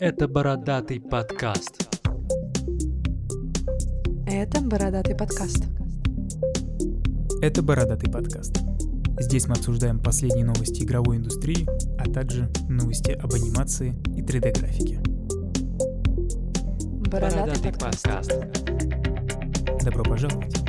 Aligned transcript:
Это 0.00 0.28
бородатый 0.28 1.00
подкаст. 1.00 1.88
Это 4.26 4.60
бородатый 4.60 5.16
подкаст. 5.16 5.64
Это 7.42 7.62
«Бородатый 7.62 8.10
подкаст». 8.10 8.58
Здесь 9.20 9.46
мы 9.46 9.54
обсуждаем 9.54 10.00
последние 10.00 10.44
новости 10.44 10.82
игровой 10.82 11.16
индустрии, 11.16 11.66
а 11.98 12.04
также 12.10 12.48
новости 12.68 13.12
об 13.12 13.32
анимации 13.34 13.96
и 14.16 14.22
3D-графике. 14.22 15.00
Бородатый, 17.10 17.72
подкаст. 17.72 18.38
Добро 19.84 20.04
пожаловать! 20.04 20.67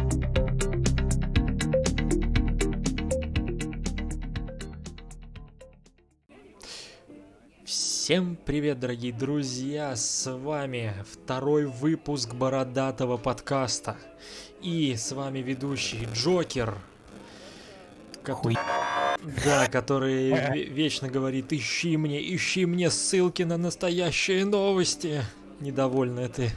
Всем 8.09 8.39
привет, 8.43 8.79
дорогие 8.79 9.13
друзья! 9.13 9.95
С 9.95 10.36
вами 10.36 10.95
второй 11.11 11.68
выпуск 11.68 12.33
бородатого 12.33 13.18
подкаста. 13.18 13.97
И 14.63 14.95
с 14.95 15.11
вами 15.11 15.37
ведущий 15.37 16.07
Джокер. 16.11 16.75
ко- 18.23 18.33
Хуй. 18.33 18.57
Да, 19.45 19.68
который 19.68 20.32
ве- 20.32 20.65
вечно 20.65 21.07
говорит, 21.07 21.54
ищи 21.54 21.97
мне, 21.97 22.19
ищи 22.35 22.65
мне 22.65 22.89
ссылки 22.89 23.43
на 23.43 23.57
настоящие 23.57 24.43
новости. 24.43 25.21
Недовольная 25.60 26.29
ты. 26.29 26.49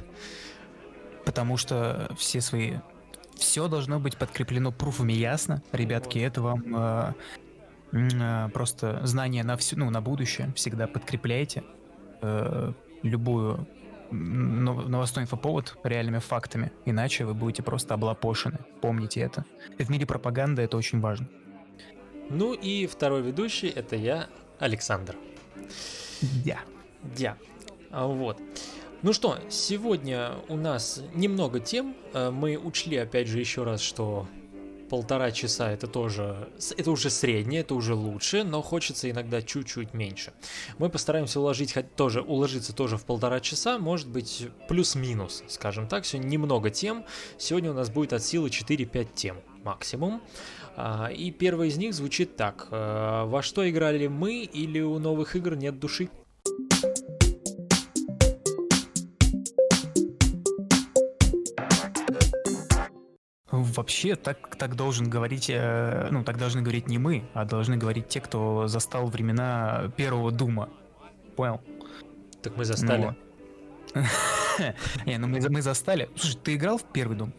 Потому 1.26 1.58
что 1.58 2.16
все 2.18 2.40
свои... 2.40 2.76
Все 3.36 3.68
должно 3.68 4.00
быть 4.00 4.16
подкреплено 4.16 4.72
пруфами, 4.72 5.12
ясно? 5.12 5.62
Ребятки, 5.70 6.18
это 6.18 6.40
вам 6.40 6.64
э, 6.74 7.12
просто 8.52 9.00
знание 9.04 9.44
на 9.44 9.56
всю, 9.56 9.78
ну, 9.78 9.90
на 9.90 10.00
будущее. 10.00 10.52
Всегда 10.54 10.86
подкрепляйте 10.86 11.62
э, 12.22 12.72
любую 13.02 13.66
новостной 14.10 15.24
инфоповод 15.24 15.78
реальными 15.84 16.18
фактами. 16.18 16.70
Иначе 16.84 17.24
вы 17.24 17.34
будете 17.34 17.62
просто 17.62 17.94
облапошены. 17.94 18.58
Помните 18.80 19.20
это. 19.20 19.44
В 19.78 19.90
мире 19.90 20.06
пропаганды 20.06 20.62
это 20.62 20.76
очень 20.76 21.00
важно. 21.00 21.28
Ну 22.28 22.52
и 22.52 22.86
второй 22.86 23.22
ведущий 23.22 23.68
это 23.68 23.96
я, 23.96 24.28
Александр. 24.58 25.16
Я. 26.44 26.60
Я. 27.16 27.36
А, 27.90 28.06
Вот. 28.06 28.40
Ну 29.02 29.12
что, 29.12 29.36
сегодня 29.48 30.32
у 30.48 30.56
нас 30.56 31.02
немного 31.12 31.58
тем. 31.58 31.96
Э, 32.14 32.30
Мы 32.30 32.56
учли, 32.56 32.96
опять 32.98 33.26
же, 33.26 33.40
еще 33.40 33.64
раз, 33.64 33.80
что 33.80 34.28
полтора 34.92 35.30
часа 35.30 35.72
это 35.72 35.86
тоже, 35.86 36.50
это 36.76 36.90
уже 36.90 37.08
среднее, 37.08 37.62
это 37.62 37.74
уже 37.74 37.94
лучше, 37.94 38.44
но 38.44 38.60
хочется 38.60 39.10
иногда 39.10 39.40
чуть-чуть 39.40 39.94
меньше. 39.94 40.34
Мы 40.76 40.90
постараемся 40.90 41.40
уложить 41.40 41.72
хоть 41.72 41.96
тоже, 41.96 42.20
уложиться 42.20 42.74
тоже 42.74 42.98
в 42.98 43.06
полтора 43.06 43.40
часа, 43.40 43.78
может 43.78 44.06
быть 44.06 44.48
плюс-минус, 44.68 45.44
скажем 45.48 45.88
так. 45.88 46.04
Сегодня 46.04 46.28
немного 46.28 46.68
тем. 46.68 47.06
Сегодня 47.38 47.70
у 47.70 47.74
нас 47.74 47.88
будет 47.88 48.12
от 48.12 48.22
силы 48.22 48.50
4-5 48.50 49.08
тем 49.14 49.36
максимум. 49.64 50.20
А, 50.76 51.06
И 51.10 51.30
первая 51.30 51.68
из 51.68 51.78
них 51.78 51.94
звучит 51.94 52.36
так. 52.36 52.68
Э, 52.70 53.24
Во 53.24 53.40
что 53.40 53.66
играли 53.70 54.08
мы 54.08 54.42
или 54.42 54.80
у 54.80 54.98
новых 54.98 55.36
игр 55.36 55.56
нет 55.56 55.78
души? 55.80 56.10
Вообще, 63.52 64.16
так, 64.16 64.56
так 64.56 64.74
должен 64.76 65.10
говорить, 65.10 65.50
э, 65.50 66.08
ну, 66.10 66.24
так 66.24 66.38
должны 66.38 66.62
говорить 66.62 66.88
не 66.88 66.98
мы, 66.98 67.22
а 67.34 67.44
должны 67.44 67.76
говорить 67.76 68.08
те, 68.08 68.20
кто 68.20 68.66
застал 68.66 69.06
времена 69.06 69.92
первого 69.96 70.30
Дума. 70.32 70.70
Понял? 71.36 71.60
Так 72.42 72.56
мы 72.56 72.64
застали. 72.64 73.14
Не, 75.06 75.18
ну 75.18 75.26
мы, 75.28 75.40
за- 75.40 75.50
мы 75.50 75.60
застали. 75.62 76.08
Слушай, 76.16 76.38
ты 76.42 76.54
играл 76.54 76.78
в 76.78 76.82
первый 76.84 77.16
Дум? 77.16 77.32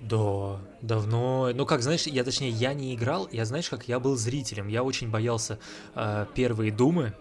Да, 0.00 0.58
давно. 0.82 1.50
Ну 1.54 1.66
как, 1.66 1.82
знаешь, 1.82 2.06
я 2.06 2.24
точнее, 2.24 2.50
я 2.50 2.74
не 2.74 2.94
играл, 2.94 3.28
я 3.32 3.44
знаешь, 3.44 3.68
как 3.68 3.88
я 3.88 3.98
был 4.00 4.16
зрителем. 4.16 4.68
Я 4.68 4.82
очень 4.82 5.10
боялся 5.10 5.58
э, 5.94 6.26
первые 6.34 6.72
думы. 6.72 7.12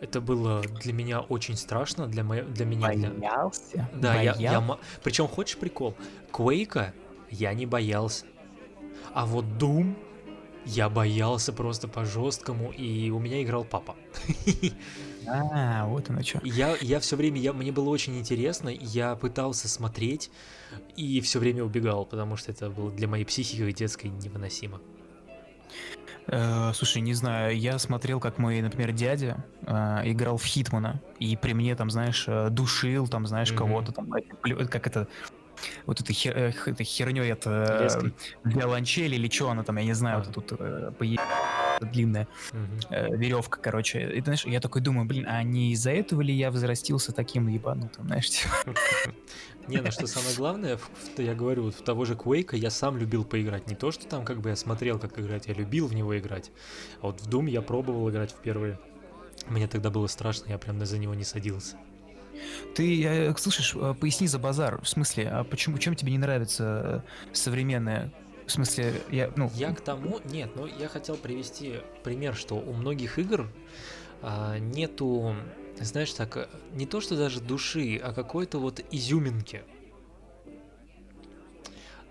Это 0.00 0.20
было 0.22 0.62
для 0.62 0.92
меня 0.94 1.20
очень 1.20 1.56
страшно, 1.56 2.06
для, 2.06 2.24
мо... 2.24 2.36
для 2.42 2.64
меня. 2.64 2.88
для- 2.92 3.10
Боялся? 3.10 3.88
Да, 3.94 4.20
я, 4.22 4.34
я 4.38 4.60
ма- 4.60 4.78
Причем, 5.02 5.28
хочешь 5.28 5.58
прикол? 5.58 5.94
Квейка 6.32 6.94
я 7.30 7.54
не 7.54 7.66
боялся. 7.66 8.26
А 9.14 9.26
вот 9.26 9.44
Doom 9.58 9.94
я 10.64 10.88
боялся 10.88 11.52
просто 11.52 11.88
по-жесткому, 11.88 12.70
и 12.70 13.10
у 13.10 13.18
меня 13.18 13.42
играл 13.42 13.64
папа. 13.64 13.96
А, 15.26 15.86
вот 15.86 16.10
оно 16.10 16.22
что. 16.22 16.40
Я, 16.42 16.76
я 16.80 16.98
все 17.00 17.16
время, 17.16 17.40
я, 17.40 17.52
мне 17.52 17.72
было 17.72 17.88
очень 17.88 18.18
интересно, 18.18 18.68
я 18.68 19.14
пытался 19.16 19.68
смотреть 19.68 20.30
и 20.96 21.20
все 21.20 21.38
время 21.38 21.64
убегал, 21.64 22.04
потому 22.04 22.36
что 22.36 22.52
это 22.52 22.70
было 22.70 22.90
для 22.90 23.06
моей 23.08 23.24
психики 23.24 23.70
детской 23.72 24.08
невыносимо. 24.08 24.80
Э, 26.26 26.72
слушай, 26.74 27.00
не 27.02 27.14
знаю, 27.14 27.56
я 27.58 27.78
смотрел, 27.78 28.20
как 28.20 28.38
мой, 28.38 28.60
например, 28.60 28.92
дядя 28.92 29.44
э, 29.62 29.72
играл 30.10 30.36
в 30.36 30.44
Хитмана, 30.44 31.00
и 31.18 31.36
при 31.36 31.52
мне 31.54 31.74
там, 31.74 31.90
знаешь, 31.90 32.24
э, 32.28 32.48
душил, 32.50 33.08
там, 33.08 33.26
знаешь, 33.26 33.50
Мгм. 33.50 33.58
кого-то 33.58 33.92
там, 33.92 34.06
плю- 34.42 34.66
как 34.66 34.86
это, 34.86 35.08
вот 35.86 36.00
этой 36.00 36.12
хер, 36.12 36.36
э, 36.36 36.52
этой 36.66 36.84
херней 36.84 37.30
это 37.30 37.80
Леской. 37.82 38.14
виолончель 38.44 39.14
или 39.14 39.28
что 39.30 39.50
она 39.50 39.62
там, 39.62 39.76
я 39.78 39.84
не 39.84 39.92
знаю, 39.94 40.18
А. 40.18 40.22
вот 40.22 40.34
тут 40.34 40.52
э, 40.60 40.92
пое- 40.98 41.20
длинная 41.80 42.28
Мгм. 42.52 43.16
веревка, 43.18 43.58
короче. 43.60 44.12
И, 44.12 44.20
знаешь, 44.20 44.44
я 44.44 44.60
такой 44.60 44.82
думаю, 44.82 45.06
блин, 45.06 45.26
а 45.28 45.42
не 45.42 45.72
из-за 45.72 45.90
этого 45.92 46.20
ли 46.20 46.34
я 46.34 46.50
возрастился 46.50 47.12
таким 47.12 47.48
ебанутым, 47.48 48.06
знаешь, 48.06 48.28
типа? 48.30 48.54
Не, 49.68 49.80
ну 49.80 49.90
что 49.92 50.06
самое 50.06 50.34
главное, 50.36 50.78
я 51.16 51.34
говорю, 51.34 51.64
вот 51.64 51.74
в 51.74 51.82
того 51.82 52.04
же 52.04 52.14
Quake 52.14 52.56
я 52.56 52.70
сам 52.70 52.96
любил 52.98 53.24
поиграть. 53.24 53.68
Не 53.68 53.76
то, 53.76 53.92
что 53.92 54.06
там 54.06 54.24
как 54.24 54.40
бы 54.40 54.48
я 54.50 54.56
смотрел, 54.56 54.98
как 54.98 55.18
играть, 55.18 55.46
я 55.46 55.54
любил 55.54 55.86
в 55.86 55.94
него 55.94 56.18
играть. 56.18 56.50
А 57.02 57.06
вот 57.06 57.20
в 57.20 57.28
Doom 57.28 57.48
я 57.48 57.62
пробовал 57.62 58.10
играть 58.10 58.32
в 58.32 58.36
первые. 58.36 58.78
Мне 59.48 59.68
тогда 59.68 59.90
было 59.90 60.06
страшно, 60.06 60.50
я 60.50 60.58
прям 60.58 60.84
за 60.84 60.98
него 60.98 61.14
не 61.14 61.24
садился. 61.24 61.76
Ты, 62.74 63.04
э, 63.04 63.34
слышишь, 63.36 63.74
э, 63.74 63.94
поясни 63.98 64.26
за 64.26 64.38
базар, 64.38 64.80
в 64.82 64.88
смысле, 64.88 65.28
а 65.28 65.44
почему, 65.44 65.78
чем 65.78 65.94
тебе 65.94 66.12
не 66.12 66.18
нравится 66.18 67.04
э, 67.30 67.34
современное, 67.34 68.12
в 68.46 68.52
смысле, 68.52 69.00
я, 69.10 69.30
ну, 69.36 69.50
Я 69.54 69.72
к 69.72 69.80
тому, 69.80 70.20
нет, 70.24 70.50
ну 70.56 70.66
я 70.66 70.88
хотел 70.88 71.16
привести 71.16 71.74
пример, 72.02 72.34
что 72.34 72.56
у 72.56 72.72
многих 72.72 73.18
игр 73.18 73.48
а, 74.22 74.58
нету, 74.58 75.36
знаешь, 75.80 76.12
так, 76.12 76.48
не 76.72 76.84
то 76.84 77.00
что 77.00 77.16
даже 77.16 77.40
души, 77.40 78.00
а 78.02 78.12
какой-то 78.12 78.58
вот 78.58 78.80
изюминки. 78.90 79.62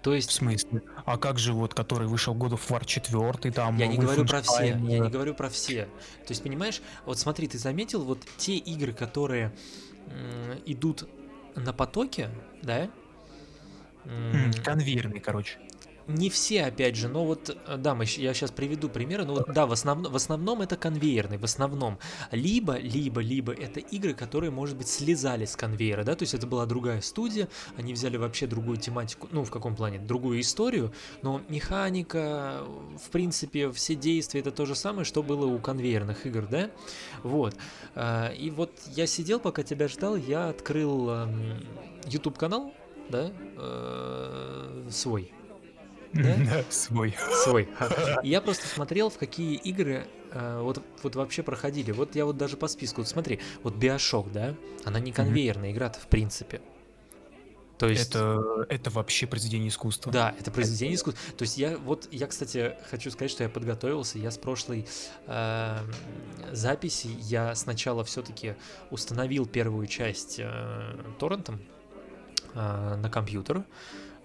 То 0.02 0.12
в 0.12 0.14
есть 0.14 0.32
смысле, 0.32 0.82
а 1.06 1.18
как 1.18 1.40
же 1.40 1.52
вот, 1.52 1.74
который 1.74 2.08
вышел 2.08 2.34
God 2.34 2.52
of 2.52 2.62
War 2.70 2.86
4, 2.86 3.52
там, 3.52 3.78
Я 3.78 3.88
не 3.88 3.98
говорю 3.98 4.26
про 4.26 4.42
все, 4.42 4.64
я 4.64 4.74
не 4.76 5.10
говорю 5.10 5.34
про 5.34 5.50
все. 5.50 5.86
То 6.26 6.30
есть, 6.32 6.42
понимаешь, 6.42 6.82
вот 7.06 7.20
смотри, 7.20 7.48
ты 7.48 7.58
заметил, 7.58 8.04
вот 8.04 8.20
те 8.38 8.56
игры, 8.56 8.94
которые 8.94 9.54
идут 10.66 11.08
на 11.56 11.74
потоке, 11.74 12.30
да? 12.62 12.90
конвейерный, 14.64 15.20
короче. 15.20 15.60
Не 16.10 16.32
все, 16.32 16.64
опять 16.64 16.96
же, 16.96 17.08
но 17.08 17.24
вот, 17.24 17.56
э, 17.68 17.78
да, 17.78 17.94
мы, 17.94 18.06
я 18.06 18.34
сейчас 18.34 18.50
приведу 18.50 18.90
примеры, 18.90 19.26
но 19.26 19.36
вот, 19.36 19.54
да, 19.54 19.68
в, 19.68 19.72
основном, 19.72 20.12
в 20.12 20.16
основном 20.16 20.64
это 20.64 20.76
конвейерный, 20.76 21.38
в 21.38 21.44
основном. 21.44 22.00
Либо, 22.32 22.78
либо, 22.80 23.22
либо 23.22 23.54
это 23.54 23.80
игры, 23.80 24.16
которые, 24.16 24.50
может 24.50 24.76
быть, 24.76 24.88
слезали 24.88 25.46
с 25.46 25.56
конвейера, 25.56 26.04
да, 26.04 26.16
то 26.16 26.24
есть 26.24 26.34
это 26.34 26.48
была 26.48 26.66
другая 26.66 27.02
студия, 27.02 27.48
они 27.78 27.94
взяли 27.94 28.18
вообще 28.18 28.48
другую 28.48 28.78
тематику, 28.78 29.28
ну, 29.32 29.44
в 29.44 29.52
каком 29.52 29.76
плане, 29.76 30.00
другую 30.00 30.40
историю, 30.40 30.92
но 31.22 31.42
механика, 31.48 32.64
в 32.98 33.12
принципе, 33.12 33.72
все 33.72 33.94
действия 33.94 34.40
это 34.40 34.52
то 34.52 34.66
же 34.66 34.74
самое, 34.74 35.06
что 35.06 35.22
было 35.22 35.46
у 35.46 35.60
конвейерных 35.60 36.26
игр, 36.26 36.48
да, 36.48 36.72
вот. 37.22 37.56
А, 37.94 38.30
И 38.30 38.50
вот 38.50 38.72
я 38.96 39.06
сидел, 39.06 39.40
пока 39.40 39.62
тебя 39.62 39.88
ждал, 39.88 40.16
я 40.16 40.50
открыл 40.50 41.10
эм, 41.12 41.64
YouTube-канал, 42.08 42.74
да, 43.10 43.32
э, 43.58 44.88
свой, 44.90 45.32
Да? 46.14 46.64
Свой. 46.70 47.16
свой. 47.44 47.70
И 48.24 48.30
я 48.30 48.42
просто 48.42 48.68
смотрел, 48.68 49.10
в 49.10 49.18
какие 49.18 49.56
игры 49.56 50.08
э, 50.32 50.62
вот, 50.62 50.84
вот 51.04 51.16
вообще 51.16 51.44
проходили. 51.44 51.92
Вот 51.92 52.16
я 52.16 52.26
вот 52.26 52.38
даже 52.38 52.58
по 52.58 52.68
списку, 52.68 53.02
вот 53.02 53.08
смотри, 53.08 53.40
вот 53.64 53.76
Биошок, 53.76 54.32
да, 54.32 54.56
она 54.86 55.00
не 55.00 55.12
конвейерная 55.12 55.72
игра-то 55.72 56.00
в 56.00 56.08
принципе. 56.08 56.62
То 57.80 57.88
есть... 57.88 58.10
Это, 58.10 58.66
это 58.68 58.90
вообще 58.90 59.26
произведение 59.26 59.70
искусства. 59.70 60.12
Да, 60.12 60.36
это 60.38 60.52
произведение 60.52 60.96
искусства. 60.96 61.34
То 61.38 61.44
есть 61.44 61.58
я 61.58 61.78
вот, 61.78 62.10
я, 62.12 62.28
кстати, 62.28 62.76
хочу 62.90 63.10
сказать, 63.10 63.32
что 63.32 63.44
я 63.44 63.50
подготовился. 63.50 64.20
Я 64.20 64.32
с 64.32 64.38
прошлой 64.38 64.86
э, 65.28 65.78
записи, 66.52 67.10
я 67.22 67.56
сначала 67.56 68.04
все-таки 68.04 68.56
установил 68.92 69.46
первую 69.46 69.88
часть 69.88 70.40
э, 70.40 71.00
торрентом 71.20 71.62
э, 72.54 72.96
на 72.98 73.10
компьютер. 73.10 73.64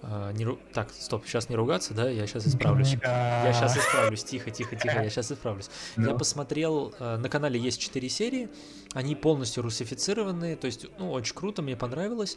А, 0.06 0.33
не 0.33 0.45
ру- 0.45 0.59
Так, 0.75 0.91
стоп, 0.93 1.25
сейчас 1.27 1.49
не 1.49 1.56
ругаться, 1.56 1.95
да? 1.95 2.11
Я 2.11 2.27
сейчас 2.27 2.47
исправлюсь. 2.47 2.93
Я 3.03 3.53
сейчас 3.55 3.77
исправлюсь, 3.77 4.23
тихо, 4.25 4.51
тихо, 4.51 4.77
тихо, 4.77 5.03
я 5.03 5.09
сейчас 5.09 5.33
исправлюсь. 5.33 5.71
Я 5.97 6.03
Ну. 6.11 6.19
посмотрел, 6.19 6.95
э, 6.99 7.17
на 7.17 7.29
канале 7.31 7.59
есть 7.59 7.81
4 7.81 8.09
серии, 8.11 8.49
они 8.93 9.15
полностью 9.15 9.62
русифицированные, 9.62 10.56
то 10.56 10.67
есть, 10.67 10.87
ну, 10.99 11.11
очень 11.11 11.35
круто, 11.35 11.62
мне 11.62 11.75
понравилось. 11.77 12.37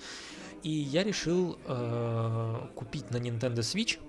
И 0.63 0.69
я 0.69 1.03
решил 1.03 1.57
э, 1.65 2.55
купить 2.75 3.11
на 3.11 3.17
Nintendo 3.17 3.57
Switch 3.59 3.99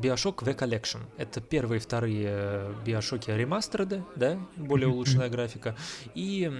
Bioshock 0.00 0.44
V 0.44 0.52
Collection. 0.52 1.00
Это 1.16 1.40
первые 1.40 1.78
и 1.78 1.80
вторые 1.80 2.26
э, 2.30 2.74
Биошоки 2.84 3.30
ремастерды, 3.30 4.04
да, 4.16 4.38
более 4.56 4.88
улучшенная 4.88 5.28
графика. 5.28 5.74
И 6.14 6.50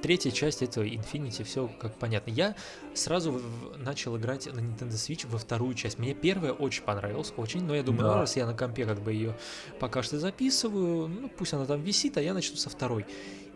третья 0.00 0.30
часть 0.30 0.62
это 0.62 0.82
Infinity, 0.82 1.44
все 1.44 1.68
как 1.80 1.94
понятно. 1.96 2.30
Я 2.30 2.56
сразу 2.94 3.32
в- 3.32 3.78
начал 3.78 4.16
играть 4.16 4.46
на 4.46 4.60
Nintendo 4.60 4.90
Switch 4.92 5.26
во 5.28 5.38
вторую 5.38 5.74
часть. 5.74 5.98
Мне 5.98 6.14
первая 6.14 6.52
очень 6.52 6.82
понравилась, 6.82 7.32
очень, 7.36 7.62
но 7.64 7.74
я 7.74 7.82
думаю, 7.82 8.02
ну, 8.06 8.08
Да. 8.14 8.20
раз 8.20 8.36
я 8.36 8.46
на 8.46 8.54
компе 8.54 8.84
как 8.86 9.00
бы 9.00 9.12
ее 9.12 9.36
пока 9.78 10.02
что 10.02 10.18
записываю, 10.18 11.08
ну 11.08 11.28
пусть 11.28 11.52
она 11.54 11.64
там 11.66 11.82
висит, 11.82 12.16
а 12.16 12.22
я 12.22 12.34
начну 12.34 12.56
со 12.56 12.70
второй. 12.70 13.06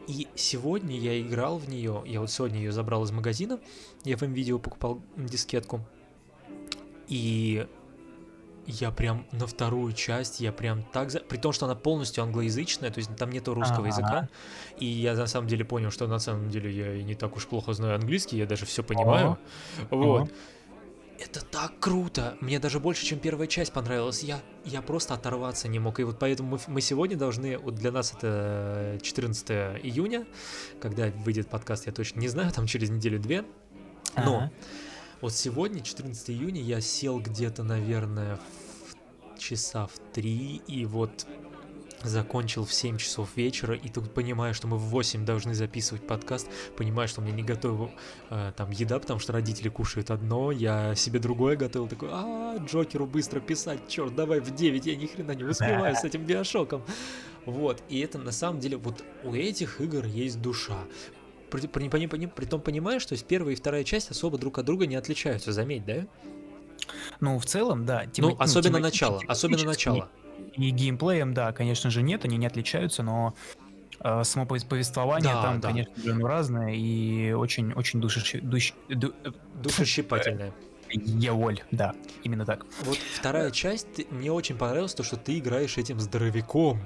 И 0.07 0.29
сегодня 0.35 0.99
я 0.99 1.19
играл 1.21 1.57
в 1.59 1.69
нее, 1.69 2.03
я 2.07 2.21
вот 2.21 2.31
сегодня 2.31 2.59
ее 2.59 2.73
забрал 2.73 3.05
из 3.05 3.11
магазина, 3.11 3.59
я 4.05 4.17
в 4.19 4.23
видео 4.23 4.59
покупал 4.59 5.01
дискетку, 5.17 5.81
и 7.09 7.67
я 8.67 8.91
прям 8.91 9.27
на 9.33 9.47
вторую 9.47 9.93
часть, 9.93 10.41
я 10.41 10.53
прям 10.53 10.83
так 10.93 11.11
за... 11.11 11.21
При 11.21 11.37
том, 11.37 11.53
что 11.53 11.67
она 11.67 11.75
полностью 11.75 12.25
англоязычная, 12.25 12.91
то 12.91 12.99
есть 12.99 13.15
там 13.17 13.31
нету 13.31 13.55
русского 13.55 13.87
языка. 13.87 14.29
И 14.79 14.87
я 14.87 15.15
на 15.15 15.27
самом 15.27 15.49
деле 15.49 15.65
понял, 15.65 15.91
что 15.91 16.07
на 16.07 16.19
самом 16.19 16.51
деле 16.51 16.71
я 16.71 16.95
и 16.95 17.03
не 17.03 17.15
так 17.15 17.37
уж 17.37 17.47
плохо 17.47 17.73
знаю 17.73 17.97
английский, 17.97 18.39
я 18.39 18.47
даже 18.47 18.67
все 18.67 18.83
понимаю. 18.83 19.39
Вот. 19.91 20.31
Это 21.19 21.45
так 21.45 21.79
круто! 21.79 22.37
Мне 22.41 22.59
даже 22.59 22.81
больше, 22.81 23.07
чем 23.07 23.21
первая 23.21 23.47
часть 23.47 23.73
понравилась. 23.73 24.25
Я, 24.25 24.41
я 24.65 24.83
просто 24.83 25.15
оторваться 25.15 25.69
не 25.69 25.79
мог. 25.79 26.01
И 26.01 26.03
вот 26.03 26.19
поэтому 26.19 26.51
мы, 26.51 26.59
мы 26.67 26.81
сегодня 26.81 27.17
должны... 27.17 27.57
Вот 27.57 27.77
для 27.77 27.93
нас 27.93 28.13
это 28.13 28.99
14 29.01 29.49
июня, 29.85 30.27
когда 30.81 31.07
выйдет 31.25 31.49
подкаст, 31.49 31.87
я 31.87 31.93
точно 31.93 32.19
не 32.19 32.29
знаю, 32.29 32.51
там 32.51 32.67
через 32.67 32.91
неделю-две. 32.91 33.45
Но. 34.17 34.51
Вот 35.25 35.33
сегодня, 35.33 35.81
14 35.81 36.29
июня, 36.33 36.61
я 36.61 36.83
сел 36.83 37.19
где-то, 37.19 37.63
наверное, 37.63 38.39
в 39.35 39.39
часа 39.39 39.87
в 39.87 39.93
3, 40.13 40.61
и 40.67 40.85
вот 40.85 41.27
закончил 42.03 42.67
в 42.67 42.75
7 42.75 42.99
часов 42.99 43.31
вечера, 43.35 43.75
и 43.75 43.89
тут 43.89 44.13
понимаю, 44.13 44.53
что 44.53 44.67
мы 44.67 44.77
в 44.77 44.83
8 44.83 45.25
должны 45.25 45.55
записывать 45.55 46.07
подкаст, 46.07 46.47
понимаю, 46.77 47.09
что 47.09 47.23
мне 47.23 47.33
не 47.33 47.43
готова 47.43 47.91
э, 48.29 48.53
там 48.55 48.71
еда, 48.71 48.99
потому 48.99 49.19
что 49.19 49.33
родители 49.33 49.71
кушают 49.71 50.11
одно, 50.11 50.53
я 50.53 50.95
себе 50.95 51.21
другое 51.21 51.57
готовил, 51.57 51.89
такой, 51.89 52.11
а, 52.13 52.59
Джокеру 52.59 53.07
быстро 53.07 53.41
писать, 53.41 53.89
черт, 53.89 54.15
давай 54.15 54.41
в 54.41 54.55
9, 54.55 54.85
я 54.85 54.95
ни 54.95 55.07
хрена 55.07 55.33
не 55.33 55.45
успеваю 55.45 55.97
с 55.97 56.05
этим 56.05 56.23
биошоком. 56.27 56.83
Вот, 57.47 57.83
и 57.89 57.99
это 58.01 58.19
на 58.19 58.33
самом 58.33 58.61
деле, 58.61 58.77
вот 58.77 59.03
у 59.23 59.33
этих 59.33 59.81
игр 59.81 60.05
есть 60.05 60.43
душа. 60.43 60.77
При, 61.55 61.67
при, 61.69 61.89
при, 61.89 62.07
при, 62.07 62.27
при 62.27 62.45
том 62.47 62.61
понимаешь, 62.61 63.03
что 63.03 63.17
первая 63.25 63.53
и 63.55 63.57
вторая 63.57 63.85
часть 63.85 64.11
особо 64.11 64.39
друг 64.39 64.59
от 64.59 64.65
друга 64.67 64.87
не 64.87 64.97
отличаются, 64.97 65.53
заметь, 65.53 65.85
да? 65.85 66.07
Ну, 67.21 67.39
в 67.39 67.47
целом, 67.47 67.87
да. 67.87 68.03
Ну, 68.05 68.11
тема- 68.11 68.37
особенно 68.39 68.79
тематически- 68.79 68.83
начало, 68.83 69.21
особенно 69.29 69.65
начало. 69.65 70.09
И 70.55 70.71
геймплеем, 70.71 71.33
да, 71.33 71.53
конечно 71.53 71.91
же, 71.91 72.03
нет, 72.03 72.25
они 72.25 72.37
не 72.39 72.47
отличаются, 72.47 73.03
но 73.05 73.35
э, 74.01 74.25
само 74.25 74.47
пове- 74.47 74.67
повествование 74.67 75.33
Да, 75.33 75.43
там, 75.43 75.61
да. 75.61 75.69
конечно 75.69 75.95
же, 76.03 76.15
ну, 76.15 76.27
разное 76.27 76.75
и 76.75 77.33
очень-очень 77.33 78.01
душещ... 78.01 78.35
душ- 78.43 78.75
ду- 78.89 79.15
э, 79.25 79.31
Душещипательная. 79.63 80.53
Еоль, 80.91 81.61
да, 81.71 81.95
именно 82.25 82.45
так. 82.45 82.67
Вот 82.83 82.99
вторая 83.15 83.51
часть, 83.53 84.11
мне 84.11 84.31
очень 84.33 84.57
понравилось 84.57 84.95
то, 84.95 85.03
что 85.05 85.17
ты 85.17 85.39
играешь 85.39 85.79
этим 85.79 86.01
здоровяком. 86.01 86.81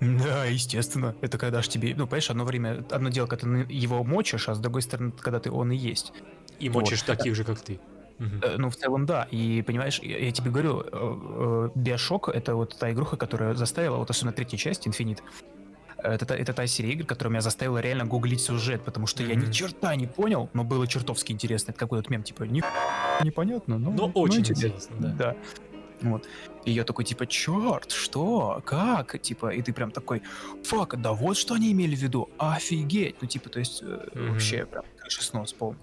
Да, 0.00 0.44
естественно. 0.46 1.14
Это 1.20 1.38
когда 1.38 1.62
ж 1.62 1.68
тебе, 1.68 1.94
ну, 1.96 2.06
понимаешь, 2.06 2.30
одно 2.30 2.44
время, 2.44 2.84
одно 2.90 3.10
дело, 3.10 3.26
когда 3.26 3.64
ты 3.64 3.72
его 3.72 4.02
мочишь, 4.02 4.48
а 4.48 4.54
с 4.54 4.58
другой 4.58 4.82
стороны, 4.82 5.12
когда 5.12 5.40
ты 5.40 5.50
он 5.50 5.72
и 5.72 5.76
есть. 5.76 6.12
И 6.58 6.68
Вот. 6.68 6.82
мочишь 6.82 7.02
таких 7.02 7.34
же, 7.34 7.44
как 7.44 7.60
ты. 7.60 7.78
Э, 8.18 8.56
Ну, 8.58 8.68
в 8.70 8.76
целом, 8.76 9.06
да. 9.06 9.26
И, 9.30 9.62
понимаешь, 9.62 9.98
я, 10.02 10.18
я 10.18 10.32
тебе 10.32 10.50
говорю, 10.50 11.70
Биошок— 11.74 12.28
это 12.34 12.54
вот 12.54 12.76
та 12.78 12.90
игруха, 12.90 13.16
которая 13.16 13.54
заставила, 13.54 13.96
вот 13.96 14.10
особенно 14.10 14.32
третья 14.32 14.56
часть, 14.58 14.86
Infinite, 14.86 15.20
это, 16.02 16.34
это 16.34 16.52
та 16.52 16.66
серия 16.66 16.92
игр, 16.92 17.04
которая 17.04 17.30
меня 17.30 17.40
заставила 17.40 17.78
реально 17.78 18.06
гуглить 18.06 18.40
сюжет, 18.40 18.82
потому 18.82 19.06
что 19.06 19.22
я 19.22 19.34
ни 19.34 19.50
черта 19.52 19.94
не 19.96 20.06
понял, 20.06 20.48
но 20.54 20.64
было 20.64 20.86
чертовски 20.86 21.32
интересно. 21.32 21.72
Это 21.72 21.80
какой-то 21.80 22.10
мем, 22.10 22.22
типа, 22.22 22.44
ни 22.44 22.62
непонятно, 23.22 23.78
но, 23.78 23.90
Но 23.90 24.06
ну, 24.06 24.12
очень 24.14 24.40
интересно. 24.40 24.66
интересно, 24.66 24.96
да. 24.98 25.14
Да. 25.18 25.36
Вот. 26.02 26.26
И 26.64 26.70
я 26.72 26.84
такой, 26.84 27.04
типа, 27.04 27.26
черт, 27.26 27.90
что? 27.90 28.62
Как? 28.64 29.20
Типа, 29.20 29.50
и 29.50 29.62
ты 29.62 29.72
прям 29.72 29.90
такой, 29.90 30.22
фак, 30.64 31.00
да 31.00 31.12
вот 31.12 31.36
что 31.36 31.54
они 31.54 31.72
имели 31.72 31.94
в 31.94 31.98
виду, 31.98 32.28
офигеть. 32.38 33.16
Ну, 33.20 33.28
типа, 33.28 33.48
то 33.50 33.58
есть, 33.58 33.82
Мгм. 33.82 34.32
вообще, 34.32 34.64
прям, 34.66 34.84
крыша 34.98 35.22
снос 35.22 35.52
полный. 35.52 35.78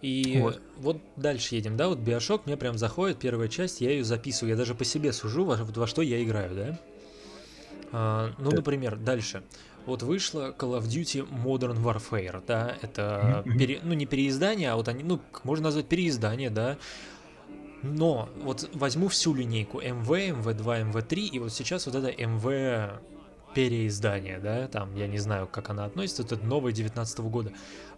И 0.00 0.38
Вот. 0.40 0.62
вот. 0.76 1.00
дальше 1.16 1.56
едем, 1.56 1.76
да, 1.76 1.88
вот 1.88 1.98
Биошок 1.98 2.46
мне 2.46 2.56
прям 2.56 2.78
заходит, 2.78 3.18
первая 3.18 3.48
часть, 3.48 3.80
я 3.80 3.90
ее 3.90 4.04
записываю, 4.04 4.50
я 4.50 4.56
даже 4.56 4.74
по 4.76 4.84
себе 4.84 5.12
сужу, 5.12 5.44
во, 5.44 5.56
во 5.56 5.86
что 5.88 6.02
я 6.02 6.22
играю, 6.22 6.54
да? 6.54 6.78
А, 7.90 8.32
ну, 8.38 8.50
Да. 8.50 8.56
например, 8.56 8.96
дальше. 8.96 9.42
Вот 9.86 10.02
вышла 10.02 10.54
Call 10.56 10.78
of 10.78 10.82
Duty 10.84 11.26
Modern 11.30 11.82
Warfare, 11.82 12.42
да, 12.46 12.76
это, 12.82 13.42
пере- 13.58 13.80
ну, 13.82 13.94
не 13.94 14.06
переиздание, 14.06 14.70
а 14.70 14.76
вот 14.76 14.86
они, 14.88 15.02
ну, 15.02 15.18
можно 15.44 15.64
назвать 15.64 15.86
переиздание, 15.86 16.50
да, 16.50 16.76
но 17.82 18.28
вот 18.42 18.68
возьму 18.74 19.08
всю 19.08 19.34
линейку 19.34 19.80
МВ, 19.80 20.10
МВ2, 20.10 20.92
МВ3, 20.92 21.16
и 21.18 21.38
вот 21.38 21.52
сейчас 21.52 21.86
вот 21.86 21.94
это 21.94 22.10
MW 22.10 23.00
переиздание, 23.54 24.38
да, 24.38 24.68
там, 24.68 24.94
я 24.94 25.06
не 25.06 25.18
знаю, 25.18 25.46
как 25.46 25.70
она 25.70 25.84
относится, 25.84 26.22
это 26.22 26.36
новое 26.36 26.72
19 26.72 27.18
года. 27.20 27.52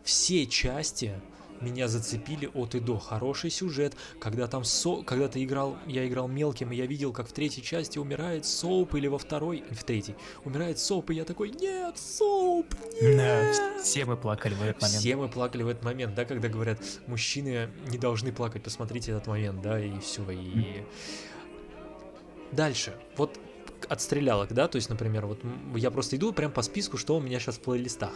Все 0.05 0.47
части 0.47 1.21
меня 1.60 1.88
зацепили 1.88 2.50
от 2.54 2.74
и 2.74 2.80
до. 2.80 2.98
Хороший 2.98 3.50
сюжет, 3.50 3.94
когда 4.18 4.46
там 4.46 4.64
со... 4.64 5.02
когда 5.02 5.28
ты 5.28 5.42
играл, 5.44 5.76
я 5.86 6.06
играл 6.06 6.28
мелким, 6.28 6.72
и 6.72 6.76
я 6.76 6.86
видел, 6.86 7.12
как 7.12 7.28
в 7.28 7.32
третьей 7.32 7.62
части 7.62 7.98
умирает 7.98 8.46
Соуп, 8.46 8.94
или 8.94 9.06
во 9.06 9.18
второй, 9.18 9.64
в 9.70 9.84
третьей, 9.84 10.16
умирает 10.44 10.78
Соуп, 10.78 11.10
и 11.10 11.14
я 11.14 11.24
такой, 11.24 11.50
нет, 11.50 11.96
Соуп, 11.98 12.66
нет! 13.00 13.16
Да, 13.16 13.82
все 13.82 14.04
мы 14.04 14.16
плакали 14.16 14.54
в 14.54 14.62
этот 14.62 14.82
момент. 14.82 15.00
Все 15.00 15.16
мы 15.16 15.28
плакали 15.28 15.62
в 15.62 15.68
этот 15.68 15.84
момент, 15.84 16.14
да, 16.14 16.24
когда 16.24 16.48
говорят, 16.48 16.80
мужчины 17.06 17.68
не 17.88 17.98
должны 17.98 18.32
плакать, 18.32 18.62
посмотрите 18.62 19.12
этот 19.12 19.26
момент, 19.26 19.60
да, 19.60 19.78
и 19.78 19.98
все, 20.00 20.28
и... 20.30 20.84
Дальше, 22.52 22.94
вот 23.16 23.38
от 23.90 24.00
стрелялок, 24.00 24.53
да, 24.53 24.69
то 24.69 24.76
есть, 24.76 24.88
например, 24.88 25.26
вот 25.26 25.41
я 25.74 25.91
просто 25.91 26.15
иду 26.15 26.32
прям 26.32 26.53
по 26.53 26.62
списку, 26.62 26.96
что 26.96 27.17
у 27.17 27.20
меня 27.20 27.41
сейчас 27.41 27.56
в 27.56 27.60
плейлистах. 27.60 28.12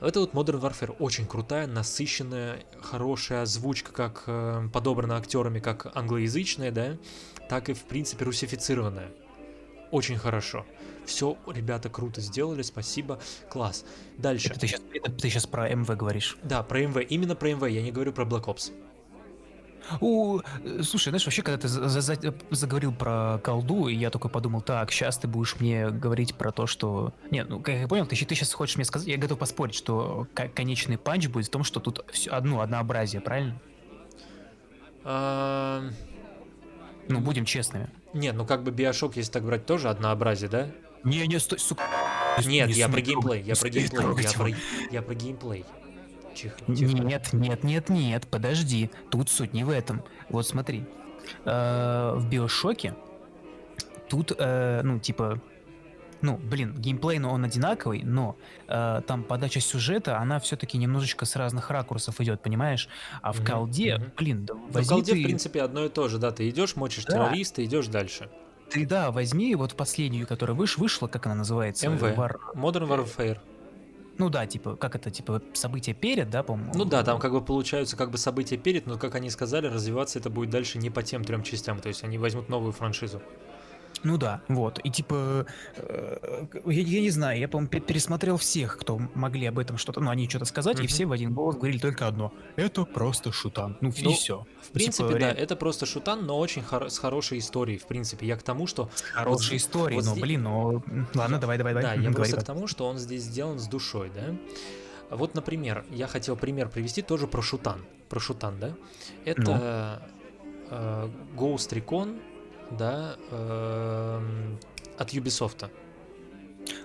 Это 0.00 0.18
вот 0.18 0.32
Modern 0.32 0.60
Warfare, 0.60 0.96
очень 0.98 1.26
крутая, 1.26 1.68
насыщенная, 1.68 2.64
хорошая 2.80 3.42
озвучка, 3.42 3.92
как 3.92 4.24
э, 4.26 4.68
подобрана 4.72 5.16
актерами, 5.16 5.60
как 5.60 5.96
англоязычная, 5.96 6.72
да, 6.72 6.98
так 7.48 7.68
и, 7.68 7.72
в 7.72 7.84
принципе, 7.84 8.24
русифицированная. 8.24 9.12
Очень 9.92 10.18
хорошо. 10.18 10.66
Все, 11.06 11.36
ребята, 11.46 11.88
круто 11.88 12.20
сделали, 12.20 12.62
спасибо, 12.62 13.20
класс. 13.48 13.84
Дальше. 14.18 14.48
Это 14.48 14.58
ты 14.58 14.66
сейчас, 14.66 14.80
это 14.92 15.12
ты 15.12 15.30
сейчас 15.30 15.46
про 15.46 15.68
МВ 15.72 15.88
говоришь. 15.96 16.36
Да, 16.42 16.64
про 16.64 16.80
МВ, 16.80 16.96
именно 17.08 17.36
про 17.36 17.50
МВ, 17.52 17.68
я 17.68 17.82
не 17.82 17.92
говорю 17.92 18.12
про 18.12 18.24
Black 18.24 18.46
Ops. 18.46 18.72
У, 20.00 20.40
слушай, 20.82 21.08
знаешь, 21.10 21.24
вообще, 21.24 21.42
когда 21.42 21.58
ты 21.58 21.68
за- 21.68 21.88
за- 21.88 22.00
за- 22.00 22.34
заговорил 22.50 22.92
про 22.92 23.38
колду, 23.42 23.88
я 23.88 24.10
только 24.10 24.28
подумал, 24.28 24.60
так, 24.62 24.90
сейчас 24.92 25.18
ты 25.18 25.28
будешь 25.28 25.56
мне 25.60 25.90
говорить 25.90 26.34
про 26.34 26.52
то, 26.52 26.66
что... 26.66 27.12
Нет, 27.30 27.48
ну, 27.48 27.60
как 27.60 27.74
я 27.76 27.88
понял, 27.88 28.06
ты, 28.06 28.16
ты 28.16 28.34
сейчас 28.34 28.52
хочешь 28.52 28.76
мне 28.76 28.84
сказать, 28.84 29.08
я 29.08 29.16
готов 29.16 29.38
поспорить, 29.38 29.74
что 29.74 30.26
ко- 30.34 30.48
конечный 30.48 30.98
панч 30.98 31.28
будет 31.28 31.46
в 31.46 31.50
том, 31.50 31.64
что 31.64 31.80
тут 31.80 32.04
все 32.12 32.30
одно 32.30 32.60
однообразие, 32.60 33.20
правильно? 33.20 33.60
А, 35.04 35.82
Ну, 37.08 37.20
будем 37.20 37.44
честными. 37.44 37.88
Нет, 38.14 38.34
ну 38.36 38.46
как 38.46 38.62
бы 38.62 38.70
Биошок, 38.70 39.16
если 39.16 39.32
так 39.32 39.42
брать, 39.44 39.66
тоже 39.66 39.88
однообразие, 39.88 40.48
да? 40.48 40.68
Не, 41.02 41.26
не, 41.26 41.38
стой, 41.40 41.58
сука. 41.58 41.82
Нет, 42.46 42.68
Не 42.68 42.74
я 42.74 42.88
про 42.88 43.00
геймплей, 43.00 43.42
я 43.42 43.56
про 43.56 43.68
геймплей, 43.68 44.22
я 44.22 44.32
про, 44.32 44.48
я 44.92 45.02
про 45.02 45.14
геймплей. 45.14 45.64
Тихо, 46.34 46.56
тихо. 46.74 46.92
Нет, 46.98 47.32
нет, 47.32 47.64
нет, 47.64 47.88
нет, 47.88 48.26
подожди. 48.28 48.90
Тут 49.10 49.28
суть 49.30 49.52
не 49.52 49.64
в 49.64 49.70
этом. 49.70 50.02
Вот 50.28 50.46
смотри. 50.46 50.84
Э, 51.44 52.14
В 52.16 52.28
Биошоке 52.28 52.94
тут, 54.08 54.32
э, 54.36 54.80
ну, 54.82 54.98
типа, 54.98 55.40
ну, 56.20 56.36
блин, 56.36 56.74
геймплей, 56.76 57.18
но 57.18 57.32
он 57.32 57.44
одинаковый, 57.44 58.02
но 58.04 58.36
э, 58.68 59.00
там 59.06 59.22
подача 59.24 59.60
сюжета, 59.60 60.18
она 60.18 60.38
все-таки 60.40 60.78
немножечко 60.78 61.24
с 61.24 61.34
разных 61.36 61.70
ракурсов 61.70 62.20
идет, 62.20 62.42
понимаешь? 62.42 62.88
А 63.22 63.32
в 63.32 63.38
Мгм, 63.40 63.46
колде, 63.46 63.96
мгм. 63.96 64.12
блин, 64.16 64.44
да 64.46 64.54
Ну, 64.54 64.66
в 64.68 64.72
возьми 64.72 64.88
колде, 64.88 65.12
в 65.12 65.16
ты, 65.16 65.22
принципе, 65.24 65.62
одно 65.62 65.84
и 65.84 65.88
то 65.88 66.08
же, 66.08 66.18
да, 66.18 66.30
ты 66.30 66.48
идешь, 66.48 66.76
мочишь 66.76 67.04
Да. 67.06 67.14
террориста, 67.14 67.64
идешь 67.64 67.86
дальше. 67.88 68.28
ты, 68.70 68.86
да, 68.86 69.10
возьми 69.10 69.54
вот 69.54 69.74
последнюю, 69.76 70.26
которая 70.26 70.56
выш, 70.56 70.78
вышла, 70.78 71.06
как 71.06 71.26
она 71.26 71.34
называется? 71.34 71.88
МВ. 71.88 72.02
War- 72.02 72.36
Modern 72.54 72.88
Warfare. 72.88 73.38
Ну 74.22 74.30
да, 74.30 74.46
типа, 74.46 74.76
как 74.76 74.94
это, 74.94 75.10
типа, 75.10 75.42
события 75.52 75.94
перед, 75.94 76.30
да, 76.30 76.44
по-моему? 76.44 76.72
Ну 76.76 76.84
да, 76.84 77.02
там 77.02 77.18
как 77.18 77.32
бы 77.32 77.40
получаются 77.40 77.96
как 77.96 78.12
бы 78.12 78.18
события 78.18 78.56
перед, 78.56 78.86
но 78.86 78.96
как 78.96 79.16
они 79.16 79.30
сказали, 79.30 79.66
развиваться 79.66 80.20
это 80.20 80.30
будет 80.30 80.48
дальше 80.48 80.78
не 80.78 80.90
по 80.90 81.02
тем 81.02 81.24
трем 81.24 81.42
частям, 81.42 81.80
то 81.80 81.88
есть 81.88 82.04
они 82.04 82.18
возьмут 82.18 82.48
новую 82.48 82.70
франшизу. 82.70 83.20
Ну 84.04 84.18
да, 84.18 84.40
вот. 84.48 84.80
И 84.84 84.90
типа, 84.90 85.46
э, 85.76 86.46
я, 86.66 86.82
я 86.82 87.00
не 87.00 87.10
знаю, 87.10 87.38
я, 87.38 87.48
по-моему, 87.48 87.70
пе- 87.70 87.80
пересмотрел 87.80 88.36
всех, 88.36 88.76
кто 88.78 88.98
могли 89.14 89.46
об 89.46 89.58
этом 89.58 89.78
что-то, 89.78 90.00
ну, 90.00 90.10
они 90.10 90.28
что-то 90.28 90.44
сказать, 90.44 90.76
и 90.78 90.82
Мгм. 90.82 90.88
все 90.88 91.06
в 91.06 91.12
один 91.12 91.32
голос 91.32 91.56
говорили 91.56 91.78
только 91.78 92.06
одно. 92.08 92.32
Это 92.56 92.84
просто 92.84 93.30
шутан. 93.32 93.76
Ну, 93.80 93.92
Ну, 94.02 94.10
и 94.10 94.14
все. 94.14 94.46
В 94.62 94.70
принципе, 94.72 95.18
да, 95.18 95.30
это 95.30 95.54
просто 95.56 95.86
шутан, 95.86 96.26
но 96.26 96.38
очень 96.38 96.62
хоро- 96.62 96.88
с 96.90 96.98
хорошей 96.98 97.38
историей, 97.38 97.78
в 97.78 97.86
принципе. 97.86 98.26
Я 98.26 98.36
к 98.36 98.42
тому, 98.42 98.66
что... 98.66 98.90
Хорошая 99.12 99.50
вот- 99.50 99.56
история, 99.56 99.96
вот 99.96 100.04
но, 100.04 100.10
здесь- 100.12 100.22
блин, 100.22 100.42
ну, 100.42 100.82
м, 100.86 101.06
ладно, 101.14 101.38
давай, 101.38 101.58
давай, 101.58 101.74
давай. 101.74 101.88
Да, 101.88 101.94
я 102.02 102.10
говори, 102.10 102.14
просто 102.14 102.36
к 102.40 102.44
тому, 102.44 102.66
что 102.66 102.86
он 102.88 102.98
здесь 102.98 103.22
сделан 103.22 103.58
с 103.58 103.66
душой, 103.68 104.10
да. 104.14 104.34
Вот, 105.10 105.34
например, 105.34 105.84
я 105.90 106.06
хотел 106.06 106.36
пример 106.36 106.68
привести 106.70 107.02
тоже 107.02 107.26
про 107.26 107.42
шутан. 107.42 107.84
Про 108.08 108.18
шутан, 108.18 108.58
да. 108.58 108.74
Это 109.24 110.02
э, 110.70 111.08
Ghost 111.36 111.70
Recon, 111.72 112.18
да, 112.76 113.16
эм, 113.30 114.58
от 114.98 115.12
Ubisoft. 115.12 115.70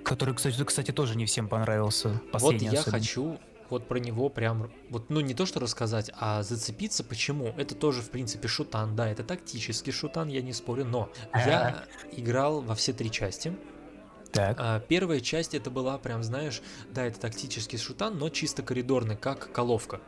Который, 0.04 0.34
кстати, 0.36 0.64
кстати, 0.64 0.92
тоже 0.92 1.16
не 1.16 1.26
всем 1.26 1.48
понравился. 1.48 2.22
Вот 2.34 2.56
я 2.62 2.72
особенно. 2.72 2.92
хочу 2.92 3.40
вот 3.70 3.88
про 3.88 3.98
него 4.00 4.30
прям, 4.30 4.72
вот, 4.90 5.10
ну 5.10 5.20
не 5.20 5.34
то 5.34 5.46
что 5.46 5.60
рассказать, 5.60 6.10
а 6.18 6.44
зацепиться, 6.44 7.04
почему. 7.04 7.54
Это 7.58 7.76
тоже, 7.76 8.02
в 8.02 8.10
принципе, 8.10 8.48
шутан, 8.48 8.96
да, 8.96 9.10
это 9.10 9.24
тактический 9.24 9.92
шутан, 9.92 10.30
я 10.30 10.42
не 10.42 10.54
спорю, 10.54 10.86
но 10.86 11.10
я 11.34 11.86
играл 12.12 12.62
во 12.62 12.76
все 12.76 12.94
три 12.94 13.12
части. 13.12 13.56
Так. 14.32 14.58
А, 14.60 14.80
Первая 14.82 15.20
часть 15.20 15.54
это 15.54 15.70
была 15.70 15.98
прям, 15.98 16.24
знаешь, 16.24 16.62
да, 16.92 17.06
это 17.06 17.20
тактический 17.20 17.78
шутан, 17.78 18.18
но 18.18 18.30
чисто 18.30 18.62
коридорный, 18.62 19.16
как 19.16 19.52
коловка. 19.52 20.00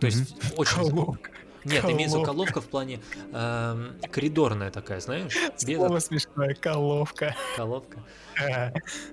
То 0.00 0.06
есть 0.06 0.34
очень... 0.56 0.76
Коловка. 0.76 1.30
Нет, 1.64 1.84
имеется 1.84 2.16
в 2.16 2.20
виду 2.20 2.26
коловка. 2.26 2.54
коловка 2.54 2.60
в 2.60 2.66
плане 2.66 3.00
эм, 3.32 3.96
коридорная 4.10 4.70
такая, 4.70 5.00
знаешь? 5.00 5.34
Без 5.66 5.76
Слово 5.76 5.98
смешное, 5.98 6.54
коловка. 6.54 7.34
коловка. 7.56 8.02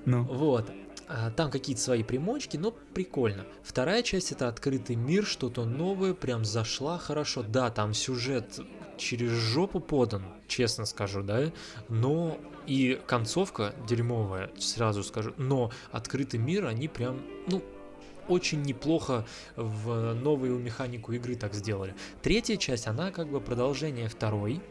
Ну, 0.06 0.24
Вот. 0.24 0.70
А, 1.12 1.32
Там 1.32 1.50
какие-то 1.50 1.82
свои 1.82 2.04
примочки, 2.04 2.56
но 2.58 2.70
прикольно. 2.72 3.46
Вторая 3.64 4.04
часть 4.04 4.32
это 4.32 4.48
открытый 4.48 4.96
мир, 4.96 5.26
что-то 5.26 5.66
новое, 5.66 6.14
прям 6.14 6.46
зашла 6.46 7.00
хорошо. 7.00 7.42
Да, 7.42 7.72
там 7.72 7.96
сюжет 7.96 8.60
через 8.98 9.32
жопу 9.32 9.80
подан, 9.80 10.24
честно 10.48 10.86
скажу, 10.86 11.24
да, 11.24 11.52
но 11.88 12.38
и 12.68 13.02
концовка 13.08 13.74
дерьмовая, 13.88 14.52
сразу 14.60 15.04
скажу, 15.04 15.34
но 15.38 15.72
открытый 15.92 16.40
мир, 16.40 16.68
они 16.68 16.88
прям, 16.88 17.22
ну, 17.48 17.64
очень 18.30 18.62
неплохо 18.62 19.26
в 19.56 20.14
новую 20.14 20.60
механику 20.60 21.12
игры 21.12 21.36
так 21.36 21.54
сделали. 21.54 21.94
Третья 22.22 22.56
часть, 22.58 22.88
она 22.88 23.12
как 23.12 23.28
бы 23.28 23.42
продолжение 23.42 24.08
второй, 24.08 24.62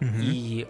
мгм. 0.00 0.20
и 0.22 0.66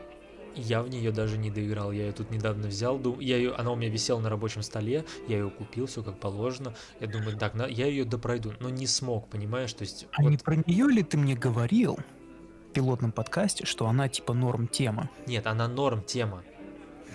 я 0.55 0.83
в 0.83 0.89
нее 0.89 1.13
даже 1.13 1.37
не 1.37 1.51
доиграл. 1.51 1.93
Я 1.93 2.07
ее 2.07 2.13
тут 2.13 2.31
недавно 2.31 2.69
взял. 2.69 2.99
ду- 2.99 3.21
Я 3.21 3.37
ее, 3.37 3.53
она 3.53 3.73
у 3.73 3.77
меня 3.77 3.91
висела 3.91 4.21
на 4.21 4.31
рабочем 4.31 4.63
столе. 4.63 5.05
Я 5.29 5.37
ее 5.39 5.51
купил, 5.51 5.85
все 5.87 6.03
как 6.03 6.19
положено. 6.19 6.73
Я 6.99 7.09
думаю, 7.09 7.37
так, 7.37 7.53
на- 7.55 7.67
я 7.67 7.87
ее 7.87 8.05
допройду. 8.07 8.55
Но 8.61 8.71
не 8.71 8.87
смог, 8.87 9.29
понимаешь? 9.29 9.73
То 9.75 9.83
есть. 9.83 10.07
А 10.13 10.23
вот- 10.23 10.31
не 10.31 10.39
про 10.39 10.57
нее 10.57 10.87
ли 10.89 11.03
ты 11.03 11.19
мне 11.19 11.35
говорил 11.35 11.99
в 12.71 12.73
пилотном 12.73 13.13
подкасте, 13.13 13.67
что 13.67 13.87
она 13.87 14.09
типа 14.09 14.33
норм 14.33 14.67
тема? 14.67 15.11
Нет, 15.27 15.47
она 15.47 15.69
норм 15.69 16.03
тема. 16.03 16.43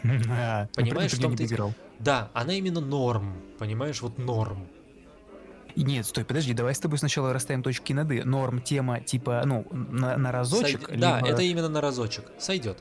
Понимаешь, 0.75 1.11
ты 1.11 1.27
и- 1.27 1.35
доиграл. 1.35 1.73
Да, 1.99 2.29
она 2.33 2.53
именно 2.53 2.81
норм. 2.81 3.35
Понимаешь, 3.59 4.01
вот 4.01 4.17
норм. 4.17 4.67
Нет, 5.75 6.05
стой, 6.05 6.25
подожди, 6.25 6.53
давай 6.53 6.75
с 6.75 6.79
тобой 6.79 6.97
сначала 6.97 7.31
расставим 7.31 7.63
точки 7.63 7.93
над 7.93 8.11
«и». 8.11 8.23
Норм 8.23 8.61
тема 8.61 8.99
типа, 8.99 9.41
ну, 9.45 9.65
на, 9.71 10.17
на 10.17 10.31
разочек. 10.31 10.89
Сойд- 10.89 10.97
Да, 10.99 11.17
либо- 11.19 11.29
это 11.29 11.41
именно 11.43 11.69
на 11.69 11.79
разочек. 11.79 12.25
Сойдет 12.39 12.79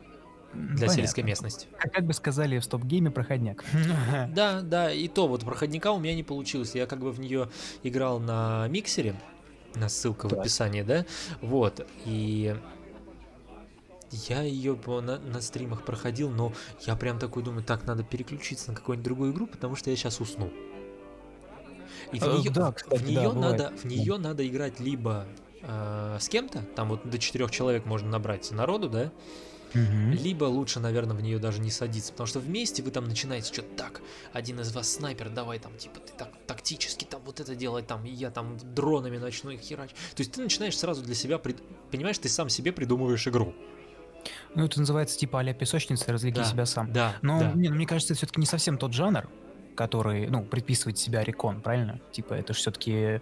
для 0.52 0.88
понятно. 0.88 0.94
сельской 0.94 1.22
местности. 1.22 1.68
Как, 1.78 1.92
как 1.92 2.04
бы 2.06 2.12
сказали 2.12 2.58
в 2.58 2.64
стоп-гейме, 2.64 3.10
проходняк. 3.12 3.64
Да, 4.34 4.62
да, 4.62 4.90
и 4.90 5.06
то 5.06 5.28
вот 5.28 5.44
проходника 5.44 5.92
у 5.92 6.00
меня 6.00 6.14
не 6.16 6.24
получилось. 6.24 6.74
Я 6.74 6.86
как 6.86 6.98
бы 6.98 7.12
в 7.12 7.20
нее 7.20 7.48
играл 7.84 8.18
на 8.18 8.66
миксере, 8.68 9.14
на 9.76 9.88
ссылка 9.88 10.28
в 10.28 10.32
описании, 10.32 10.82
да, 10.82 11.04
вот, 11.40 11.86
и 12.04 12.56
я 14.10 14.42
ее 14.42 14.78
на, 14.86 15.18
на 15.18 15.40
стримах 15.40 15.84
проходил, 15.84 16.30
но 16.30 16.52
я 16.86 16.96
прям 16.96 17.18
такой 17.18 17.42
думаю, 17.42 17.62
так, 17.64 17.86
надо 17.86 18.02
переключиться 18.02 18.70
на 18.70 18.76
какую-нибудь 18.76 19.04
другую 19.04 19.32
игру, 19.32 19.46
потому 19.46 19.76
что 19.76 19.90
я 19.90 19.96
сейчас 19.96 20.20
усну. 20.20 20.52
И 22.12 22.18
в 22.18 22.22
Э, 22.24 22.38
нее, 22.38 22.50
да, 22.50 22.72
кстати, 22.72 22.98
в 22.98 23.02
да, 23.04 23.08
нее 23.08 23.30
бывает. 23.32 23.58
надо, 23.58 23.76
в 23.76 23.84
нее 23.84 24.16
надо 24.16 24.46
играть 24.46 24.80
либо 24.80 25.26
э, 25.62 26.16
с 26.20 26.28
кем-то, 26.28 26.62
там 26.74 26.88
вот 26.88 27.08
до 27.08 27.18
четырех 27.18 27.50
человек 27.50 27.84
можно 27.86 28.08
набрать 28.08 28.50
народу, 28.50 28.88
да, 28.88 29.12
Мгм. 29.72 30.10
либо 30.12 30.44
лучше, 30.46 30.80
наверное, 30.80 31.14
в 31.14 31.20
нее 31.22 31.38
даже 31.38 31.60
не 31.60 31.70
садиться, 31.70 32.10
потому 32.10 32.26
что 32.26 32.40
вместе 32.40 32.82
вы 32.82 32.90
там 32.90 33.04
начинаете 33.04 33.52
что-то 33.52 33.68
так, 33.76 34.00
один 34.32 34.58
из 34.58 34.74
вас 34.74 34.92
снайпер, 34.92 35.28
давай 35.28 35.60
там, 35.60 35.76
типа, 35.76 36.00
ты 36.00 36.12
так 36.18 36.30
тактически 36.48 37.04
там 37.04 37.20
вот 37.24 37.38
это 37.38 37.54
делай, 37.54 37.82
там, 37.84 38.04
и 38.04 38.10
я 38.10 38.30
там 38.32 38.58
дронами 38.74 39.18
начну 39.18 39.50
их 39.50 39.60
херачить. 39.60 39.94
То 40.16 40.22
есть 40.22 40.32
ты 40.32 40.40
начинаешь 40.42 40.76
сразу 40.76 41.02
для 41.02 41.14
себя, 41.14 41.36
прид- 41.36 41.62
понимаешь, 41.92 42.18
ты 42.18 42.28
сам 42.28 42.48
себе 42.48 42.72
придумываешь 42.72 43.28
игру. 43.28 43.54
Ну, 44.54 44.64
это 44.64 44.80
называется 44.80 45.18
типа 45.18 45.40
а-ля 45.40 45.54
песочница, 45.54 46.12
развлеки 46.12 46.36
Да, 46.38 46.44
себя 46.44 46.66
сам. 46.66 46.92
Да, 46.92 47.14
Но 47.22 47.38
да. 47.40 47.52
не, 47.52 47.68
ну, 47.68 47.74
мне 47.76 47.86
кажется, 47.86 48.12
это 48.12 48.18
все-таки 48.18 48.40
не 48.40 48.46
совсем 48.46 48.78
тот 48.78 48.92
жанр, 48.92 49.28
который, 49.76 50.26
ну, 50.28 50.44
предписывает 50.44 50.98
себя 50.98 51.22
рекон, 51.22 51.60
правильно? 51.60 52.00
Типа, 52.12 52.34
это 52.34 52.52
же 52.52 52.58
все-таки, 52.58 53.20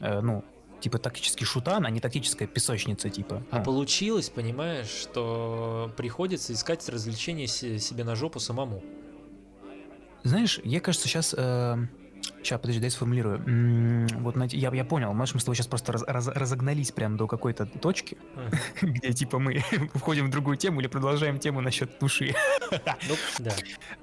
ну, 0.00 0.44
типа 0.80 0.98
тактический 0.98 1.46
шутан, 1.46 1.86
а 1.86 1.90
не 1.90 2.00
тактическая 2.00 2.48
песочница, 2.48 3.10
типа. 3.10 3.42
А 3.50 3.58
Ну, 3.58 3.64
получилось, 3.64 4.28
понимаешь, 4.30 4.88
что 4.88 5.90
приходится 5.96 6.52
искать 6.52 6.88
развлечения 6.88 7.46
се- 7.46 7.78
себе 7.78 8.02
на 8.04 8.16
жопу 8.16 8.40
самому. 8.40 8.82
Знаешь, 10.24 10.60
я, 10.64 10.80
кажется, 10.80 11.06
сейчас... 11.08 11.34
Сейчас, 12.42 12.60
подожди, 12.60 12.80
дай 12.80 12.90
сформулирую. 12.90 13.38
М, 13.46 14.06
Вот 14.22 14.34
я, 14.52 14.70
я 14.74 14.84
понял, 14.84 15.12
может, 15.12 15.34
мы 15.34 15.40
с 15.40 15.44
тобой 15.44 15.56
сейчас 15.56 15.66
просто 15.66 15.92
раз- 15.92 16.04
раз- 16.06 16.28
разогнались 16.28 16.90
прям 16.90 17.16
до 17.16 17.26
какой-то 17.26 17.66
точки, 17.66 18.16
где, 18.82 19.12
типа, 19.12 19.38
мы 19.38 19.58
входим 19.94 20.26
в 20.26 20.30
другую 20.30 20.56
тему 20.56 20.80
или 20.80 20.86
продолжаем 20.88 21.38
тему 21.38 21.60
насчет 21.60 21.98
души. 21.98 22.34
Ну, 22.70 23.14
да. 23.40 23.52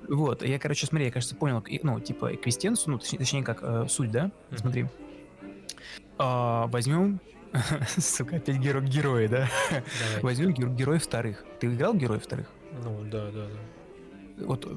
Вот, 0.07 0.43
я, 0.43 0.59
короче, 0.59 0.85
смотри, 0.85 1.05
я, 1.07 1.11
кажется, 1.11 1.35
понял, 1.35 1.63
ну, 1.83 1.99
типа, 1.99 2.35
эквистенцию, 2.35 2.93
ну, 2.93 2.99
точнее, 2.99 3.43
как 3.43 3.59
э, 3.61 3.85
суть, 3.89 4.11
да? 4.11 4.31
Смотри. 4.55 4.87
А, 6.17 6.67
возьмем, 6.67 7.19
сука, 7.97 8.37
опять 8.37 8.57
геро 8.57 8.81
герои, 8.81 9.27
да? 9.27 9.47
Давай. 9.71 10.21
Возьмем 10.21 10.51
геро- 10.53 10.75
героев 10.75 11.03
вторых. 11.03 11.43
Ты 11.59 11.67
играл 11.67 11.93
героев 11.93 12.23
вторых? 12.23 12.47
Ну, 12.83 13.03
да, 13.03 13.31
да, 13.31 13.47
да. 13.47 14.45
Вот 14.45 14.67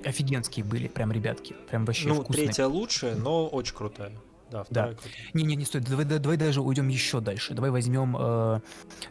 офигенские 0.00 0.64
были, 0.64 0.88
прям 0.88 1.12
ребятки, 1.12 1.54
прям 1.68 1.84
вообще 1.84 2.08
Ну, 2.08 2.22
вкусные. 2.22 2.46
третья 2.46 2.66
лучшая, 2.66 3.14
но 3.16 3.46
очень 3.46 3.74
крутая. 3.74 4.12
Да, 4.50 4.64
крутая. 4.64 4.96
Не-не, 5.32 5.56
не 5.56 5.64
стоит, 5.64 5.84
давай, 5.84 6.04
да- 6.04 6.18
давай 6.18 6.36
даже 6.36 6.60
уйдем 6.60 6.88
еще 6.88 7.20
дальше. 7.20 7.54
Давай 7.54 7.70
возьмем, 7.70 8.16
э, 8.18 8.60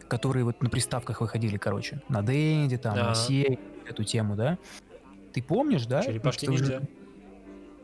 которые 0.08 0.44
вот 0.44 0.62
на 0.62 0.70
приставках 0.70 1.20
выходили, 1.20 1.56
короче, 1.58 2.00
на 2.08 2.22
Денде, 2.22 2.78
там, 2.78 2.94
Да. 2.94 3.08
на 3.08 3.14
Сей, 3.14 3.58
эту 3.88 4.04
тему, 4.04 4.36
да? 4.36 4.58
Ты 5.32 5.42
помнишь, 5.42 5.86
да? 5.86 6.02
Черепашки 6.02 6.46
Ну. 6.46 6.80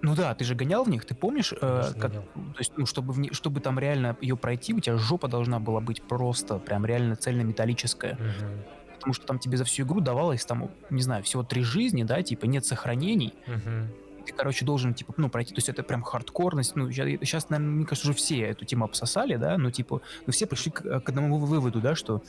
Ну 0.03 0.15
да, 0.15 0.35
ты 0.35 0.45
же 0.45 0.55
гонял 0.55 0.83
в 0.85 0.89
них, 0.89 1.05
ты 1.05 1.15
помнишь, 1.15 1.53
э, 1.53 1.57
как, 1.61 2.13
гонял. 2.13 2.23
то 2.33 2.59
есть, 2.59 2.73
ну, 2.79 2.87
чтобы, 2.87 3.13
в 3.13 3.35
чтобы 3.35 3.61
там 3.61 3.79
реально 3.79 4.17
ее 4.23 4.35
пройти, 4.35 4.73
у 4.73 4.81
тебя 4.81 4.97
жопа 4.97 5.29
должна 5.29 5.61
была 5.61 5.81
быть 5.81 6.01
просто 6.03 6.59
прям 6.59 6.87
реально 6.87 7.17
цельнометаллическая. 7.17 8.15
Мгм. 8.15 8.63
Потому 9.01 9.15
что 9.15 9.27
там 9.27 9.39
тебе 9.39 9.57
за 9.57 9.65
всю 9.65 9.83
игру 9.83 10.01
давалось 10.01 10.45
там, 10.45 10.71
не 10.91 11.03
знаю, 11.03 11.25
всего 11.25 11.43
три 11.43 11.63
жизни, 11.63 12.03
да, 12.05 12.23
типа 12.23 12.45
нет 12.47 12.65
сохранений. 12.65 13.35
Мгм. 13.47 13.89
Ты, 14.27 14.33
короче, 14.35 14.65
должен, 14.67 14.93
типа, 14.95 15.15
ну, 15.17 15.29
пройти. 15.31 15.55
То 15.55 15.59
есть 15.59 15.69
это 15.71 15.83
прям 15.83 16.03
хардкорность. 16.03 16.77
Ну, 16.77 16.91
сейчас, 16.93 17.49
наверное, 17.49 17.73
мне 17.75 17.87
кажется, 17.87 18.11
уже 18.11 18.17
все 18.17 18.41
эту 18.43 18.65
тему 18.67 18.85
обсосали, 18.85 19.37
да, 19.37 19.57
но, 19.59 19.71
типа, 19.71 20.03
ну, 20.27 20.33
все 20.33 20.47
пришли 20.47 20.71
к, 20.71 21.01
к 21.01 21.09
одному 21.09 21.39
выводу, 21.39 21.81
да, 21.81 21.95
что 21.95 22.23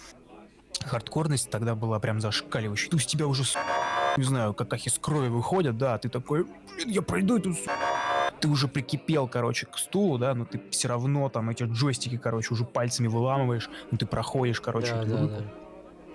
хардкорность 0.85 1.49
тогда 1.49 1.75
была 1.75 1.99
прям 1.99 2.19
зашкаливающей. 2.21 2.89
То 2.89 2.97
есть 2.97 3.09
тебя 3.09 3.27
уже, 3.27 3.43
с- 3.43 3.57
не 4.17 4.23
знаю, 4.23 4.53
как 4.53 4.73
из 4.73 4.97
крови 4.97 5.27
выходят, 5.27 5.77
да, 5.77 5.97
ты 5.97 6.09
такой, 6.09 6.45
блин, 6.45 6.89
я 6.89 7.01
пройду 7.01 7.37
эту 7.37 7.53
с- 7.53 7.65
ты 8.39 8.47
уже 8.47 8.67
прикипел, 8.67 9.27
короче, 9.27 9.67
к 9.67 9.77
стулу, 9.77 10.17
да, 10.17 10.33
но 10.33 10.45
ты 10.45 10.59
все 10.71 10.87
равно 10.87 11.29
там 11.29 11.49
эти 11.51 11.63
джойстики, 11.63 12.17
короче, 12.17 12.53
уже 12.53 12.63
пальцами 12.65 13.07
выламываешь, 13.07 13.69
ну 13.91 13.97
ты 13.97 14.05
проходишь, 14.07 14.59
короче, 14.61 14.93
Да, 14.95 15.03
да, 15.05 15.27
да. 15.27 15.43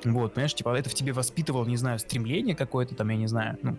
Вот, 0.05 0.35
понимаешь, 0.35 0.55
типа 0.55 0.75
это 0.77 0.89
в 0.91 0.95
тебе 0.95 1.13
воспитывало, 1.13 1.65
не 1.67 1.77
знаю, 1.77 1.99
стремление 1.99 2.55
какое-то 2.55 2.95
там, 2.95 3.09
я 3.09 3.17
не 3.17 3.27
знаю, 3.27 3.59
ну, 3.63 3.77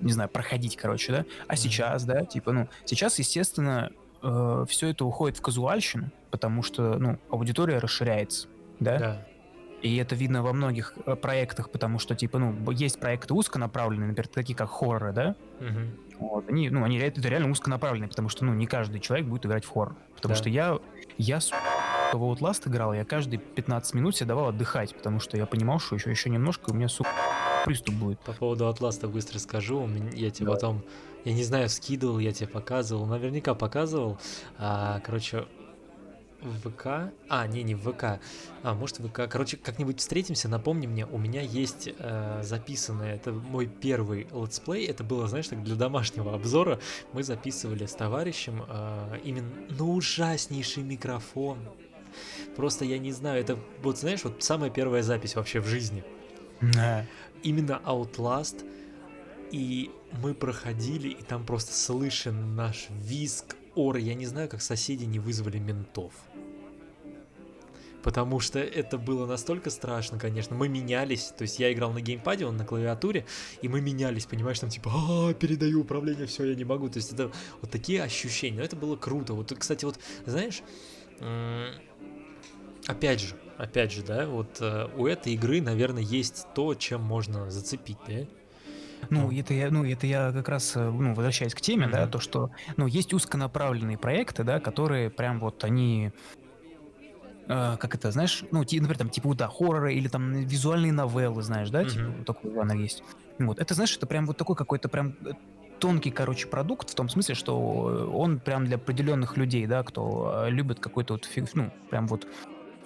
не 0.00 0.12
знаю, 0.12 0.28
проходить, 0.30 0.76
короче, 0.76 1.12
да. 1.12 1.24
А 1.46 1.52
Мгм. 1.52 1.56
сейчас, 1.56 2.04
да, 2.04 2.24
типа, 2.24 2.52
ну, 2.52 2.68
сейчас, 2.84 3.18
естественно, 3.18 3.90
все 4.22 4.88
это 4.88 5.04
уходит 5.04 5.38
в 5.38 5.42
казуальщину, 5.42 6.10
потому 6.30 6.62
что, 6.62 6.98
ну, 6.98 7.18
аудитория 7.30 7.78
расширяется, 7.78 8.48
да. 8.78 8.98
Да. 8.98 9.26
И 9.82 9.96
это 9.96 10.14
видно 10.14 10.42
во 10.42 10.52
многих 10.52 10.92
э, 11.06 11.16
проектах, 11.16 11.70
потому 11.70 11.98
что, 11.98 12.14
типа, 12.14 12.38
ну, 12.38 12.70
есть 12.70 13.00
проекты 13.00 13.32
узконаправленные, 13.32 14.08
например, 14.08 14.28
такие 14.28 14.54
как 14.54 14.68
хорроры, 14.68 15.12
да? 15.14 15.36
Мгм. 15.58 15.96
Вот, 16.18 16.48
они, 16.50 16.68
ну, 16.68 16.84
они 16.84 16.98
это 16.98 17.18
реально 17.26 17.50
узконаправленные, 17.50 18.10
потому 18.10 18.28
что, 18.28 18.44
ну, 18.44 18.52
не 18.52 18.66
каждый 18.66 19.00
человек 19.00 19.26
будет 19.26 19.46
играть 19.46 19.64
в 19.64 19.70
хоррор. 19.70 19.96
Потому 20.16 20.34
Да. 20.34 20.38
что 20.38 20.50
я, 20.50 20.78
я, 21.16 21.40
в 22.12 22.22
Outlast 22.22 22.68
играл, 22.68 22.92
я 22.92 23.04
каждые 23.04 23.38
15 23.38 23.94
минут 23.94 24.16
себе 24.16 24.26
давал 24.26 24.48
отдыхать, 24.48 24.94
потому 24.94 25.20
что 25.20 25.36
я 25.36 25.46
понимал, 25.46 25.78
что 25.78 25.94
еще, 25.96 26.10
еще 26.10 26.30
немножко, 26.30 26.70
и 26.70 26.72
у 26.72 26.76
меня, 26.76 26.88
сука, 26.88 27.10
приступ 27.64 27.94
будет. 27.94 28.20
По 28.20 28.32
поводу 28.32 28.68
Outlast 28.68 29.03
а 29.03 29.08
быстро 29.08 29.38
скажу. 29.38 29.80
У 29.82 29.86
меня- 29.86 30.10
Я 30.12 30.30
тебе 30.30 30.46
Давай. 30.46 30.60
потом, 30.60 30.82
я 31.24 31.32
не 31.32 31.44
знаю, 31.44 31.68
скидывал, 31.68 32.18
я 32.18 32.32
тебе 32.32 32.48
показывал, 32.48 33.06
наверняка 33.06 33.54
показывал. 33.54 34.18
А, 34.58 35.00
короче, 35.00 35.46
в 36.42 36.70
ВК, 36.70 37.12
а, 37.28 37.46
не, 37.46 37.62
не 37.62 37.74
в 37.74 37.82
ВК, 37.82 38.18
а, 38.62 38.74
может 38.74 38.98
в 38.98 39.08
ВК, 39.08 39.28
короче, 39.28 39.58
как-нибудь 39.58 40.00
встретимся, 40.00 40.48
напомни 40.48 40.86
мне, 40.86 41.04
у 41.04 41.18
меня 41.18 41.42
есть 41.42 41.90
э, 41.98 42.40
записанное, 42.42 43.14
это 43.16 43.30
мой 43.32 43.66
первый 43.66 44.26
летсплей, 44.32 44.86
это 44.86 45.04
было, 45.04 45.28
знаешь, 45.28 45.48
так 45.48 45.62
для 45.62 45.74
домашнего 45.76 46.32
обзора, 46.34 46.78
мы 47.12 47.22
записывали 47.24 47.84
с 47.84 47.92
товарищем 47.94 48.64
э, 48.66 49.18
именно 49.22 49.50
на 49.68 49.84
ужаснейший 49.84 50.82
микрофон, 50.82 51.58
просто 52.60 52.84
я 52.84 52.98
не 52.98 53.10
знаю, 53.10 53.40
это 53.40 53.58
вот, 53.82 53.98
знаешь, 53.98 54.22
вот 54.22 54.42
самая 54.42 54.68
первая 54.68 55.02
запись 55.02 55.34
вообще 55.34 55.60
в 55.60 55.66
жизни, 55.66 56.04
Да. 56.60 57.06
именно 57.42 57.80
Outlast, 57.86 58.66
и 59.50 59.90
мы 60.22 60.34
проходили, 60.34 61.08
и 61.08 61.22
там 61.22 61.46
просто 61.46 61.72
слышен 61.72 62.54
наш 62.56 62.88
визг, 62.90 63.56
ор, 63.74 63.96
я 63.96 64.12
не 64.12 64.26
знаю, 64.26 64.50
как 64.50 64.60
соседи 64.60 65.04
не 65.06 65.18
вызвали 65.18 65.58
ментов. 65.58 66.12
Потому 68.02 68.40
что 68.40 68.58
это 68.58 68.98
было 68.98 69.24
настолько 69.24 69.70
страшно, 69.70 70.18
конечно. 70.18 70.54
Мы 70.54 70.68
менялись, 70.68 71.32
то 71.36 71.42
есть 71.42 71.58
я 71.58 71.72
играл 71.72 71.92
на 71.92 72.02
геймпаде, 72.02 72.44
он 72.44 72.58
на 72.58 72.66
клавиатуре, 72.66 73.24
и 73.62 73.68
мы 73.68 73.80
менялись, 73.80 74.26
понимаешь, 74.26 74.58
там 74.58 74.68
типа, 74.68 74.90
а, 74.92 75.32
передаю 75.32 75.80
управление, 75.80 76.26
все, 76.26 76.44
я 76.44 76.54
не 76.54 76.64
могу. 76.64 76.90
То 76.90 76.98
есть 76.98 77.10
это 77.12 77.32
вот 77.62 77.70
такие 77.70 78.02
ощущения. 78.02 78.58
Но 78.58 78.64
это 78.64 78.76
было 78.76 78.96
круто. 78.96 79.32
Вот, 79.32 79.50
кстати, 79.58 79.86
вот, 79.86 79.98
знаешь, 80.26 80.62
опять 82.86 83.20
же, 83.20 83.38
опять 83.56 83.92
же, 83.92 84.02
да, 84.02 84.26
вот 84.28 84.60
э, 84.60 84.86
у 84.92 85.06
этой 85.06 85.34
игры, 85.34 85.60
наверное, 85.60 86.02
есть 86.02 86.48
то, 86.52 86.74
чем 86.74 87.02
можно 87.02 87.50
зацепить, 87.50 88.02
да? 88.04 88.26
Ну, 89.10 89.30
это 89.32 89.54
я, 89.54 89.70
ну, 89.70 89.84
это 89.84 90.06
я 90.06 90.32
как 90.32 90.48
раз, 90.48 90.76
э, 90.76 90.90
ну, 90.90 91.14
возвращаясь 91.14 91.54
к 91.54 91.60
теме, 91.60 91.88
да, 91.88 92.06
Мгм. 92.06 92.08
то, 92.08 92.18
что, 92.20 92.50
ну, 92.76 92.86
есть 92.86 93.12
узконаправленные 93.14 93.98
проекты, 93.98 94.44
да, 94.44 94.60
которые 94.60 95.10
прям 95.10 95.40
вот 95.40 95.64
они, 95.64 96.12
э, 97.48 97.76
как 97.78 97.94
это, 97.94 98.10
знаешь, 98.12 98.44
ну, 98.50 98.64
ти- 98.64 98.80
например, 98.80 98.98
там, 98.98 99.10
типа, 99.10 99.34
да, 99.34 99.48
хорроры 99.48 99.94
или 99.94 100.08
там 100.08 100.32
визуальные 100.32 100.92
новеллы, 100.92 101.42
знаешь, 101.42 101.70
да, 101.70 101.84
типа, 101.84 102.10
Мгм. 102.10 102.12
вот 102.12 102.26
такой 102.26 102.52
жанр 102.54 102.74
есть. 102.74 103.02
Вот, 103.38 103.58
это, 103.58 103.74
знаешь, 103.74 103.96
это 103.96 104.06
прям 104.06 104.26
вот 104.26 104.36
такой 104.36 104.56
какой-то 104.56 104.88
прям 104.88 105.16
э, 105.26 105.32
тонкий, 105.78 106.10
короче, 106.12 106.48
продукт 106.48 106.90
в 106.90 106.94
том 106.94 107.08
смысле, 107.08 107.34
что 107.34 107.58
он 108.12 108.40
прям 108.40 108.64
для 108.66 108.76
определенных 108.76 109.36
людей, 109.36 109.66
да, 109.66 109.82
кто 109.84 110.44
э, 110.46 110.50
любит 110.50 110.80
какой-то 110.80 111.14
вот, 111.14 111.26
фиг- 111.26 111.50
ну, 111.54 111.72
прям 111.88 112.06
вот 112.06 112.26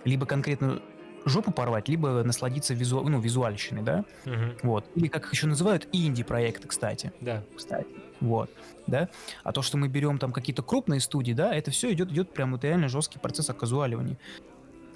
либо 0.05 0.27
конкретно 0.27 0.81
жопу 1.27 1.53
порвать, 1.53 1.89
либо 1.89 2.23
насладиться 2.23 2.75
визу, 2.75 3.01
ну, 3.03 3.19
визуальщиной, 3.19 3.83
да, 3.83 4.05
Мгм. 4.27 4.53
вот. 4.63 4.85
Или 4.95 5.09
как 5.09 5.25
их 5.25 5.33
еще 5.33 5.47
называют, 5.47 5.89
инди-проекты, 5.93 6.69
кстати. 6.69 7.13
Да. 7.23 7.43
Кстати. 7.57 7.87
Вот. 8.21 8.51
Да? 8.87 9.09
А 9.43 9.53
то, 9.53 9.63
что 9.63 9.79
мы 9.79 9.89
берем 9.89 10.19
там 10.19 10.33
какие-то 10.33 10.63
крупные 10.63 11.01
студии, 11.01 11.33
да, 11.33 11.55
это 11.55 11.71
все 11.71 11.93
идет, 11.93 12.11
идет 12.13 12.33
прям 12.33 12.53
вот 12.53 12.63
реально 12.65 12.89
жесткий 12.89 13.19
процесс 13.19 13.49
оказуаливания. 13.49 14.19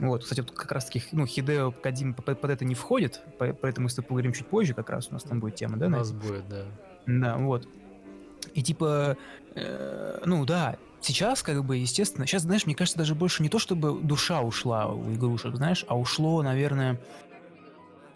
Вот, 0.00 0.22
кстати, 0.22 0.40
вот 0.40 0.50
как 0.52 0.70
раз 0.70 0.84
таки, 0.84 1.02
ну, 1.12 1.26
Хидео 1.26 1.72
Кадим 1.72 2.14
под, 2.14 2.40
под 2.40 2.50
это 2.50 2.64
не 2.64 2.74
входит, 2.76 3.20
по- 3.38 3.52
поэтому 3.52 3.84
мы 3.84 3.90
с 3.90 3.94
тобой 3.94 4.08
поговорим 4.08 4.32
чуть 4.32 4.46
позже, 4.46 4.72
как 4.74 4.90
раз 4.90 5.08
у 5.10 5.14
нас 5.14 5.24
там 5.24 5.40
будет 5.40 5.56
тема, 5.56 5.76
да? 5.76 5.86
У 5.86 5.88
на 5.88 5.98
нас 5.98 6.12
будет, 6.12 6.48
да. 6.48 6.64
Да, 7.06 7.36
вот. 7.38 7.66
И 8.54 8.62
типа, 8.62 9.16
э, 9.56 10.18
ну 10.24 10.44
да, 10.44 10.76
сейчас 11.00 11.42
как 11.42 11.64
бы, 11.64 11.76
естественно, 11.76 12.26
сейчас, 12.26 12.42
знаешь, 12.42 12.66
мне 12.66 12.74
кажется, 12.74 12.98
даже 12.98 13.14
больше 13.14 13.42
не 13.42 13.48
то, 13.48 13.58
чтобы 13.58 14.00
душа 14.00 14.40
ушла 14.40 14.86
у 14.86 15.12
игрушек, 15.12 15.56
знаешь, 15.56 15.84
а 15.88 15.98
ушло, 15.98 16.42
наверное, 16.42 17.00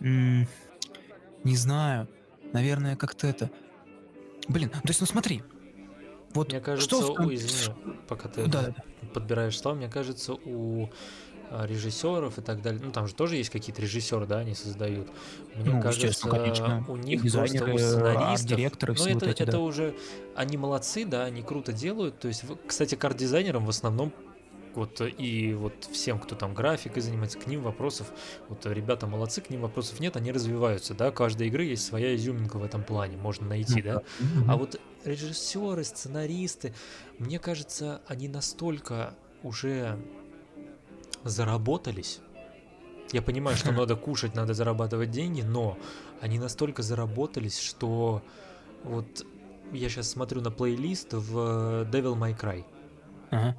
м, 0.01 0.47
не 1.45 1.57
знаю, 1.57 2.09
наверное, 2.53 2.97
как-то 2.97 3.27
это... 3.27 3.51
Блин, 4.49 4.71
то 4.71 4.81
есть, 4.85 5.01
ну 5.01 5.07
смотри, 5.07 5.43
вот 6.35 6.51
Мне 6.51 6.61
кажется, 6.61 6.97
что... 6.97 7.15
в 7.15 7.27
у, 7.27 7.35
извини, 7.35 7.75
пока 8.09 8.29
ты 8.29 8.47
Да, 8.47 8.69
да, 8.69 8.75
подбираешь 9.13 9.59
слова, 9.59 9.77
мне 9.77 9.89
кажется, 9.89 10.35
у 10.35 10.91
режиссеров 11.67 12.39
и 12.39 12.43
так 12.43 12.63
далее, 12.63 12.81
ну 12.83 12.91
там 12.93 13.07
же 13.07 13.15
тоже 13.15 13.37
есть 13.37 13.51
какие-то 13.51 13.83
режиссеры, 13.83 14.27
да, 14.27 14.39
они 14.39 14.55
создают. 14.55 15.09
Мне 15.55 15.71
Ну, 15.71 15.83
кажется, 15.83 16.29
конечно. 16.29 16.85
у 16.89 16.97
них 16.97 17.21
просто 17.21 17.43
дизайнеры, 17.45 17.75
у 17.75 17.79
сценаристов. 17.79 18.29
арт-директоры, 18.31 18.93
Ну 18.93 18.99
все 18.99 19.15
вот 19.15 19.23
это, 19.23 19.31
эти, 19.33 19.43
это 19.43 19.53
да. 19.53 19.59
уже 19.61 19.95
они 20.35 20.57
молодцы, 20.57 21.05
да, 21.05 21.25
они 21.25 21.43
круто 21.43 21.73
делают. 21.73 22.19
То 22.19 22.29
есть, 22.29 22.45
кстати, 22.67 22.95
карт-дизайнерам 22.95 23.67
в 23.67 23.69
основном 23.71 24.13
вот 24.75 25.03
и 25.03 25.53
вот 25.53 25.75
всем, 25.93 26.19
кто 26.19 26.35
там 26.35 26.55
графикой 26.55 27.03
занимается, 27.03 27.39
к 27.39 27.47
ним 27.47 27.63
вопросов, 27.63 28.11
вот 28.49 28.65
ребята 28.65 29.07
молодцы, 29.07 29.43
к 29.43 29.51
ним 29.51 29.61
вопросов 29.61 30.01
нет, 30.01 30.17
они 30.17 30.33
развиваются, 30.33 30.95
да, 30.95 31.11
каждой 31.11 31.49
игры 31.49 31.65
есть 31.65 31.85
своя 31.85 32.15
изюминка 32.17 32.57
в 32.59 32.65
этом 32.65 32.83
плане, 32.83 33.19
можно 33.19 33.47
найти, 33.47 33.83
да. 33.83 34.01
Мгм. 34.19 34.51
А 34.51 34.57
вот 34.57 34.81
режиссеры, 35.05 35.85
сценаристы, 35.85 36.73
мне 37.19 37.39
кажется, 37.39 38.01
они 38.07 38.29
настолько 38.29 39.15
уже 39.43 39.99
заработались. 41.25 42.21
Я 43.13 43.23
понимаю, 43.23 43.57
что 43.57 43.73
надо 43.81 43.97
кушать, 43.97 44.35
надо 44.35 44.55
зарабатывать 44.55 45.11
деньги, 45.11 45.43
но 45.43 45.79
они 46.21 46.39
настолько 46.39 46.83
заработались, 46.83 47.59
что 47.59 48.23
вот 48.85 49.27
я 49.73 49.89
сейчас 49.89 50.11
смотрю 50.11 50.41
на 50.41 50.51
плейлист 50.51 51.13
в 51.13 51.85
Devil 51.91 52.17
May 52.17 52.39
Cry. 52.39 52.65
Ага. 53.31 53.57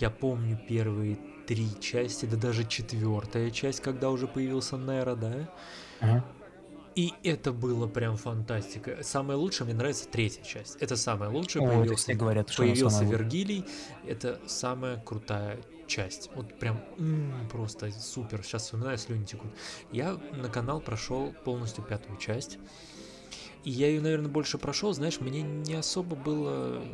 Я 0.00 0.10
помню 0.10 0.58
первые 0.68 1.18
три 1.46 1.68
части, 1.80 2.26
да 2.26 2.36
даже 2.36 2.64
четвертая 2.64 3.50
часть, 3.50 3.80
когда 3.80 4.10
уже 4.10 4.26
появился 4.26 4.76
Нера, 4.76 5.14
да? 5.14 5.48
Ага. 6.00 6.24
И 6.94 7.14
это 7.22 7.52
было 7.52 7.86
прям 7.86 8.16
фантастика. 8.16 8.98
Самое 9.02 9.38
лучшее 9.38 9.66
мне 9.66 9.76
нравится 9.76 10.08
третья 10.08 10.42
часть. 10.42 10.76
Это 10.80 10.96
самое 10.96 11.30
лучшее. 11.30 11.62
О, 11.62 11.66
это 11.66 11.78
появился 11.78 12.02
все 12.02 12.14
говорят, 12.14 12.50
что 12.50 12.62
появился. 12.62 13.04
Вергилий. 13.04 13.64
Это 14.04 14.40
самая 14.46 14.96
крутая 14.96 15.58
часть. 15.88 16.30
Вот 16.34 16.58
прям 16.58 16.84
м, 16.98 17.48
просто 17.50 17.90
супер. 17.92 18.44
Сейчас 18.44 18.64
вспоминаю, 18.64 18.98
слюни 18.98 19.24
текут. 19.24 19.52
Я 19.90 20.14
на 20.32 20.48
канал 20.50 20.80
прошел 20.80 21.34
полностью 21.44 21.84
пятую 21.84 22.18
часть. 22.18 22.58
И 23.64 23.70
я 23.70 23.88
ее, 23.88 24.00
наверное, 24.00 24.30
больше 24.30 24.58
прошел. 24.58 24.92
Знаешь, 24.92 25.20
мне 25.20 25.42
не 25.42 25.74
особо 25.74 26.16
было 26.16 26.84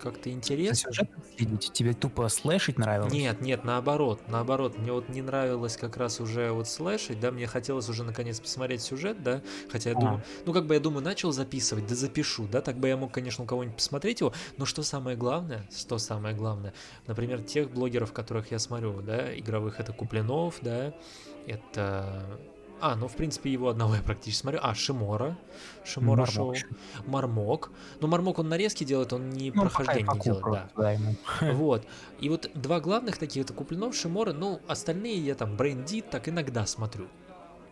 как-то 0.00 0.28
За 0.28 0.36
интересно. 0.36 0.92
сюжетом 0.92 1.22
следить? 1.36 1.72
Тебе 1.72 1.94
тупо 1.94 2.28
слэшить 2.28 2.78
нравилось? 2.78 3.12
Нет, 3.12 3.40
нет, 3.40 3.64
наоборот, 3.64 4.20
наоборот, 4.28 4.78
мне 4.78 4.92
вот 4.92 5.08
не 5.08 5.22
нравилось 5.22 5.76
как 5.76 5.96
раз 5.96 6.20
уже 6.20 6.50
вот 6.52 6.68
слэшить, 6.68 7.20
да, 7.20 7.30
мне 7.30 7.46
хотелось 7.46 7.88
уже 7.88 8.04
наконец 8.04 8.40
посмотреть 8.40 8.82
сюжет, 8.82 9.22
да, 9.22 9.42
хотя 9.70 9.90
я 9.90 9.96
А. 9.96 10.00
думаю, 10.00 10.22
ну 10.44 10.52
как 10.52 10.66
бы 10.66 10.74
я 10.74 10.80
думаю, 10.80 11.04
начал 11.04 11.32
записывать, 11.32 11.86
да 11.86 11.94
запишу, 11.94 12.46
да, 12.46 12.60
так 12.60 12.76
бы 12.78 12.88
я 12.88 12.96
мог, 12.96 13.12
конечно, 13.12 13.44
у 13.44 13.46
кого-нибудь 13.46 13.76
посмотреть 13.76 14.20
его, 14.20 14.32
но 14.56 14.64
что 14.66 14.82
самое 14.82 15.16
главное, 15.16 15.68
что 15.76 15.98
самое 15.98 16.34
главное, 16.34 16.72
например, 17.06 17.42
тех 17.42 17.70
блогеров, 17.70 18.12
которых 18.12 18.50
я 18.50 18.58
смотрю, 18.58 19.00
да, 19.02 19.36
игровых, 19.38 19.80
это 19.80 19.92
Куплинов, 19.92 20.58
да, 20.62 20.94
это... 21.46 22.38
А, 22.80 22.94
ну, 22.94 23.08
в 23.08 23.16
принципе, 23.16 23.50
его 23.50 23.68
одного 23.68 23.94
я 23.94 24.02
практически 24.02 24.42
смотрю. 24.42 24.60
А, 24.62 24.74
Шимора. 24.74 25.38
Шимора 25.84 26.20
Мармок 26.20 26.34
шоу. 26.34 26.54
Мармок. 27.06 27.70
Ну, 28.00 28.06
Мармок 28.06 28.38
он 28.38 28.48
нарезки 28.48 28.84
делает, 28.84 29.12
он 29.12 29.30
не 29.30 29.50
Ну, 29.50 29.62
прохождение 29.62 30.06
не 30.12 30.20
делает, 30.20 30.44
да. 30.44 30.50
просто, 30.50 30.72
да, 30.76 30.92
ему. 30.92 31.16
Вот. 31.54 31.86
И 32.20 32.28
вот 32.28 32.50
два 32.54 32.80
главных 32.80 33.16
таких, 33.16 33.44
это 33.44 33.54
Куплинов, 33.54 33.94
Шимора, 33.94 34.32
ну, 34.32 34.60
остальные 34.68 35.24
я 35.24 35.34
там 35.34 35.56
Брейндит 35.56 36.10
так 36.10 36.28
иногда 36.28 36.66
смотрю. 36.66 37.06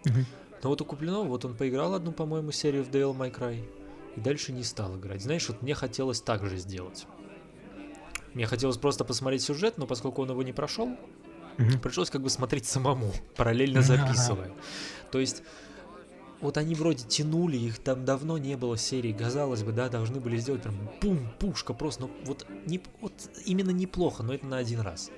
Но 0.04 0.70
вот 0.70 0.80
у 0.80 0.84
Куплинова, 0.86 1.26
вот 1.26 1.44
он 1.44 1.54
поиграл 1.54 1.94
одну, 1.94 2.12
по-моему, 2.12 2.50
серию 2.50 2.84
в 2.84 2.88
Devil 2.88 3.14
May 3.14 3.30
Cry, 3.30 3.62
и 4.16 4.20
дальше 4.20 4.52
не 4.52 4.62
стал 4.64 4.96
играть. 4.96 5.22
Знаешь, 5.22 5.46
вот 5.48 5.60
мне 5.60 5.74
хотелось 5.74 6.22
так 6.22 6.46
же 6.46 6.56
сделать. 6.56 7.06
Мне 8.32 8.46
хотелось 8.46 8.78
просто 8.78 9.04
посмотреть 9.04 9.42
сюжет, 9.42 9.76
но 9.76 9.86
поскольку 9.86 10.22
он 10.22 10.30
его 10.30 10.42
не 10.42 10.52
прошел, 10.54 10.96
Мгм. 11.58 11.78
пришлось 11.80 12.10
как 12.10 12.22
бы 12.22 12.30
смотреть 12.30 12.66
самому, 12.66 13.12
параллельно 13.36 13.82
записывая. 13.82 14.52
То 15.10 15.20
есть 15.20 15.42
вот 16.40 16.58
они 16.58 16.74
вроде 16.74 17.04
тянули, 17.04 17.56
их 17.56 17.78
там 17.78 18.04
давно 18.04 18.36
не 18.38 18.56
было 18.56 18.76
серии, 18.76 19.12
казалось 19.12 19.62
бы, 19.62 19.72
да, 19.72 19.88
должны 19.88 20.20
были 20.20 20.36
сделать 20.36 20.62
прям 20.62 20.74
бум, 21.00 21.32
пушка 21.38 21.72
просто, 21.72 22.02
но 22.02 22.10
вот, 22.24 22.46
не, 22.66 22.82
вот 23.00 23.12
именно 23.46 23.70
неплохо, 23.70 24.22
но 24.22 24.34
это 24.34 24.46
на 24.46 24.58
один 24.58 24.80
раз. 24.80 25.10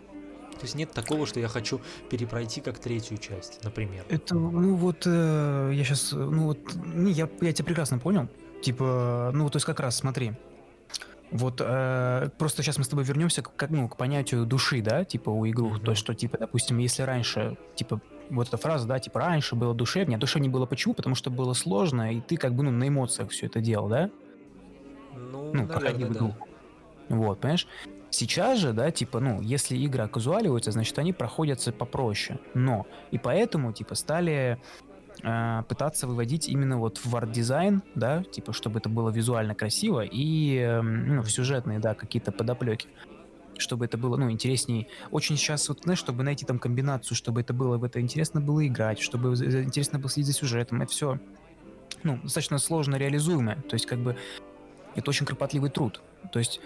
То 0.53 0.63
есть 0.63 0.75
нет 0.75 0.93
такого, 0.93 1.27
что 1.27 1.41
я 1.41 1.49
хочу 1.49 1.81
перепройти 2.09 2.61
как 2.61 2.79
третью 2.79 3.19
часть, 3.19 3.63
например. 3.65 4.07
Это, 4.09 4.35
ну 4.37 4.75
вот, 4.77 5.03
э, 5.05 5.73
я 5.75 5.85
сейчас, 5.85 6.13
ну 6.13 6.45
вот, 6.45 6.61
я, 7.09 7.29
я 7.41 7.53
тебя 7.53 7.65
прекрасно 7.65 7.99
понял. 7.99 8.29
Типа, 8.63 9.33
ну 9.35 9.51
то 9.51 9.57
есть 9.57 9.67
как 9.67 9.81
раз, 9.81 9.97
смотри. 9.97 10.33
Вот 11.31 11.61
э, 11.61 12.29
просто 12.39 12.63
сейчас 12.63 12.79
мы 12.79 12.85
с 12.85 12.89
тобой 12.89 13.05
вернемся 13.05 13.43
к, 13.43 13.55
как, 13.57 13.71
ну, 13.71 13.89
к 13.89 13.97
понятию 13.97 14.47
души, 14.47 14.81
да, 14.81 15.05
типа 15.05 15.31
у 15.31 15.47
игру. 15.49 15.71
Мгм. 15.71 15.81
То 15.85 15.91
есть, 15.91 16.01
что, 16.01 16.15
типа, 16.15 16.39
допустим, 16.39 16.79
если 16.79 17.03
раньше, 17.03 17.57
типа, 17.75 18.01
вот 18.31 18.49
эта 18.49 18.57
фраза, 18.57 18.87
да, 18.87 18.99
типа 18.99 19.21
раньше 19.21 19.57
было 19.57 19.75
душевнее, 19.75 20.17
а 20.17 20.21
душевнее 20.21 20.51
было 20.51 20.67
почему? 20.67 20.95
Потому 20.95 21.15
что 21.15 21.31
было 21.31 21.53
сложно, 21.53 22.13
и 22.13 22.21
ты 22.21 22.37
как 22.37 22.55
бы 22.55 22.63
ну, 22.63 22.71
на 22.71 22.89
эмоциях 22.89 23.31
все 23.31 23.47
это 23.47 23.61
делал, 23.61 23.89
да? 23.89 24.11
Ну, 25.15 25.53
Ну, 25.53 25.53
наверное, 25.53 25.67
проходил 25.67 26.09
да. 26.11 26.37
Вот, 27.09 27.41
понимаешь? 27.41 27.67
Сейчас 28.11 28.59
же, 28.59 28.73
да, 28.73 28.91
типа, 28.91 29.21
ну, 29.21 29.41
если 29.41 29.77
игры 29.77 30.05
оказуаливаются, 30.05 30.71
значит, 30.71 30.99
они 30.99 31.13
проходятся 31.13 31.73
попроще. 31.73 32.39
Но, 32.55 32.87
и 33.11 33.19
поэтому, 33.19 33.73
типа, 33.73 33.95
стали 33.95 34.59
пытаться 35.23 36.07
выводить 36.07 36.49
именно 36.49 36.79
вот 36.79 36.99
в 37.05 37.17
арт-дизайн, 37.17 37.83
да, 37.95 38.23
типа, 38.23 38.53
чтобы 38.53 38.81
это 38.81 38.89
было 38.89 39.11
визуально 39.11 39.55
красиво 39.55 40.05
и, 40.05 40.57
эм, 40.59 41.17
ну, 41.17 41.23
в 41.23 41.31
сюжетные, 41.31 41.79
да, 41.79 41.95
какие-то 41.95 42.33
подоплеки 42.33 42.89
чтобы 43.59 43.87
это 43.87 43.97
было, 43.97 44.19
ну, 44.19 44.31
интересней. 44.31 44.89
Очень 45.11 45.39
сейчас, 45.39 45.69
вот, 45.71 45.81
знаешь, 45.85 45.99
чтобы 45.99 46.23
найти 46.23 46.45
там 46.45 46.59
комбинацию, 46.59 47.17
чтобы 47.17 47.41
это 47.41 47.55
было, 47.55 47.79
в 47.79 47.85
это 47.85 48.01
интересно 48.01 48.41
было 48.41 48.67
играть, 48.67 49.01
чтобы 49.01 49.31
интересно 49.31 49.99
было 49.99 50.11
следить 50.11 50.35
за 50.35 50.39
сюжетом, 50.39 50.83
это 50.83 50.93
все, 50.93 51.19
ну, 52.03 52.19
достаточно 52.23 52.59
сложно 52.59 52.97
реализуемое. 52.97 53.57
То 53.69 53.75
есть, 53.75 53.87
как 53.87 53.99
бы, 53.99 54.17
это 54.95 55.09
очень 55.09 55.25
кропотливый 55.25 55.71
труд. 55.71 56.03
То 56.33 56.39
есть, 56.39 56.61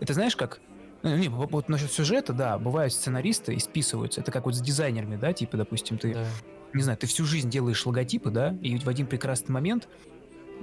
это 0.00 0.14
знаешь 0.14 0.36
как? 0.36 0.60
Ну, 1.02 1.16
не, 1.16 1.28
вот 1.28 1.68
насчет 1.68 1.90
сюжета, 1.90 2.32
да, 2.32 2.56
бывают 2.58 2.92
сценаристы 2.92 3.54
исписываются. 3.54 4.20
Это 4.20 4.32
как 4.32 4.46
вот 4.46 4.54
с 4.54 4.60
дизайнерами, 4.60 5.16
да, 5.16 5.32
типа, 5.32 5.56
допустим, 5.56 5.98
ты, 5.98 6.14
Да. 6.14 6.26
Не 6.74 6.82
знаю, 6.82 6.98
ты 6.98 7.06
всю 7.06 7.24
жизнь 7.24 7.48
делаешь 7.48 7.86
логотипы, 7.86 8.30
да, 8.30 8.56
и 8.60 8.76
в 8.78 8.88
один 8.88 9.06
прекрасный 9.06 9.52
момент 9.52 9.88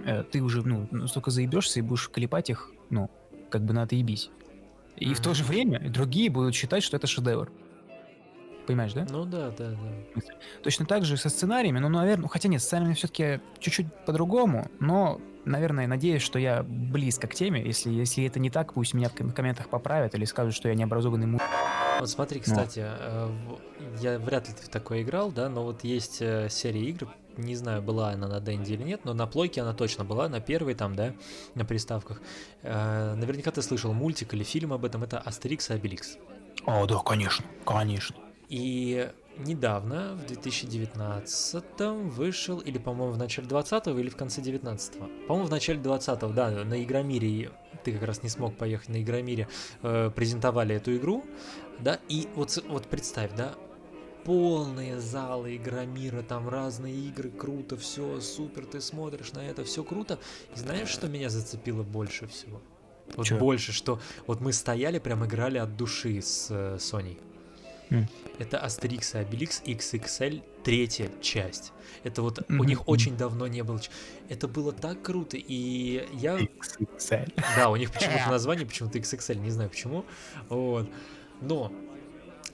э, 0.05 0.23
ты 0.23 0.41
уже, 0.41 0.61
ну, 0.61 0.87
настолько 0.91 1.31
заебешься 1.31 1.79
и 1.79 1.81
будешь 1.81 2.09
клепать 2.09 2.49
их, 2.49 2.71
ну, 2.89 3.09
как 3.49 3.63
бы 3.63 3.73
надо 3.73 3.95
ебись. 3.95 4.29
И 4.97 5.13
в 5.13 5.21
то 5.21 5.33
же 5.33 5.43
время 5.43 5.89
другие 5.89 6.29
будут 6.29 6.53
считать, 6.53 6.83
что 6.83 6.97
это 6.97 7.07
шедевр. 7.07 7.51
Понимаешь, 8.67 8.93
да? 8.93 9.07
Ну 9.09 9.25
да, 9.25 9.49
да, 9.51 9.71
да. 9.71 10.21
Точно 10.61 10.85
так 10.85 11.05
же 11.05 11.17
со 11.17 11.29
сценариями, 11.29 11.79
ну, 11.79 11.89
наверное, 11.89 12.29
хотя 12.29 12.49
нет, 12.49 12.61
сценариями 12.61 12.93
все-таки 12.93 13.39
чуть-чуть 13.59 13.87
по-другому, 14.05 14.69
но, 14.79 15.19
наверное, 15.45 15.87
надеюсь, 15.87 16.21
что 16.21 16.37
я 16.37 16.63
близко 16.63 17.27
к 17.27 17.33
теме. 17.33 17.63
Если, 17.63 17.89
если 17.89 18.25
это 18.25 18.39
не 18.39 18.49
так, 18.49 18.73
пусть 18.73 18.93
меня 18.93 19.09
в 19.09 19.15
ком- 19.15 19.31
комментах 19.31 19.69
поправят 19.69 20.13
или 20.13 20.25
скажут, 20.25 20.53
что 20.53 20.69
я 20.69 20.75
необразованный 20.75 21.25
му... 21.25 21.39
Вот 21.99 22.09
смотри, 22.09 22.39
кстати, 22.39 22.83
э, 22.83 23.29
я 23.99 24.19
вряд 24.19 24.47
ли 24.47 24.53
ты 24.53 24.63
в 24.63 24.69
такое 24.69 25.01
играл, 25.01 25.31
да, 25.31 25.49
но 25.49 25.63
вот 25.63 25.83
есть 25.83 26.21
э, 26.21 26.47
серия 26.49 26.83
игр, 26.85 27.07
не 27.37 27.55
знаю, 27.55 27.81
была 27.81 28.09
она 28.09 28.27
на 28.27 28.39
Денде 28.39 28.73
или 28.73 28.83
нет, 28.83 29.05
но 29.05 29.13
на 29.13 29.27
плойке 29.27 29.61
она 29.61 29.73
точно 29.73 30.03
была, 30.03 30.27
на 30.29 30.39
первой 30.39 30.73
там, 30.73 30.95
да, 30.95 31.13
на 31.55 31.65
приставках. 31.65 32.21
Э, 32.63 33.15
Наверняка 33.15 33.51
ты 33.51 33.61
слышал 33.61 33.93
мультик 33.93 34.33
или 34.33 34.43
фильм 34.43 34.73
об 34.73 34.85
этом, 34.85 35.03
это 35.03 35.19
Астерикс 35.19 35.69
и 35.69 35.73
Обеликс. 35.73 36.17
О, 36.65 36.85
да, 36.85 36.97
конечно, 36.99 37.45
конечно. 37.65 38.15
И 38.49 39.09
недавно, 39.43 40.15
в 40.15 40.25
2019 40.25 41.63
вышел, 42.05 42.59
или, 42.59 42.77
по-моему, 42.77 43.13
в 43.13 43.17
начале 43.17 43.47
20-го, 43.47 43.99
или 43.99 44.09
в 44.09 44.15
конце 44.15 44.41
19-го. 44.41 45.09
По-моему, 45.27 45.47
в 45.47 45.51
начале 45.51 45.79
20-го, 45.79 46.33
да, 46.33 46.51
на 46.63 46.83
Игромире, 46.83 47.51
ты 47.83 47.93
как 47.93 48.03
раз 48.03 48.23
не 48.23 48.29
смог 48.29 48.55
поехать 48.57 48.89
на 48.89 49.01
Игромире, 49.01 49.47
э, 49.83 50.11
презентовали 50.15 50.75
эту 50.75 50.95
игру, 50.95 51.23
да, 51.79 51.99
и 52.09 52.27
вот, 52.35 52.63
вот 52.67 52.87
представь, 52.87 53.31
да, 53.35 53.55
полные 54.23 54.99
залы 54.99 55.55
Игромира, 55.55 56.21
там 56.21 56.47
разные 56.47 56.95
игры, 56.95 57.29
круто, 57.29 57.77
все, 57.77 58.19
супер, 58.21 58.65
ты 58.65 58.81
смотришь 58.81 59.33
на 59.33 59.39
это, 59.39 59.63
все 59.63 59.83
круто. 59.83 60.19
И 60.55 60.59
знаешь, 60.59 60.89
что 60.89 61.07
меня 61.07 61.29
зацепило 61.29 61.83
больше 61.83 62.27
всего? 62.27 62.61
Вот 63.15 63.25
Чё? 63.25 63.37
больше, 63.37 63.71
что 63.71 63.99
вот 64.27 64.39
мы 64.41 64.53
стояли, 64.53 64.99
прям 64.99 65.25
играли 65.25 65.57
от 65.57 65.75
души 65.75 66.21
с 66.21 66.47
э, 66.49 66.77
Соней. 66.79 67.19
М. 67.89 68.07
Это 68.39 68.59
Астерикс 68.59 69.15
и 69.15 69.19
Обеликс 69.19 69.61
XXL 69.63 70.43
третья 70.63 71.09
часть. 71.21 71.73
Это 72.03 72.21
вот 72.21 72.39
у 72.39 72.53
Мгм, 72.53 72.65
них 72.65 72.87
очень 72.87 73.15
давно 73.17 73.47
не 73.47 73.63
было. 73.63 73.79
Это 74.29 74.47
было 74.47 74.71
так 74.71 75.01
круто, 75.01 75.37
и 75.37 76.07
я... 76.13 76.39
XXL. 76.39 77.31
Да, 77.55 77.69
у 77.69 77.75
них 77.75 77.91
почему-то 77.91 78.29
название, 78.29 78.65
почему-то 78.65 78.97
XXL, 78.97 79.35
не 79.35 79.51
знаю 79.51 79.69
почему. 79.69 80.05
Вот. 80.49 80.89
Но, 81.41 81.71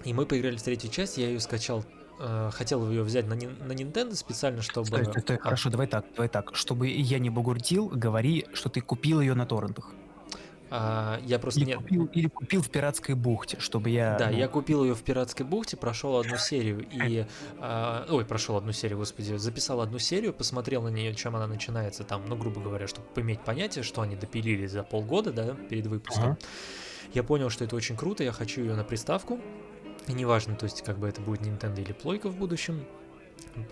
и 0.04 0.14
мы 0.14 0.26
поиграли 0.26 0.58
в 0.58 0.64
третью 0.64 0.90
часть, 0.90 1.18
я 1.18 1.28
ее 1.28 1.40
скачал, 1.40 1.86
э, 2.20 2.50
хотел 2.54 2.90
ее 2.90 3.04
взять 3.04 3.28
на, 3.28 3.36
на 3.36 3.72
Nintendo 3.74 4.16
специально, 4.16 4.62
чтобы... 4.62 4.88
Стой, 4.88 5.06
стой, 5.06 5.22
стой, 5.22 5.38
А, 5.38 5.40
хорошо, 5.40 5.70
давай 5.70 5.88
так, 5.88 6.06
давай 6.16 6.30
так. 6.30 6.56
Чтобы 6.56 6.90
я 6.90 7.20
не 7.20 7.30
бугуртил, 7.30 7.88
говори, 7.88 8.46
что 8.54 8.70
ты 8.70 8.82
купил 8.82 9.22
ее 9.22 9.34
на 9.36 9.46
торрентах. 9.46 9.92
А, 10.70 11.20
я 11.24 11.40
просто 11.40 11.62
Или, 11.62 11.68
не... 11.70 11.76
купил, 11.76 12.06
или 12.06 12.28
купил 12.28 12.62
в 12.62 12.70
пиратской 12.70 13.16
бухте, 13.16 13.60
чтобы 13.60 13.90
я... 13.90 14.18
Да, 14.18 14.30
ну, 14.30 14.38
я 14.38 14.48
купил 14.48 14.84
ее 14.84 14.96
в 14.96 15.02
пиратской 15.04 15.46
бухте, 15.46 15.78
прошел 15.78 16.18
одну 16.18 16.38
серию 16.38 16.86
и... 16.92 17.26
а, 17.60 18.06
ой, 18.10 18.26
прошел 18.26 18.58
одну 18.58 18.72
серию, 18.72 18.98
господи, 18.98 19.36
записал 19.36 19.82
одну 19.82 20.00
серию, 20.00 20.34
посмотрел 20.34 20.84
на 20.84 20.90
нее, 20.90 21.14
чем 21.16 21.36
она 21.36 21.48
начинается, 21.48 22.04
там, 22.04 22.26
ну, 22.28 22.36
грубо 22.36 22.62
говоря, 22.62 22.88
чтобы 22.88 23.08
иметь 23.16 23.42
понятие, 23.42 23.84
что 23.84 24.02
они 24.02 24.16
допилили 24.16 24.66
за 24.66 24.84
полгода, 24.84 25.32
да, 25.32 25.54
перед 25.70 25.88
выпуском. 25.88 26.24
Ага. 26.24 26.38
Я 27.14 27.24
понял, 27.24 27.50
что 27.50 27.64
это 27.64 27.76
очень 27.76 27.96
круто, 27.96 28.24
я 28.24 28.32
хочу 28.32 28.62
ее 28.62 28.76
на 28.76 28.84
приставку. 28.84 29.40
И 30.08 30.14
неважно, 30.14 30.56
то 30.56 30.66
есть, 30.66 30.84
как 30.84 30.98
бы 30.98 31.08
это 31.08 31.22
будет 31.22 31.42
Nintendo 31.42 31.82
или 31.82 31.92
плойка 31.92 32.30
в 32.30 32.38
будущем, 32.38 32.86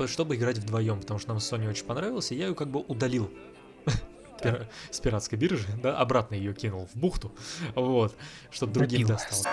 чтобы 0.06 0.36
играть 0.36 0.58
вдвоем, 0.58 1.00
потому 1.00 1.20
что 1.20 1.30
нам 1.30 1.38
Sony 1.38 1.70
очень 1.70 1.86
понравился, 1.86 2.36
я 2.36 2.48
ее 2.48 2.56
как 2.56 2.70
бы 2.70 2.82
удалил 2.82 3.32
пира- 4.46 4.68
с 4.92 5.00
пиратской 5.00 5.38
биржи, 5.38 5.68
да, 5.82 5.98
обратно 5.98 6.36
ее 6.36 6.54
кинул 6.54 6.88
в 6.94 6.98
бухту, 6.98 7.32
вот, 7.76 8.16
чтобы 8.52 8.74
другим 8.74 9.08
досталось. 9.08 9.46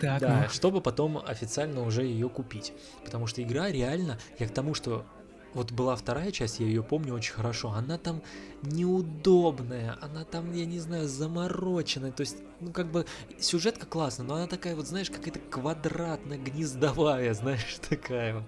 Так, 0.00 0.20
Да, 0.20 0.42
ну, 0.42 0.48
чтобы 0.50 0.80
потом 0.82 1.22
официально 1.26 1.82
уже 1.82 2.04
ее 2.04 2.28
купить. 2.28 2.72
Потому 3.04 3.26
что 3.26 3.42
игра 3.42 3.70
реально, 3.70 4.18
я 4.38 4.46
к 4.46 4.50
тому, 4.52 4.74
что 4.74 5.06
вот 5.54 5.72
была 5.72 5.96
вторая 5.96 6.32
часть, 6.32 6.60
я 6.60 6.66
ее 6.66 6.82
помню 6.82 7.14
очень 7.14 7.32
хорошо, 7.32 7.70
она 7.70 7.96
там 7.96 8.20
неудобная, 8.60 9.96
она 10.02 10.24
там, 10.24 10.52
я 10.52 10.66
не 10.66 10.78
знаю, 10.80 11.08
замороченная, 11.08 12.12
то 12.12 12.20
есть, 12.20 12.36
ну 12.60 12.72
как 12.72 12.90
бы, 12.90 13.06
сюжетка 13.40 13.86
классная, 13.86 14.26
но 14.26 14.34
она 14.34 14.46
такая 14.46 14.76
вот, 14.76 14.86
знаешь, 14.86 15.08
какая-то 15.10 15.40
квадратно-гнездовая, 15.50 17.32
знаешь, 17.34 17.78
такая 17.88 18.34
вот. 18.34 18.44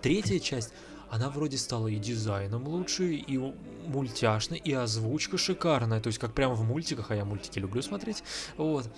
Третья 0.00 0.38
часть, 0.38 0.72
она 1.12 1.28
вроде 1.28 1.58
стала 1.58 1.88
и 1.88 1.96
дизайном 1.96 2.66
лучше, 2.66 3.12
и 3.12 3.38
мультяшной, 3.86 4.56
и 4.56 4.72
озвучка 4.72 5.36
шикарная, 5.36 6.00
то 6.00 6.06
есть 6.06 6.18
как 6.18 6.32
прямо 6.32 6.54
в 6.54 6.64
мультиках, 6.64 7.10
а 7.10 7.14
я 7.14 7.26
мультики 7.26 7.58
люблю 7.58 7.82
смотреть, 7.82 8.24
вот. 8.56 8.88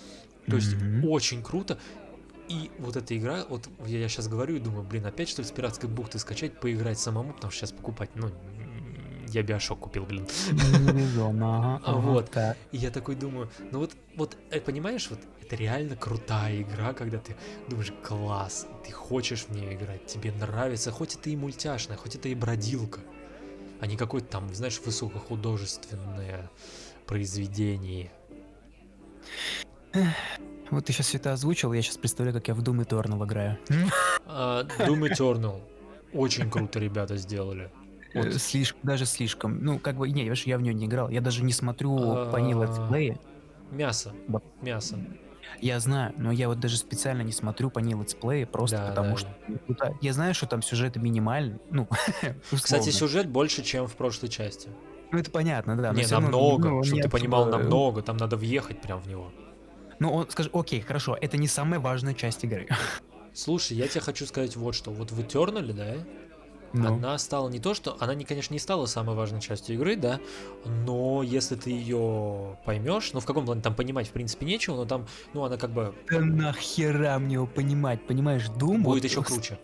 То 0.49 0.55
есть 0.55 0.77
Мгм. 0.77 1.09
очень 1.09 1.43
круто. 1.43 1.77
И 2.49 2.71
вот 2.79 2.95
эта 2.95 3.17
игра, 3.19 3.45
вот 3.49 3.69
я 3.85 4.09
сейчас 4.09 4.29
говорю 4.29 4.55
и 4.55 4.61
думаю, 4.61 4.85
блин, 4.85 5.05
опять 5.07 5.29
что 5.29 5.43
ли 5.43 5.49
с 5.49 5.51
пиратской 5.51 5.89
бухты 5.91 6.21
скачать, 6.21 6.61
поиграть 6.61 7.01
самому, 7.01 7.33
потому 7.33 7.51
что 7.51 7.67
сейчас 7.67 7.73
покупать, 7.73 8.11
ну, 8.15 8.31
я 9.29 9.43
биошок 9.43 9.81
купил, 9.81 10.05
блин. 10.05 10.27
А 11.85 11.93
вот. 11.95 12.31
И 12.73 12.77
я 12.77 12.91
такой 12.91 13.15
думаю, 13.15 13.51
ну 13.71 13.79
вот, 13.81 13.93
вот, 14.17 14.37
э, 14.51 14.61
понимаешь, 14.61 15.09
вот 15.11 15.19
это 15.41 15.57
реально 15.57 15.97
крутая 15.97 16.63
игра, 16.63 16.93
когда 16.93 17.19
ты 17.19 17.37
думаешь, 17.69 17.93
класс, 18.03 18.67
ты 18.85 18.93
хочешь 18.93 19.45
в 19.45 19.51
нее 19.51 19.75
играть, 19.75 20.07
тебе 20.07 20.33
нравится, 20.33 20.91
хоть 20.91 21.15
это 21.15 21.31
и 21.31 21.37
мультяшная, 21.37 21.97
хоть 21.97 22.17
это 22.17 22.29
и 22.29 22.35
бродилка, 22.35 23.01
а 23.81 23.87
не 23.87 23.97
какое-то 23.97 24.29
там, 24.29 24.55
знаешь, 24.55 24.81
высокохудожественное 24.85 26.51
произведение. 27.07 28.11
Вот 30.71 30.87
ты 30.87 30.93
сейчас 30.93 31.07
все 31.09 31.19
это 31.19 31.33
озвучил, 31.33 31.73
я 31.73 31.83
сейчас 31.83 31.99
представляю, 31.99 32.35
как 32.35 32.49
я 32.49 32.55
в 32.55 32.61
Doom 32.61 32.87
Eternal 32.87 33.25
играю. 33.25 33.59
А, 34.27 34.65
Doom 34.65 35.11
Eternal. 35.11 35.61
Очень 36.13 36.51
круто 36.51 36.79
ребята 36.79 37.17
сделали. 37.17 37.71
Вот. 38.15 38.27
Э, 38.27 38.33
Слишком, 38.39 38.81
даже 38.83 39.07
слишком. 39.07 39.65
Ну, 39.65 39.79
как 39.79 39.97
бы, 39.97 40.09
не, 40.09 40.23
видишь, 40.23 40.45
я 40.45 40.59
в 40.59 40.63
нее 40.63 40.75
не 40.75 40.87
играл. 40.87 41.09
Я 41.11 41.21
даже 41.21 41.43
не 41.45 41.53
смотрю 41.53 41.97
по 42.31 42.37
ней 42.37 42.55
летсплеи. 42.55 43.19
Мясо. 43.71 44.13
Мясо. 44.63 44.99
Я 45.61 45.81
знаю, 45.81 46.13
но 46.17 46.33
я 46.33 46.49
вот 46.49 46.61
даже 46.61 46.77
специально 46.77 47.23
не 47.23 47.33
смотрю 47.33 47.71
по 47.71 47.79
ней 47.79 47.95
летсплеи, 47.95 48.45
просто 48.45 48.79
Да, 48.79 48.89
потому 48.89 49.11
да. 49.11 49.17
что 49.17 49.97
я 50.01 50.13
знаю, 50.13 50.35
что 50.35 50.47
там 50.47 50.63
сюжеты 50.63 51.01
минимальный. 51.01 51.59
Ну, 51.71 51.89
Кстати, 52.51 52.91
сюжет 52.91 53.29
больше, 53.29 53.63
чем 53.63 53.87
в 53.87 53.95
прошлой 53.95 54.29
части. 54.29 54.69
Ну, 55.13 55.19
это 55.19 55.31
понятно, 55.31 55.77
да. 55.77 55.93
не, 55.93 56.07
намного. 56.07 56.69
ну, 56.69 56.83
чтобы 56.83 57.03
ты 57.03 57.09
понимал, 57.09 57.49
э, 57.49 57.51
намного. 57.53 58.03
Там 58.03 58.17
надо 58.17 58.37
въехать 58.37 58.81
прям 58.81 59.01
в 59.01 59.07
него. 59.07 59.33
Ну, 60.01 60.13
он, 60.13 60.31
скажи, 60.31 60.51
окей, 60.53 60.81
хорошо, 60.81 61.17
это 61.21 61.37
не 61.37 61.47
самая 61.47 61.79
важная 61.79 62.15
часть 62.15 62.43
игры. 62.45 62.69
Слушай, 63.33 63.77
я 63.77 63.87
тебе 63.89 64.01
хочу 64.01 64.27
сказать 64.27 64.57
вот 64.57 64.75
что. 64.75 64.91
Вот 64.91 65.13
в 65.13 65.21
Eternal, 65.21 65.73
да, 65.73 65.95
Ну, 66.75 66.95
она 66.95 67.17
стала 67.19 67.49
не 67.49 67.61
то, 67.61 67.73
что... 67.73 67.97
Она, 68.01 68.15
не, 68.15 68.25
конечно, 68.25 68.53
не 68.53 68.59
стала 68.59 68.87
самой 68.87 69.15
важной 69.15 69.41
частью 69.41 69.77
игры, 69.77 69.97
да, 69.97 70.21
но 70.65 71.23
если 71.23 71.55
ты 71.55 71.71
ее 71.71 72.59
поймешь, 72.65 73.13
ну, 73.13 73.21
в 73.21 73.25
каком 73.25 73.47
плане 73.47 73.63
там 73.63 73.75
понимать, 73.75 74.09
в 74.09 74.11
принципе, 74.11 74.45
нечего, 74.45 74.77
но 74.77 74.85
там, 74.85 75.07
ну, 75.33 75.45
она 75.45 75.57
как 75.57 75.71
бы 75.71 75.95
да 76.11 76.21
нахера 76.21 77.19
мне 77.19 77.35
его 77.35 77.47
понимать, 77.47 78.05
понимаешь, 78.07 78.49
Doom... 78.49 78.79
будет 78.79 79.03
вот, 79.03 79.05
еще 79.05 79.23
круче. 79.23 79.59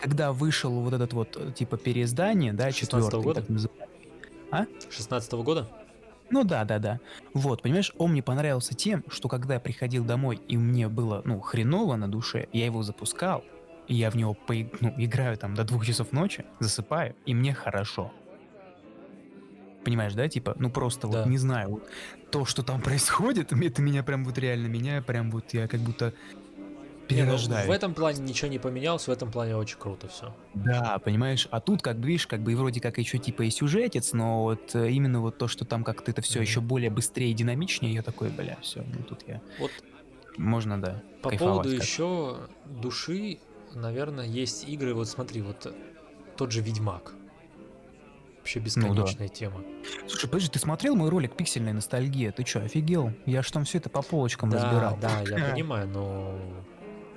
Когда 0.00 0.32
вышел 0.32 0.72
вот 0.80 0.94
этот 0.94 1.12
вот, 1.12 1.54
типа, 1.54 1.76
переиздание, 1.76 2.52
да, 2.52 2.70
16-го 2.70 2.80
четвертый, 2.80 3.22
года? 3.22 3.40
так 3.40 3.50
называемый. 3.50 3.88
16 4.90 5.32
года? 5.32 5.68
Ну 6.30 6.44
да, 6.44 6.64
да, 6.64 6.78
да. 6.78 7.00
Вот, 7.34 7.62
понимаешь, 7.62 7.92
он 7.98 8.12
мне 8.12 8.22
понравился 8.22 8.74
тем, 8.74 9.04
что 9.08 9.28
когда 9.28 9.54
я 9.54 9.60
приходил 9.60 10.04
домой 10.04 10.40
и 10.48 10.56
мне 10.56 10.88
было, 10.88 11.22
ну, 11.24 11.40
хреново 11.40 11.96
на 11.96 12.08
душе, 12.08 12.48
я 12.52 12.64
его 12.64 12.82
запускал, 12.82 13.44
и 13.88 13.94
я 13.94 14.10
в 14.10 14.16
него 14.16 14.36
поиг- 14.46 14.76
ну, 14.80 14.92
играю 14.96 15.36
там 15.36 15.54
до 15.54 15.64
двух 15.64 15.84
часов 15.86 16.12
ночи, 16.12 16.44
засыпаю, 16.60 17.14
и 17.26 17.34
мне 17.34 17.54
хорошо. 17.54 18.12
Понимаешь, 19.84 20.14
да, 20.14 20.28
типа, 20.28 20.54
ну 20.58 20.70
просто 20.70 21.06
Да. 21.08 21.18
вот 21.22 21.26
не 21.30 21.36
знаю, 21.38 21.68
вот 21.70 21.88
то, 22.30 22.44
что 22.46 22.62
там 22.62 22.80
происходит, 22.80 23.52
это 23.52 23.82
меня 23.82 24.02
прям 24.02 24.24
вот 24.24 24.38
реально 24.38 24.66
меня, 24.68 25.02
прям 25.02 25.30
вот 25.30 25.52
я 25.52 25.68
как 25.68 25.80
будто 25.80 26.06
Не, 26.06 26.12
ну, 27.00 27.06
перерождаю. 27.08 27.68
в 27.68 27.70
этом 27.70 27.92
плане 27.94 28.22
ничего 28.22 28.48
не 28.48 28.58
поменялось, 28.58 29.06
в 29.06 29.10
этом 29.10 29.30
плане 29.30 29.56
очень 29.56 29.78
круто 29.78 30.08
все. 30.08 30.34
Да, 30.54 30.98
понимаешь, 31.04 31.46
а 31.50 31.60
тут, 31.60 31.82
как 31.82 31.98
бы, 31.98 32.08
видишь, 32.08 32.26
как 32.26 32.40
бы 32.40 32.52
и 32.52 32.54
вроде 32.54 32.80
как 32.80 32.96
еще 32.96 33.18
типа 33.18 33.42
и 33.42 33.50
сюжетец, 33.50 34.12
но 34.14 34.42
вот 34.44 34.74
э, 34.74 34.90
именно 34.90 35.20
вот 35.20 35.36
то, 35.36 35.48
что 35.48 35.66
там 35.66 35.84
как-то 35.84 36.12
это 36.12 36.22
все 36.22 36.38
Мгм. 36.38 36.42
еще 36.46 36.60
более 36.62 36.90
быстрее 36.90 37.30
и 37.30 37.34
динамичнее, 37.34 37.92
я 37.92 38.02
такой, 38.02 38.30
бля, 38.30 38.56
все, 38.62 38.82
ну 38.82 39.04
тут 39.04 39.18
я, 39.26 39.42
Вот 39.58 39.72
можно, 40.38 40.80
да, 40.80 41.02
по 41.20 41.28
поводу 41.30 41.68
как. 41.70 41.82
еще 41.82 42.48
души, 42.64 43.38
наверное, 43.78 44.26
есть 44.26 44.68
игры, 44.68 44.94
вот 44.94 45.08
смотри, 45.08 45.42
вот 45.42 45.72
тот 46.36 46.52
же 46.52 46.60
Ведьмак. 46.60 47.12
Вообще 48.38 48.58
Ну 48.58 48.64
бесконечная 48.66 49.28
тема. 49.28 49.62
Слушай, 50.06 50.26
подожди, 50.28 50.50
ты 50.50 50.58
смотрел 50.58 50.96
мой 50.96 51.08
ролик 51.08 51.34
«Пиксельная 51.34 51.72
ностальгия»? 51.72 52.30
Ты 52.30 52.44
что, 52.44 52.60
офигел? 52.60 53.10
Я 53.24 53.42
ж 53.42 53.50
там 53.50 53.64
все 53.64 53.78
это 53.78 53.88
по 53.88 54.02
полочкам 54.02 54.50
Да, 54.50 54.62
разбирал. 54.62 54.98
да, 55.00 55.20
я 55.22 55.50
понимаю, 55.52 55.88
но 55.88 56.38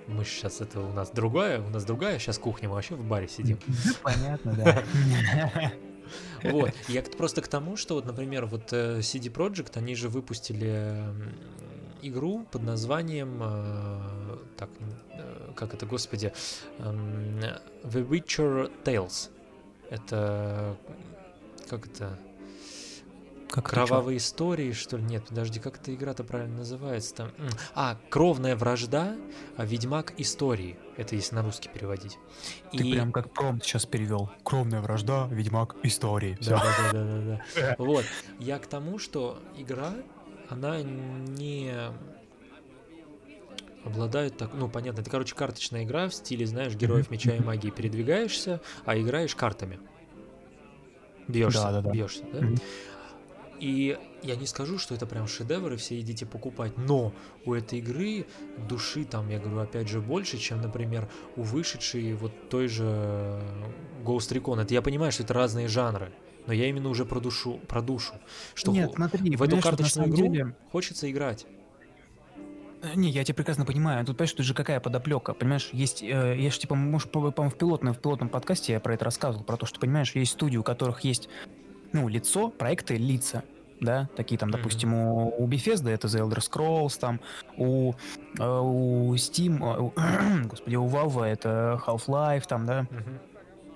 мы 0.08 0.24
сейчас 0.24 0.62
это 0.62 0.80
у 0.80 0.94
нас 0.94 1.12
другая, 1.12 1.60
у 1.62 1.70
нас 1.70 1.84
другая 1.84 2.18
сейчас 2.18 2.40
кухня, 2.40 2.70
мы 2.70 2.76
вообще 2.76 2.96
в 2.96 3.04
баре 3.04 3.28
сидим. 3.28 3.60
Да, 3.68 3.92
Понятно, 4.04 4.54
да. 4.54 4.84
Вот, 6.44 6.72
я 6.88 7.02
просто 7.02 7.42
к 7.42 7.50
тому, 7.50 7.76
что 7.76 7.96
вот, 7.96 8.06
например, 8.06 8.46
вот 8.46 8.72
э, 8.72 9.00
CD 9.00 9.30
Projekt, 9.30 9.72
они 9.78 9.96
же 9.96 10.08
выпустили 10.08 11.04
игру 12.02 12.46
под 12.50 12.64
названием, 12.64 13.40
э, 13.42 14.38
так, 14.56 14.70
э, 14.80 14.84
как 15.58 15.74
это, 15.74 15.86
господи, 15.86 16.32
эм, 16.80 17.40
The 17.84 18.08
Witcher 18.08 18.72
Tales. 18.84 19.30
Это, 19.90 20.78
как 21.70 21.88
это, 21.88 22.18
Как 23.50 23.66
кровавые 23.70 24.18
истории, 24.18 24.74
что 24.74 24.98
ли? 24.98 25.04
Нет, 25.04 25.24
подожди, 25.30 25.60
как 25.62 25.78
эта 25.80 25.96
игра-то 25.96 26.26
правильно 26.26 26.58
называется 26.58 27.16
там? 27.16 27.28
М, 27.38 27.48
А, 27.76 27.98
Кровная 28.10 28.58
вражда, 28.58 29.16
а 29.56 29.64
Ведьмак 29.66 30.14
истории. 30.18 30.78
Это 30.98 31.16
если 31.16 31.34
на 31.36 31.44
русский 31.44 31.70
переводить. 31.70 32.18
Ты 32.74 32.80
прям 32.92 33.12
как 33.14 33.32
промпт 33.32 33.64
сейчас 33.64 33.86
перевел. 33.86 34.30
Кровная 34.44 34.82
вражда, 34.82 35.28
Ведьмак, 35.32 35.78
истории. 35.84 36.38
Да, 36.42 36.62
да, 36.92 37.04
да, 37.04 37.40
да. 37.56 37.76
Вот. 37.80 38.04
Я 38.40 38.60
к 38.60 38.68
тому, 38.68 39.00
что 39.00 39.40
игра, 39.56 39.94
она 40.50 40.82
не 40.82 41.74
обладает 43.88 44.38
так, 44.38 44.52
ну 44.54 44.70
понятно, 44.70 45.02
это 45.02 45.10
короче 45.10 45.36
карточная 45.36 45.84
игра 45.84 46.08
в 46.08 46.14
стиле, 46.14 46.46
знаешь, 46.46 46.76
героев 46.76 47.10
меча 47.10 47.36
и 47.36 47.40
магии 47.40 47.70
передвигаешься, 47.70 48.62
а 48.86 48.98
играешь 48.98 49.36
картами. 49.36 49.80
Бьешься, 51.28 51.64
Да-да-да. 51.64 51.92
бьешься, 51.92 52.24
да? 52.32 52.42
Мгм. 52.42 52.56
И 53.60 53.98
я 54.22 54.36
не 54.36 54.46
скажу, 54.46 54.78
что 54.78 54.94
это 54.94 55.08
прям 55.08 55.28
шедевр, 55.28 55.74
и 55.74 55.78
все 55.78 56.00
идите 56.00 56.26
покупать, 56.28 56.78
но 56.78 57.12
у 57.44 57.54
этой 57.56 57.80
игры 57.80 58.28
души 58.70 59.04
там, 59.04 59.30
я 59.30 59.40
говорю, 59.40 59.60
опять 59.60 59.90
же, 59.90 60.00
больше, 60.00 60.38
чем, 60.38 60.62
например, 60.62 61.10
у 61.36 61.42
вышедшей 61.42 62.14
вот 62.14 62.50
той 62.50 62.68
же 62.68 63.42
Ghost 64.06 64.32
Recon. 64.32 64.62
Это 64.62 64.74
я 64.76 64.82
понимаю, 64.84 65.12
что 65.12 65.24
это 65.24 65.34
разные 65.34 65.68
жанры, 65.68 66.12
но 66.46 66.54
я 66.54 66.68
именно 66.70 66.88
уже 66.90 67.04
про 67.04 67.20
душу, 67.20 67.60
про 67.68 67.82
душу, 67.82 68.14
что 68.54 68.72
Нет, 68.72 68.92
смотри, 68.94 69.36
в 69.36 69.42
эту 69.42 69.60
карточную 69.60 70.10
игру 70.10 70.28
деле- 70.32 70.56
хочется 70.72 71.10
играть. 71.10 71.48
Э, 72.82 72.92
Не, 72.96 73.10
я 73.10 73.24
тебя 73.24 73.36
прекрасно 73.36 73.66
понимаю. 73.66 74.06
Тут, 74.06 74.18
понимаешь, 74.18 74.34
тут 74.34 74.46
же 74.46 74.54
какая 74.54 74.80
подоплека. 74.80 75.34
Понимаешь, 75.34 75.70
есть. 75.74 76.04
э, 76.04 76.36
я 76.40 76.52
же, 76.52 76.60
типа, 76.60 76.76
может, 76.76 77.12
по- 77.12 77.32
по-моему, 77.32 77.54
в 77.54 77.58
пилотном, 77.58 77.94
в 77.94 78.00
пилотном 78.00 78.30
подкасте 78.30 78.74
я 78.74 78.80
про 78.80 78.94
это 78.94 79.06
рассказывал, 79.06 79.44
про 79.44 79.58
то, 79.58 79.66
что, 79.66 79.80
понимаешь, 79.80 80.14
есть 80.16 80.34
студии, 80.34 80.58
у 80.58 80.64
которых 80.64 81.02
есть, 81.02 81.30
ну, 81.94 82.08
лицо, 82.08 82.50
проекты 82.50 82.96
лица. 82.98 83.44
Да, 83.80 84.10
такие 84.16 84.40
там, 84.40 84.50
допустим, 84.50 84.96
у, 84.96 85.28
у 85.38 85.48
Bethesda 85.48 85.90
это 85.92 86.08
The 86.08 86.28
Elder 86.28 86.40
Scrolls, 86.40 86.98
там, 87.00 87.20
у, 87.58 87.94
э, 88.40 88.44
у 88.60 89.14
Steam, 89.14 89.60
э, 89.62 89.80
у- 89.80 89.94
господи, 90.48 90.76
у 90.76 90.88
Valve 90.88 91.24
это 91.26 91.80
Half-Life, 91.86 92.48
там, 92.48 92.66
да, 92.66 92.88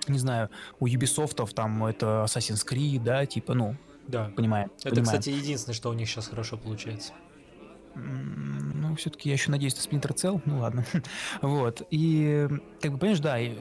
не 0.08 0.18
знаю, 0.18 0.50
у 0.80 0.88
Ubisoft 0.88 1.54
там 1.54 1.84
это 1.84 2.24
Assassin's 2.26 2.66
Creed, 2.68 3.00
да, 3.04 3.24
типа, 3.26 3.54
ну, 3.54 3.76
Да. 4.08 4.32
понимаем. 4.34 4.72
Это, 4.80 4.90
понимаем. 4.90 5.04
кстати, 5.20 5.28
единственное, 5.30 5.74
что 5.76 5.90
у 5.90 5.92
них 5.92 6.08
сейчас 6.08 6.26
хорошо 6.26 6.56
получается. 6.56 7.12
Ну, 7.94 8.96
все-таки 8.96 9.28
я 9.28 9.34
еще 9.34 9.50
надеюсь, 9.50 9.74
что 9.76 9.88
Splinter 9.88 10.12
цел. 10.14 10.40
Ну 10.44 10.60
ладно. 10.60 10.84
вот. 11.42 11.86
И, 11.90 12.48
как 12.80 12.92
бы, 12.92 12.98
понимаешь, 12.98 13.20
да, 13.20 13.38
и, 13.38 13.54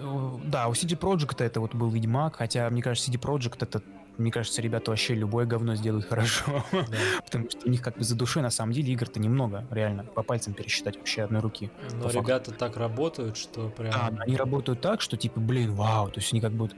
да, 0.45 0.67
у 0.67 0.71
CD 0.71 0.97
Projekt 0.97 1.43
это 1.43 1.59
вот 1.59 1.75
был 1.75 1.89
Ведьмак, 1.89 2.37
хотя, 2.37 2.69
мне 2.69 2.81
кажется, 2.81 3.11
CD 3.11 3.19
Projekt 3.19 3.57
это, 3.59 3.81
мне 4.17 4.31
кажется, 4.31 4.61
ребята 4.61 4.91
вообще 4.91 5.13
любое 5.15 5.45
говно 5.45 5.75
сделают 5.75 6.05
хорошо. 6.09 6.63
Да. 6.71 6.85
Потому 7.25 7.49
что 7.49 7.67
у 7.67 7.69
них 7.69 7.81
как 7.81 7.97
бы 7.97 8.03
за 8.03 8.15
душой, 8.15 8.41
на 8.41 8.49
самом 8.49 8.73
деле, 8.73 8.93
игр-то 8.93 9.19
немного, 9.19 9.65
реально, 9.69 10.03
по 10.03 10.23
пальцам 10.23 10.53
пересчитать 10.53 10.97
вообще 10.97 11.23
одной 11.23 11.41
руки. 11.41 11.69
Но 11.91 12.03
По 12.03 12.09
факту. 12.09 12.19
ребята 12.19 12.51
так 12.51 12.77
работают, 12.77 13.37
что 13.37 13.69
прям... 13.69 13.91
Да, 13.91 14.23
они 14.23 14.37
работают 14.37 14.81
так, 14.81 15.01
что 15.01 15.17
типа, 15.17 15.39
блин, 15.39 15.73
вау, 15.73 16.09
то 16.09 16.19
есть 16.19 16.31
они 16.33 16.41
как 16.41 16.53
бы... 16.53 16.69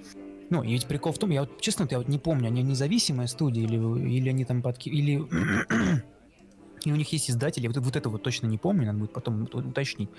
Ну, 0.50 0.62
и 0.62 0.74
ведь 0.74 0.86
прикол 0.86 1.14
в 1.14 1.18
том, 1.18 1.32
я 1.32 1.42
вот, 1.42 1.62
честно, 1.62 1.88
я 1.90 1.98
вот 1.98 2.08
не 2.08 2.20
помню, 2.20 2.48
они 2.48 2.62
независимая 2.62 3.28
студия 3.28 3.64
или, 3.64 3.78
или 3.78 4.30
они 4.30 4.46
там 4.46 4.62
подки... 4.62 4.90
Или... 4.90 5.24
и 6.84 6.92
у 6.92 6.96
них 6.96 7.12
есть 7.14 7.30
издатели, 7.30 7.68
вот, 7.68 7.78
вот 7.78 7.96
это 7.96 8.10
вот 8.10 8.24
точно 8.24 8.48
не 8.48 8.58
помню, 8.58 8.86
надо 8.88 9.00
будет 9.00 9.14
потом 9.14 9.44
ут- 9.44 9.56
уточнить. 9.56 10.10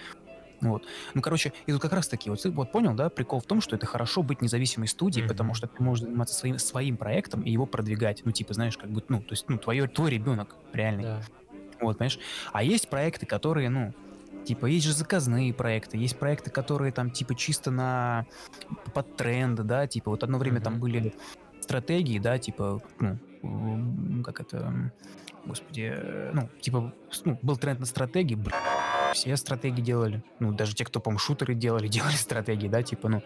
Вот. 0.61 0.85
Ну, 1.12 1.20
короче, 1.20 1.53
и 1.66 1.72
тут 1.72 1.83
как 1.83 1.92
раз 1.92 2.09
таки, 2.09 2.31
вот, 2.31 2.42
вот 2.44 2.72
понял, 2.72 2.94
да, 2.94 3.11
прикол 3.11 3.40
в 3.40 3.44
том, 3.44 3.61
что 3.61 3.77
это 3.77 3.87
хорошо 3.87 4.22
быть 4.22 4.40
независимой 4.40 4.88
студией, 4.88 5.24
Мгм. 5.24 5.33
потому 5.33 5.55
что 5.55 5.66
ты 5.66 5.83
можешь 5.83 6.05
заниматься 6.05 6.35
своим, 6.35 6.59
своим 6.59 6.96
проектом 6.96 7.42
и 7.42 7.50
его 7.50 7.66
продвигать. 7.66 8.22
Ну, 8.24 8.33
типа, 8.33 8.55
знаешь, 8.55 8.79
как 8.79 8.90
бы, 8.90 9.03
ну, 9.09 9.18
то 9.20 9.33
есть, 9.33 9.44
ну, 9.48 9.59
твое, 9.59 9.87
твой 9.88 10.11
ребенок 10.11 10.57
реальный. 10.72 11.03
Да. 11.05 11.22
Вот, 11.81 11.98
понимаешь? 11.98 12.18
А 12.53 12.62
есть 12.62 12.88
проекты, 12.88 13.27
которые, 13.27 13.68
ну, 13.68 13.92
типа, 14.46 14.66
есть 14.66 14.87
же 14.87 14.92
заказные 14.92 15.53
проекты, 15.53 15.98
есть 15.98 16.18
проекты, 16.18 16.50
которые 16.50 16.92
там, 16.92 17.11
типа, 17.11 17.35
чисто 17.35 17.70
на 17.70 18.27
под 18.94 19.16
тренды, 19.16 19.64
да, 19.64 19.87
типа, 19.87 20.12
вот 20.12 20.22
одно 20.22 20.38
время 20.38 20.61
там 20.61 20.74
Мгм. 20.74 20.81
были 20.83 21.14
стратегии, 21.61 22.18
да, 22.18 22.38
типа, 22.38 22.81
ну, 23.00 24.22
как 24.22 24.40
это, 24.40 24.92
господи, 25.46 25.92
э, 25.94 26.30
ну, 26.35 26.48
типа, 26.61 26.92
ну, 27.24 27.38
был 27.42 27.57
тренд 27.57 27.80
на 27.80 27.87
стратегии, 27.87 28.35
бр- 28.35 28.54
все 29.12 29.37
стратегии 29.37 29.80
делали, 29.80 30.22
ну, 30.40 30.52
даже 30.52 30.74
те, 30.74 30.85
кто, 30.85 31.00
по 31.00 31.16
шутеры 31.18 31.54
делали, 31.54 31.87
делали 31.88 32.14
стратегии, 32.14 32.68
да, 32.68 32.83
типа, 32.83 33.09
ну, 33.09 33.22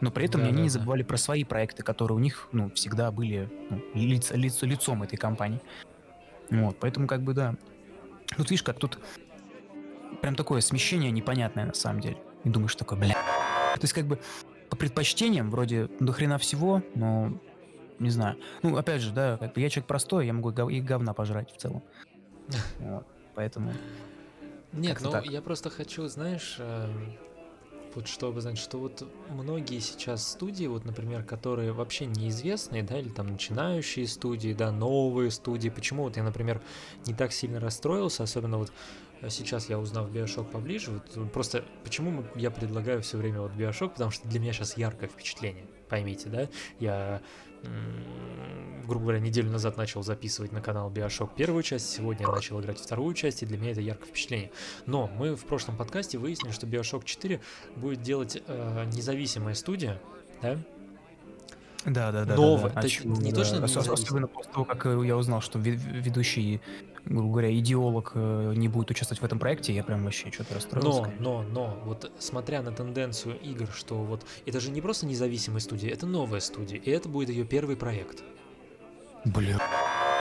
но 0.00 0.10
при 0.10 0.26
этом 0.26 0.42
они 0.42 0.50
не 0.50 0.56
Да-да-да. 0.56 0.70
забывали 0.70 1.02
про 1.02 1.16
свои 1.16 1.44
проекты, 1.44 1.82
которые 1.82 2.16
у 2.16 2.20
них, 2.20 2.48
ну, 2.52 2.70
всегда 2.70 3.10
были 3.10 3.48
ну, 3.70 3.80
лиц- 3.94 4.32
лицо- 4.34 4.66
лицом 4.66 5.02
этой 5.02 5.16
компании. 5.16 5.60
Вот, 6.50 6.76
поэтому, 6.80 7.06
как 7.06 7.22
бы, 7.22 7.32
да, 7.34 7.54
Тут 8.36 8.50
видишь, 8.50 8.62
как 8.62 8.78
тут 8.78 8.98
прям 10.22 10.34
такое 10.36 10.62
смещение 10.62 11.10
непонятное 11.10 11.66
на 11.66 11.74
самом 11.74 12.00
деле. 12.00 12.16
И 12.44 12.48
думаешь 12.48 12.74
такой, 12.74 12.96
бля. 12.96 13.12
То 13.12 13.80
есть 13.82 13.92
как 13.92 14.06
бы 14.06 14.18
по 14.70 14.76
предпочтениям 14.76 15.50
вроде 15.50 15.90
до 16.00 16.12
хрена 16.12 16.38
всего, 16.38 16.82
но 16.94 17.38
не 18.02 18.10
знаю. 18.10 18.36
Ну, 18.62 18.76
опять 18.76 19.00
же, 19.00 19.12
да, 19.12 19.38
как 19.38 19.54
бы 19.54 19.60
я 19.60 19.70
человек 19.70 19.86
простой, 19.86 20.26
я 20.26 20.32
могу 20.32 20.50
и 20.50 20.52
гов- 20.52 20.70
и 20.70 20.80
говна 20.80 21.14
пожрать 21.14 21.50
в 21.52 21.56
целом. 21.56 21.82
Вот, 22.78 23.06
Поэтому... 23.34 23.72
Нет, 24.72 24.98
ну 25.00 25.10
так. 25.10 25.26
я 25.26 25.42
просто 25.42 25.70
хочу, 25.70 26.08
знаешь, 26.08 26.56
эм, 26.58 27.12
вот 27.94 28.08
чтобы 28.08 28.40
знать, 28.40 28.58
что 28.58 28.78
вот 28.78 29.06
многие 29.28 29.80
сейчас 29.80 30.26
студии, 30.26 30.66
вот, 30.66 30.84
например, 30.84 31.24
которые 31.24 31.72
вообще 31.72 32.06
неизвестные, 32.06 32.82
да, 32.82 32.98
или 32.98 33.08
там 33.08 33.26
начинающие 33.28 34.06
студии, 34.06 34.54
да, 34.54 34.72
новые 34.72 35.30
студии, 35.30 35.68
почему 35.68 36.04
вот 36.04 36.16
я, 36.16 36.22
например, 36.22 36.60
не 37.06 37.14
так 37.14 37.32
сильно 37.32 37.60
расстроился, 37.60 38.22
особенно 38.22 38.58
вот 38.58 38.72
э, 39.20 39.28
сейчас 39.28 39.68
я 39.68 39.78
узнав 39.78 40.10
Биошок 40.10 40.50
поближе, 40.50 40.90
вот 40.90 41.32
просто 41.32 41.64
почему 41.84 42.24
я 42.34 42.50
предлагаю 42.50 43.02
все 43.02 43.18
время 43.18 43.42
вот 43.42 43.52
Биошок, 43.52 43.92
потому 43.92 44.10
что 44.10 44.26
для 44.26 44.40
меня 44.40 44.52
сейчас 44.52 44.76
яркое 44.76 45.08
впечатление, 45.08 45.66
поймите, 45.88 46.28
да, 46.28 46.48
я 46.78 47.20
грубо 48.86 49.04
говоря, 49.04 49.20
неделю 49.20 49.50
назад 49.50 49.76
начал 49.76 50.02
записывать 50.02 50.52
на 50.52 50.60
канал 50.60 50.90
Биошок 50.90 51.34
первую 51.34 51.62
часть, 51.62 51.90
сегодня 51.90 52.26
я 52.26 52.32
начал 52.32 52.60
играть 52.60 52.78
вторую 52.78 53.14
часть, 53.14 53.42
и 53.42 53.46
для 53.46 53.56
меня 53.58 53.72
это 53.72 53.80
яркое 53.80 54.08
впечатление. 54.08 54.50
Но 54.86 55.10
мы 55.16 55.34
в 55.34 55.44
прошлом 55.44 55.76
подкасте 55.76 56.18
выяснили, 56.18 56.52
что 56.52 56.66
Bioshock 56.66 57.04
4 57.04 57.40
будет 57.76 58.02
делать 58.02 58.42
э, 58.46 58.84
независимая 58.92 59.54
студия, 59.54 60.00
да? 60.42 60.58
Да, 61.84 62.12
да, 62.12 62.24
да. 62.24 62.36
Новое. 62.36 62.70
Да, 62.70 62.74
да. 62.74 62.80
То 62.82 62.86
А 62.86 63.06
не 63.06 63.32
то, 63.32 63.60
да. 63.60 63.92
Особенно 63.92 64.28
после 64.28 64.52
того, 64.52 64.64
как 64.64 64.84
я 64.84 65.16
узнал, 65.16 65.40
что 65.40 65.58
ве- 65.58 65.76
ведущий, 65.76 66.60
грубо 67.04 67.30
говоря, 67.30 67.56
идеолог 67.58 68.12
э, 68.14 68.52
не 68.56 68.68
будет 68.68 68.90
участвовать 68.90 69.20
в 69.20 69.24
этом 69.24 69.38
проекте, 69.38 69.72
я 69.74 69.82
прям 69.84 70.04
вообще 70.04 70.30
что-то 70.30 70.54
расстроился. 70.54 70.88
Но, 70.90 71.02
конечно. 71.04 71.22
но, 71.24 71.42
но, 71.42 71.78
вот 71.84 72.10
смотря 72.18 72.62
на 72.62 72.72
тенденцию 72.72 73.38
игр, 73.40 73.68
что 73.74 73.96
вот 73.96 74.24
это 74.46 74.60
же 74.60 74.70
не 74.70 74.80
просто 74.80 75.06
независимая 75.06 75.60
студия, 75.60 75.90
это 75.90 76.06
новая 76.06 76.40
студия, 76.40 76.78
и 76.78 76.90
это 76.90 77.08
будет 77.08 77.28
ее 77.30 77.44
первый 77.44 77.76
проект. 77.76 78.22
Бля. 79.24 79.60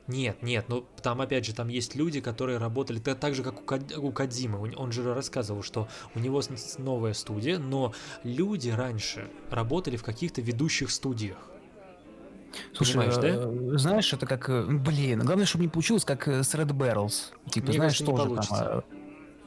Нет, 0.07 0.41
нет, 0.41 0.65
ну 0.67 0.85
там 1.01 1.21
опять 1.21 1.45
же, 1.45 1.53
там 1.53 1.67
есть 1.69 1.95
люди, 1.95 2.21
которые 2.21 2.57
работали 2.57 2.99
та- 2.99 3.15
так 3.15 3.33
же, 3.35 3.43
как 3.43 3.61
у, 3.61 3.63
Кад- 3.63 3.97
у 3.97 4.11
Кадзимы. 4.11 4.59
Он- 4.59 4.73
Он 4.75 4.91
же 4.91 5.13
рассказывал, 5.13 5.63
что 5.63 5.87
у 6.15 6.19
него 6.19 6.41
новая 6.79 7.13
студия, 7.13 7.57
но 7.59 7.93
люди 8.23 8.69
раньше 8.69 9.29
работали 9.49 9.97
в 9.97 10.03
каких-то 10.03 10.41
ведущих 10.41 10.91
студиях. 10.91 11.37
Слушай, 12.73 12.93
Понимаешь, 12.97 13.15
да? 13.17 13.27
э, 13.27 13.77
знаешь, 13.77 14.13
это 14.13 14.25
как, 14.25 14.49
э, 14.49 14.65
блин, 14.65 15.19
главное, 15.21 15.45
чтобы 15.45 15.63
не 15.63 15.69
получилось, 15.69 16.03
как 16.05 16.27
э, 16.27 16.43
с 16.43 16.53
Red 16.55 16.71
Barrels. 16.71 17.31
Типа, 17.49 17.67
Мне 17.67 17.75
знаешь, 17.77 17.97
тоже 17.99 18.35
там 18.35 18.57
э, 18.59 18.81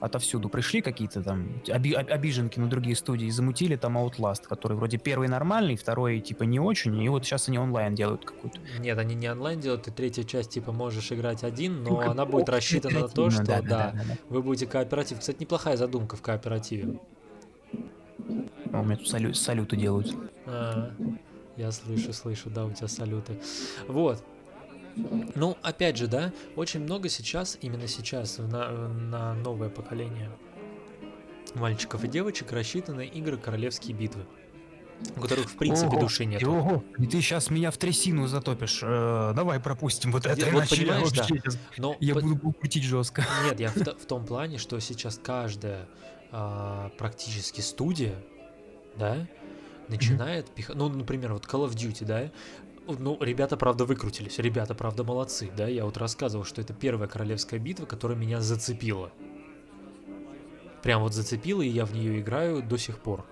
отовсюду 0.01 0.49
пришли 0.49 0.81
какие-то 0.83 1.23
там 1.23 1.49
оби- 1.69 1.93
об- 1.95 2.11
обиженки 2.11 2.59
на 2.59 2.69
другие 2.69 2.95
студии, 2.97 3.29
замутили 3.31 3.77
там 3.77 3.97
Outlast, 3.97 4.43
который 4.49 4.77
вроде 4.77 4.99
первый 4.99 5.29
нормальный, 5.29 5.77
второй 5.77 6.21
типа 6.21 6.43
не 6.43 6.61
очень, 6.61 7.01
и 7.03 7.09
вот 7.09 7.25
сейчас 7.25 7.49
они 7.49 7.59
онлайн 7.59 7.95
делают 7.95 8.25
какую-то. 8.25 8.59
Нет, 8.81 8.99
они 8.99 9.15
не 9.15 9.31
онлайн 9.31 9.61
делают, 9.61 9.89
и 9.89 9.91
третья 9.91 10.25
часть, 10.25 10.51
типа, 10.51 10.73
можешь 10.73 11.11
играть 11.13 11.43
один, 11.45 11.83
но 11.83 11.91
Ну, 11.91 12.01
она 12.01 12.27
будет 12.27 12.49
рассчитана 12.49 13.01
на 13.01 13.09
то, 13.09 13.31
что, 13.31 13.45
да, 13.45 13.61
да. 13.63 13.95
вы 14.29 14.43
будете 14.43 14.67
кооператив. 14.67 15.21
Кстати, 15.21 15.39
неплохая 15.41 15.77
задумка 15.77 16.17
в 16.17 16.23
кооперативе. 16.23 16.99
У 18.73 18.83
меня 18.83 18.97
тут 18.97 19.09
салю- 19.09 19.35
салюты 19.35 19.77
делают. 19.77 20.15
А, 20.47 20.91
я 21.57 21.71
слышу, 21.73 22.13
слышу, 22.13 22.51
да, 22.51 22.65
у 22.65 22.73
тебя 22.73 22.89
салюты. 22.89 23.41
Вот. 23.89 24.25
Ну, 25.35 25.57
опять 25.63 25.97
же, 25.97 26.07
да, 26.07 26.33
очень 26.57 26.81
много 26.81 27.09
сейчас, 27.09 27.59
именно 27.61 27.89
сейчас, 27.89 28.39
на, 28.39 28.89
на 28.89 29.35
новое 29.35 29.69
поколение 29.69 30.31
мальчиков 31.55 32.05
и 32.05 32.09
девочек 32.09 32.53
рассчитаны 32.53 33.07
игры 33.07 33.37
«Королевские 33.37 33.97
битвы», 33.97 34.25
у 35.17 35.21
которых, 35.21 35.51
в 35.51 35.57
принципе, 35.57 35.89
Ого, 35.89 36.01
души 36.01 36.25
нет. 36.25 36.43
Ого, 36.45 36.85
и 36.99 37.07
ты 37.07 37.21
сейчас 37.21 37.51
меня 37.51 37.71
в 37.71 37.77
трясину 37.77 38.27
затопишь. 38.27 38.81
Э, 38.83 39.33
давай 39.35 39.59
пропустим 39.61 40.13
вот 40.13 40.27
это, 40.27 40.47
вот 40.47 40.55
иначе 40.55 40.77
я 40.77 40.93
понимаешь, 40.93 41.13
да. 41.13 41.27
Но 41.77 41.97
Я 42.01 42.15
по- 42.15 42.21
буду 42.21 42.53
крутить 42.53 42.85
жестко. 42.85 43.25
Нет, 43.45 43.61
я 43.61 43.71
в, 43.71 43.77
в 43.77 44.07
том 44.07 44.25
плане, 44.25 44.59
что 44.59 44.79
сейчас 44.81 45.21
каждая 45.23 45.89
а, 46.31 46.91
практически 46.99 47.61
студия, 47.61 48.15
да, 48.97 49.27
начинает 49.89 50.51
пихать. 50.51 50.77
Ну, 50.77 50.89
например, 50.89 51.33
вот 51.33 51.45
Call 51.45 51.69
of 51.69 51.73
Duty, 51.75 52.05
да. 52.05 52.31
Ну, 52.87 53.17
ребята, 53.21 53.57
правда, 53.57 53.85
выкрутились. 53.85 54.39
Ребята, 54.39 54.75
правда, 54.75 55.05
молодцы, 55.05 55.51
да. 55.57 55.67
Я 55.69 55.85
вот 55.85 55.97
рассказывал, 55.97 56.45
что 56.45 56.61
это 56.61 56.75
первая 56.75 57.09
королевская 57.09 57.59
битва, 57.59 57.87
которая 57.87 58.19
меня 58.19 58.41
зацепила. 58.41 59.11
Прям 60.83 61.01
вот 61.01 61.15
зацепила, 61.15 61.63
и 61.63 61.69
я 61.69 61.87
в 61.87 61.95
нее 61.95 62.21
играю 62.21 62.63
до 62.63 62.77
сих 62.77 62.99
пор. 62.99 63.25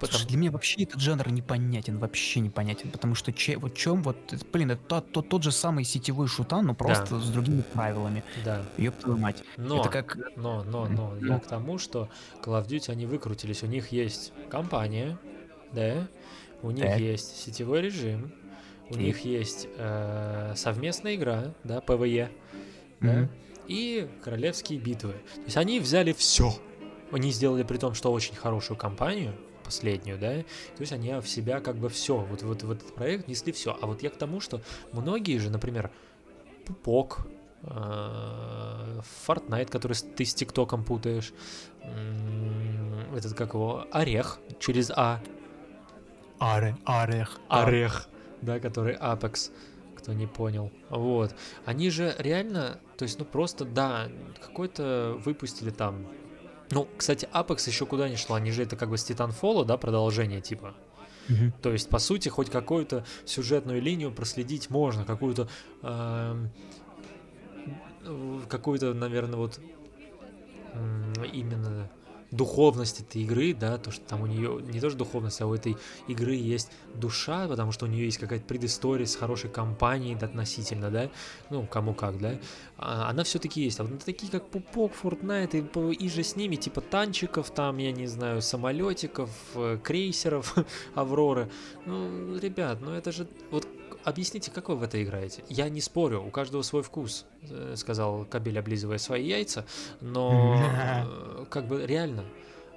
Потому- 0.00 0.12
Слушай, 0.12 0.28
для 0.28 0.38
меня 0.38 0.50
вообще 0.50 0.82
этот 0.82 1.00
жанр 1.00 1.30
непонятен, 1.30 1.98
вообще 1.98 2.40
непонятен, 2.40 2.90
потому 2.90 3.14
что 3.14 3.32
че, 3.32 3.56
вот 3.56 3.74
чем 3.74 4.02
вот, 4.02 4.16
блин, 4.52 4.72
это 4.72 4.82
тот, 4.86 5.12
тот, 5.12 5.28
тот 5.28 5.42
же 5.42 5.50
самый 5.52 5.84
сетевой 5.84 6.28
шутан, 6.28 6.66
но 6.66 6.74
просто 6.74 7.18
с 7.18 7.30
другими 7.30 7.62
правилами. 7.72 8.22
Да. 8.44 8.62
Ёб 8.76 8.94
твою 8.96 9.18
мать. 9.18 9.42
Но, 9.56 9.80
Это 9.80 9.88
как... 9.88 10.18
но, 10.36 10.62
но, 10.64 10.86
но, 10.86 11.16
я 11.26 11.38
к 11.38 11.46
тому, 11.46 11.78
что 11.78 12.08
Call 12.42 12.62
of 12.62 12.68
Duty, 12.68 12.90
они 12.90 13.06
выкрутились. 13.06 13.62
У 13.62 13.66
них 13.66 13.90
есть 13.92 14.32
компания, 14.50 15.18
да, 15.72 16.08
у 16.62 16.70
них 16.70 16.84
Так. 16.84 16.98
есть 17.00 17.36
сетевой 17.36 17.82
режим, 17.82 18.32
у 18.90 18.94
Так. 18.94 18.98
них 18.98 19.24
есть 19.24 19.68
э, 19.76 20.52
совместная 20.56 21.14
игра, 21.14 21.54
да, 21.64 21.80
PvE, 21.80 22.30
да, 23.00 23.12
Мгм. 23.12 23.30
и 23.66 24.08
королевские 24.22 24.78
битвы. 24.78 25.12
То 25.12 25.42
есть 25.44 25.56
они 25.56 25.80
взяли 25.80 26.12
все. 26.12 26.52
Они 27.10 27.30
сделали 27.30 27.62
при 27.62 27.78
том, 27.78 27.94
что 27.94 28.12
очень 28.12 28.34
хорошую 28.34 28.76
компанию, 28.76 29.34
последнюю, 29.64 30.18
да, 30.18 30.34
то 30.42 30.80
есть 30.80 30.92
они 30.92 31.12
в 31.20 31.28
себя 31.28 31.60
как 31.60 31.76
бы 31.76 31.88
все, 31.90 32.16
вот, 32.16 32.42
вот 32.42 32.62
в 32.62 32.70
этот 32.70 32.94
проект 32.94 33.28
несли 33.28 33.52
все. 33.52 33.76
А 33.80 33.86
вот 33.86 34.02
я 34.02 34.10
к 34.10 34.16
тому, 34.16 34.40
что 34.40 34.62
многие 34.92 35.38
же, 35.38 35.50
например, 35.50 35.90
Пупок, 36.64 37.26
э, 37.62 39.00
Fortnite, 39.26 39.66
который 39.70 39.96
ты 40.16 40.24
с 40.24 40.34
ТикТоком 40.34 40.84
путаешь, 40.84 41.32
этот 43.14 43.34
как 43.34 43.54
его, 43.54 43.86
Орех 43.90 44.38
через 44.58 44.90
А, 44.90 45.20
Аре, 46.40 46.76
орех. 46.84 47.38
Орех, 47.48 48.08
да, 48.42 48.60
который 48.60 48.94
Apex, 48.94 49.50
кто 49.96 50.12
не 50.12 50.26
понял. 50.26 50.70
Вот. 50.90 51.34
Они 51.64 51.90
же 51.90 52.14
реально, 52.18 52.78
то 52.96 53.04
есть, 53.04 53.18
ну 53.18 53.24
просто, 53.24 53.64
да, 53.64 54.08
какой-то 54.40 55.20
выпустили 55.24 55.70
там. 55.70 56.06
Ну, 56.70 56.86
кстати, 56.96 57.28
Apex 57.32 57.68
еще 57.68 57.86
куда 57.86 58.08
не 58.08 58.16
шла, 58.16 58.36
они 58.36 58.50
же 58.50 58.62
это 58.62 58.76
как 58.76 58.90
бы 58.90 58.98
с 58.98 59.08
Titanfall, 59.08 59.64
да, 59.64 59.76
продолжение 59.76 60.40
типа. 60.40 60.74
Мгм. 61.28 61.52
То 61.62 61.72
есть, 61.72 61.88
по 61.90 61.98
сути, 61.98 62.28
хоть 62.28 62.50
какую-то 62.50 63.04
сюжетную 63.24 63.82
линию 63.82 64.12
проследить 64.12 64.70
можно, 64.70 65.04
какую-то 65.04 65.48
э, 65.82 66.46
какую-то, 68.48 68.94
наверное, 68.94 69.36
вот 69.36 69.60
именно 71.32 71.90
духовность 72.30 73.00
этой 73.00 73.22
игры, 73.22 73.54
да, 73.54 73.78
то, 73.78 73.90
что 73.90 74.04
там 74.04 74.22
у 74.22 74.26
нее 74.26 74.60
не 74.62 74.80
тоже 74.80 74.96
духовность, 74.96 75.40
а 75.40 75.46
у 75.46 75.54
этой 75.54 75.76
игры 76.08 76.34
есть 76.34 76.70
душа, 76.94 77.48
потому 77.48 77.72
что 77.72 77.86
у 77.86 77.88
нее 77.88 78.04
есть 78.04 78.18
какая-то 78.18 78.44
предыстория 78.44 79.06
с 79.06 79.16
хорошей 79.16 79.50
компанией 79.50 80.14
да, 80.14 80.26
относительно, 80.26 80.90
да, 80.90 81.10
ну, 81.50 81.66
кому 81.66 81.94
как, 81.94 82.18
да, 82.18 82.38
а, 82.76 83.08
она 83.10 83.24
все-таки 83.24 83.62
есть. 83.62 83.80
А 83.80 83.84
вот 83.84 84.04
такие, 84.04 84.30
как 84.30 84.48
Пупок, 84.48 84.92
Fortnite 85.02 85.92
и, 85.92 85.94
и 85.94 86.08
же 86.08 86.22
с 86.22 86.36
ними, 86.36 86.56
типа 86.56 86.80
танчиков, 86.80 87.50
там, 87.50 87.78
я 87.78 87.92
не 87.92 88.06
знаю, 88.06 88.42
самолетиков, 88.42 89.30
э, 89.54 89.78
крейсеров, 89.82 90.54
Авроры, 90.94 91.50
ну, 91.86 92.38
ребят, 92.38 92.80
ну 92.80 92.92
это 92.92 93.12
же, 93.12 93.26
вот 93.50 93.66
объясните, 94.04 94.50
как 94.50 94.68
вы 94.68 94.76
в 94.76 94.82
это 94.82 95.02
играете? 95.02 95.42
Я 95.48 95.68
не 95.68 95.80
спорю, 95.80 96.22
у 96.22 96.30
каждого 96.30 96.62
свой 96.62 96.82
вкус, 96.82 97.26
э, 97.42 97.74
сказал 97.76 98.24
Кабель, 98.24 98.58
облизывая 98.58 98.98
свои 98.98 99.26
яйца, 99.26 99.64
но 100.00 100.60
э, 101.40 101.44
как 101.50 101.66
бы 101.66 101.86
реально, 101.86 102.24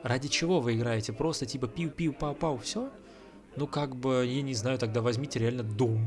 ради 0.04 0.28
чего 0.28 0.60
вы 0.60 0.76
играете? 0.76 1.14
Просто 1.14 1.46
типа 1.46 1.66
пиу-пиу-пау-пау, 1.66 2.60
все? 2.60 2.90
Ну 3.56 3.68
как 3.68 3.96
бы, 3.96 4.26
я 4.26 4.42
не 4.42 4.54
знаю, 4.54 4.78
тогда 4.78 5.02
возьмите 5.02 5.40
реально 5.40 5.62
Doom, 5.62 6.06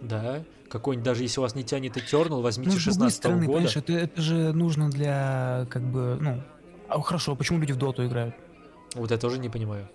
да? 0.00 0.44
Какой-нибудь, 0.68 1.04
даже 1.04 1.22
если 1.22 1.38
у 1.40 1.42
вас 1.42 1.54
не 1.54 1.62
тянет 1.64 1.96
Eternal, 1.96 2.40
возьмите 2.42 2.72
Ну, 2.72 2.78
с 2.78 2.82
другой 2.82 3.10
16 3.10 3.16
стороны, 3.16 3.46
года. 3.46 3.68
это, 3.74 3.92
это 3.92 4.20
же 4.20 4.52
нужно 4.52 4.90
для, 4.90 5.66
как 5.70 5.82
бы, 5.82 6.18
ну... 6.20 6.42
А 6.88 7.00
хорошо, 7.00 7.32
а 7.32 7.34
почему 7.36 7.58
люди 7.58 7.72
в 7.72 7.76
доту 7.76 8.04
играют? 8.06 8.34
Вот 8.94 9.10
я 9.10 9.18
тоже 9.18 9.38
не 9.38 9.48
понимаю. 9.48 9.88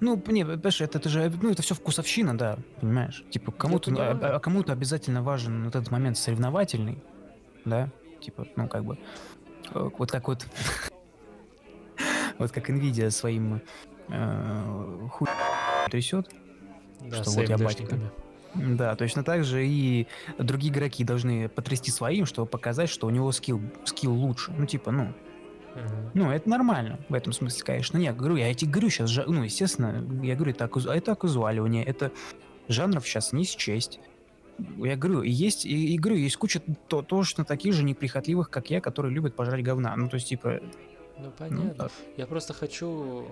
Ну, 0.00 0.16
не, 0.26 0.44
понимаешь, 0.44 0.80
это, 0.80 0.98
это 0.98 1.08
же, 1.08 1.32
ну, 1.40 1.50
это 1.50 1.62
все 1.62 1.74
вкусовщина, 1.74 2.36
да, 2.36 2.58
понимаешь? 2.80 3.24
Типа, 3.30 3.52
кому-то, 3.52 3.90
ну, 3.90 4.00
а, 4.00 4.36
а 4.36 4.38
кому-то 4.38 4.72
обязательно 4.72 5.22
важен 5.22 5.64
вот 5.64 5.74
этот 5.74 5.90
момент 5.90 6.18
соревновательный, 6.18 6.98
да? 7.64 7.90
Типа, 8.20 8.46
ну, 8.56 8.68
как 8.68 8.84
бы, 8.84 8.98
э, 9.72 9.90
вот 9.98 10.10
как 10.10 10.28
вот, 10.28 10.46
вот 12.38 12.50
как 12.52 12.70
Nvidia 12.70 13.10
своим 13.10 13.60
э, 14.08 15.08
хуй 15.12 15.28
трясет, 15.90 16.30
Да, 17.00 17.22
Что 17.22 17.30
вот 17.30 17.48
я 17.48 17.56
AMD-шниками. 17.56 18.10
да, 18.54 18.96
точно 18.96 19.22
так 19.22 19.44
же 19.44 19.66
и 19.66 20.06
другие 20.38 20.72
игроки 20.72 21.04
должны 21.04 21.48
потрясти 21.48 21.90
своим, 21.90 22.26
чтобы 22.26 22.48
показать, 22.48 22.88
что 22.88 23.06
у 23.06 23.10
него 23.10 23.30
скилл, 23.32 23.60
скилл 23.84 24.12
лучше. 24.12 24.52
Ну, 24.56 24.66
типа, 24.66 24.90
ну, 24.90 25.12
Ну, 26.14 26.30
это 26.30 26.48
нормально 26.48 26.98
в 27.08 27.14
этом 27.14 27.32
смысле, 27.32 27.62
конечно. 27.64 27.98
Не, 27.98 28.12
говорю, 28.12 28.36
я 28.36 28.52
тебе 28.54 28.70
говорю 28.70 28.90
сейчас, 28.90 29.26
ну, 29.26 29.42
естественно, 29.42 30.04
я 30.24 30.34
говорю, 30.34 30.52
это, 30.52 30.64
оказу- 30.64 30.90
это 30.90 31.12
оказуаливание, 31.12 31.84
это 31.84 32.10
жанров 32.68 33.06
сейчас 33.06 33.32
не 33.32 33.44
счесть. 33.44 34.00
Я 34.78 34.96
говорю, 34.96 35.22
и 35.22 35.30
есть, 35.30 35.66
и, 35.66 35.94
и 35.94 35.98
говорю, 35.98 36.16
есть 36.18 36.36
куча 36.36 36.62
то, 36.88 37.02
точно 37.02 37.44
таких 37.44 37.74
же 37.74 37.82
неприхотливых, 37.84 38.48
как 38.48 38.70
я, 38.70 38.80
которые 38.80 39.12
любят 39.12 39.36
пожрать 39.36 39.62
говна. 39.62 39.94
Ну, 39.96 40.08
то 40.08 40.14
есть, 40.14 40.28
типа, 40.28 40.60
Ну, 41.18 41.24
ну, 41.24 41.30
понятно. 41.36 41.74
да. 41.78 41.88
Я 42.16 42.26
просто 42.26 42.54
хочу, 42.54 43.26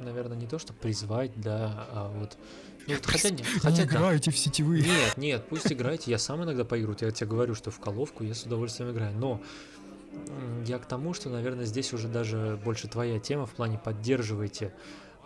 наверное, 0.00 0.38
не 0.38 0.46
то, 0.46 0.58
что 0.58 0.72
призвать, 0.72 1.32
да, 1.36 1.86
а 1.92 2.08
вот... 2.08 2.38
Ну, 2.86 2.94
вот 2.94 3.04
хотя, 3.06 3.28
нет, 3.30 3.46
хотя 3.62 3.84
да. 3.84 3.84
играйте 3.84 4.30
в 4.30 4.38
сетевые. 4.38 4.82
Нет, 4.82 5.16
нет, 5.18 5.44
пусть 5.50 5.70
играйте, 5.70 6.10
я 6.10 6.18
сам 6.18 6.42
иногда 6.44 6.64
поиграю, 6.64 6.96
я 7.00 7.10
тебе 7.10 7.26
говорю, 7.28 7.54
что 7.54 7.70
в 7.70 7.78
коловку 7.78 8.24
я 8.24 8.34
с 8.34 8.44
удовольствием 8.44 8.90
играю, 8.90 9.14
но 9.16 9.42
я 10.66 10.78
к 10.78 10.86
тому, 10.86 11.14
что, 11.14 11.28
наверное, 11.30 11.64
здесь 11.64 11.92
уже 11.92 12.08
даже 12.08 12.58
больше 12.64 12.88
твоя 12.88 13.18
тема 13.18 13.46
в 13.46 13.52
плане 13.52 13.78
поддерживайте 13.78 14.74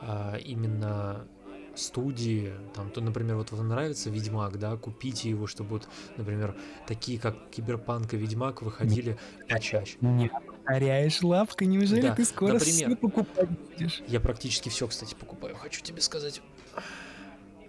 а, 0.01 0.37
именно 0.37 1.27
студии, 1.75 2.53
там, 2.75 2.91
то, 2.91 3.01
например, 3.01 3.37
вот 3.37 3.53
вам 3.53 3.69
нравится 3.69 4.11
Ведьмак, 4.11 4.59
да, 4.59 4.77
купите 4.77 5.31
его, 5.31 5.47
чтобы 5.47 5.71
вот, 5.71 5.89
например, 6.17 6.57
такие 6.87 7.21
как 7.21 7.51
Киберпанк 7.51 8.13
и 8.15 8.17
Ведьмак 8.17 8.63
выходили 8.63 9.17
почаще. 9.49 9.97
Не 10.01 10.29
повторяешь 10.29 11.23
лапка, 11.23 11.65
неужели 11.67 12.01
Да, 12.03 12.15
ты 12.17 12.25
скоро 12.25 12.55
например. 12.55 12.89
все 12.89 12.97
покупать 12.97 13.49
будешь? 13.49 14.03
Я 14.09 14.19
практически 14.19 14.69
все, 14.69 14.89
кстати, 14.89 15.15
покупаю, 15.15 15.55
хочу 15.55 15.81
тебе 15.83 16.01
сказать. 16.01 16.43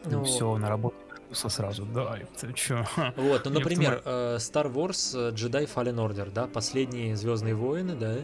Ну, 0.05 0.11
Ну, 0.19 0.23
все, 0.23 0.57
на 0.57 0.69
работу 0.69 0.95
вернулся 1.29 1.49
сразу, 1.49 1.85
да, 1.85 2.17
ты 2.39 2.53
чё? 2.53 2.85
Вот, 3.15 3.45
ну, 3.45 3.51
например, 3.51 4.01
э, 4.05 4.37
Star 4.37 4.71
Wars 4.71 5.15
э, 5.15 5.31
Jedi 5.33 5.69
Fallen 5.73 5.95
Order, 5.95 6.31
да, 6.31 6.47
последние 6.47 7.15
Звездные 7.15 7.55
войны, 7.55 7.95
да, 7.95 8.15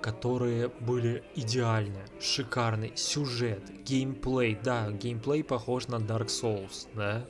которые 0.00 0.68
были 0.68 1.22
идеальны, 1.34 2.00
шикарный 2.20 2.92
сюжет, 2.96 3.62
геймплей, 3.84 4.58
да, 4.62 4.90
геймплей 4.90 5.42
похож 5.44 5.88
на 5.88 5.96
Dark 5.96 6.26
Souls, 6.26 6.88
да, 6.94 7.24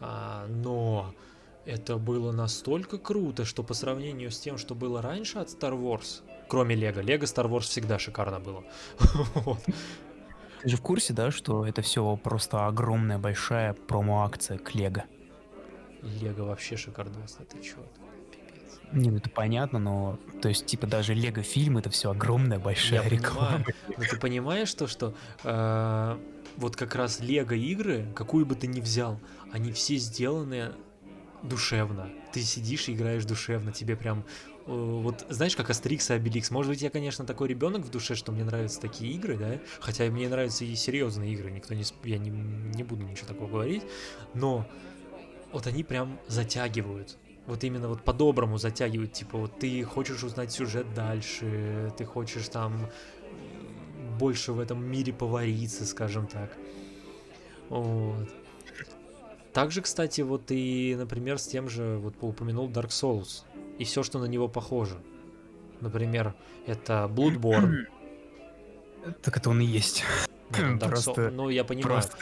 а, 0.00 0.46
но 0.48 1.12
Это 1.66 1.98
было 1.98 2.32
настолько 2.32 2.98
круто, 2.98 3.44
что 3.44 3.62
по 3.62 3.74
сравнению 3.74 4.30
с 4.30 4.40
тем, 4.40 4.56
что 4.58 4.74
было 4.74 5.02
раньше 5.02 5.38
от 5.38 5.48
Star 5.48 5.78
Wars, 5.78 6.22
кроме 6.48 6.74
Лего, 6.74 7.00
Лего 7.00 7.24
Star 7.24 7.48
Wars 7.48 7.60
всегда 7.60 7.98
шикарно 7.98 8.40
было. 8.40 8.64
Вот. 9.34 9.60
Ты 10.62 10.68
же 10.68 10.76
в 10.76 10.82
курсе, 10.82 11.12
да, 11.12 11.30
что 11.30 11.66
это 11.66 11.82
все 11.82 12.16
просто 12.16 12.66
огромная 12.66 13.18
большая 13.18 13.72
промо-акция 13.72 14.58
к 14.58 14.74
Лего? 14.74 15.04
Лего 16.02 16.44
вообще 16.44 16.76
шикардосно, 16.76 17.44
ты? 17.46 17.56
Пипец. 17.58 18.80
Не, 18.92 19.10
ну 19.10 19.18
это 19.18 19.30
понятно, 19.30 19.78
но 19.78 20.18
то 20.42 20.48
есть 20.48 20.66
типа 20.66 20.86
даже 20.86 21.14
Лего 21.14 21.42
фильм 21.42 21.78
это 21.78 21.90
все 21.90 22.10
огромная 22.10 22.58
большая 22.58 23.02
Я 23.02 23.08
реклама. 23.08 23.64
понимаю, 23.64 23.64
но 23.96 24.04
ты 24.04 24.16
понимаешь 24.18 24.74
то, 24.74 24.86
что 24.86 25.14
э, 25.44 26.18
вот 26.56 26.76
как 26.76 26.94
раз 26.94 27.20
Лего 27.20 27.54
игры, 27.54 28.06
какую 28.14 28.44
бы 28.44 28.54
ты 28.54 28.66
ни 28.66 28.80
взял, 28.80 29.20
они 29.52 29.72
все 29.72 29.96
сделаны 29.96 30.72
душевно. 31.42 32.10
Ты 32.32 32.40
сидишь 32.42 32.88
и 32.88 32.92
играешь 32.92 33.24
душевно, 33.24 33.72
тебе 33.72 33.96
прям 33.96 34.24
вот 34.70 35.26
знаешь, 35.28 35.56
как 35.56 35.70
Астерикс 35.70 36.10
и 36.10 36.14
Обеликс. 36.14 36.50
Может 36.50 36.70
быть, 36.70 36.82
я, 36.82 36.90
конечно, 36.90 37.24
такой 37.24 37.48
ребенок 37.48 37.82
в 37.82 37.90
душе, 37.90 38.14
что 38.14 38.30
мне 38.30 38.44
нравятся 38.44 38.80
такие 38.80 39.12
игры, 39.12 39.36
да, 39.36 39.58
хотя 39.80 40.04
мне 40.04 40.28
нравятся 40.28 40.64
и 40.64 40.74
серьезные 40.76 41.32
игры, 41.32 41.50
никто 41.50 41.74
не, 41.74 41.84
я 42.04 42.18
не, 42.18 42.30
не 42.30 42.84
буду 42.84 43.02
ничего 43.02 43.26
такого 43.26 43.48
говорить, 43.48 43.82
но 44.34 44.66
вот 45.52 45.66
они 45.66 45.82
прям 45.82 46.20
затягивают. 46.28 47.16
Вот 47.46 47.64
именно 47.64 47.88
вот 47.88 48.04
по-доброму 48.04 48.58
затягивают, 48.58 49.12
типа 49.12 49.38
вот 49.38 49.58
ты 49.58 49.82
хочешь 49.82 50.22
узнать 50.22 50.52
сюжет 50.52 50.94
дальше, 50.94 51.92
ты 51.98 52.04
хочешь 52.04 52.48
там 52.48 52.88
больше 54.20 54.52
в 54.52 54.60
этом 54.60 54.84
мире 54.84 55.12
повариться, 55.12 55.84
скажем 55.84 56.28
так. 56.28 56.56
Вот. 57.70 58.28
Также, 59.52 59.82
кстати, 59.82 60.20
вот 60.20 60.44
и, 60.50 60.94
например, 60.96 61.38
с 61.38 61.46
тем 61.46 61.68
же, 61.68 61.98
вот 61.98 62.14
упомянул 62.20 62.68
Dark 62.68 62.90
Souls 62.90 63.42
и 63.80 63.84
все, 63.84 64.02
что 64.02 64.18
на 64.18 64.26
него 64.26 64.46
похоже. 64.48 64.96
Например, 65.80 66.34
это 66.66 67.10
Bloodborne. 67.12 67.86
Так 69.22 69.38
это 69.38 69.48
он 69.48 69.60
и 69.60 69.64
есть. 69.64 70.04
ну, 70.58 70.78
Просто- 70.80 71.30
ну, 71.30 71.48
я 71.48 71.64
понимаю. 71.64 71.86
Просто. 72.02 72.16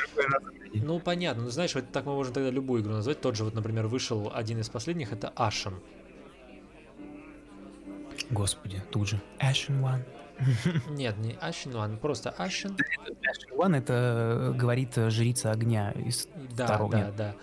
Ну, 0.75 1.01
понятно. 1.01 1.43
Ну, 1.43 1.51
знаешь, 1.51 1.75
вот 1.75 1.91
так 1.91 2.07
мы 2.07 2.13
можем 2.15 2.33
тогда 2.33 2.51
любую 2.51 2.83
игру 2.83 2.93
назвать. 2.93 3.21
Тот 3.21 3.35
же, 3.35 3.43
вот, 3.43 3.55
например, 3.55 3.89
вышел 3.89 4.31
один 4.33 4.61
из 4.61 4.69
последних, 4.69 5.13
это 5.13 5.33
Ashen. 5.35 5.75
Господи, 8.31 8.81
тут 8.93 9.09
же. 9.09 9.21
Ashen 9.41 9.81
One. 9.83 10.03
Нет, 10.91 11.19
не 11.19 11.33
Ashen 11.33 11.73
One, 11.73 11.97
просто 11.97 12.33
Ashen. 12.39 12.77
Ashen 12.77 13.57
One 13.57 13.77
это 13.77 13.95
э, 13.95 14.53
говорит 14.53 14.97
э, 14.99 15.11
жрица 15.11 15.51
огня 15.51 15.91
из 15.93 16.29
Да, 16.57 16.67
второго. 16.67 16.93
да, 16.93 16.99
нет, 16.99 17.17
да. 17.17 17.35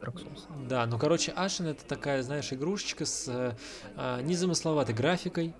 Dark 0.00 0.14
Souls. 0.16 0.66
Да, 0.68 0.86
ну, 0.86 0.98
короче, 0.98 1.32
Ashen 1.32 1.68
это 1.70 1.84
такая, 1.84 2.22
знаешь, 2.22 2.52
игрушечка 2.52 3.04
с 3.04 3.28
э, 3.28 3.54
а, 3.96 4.20
незамысловатой 4.22 4.94
графикой, 4.94 5.54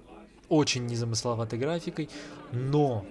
очень 0.49 0.86
незамысловатой 0.86 1.59
графикой, 1.59 2.09
но 2.53 3.05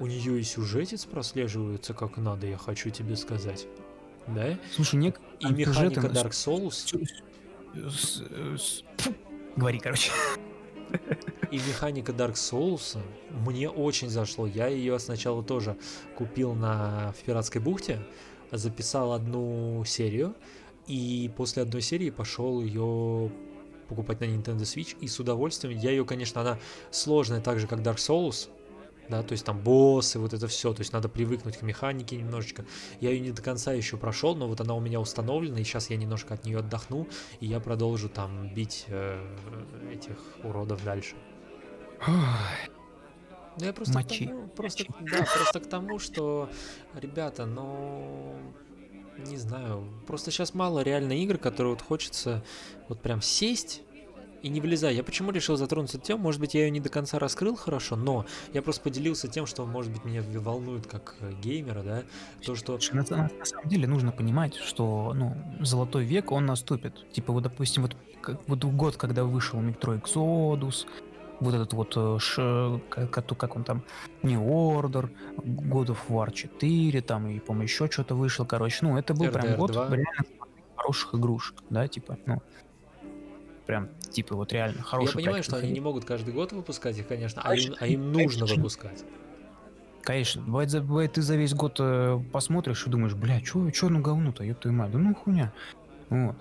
у 0.00 0.06
нее 0.06 0.40
и 0.40 0.42
сюжетец 0.42 1.04
прослеживается 1.04 1.94
как 1.94 2.16
надо, 2.18 2.46
я 2.46 2.56
хочу 2.56 2.90
тебе 2.90 3.16
сказать. 3.16 3.66
Да? 4.26 4.58
Слушай, 4.74 4.96
нек... 4.96 5.20
И 5.40 5.44
там 5.44 5.56
механика 5.56 6.00
сюжетом- 6.00 6.12
Dark 6.12 6.30
Souls, 6.30 6.70
с- 7.90 8.22
с- 8.60 8.84
фу, 8.98 9.14
Говори, 9.56 9.78
короче. 9.78 10.10
и 11.50 11.56
механика 11.56 12.12
Dark 12.12 12.34
Souls 12.34 12.98
мне 13.30 13.68
очень 13.70 14.08
зашло. 14.10 14.46
Я 14.46 14.66
ее 14.68 14.98
сначала 14.98 15.42
тоже 15.42 15.76
купил 16.16 16.54
на 16.54 17.12
в 17.12 17.24
пиратской 17.24 17.60
бухте, 17.60 18.00
записал 18.52 19.12
одну 19.12 19.84
серию, 19.84 20.34
и 20.86 21.30
после 21.36 21.62
одной 21.62 21.82
серии 21.82 22.10
пошел 22.10 22.62
ее 22.62 23.30
покупать 23.88 24.20
на 24.20 24.24
Nintendo 24.24 24.60
Switch, 24.60 24.96
и 25.00 25.08
с 25.08 25.18
удовольствием. 25.18 25.78
Я 25.78 25.90
ее, 25.90 26.04
конечно, 26.04 26.40
она 26.40 26.58
сложная 26.90 27.40
так 27.40 27.58
же, 27.58 27.66
как 27.66 27.80
Dark 27.80 27.96
Souls, 27.96 28.48
да, 29.08 29.22
то 29.22 29.32
есть 29.32 29.44
там 29.44 29.58
боссы, 29.58 30.18
вот 30.18 30.34
это 30.34 30.46
все, 30.48 30.72
то 30.74 30.80
есть 30.80 30.92
надо 30.92 31.08
привыкнуть 31.08 31.56
к 31.56 31.62
механике 31.62 32.16
немножечко. 32.16 32.64
Я 33.00 33.10
ее 33.10 33.20
не 33.20 33.30
до 33.30 33.42
конца 33.42 33.72
еще 33.72 33.96
прошел, 33.96 34.34
но 34.34 34.46
вот 34.46 34.60
она 34.60 34.74
у 34.74 34.80
меня 34.80 35.00
установлена, 35.00 35.58
и 35.58 35.64
сейчас 35.64 35.90
я 35.90 35.96
немножко 35.96 36.34
от 36.34 36.44
нее 36.44 36.58
отдохну, 36.58 37.08
и 37.40 37.46
я 37.46 37.60
продолжу 37.60 38.08
там 38.08 38.52
бить 38.54 38.84
э, 38.88 39.18
этих 39.92 40.16
уродов 40.44 40.84
дальше. 40.84 41.16
Ну, 43.58 43.66
я 43.66 43.72
просто, 43.72 43.94
Мочи. 43.94 44.26
к 44.26 44.28
тому, 44.30 44.48
просто, 44.48 44.84
да, 45.00 45.16
просто 45.18 45.60
к 45.60 45.66
тому, 45.68 45.98
что, 45.98 46.48
ребята, 46.94 47.46
ну, 47.46 48.36
не 49.18 49.36
знаю, 49.36 49.84
просто 50.06 50.30
сейчас 50.30 50.54
мало 50.54 50.80
реально 50.80 51.12
игр, 51.12 51.38
которые 51.38 51.74
вот 51.74 51.82
хочется 51.82 52.44
вот 52.88 53.00
прям 53.00 53.20
сесть 53.20 53.82
и 54.42 54.48
не 54.48 54.60
влезая. 54.60 54.92
Я 54.92 55.02
почему 55.02 55.32
решил 55.32 55.56
затронуть 55.56 55.92
эту 55.92 56.04
тему? 56.04 56.22
Может 56.22 56.40
быть, 56.40 56.54
я 56.54 56.62
ее 56.64 56.70
не 56.70 56.78
до 56.78 56.88
конца 56.88 57.18
раскрыл 57.18 57.56
хорошо, 57.56 57.96
но 57.96 58.24
я 58.52 58.62
просто 58.62 58.82
поделился 58.82 59.26
тем, 59.26 59.46
что, 59.46 59.66
может 59.66 59.92
быть, 59.92 60.04
меня 60.04 60.22
волнует 60.40 60.86
как 60.86 61.16
э, 61.18 61.32
геймера, 61.42 61.82
да, 61.82 62.02
то, 62.46 62.54
что... 62.54 62.78
На, 62.92 63.04
на- 63.10 63.30
на 63.36 63.44
самом 63.44 63.68
деле 63.68 63.88
нужно 63.88 64.12
понимать, 64.12 64.54
что 64.54 65.12
ну, 65.16 65.34
золотой 65.58 66.04
век, 66.04 66.30
он 66.30 66.46
наступит. 66.46 67.10
Типа, 67.10 67.32
вот, 67.32 67.42
допустим, 67.42 67.82
вот, 67.82 67.96
как- 68.20 68.38
вот 68.48 68.62
год, 68.64 68.96
когда 68.96 69.24
вышел 69.24 69.58
Metro 69.58 70.00
Exodus, 70.00 70.86
вот 71.40 71.54
этот 71.54 71.72
вот, 71.72 71.94
э, 71.96 72.18
ш, 72.20 72.80
как, 72.90 73.10
как- 73.10 73.26
как 73.38 73.56
он 73.56 73.64
там, 73.64 73.84
New 74.22 74.40
Order, 74.42 75.10
God 75.38 75.86
of 75.88 75.98
War 76.08 76.32
4, 76.32 77.02
там, 77.02 77.28
и, 77.28 77.40
по-моему, 77.40 77.64
еще 77.64 77.88
что-то 77.90 78.14
вышло, 78.16 78.44
короче. 78.44 78.78
Ну, 78.86 78.98
это 78.98 79.14
был 79.14 79.30
прям 79.30 79.46
RDR 79.46 79.56
год 79.56 79.70
2. 79.72 79.86
реально 79.90 80.24
хороших 80.76 81.14
игрушек, 81.14 81.62
да, 81.70 81.88
типа, 81.88 82.18
ну, 82.26 82.38
прям, 83.66 83.90
типа, 84.10 84.36
вот 84.36 84.52
реально 84.52 84.78
Я 84.78 84.84
хороших 84.84 85.14
понимаю, 85.16 85.42
что 85.42 85.56
они 85.56 85.60
качественных 85.62 85.74
не 85.74 85.80
могут 85.80 86.04
каждый 86.06 86.34
год 86.34 86.52
выпускать 86.52 86.98
их, 86.98 87.08
конечно, 87.08 87.42
а 87.42 87.48
Конечно, 87.50 87.72
им, 87.72 87.76
а 87.80 87.86
им 87.88 88.12
нужно 88.12 88.40
конечно. 88.40 88.56
выпускать. 88.62 89.04
Конечно, 90.02 90.42
бывает, 90.42 90.70
за- 90.70 90.80
бывает, 90.82 91.12
ты 91.14 91.22
за 91.22 91.36
весь 91.36 91.54
год 91.54 91.76
э, 91.80 92.18
посмотришь 92.32 92.86
и 92.86 92.90
думаешь, 92.90 93.14
бля, 93.14 93.40
чё, 93.40 93.70
чё 93.70 93.88
ну 93.90 94.00
говно-то, 94.00 94.44
ёб 94.44 94.58
твою 94.60 94.76
мать, 94.76 94.90
да 94.92 94.98
ну 94.98 95.14
хуйня. 95.14 95.52
Вот. 96.10 96.36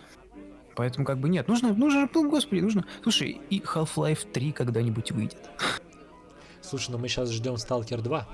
Поэтому 0.78 1.06
как 1.08 1.18
бы 1.18 1.28
нет, 1.28 1.48
нужно, 1.48 1.74
нужно, 1.74 2.08
ну, 2.14 2.30
господи, 2.30 2.60
нужно. 2.62 2.86
Слушай, 3.02 3.42
и 3.50 3.60
Half-Life 3.60 4.32
3 4.32 4.52
когда-нибудь 4.52 5.12
выйдет. 5.12 5.50
Слушай, 6.62 6.92
ну 6.92 7.00
мы 7.00 7.08
сейчас 7.08 7.32
ждем 7.32 7.56
Stalker 7.56 8.00
2. 8.00 8.28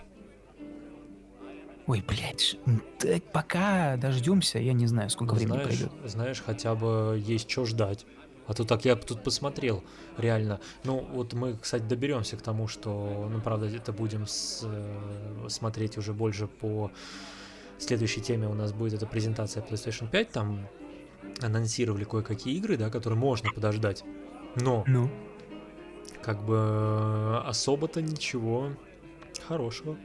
Ой, 1.88 2.04
блядь, 2.08 2.58
м, 2.66 2.82
да 3.02 3.18
пока 3.32 3.96
дождемся, 3.98 4.60
я 4.60 4.74
не 4.74 4.88
знаю, 4.88 5.10
сколько 5.10 5.34
Ну, 5.34 5.39
времени 5.39 5.54
знаешь, 5.56 5.68
пройдет. 5.80 5.91
знаешь, 6.12 6.44
хотя 6.46 6.76
бы 6.76 7.22
есть 7.26 7.50
что 7.50 7.66
ждать. 7.66 8.06
А 8.46 8.54
то 8.54 8.66
так 8.66 8.84
я 8.84 8.98
тут 8.98 9.24
посмотрел, 9.24 9.82
реально. 10.18 10.60
Ну, 10.84 11.00
вот 11.14 11.32
мы, 11.34 11.56
кстати, 11.56 11.84
доберемся 11.84 12.36
к 12.36 12.41
тому, 12.41 12.68
что, 12.68 13.30
ну, 13.32 13.39
правда, 13.39 13.68
это 13.68 13.94
будем 13.94 14.28
с- 14.28 14.64
э, 14.66 15.48
смотреть 15.50 15.98
уже 15.98 16.14
больше 16.14 16.48
по 16.48 16.91
следующей 17.78 18.20
теме 18.22 18.48
у 18.50 18.54
нас 18.54 18.74
будет 18.74 18.94
эта 18.96 19.06
презентация 19.06 19.64
PlayStation 19.64 20.10
5, 20.10 20.30
там 20.32 20.68
анонсировали 21.41 22.03
кое-какие 22.03 22.55
игры, 22.57 22.78
да, 22.78 22.89
которые 22.89 23.17
можно 23.19 23.51
подождать. 23.51 24.03
Но, 24.55 24.84
Ну, 24.88 25.09
как 26.21 26.43
бы, 26.43 26.55
э, 26.55 27.38
особо-то 27.45 28.01
ничего 28.01 28.69
хорошего. 29.47 29.97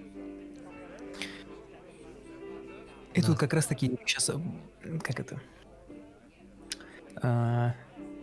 это 3.14 3.22
Да. 3.26 3.28
вот 3.32 3.38
как 3.38 3.52
раз 3.52 3.66
таки 3.66 3.98
сейчас, 4.06 4.30
как 5.02 5.20
это, 5.20 5.40
А, 7.20 7.74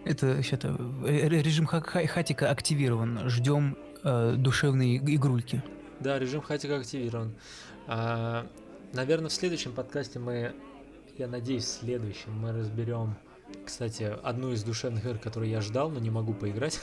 это, 0.06 0.42
что-то, 0.42 0.78
э, 1.06 1.28
режим 1.28 1.66
ха- 1.66 1.82
ха- 1.82 2.08
хатика 2.08 2.50
активирован, 2.50 3.28
ждем 3.30 3.78
э, 4.08 4.36
душевные 4.38 4.96
иг- 4.98 5.10
игрульки. 5.10 5.62
Да, 6.00 6.18
режим 6.20 6.42
хатика 6.42 6.78
активирован. 6.78 7.34
А, 7.88 8.48
наверное, 8.94 9.30
в 9.30 9.34
следующем 9.34 9.74
подкасте 9.74 10.20
мы, 10.20 10.54
я 11.18 11.28
надеюсь, 11.28 11.64
в 11.64 11.80
следующем 11.80 12.38
мы 12.40 12.52
разберем, 12.52 13.16
кстати, 13.66 14.04
одну 14.04 14.52
из 14.52 14.64
душевных 14.64 15.06
игр, 15.06 15.18
которую 15.18 15.50
я 15.50 15.62
ждал, 15.62 15.90
но 15.90 16.00
не 16.00 16.10
могу 16.10 16.34
поиграть. 16.34 16.80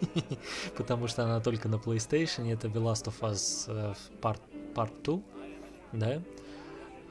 Потому 0.76 1.06
что 1.06 1.24
она 1.24 1.40
только 1.40 1.68
на 1.68 1.76
PlayStation. 1.76 2.52
Это 2.52 2.68
The 2.68 2.82
Last 2.82 3.04
of 3.06 3.20
Us 3.20 3.64
э, 3.68 3.94
Part, 4.20 4.40
Part 4.74 4.92
2. 5.02 5.20
Да? 5.92 6.22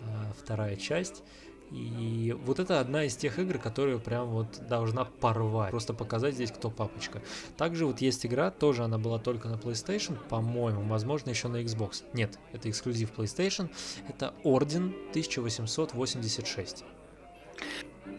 А, 0.02 0.34
Вторая 0.38 0.76
часть. 0.76 1.24
И 1.72 2.36
вот 2.46 2.60
это 2.60 2.82
одна 2.82 3.06
из 3.06 3.16
тех 3.16 3.40
игр, 3.40 3.58
которая 3.58 3.98
прям 3.98 4.28
вот 4.28 4.60
должна 4.68 5.06
порвать. 5.06 5.72
Просто 5.72 5.94
показать 5.94 6.36
здесь, 6.36 6.52
кто 6.52 6.70
папочка. 6.70 7.22
Также 7.56 7.86
вот 7.86 8.02
есть 8.02 8.26
игра, 8.26 8.52
тоже 8.52 8.84
она 8.84 8.98
была 8.98 9.20
только 9.20 9.48
на 9.48 9.56
PlayStation, 9.56 10.18
по-моему, 10.28 10.84
возможно, 10.84 11.30
еще 11.30 11.48
на 11.48 11.62
Xbox. 11.62 12.04
Нет, 12.14 12.38
это 12.52 12.70
эксклюзив 12.70 13.14
PlayStation. 13.16 13.70
Это 14.10 14.34
Орден 14.44 14.94
1886. 15.12 16.84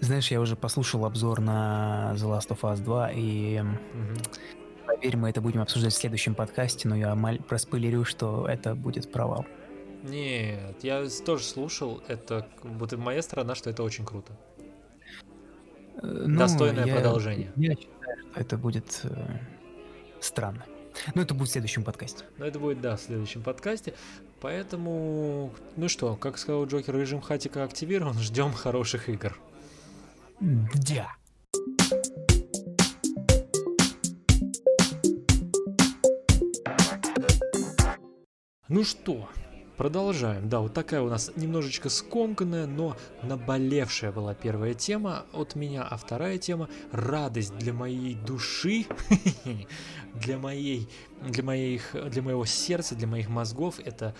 Знаешь, 0.01 0.31
я 0.31 0.41
уже 0.41 0.57
послушал 0.57 1.05
обзор 1.05 1.41
на 1.41 2.15
The 2.17 2.39
Last 2.39 2.49
of 2.49 2.61
Us 2.63 2.83
2, 2.83 3.11
и 3.13 3.61
Мгм. 3.61 4.17
поверь, 4.87 5.17
мы 5.19 5.29
это 5.29 5.43
будем 5.43 5.61
обсуждать 5.61 5.93
в 5.93 5.97
следующем 5.97 6.35
подкасте, 6.35 6.89
но 6.89 6.97
я 6.97 7.15
проспойлерю, 7.47 8.05
что 8.05 8.49
это 8.49 8.75
будет 8.75 9.13
провал. 9.13 9.45
Нет, 10.03 10.83
я 10.83 11.07
тоже 11.25 11.45
слушал, 11.45 12.03
это 12.09 12.49
вот 12.63 12.93
моя 12.93 13.23
сторона, 13.23 13.55
что 13.55 13.71
это 13.71 13.83
очень 13.83 14.05
круто. 14.05 14.33
Э, 15.97 16.01
ну, 16.03 16.39
Достойное 16.39 16.87
я- 16.87 16.95
продолжение. 16.95 17.53
Я 17.57 17.75
считаю, 17.75 18.19
что 18.31 18.41
это 18.41 18.57
будет 18.57 19.01
э, 19.05 19.39
странно. 20.21 20.65
Но 21.15 21.23
это 21.23 21.35
будет 21.35 21.49
в 21.49 21.53
следующем 21.53 21.85
подкасте. 21.85 22.25
Но 22.37 22.45
это 22.45 22.59
будет, 22.59 22.81
да, 22.81 22.97
в 22.97 23.01
следующем 23.01 23.43
подкасте. 23.43 23.95
Поэтому, 24.41 25.53
ну 25.77 25.89
что, 25.89 26.17
как 26.17 26.37
сказал 26.37 26.67
Джокер, 26.67 26.97
режим 26.97 27.21
хатика 27.21 27.63
активирован, 27.65 28.15
ждем 28.19 28.53
хороших 28.53 29.09
игр. 29.09 29.39
Да. 30.41 31.09
Ну 38.69 38.85
что, 38.85 39.29
продолжаем. 39.77 40.49
Да, 40.49 40.61
вот 40.61 40.75
такая 40.75 41.03
у 41.03 41.09
нас 41.09 41.31
немножечко 41.37 41.89
скомканная, 41.89 42.67
но 42.67 42.97
наболевшая 43.23 44.13
была 44.13 44.35
первая 44.35 44.75
тема 44.75 45.25
от 45.33 45.55
меня, 45.55 45.83
а 45.83 45.97
вторая 45.97 46.39
тема— 46.39 46.69
радость 46.93 47.57
для 47.57 47.73
моей 47.73 48.15
души, 48.15 48.87
для 50.15 50.39
моей, 50.39 50.89
для 51.21 51.43
моих, 51.43 51.97
для 52.11 52.23
моего 52.23 52.45
сердца, 52.45 52.95
для 52.95 53.07
моих 53.07 53.29
мозгов— 53.29 53.81
это 53.85 54.15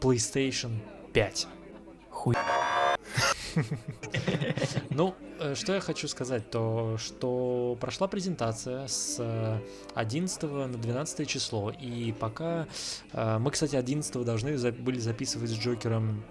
PlayStation 0.00 0.78
5. 1.12 1.46
Хуй. 2.10 2.34
Ну, 4.90 5.14
э, 5.38 5.54
что 5.54 5.72
я 5.74 5.80
хочу 5.80 6.08
сказать, 6.08 6.50
то 6.50 6.96
что 6.98 7.76
прошла 7.80 8.08
презентация 8.08 8.86
с 8.86 9.16
э, 9.18 9.58
11 9.94 10.42
на 10.42 10.68
12 10.68 11.28
число, 11.28 11.70
и 11.70 12.12
пока 12.12 12.66
э, 13.12 13.38
мы, 13.38 13.50
кстати, 13.50 13.76
11 13.76 14.24
должны 14.24 14.56
были 14.72 14.98
записывать 14.98 15.50
с 15.50 15.54
Джокером 15.54 16.22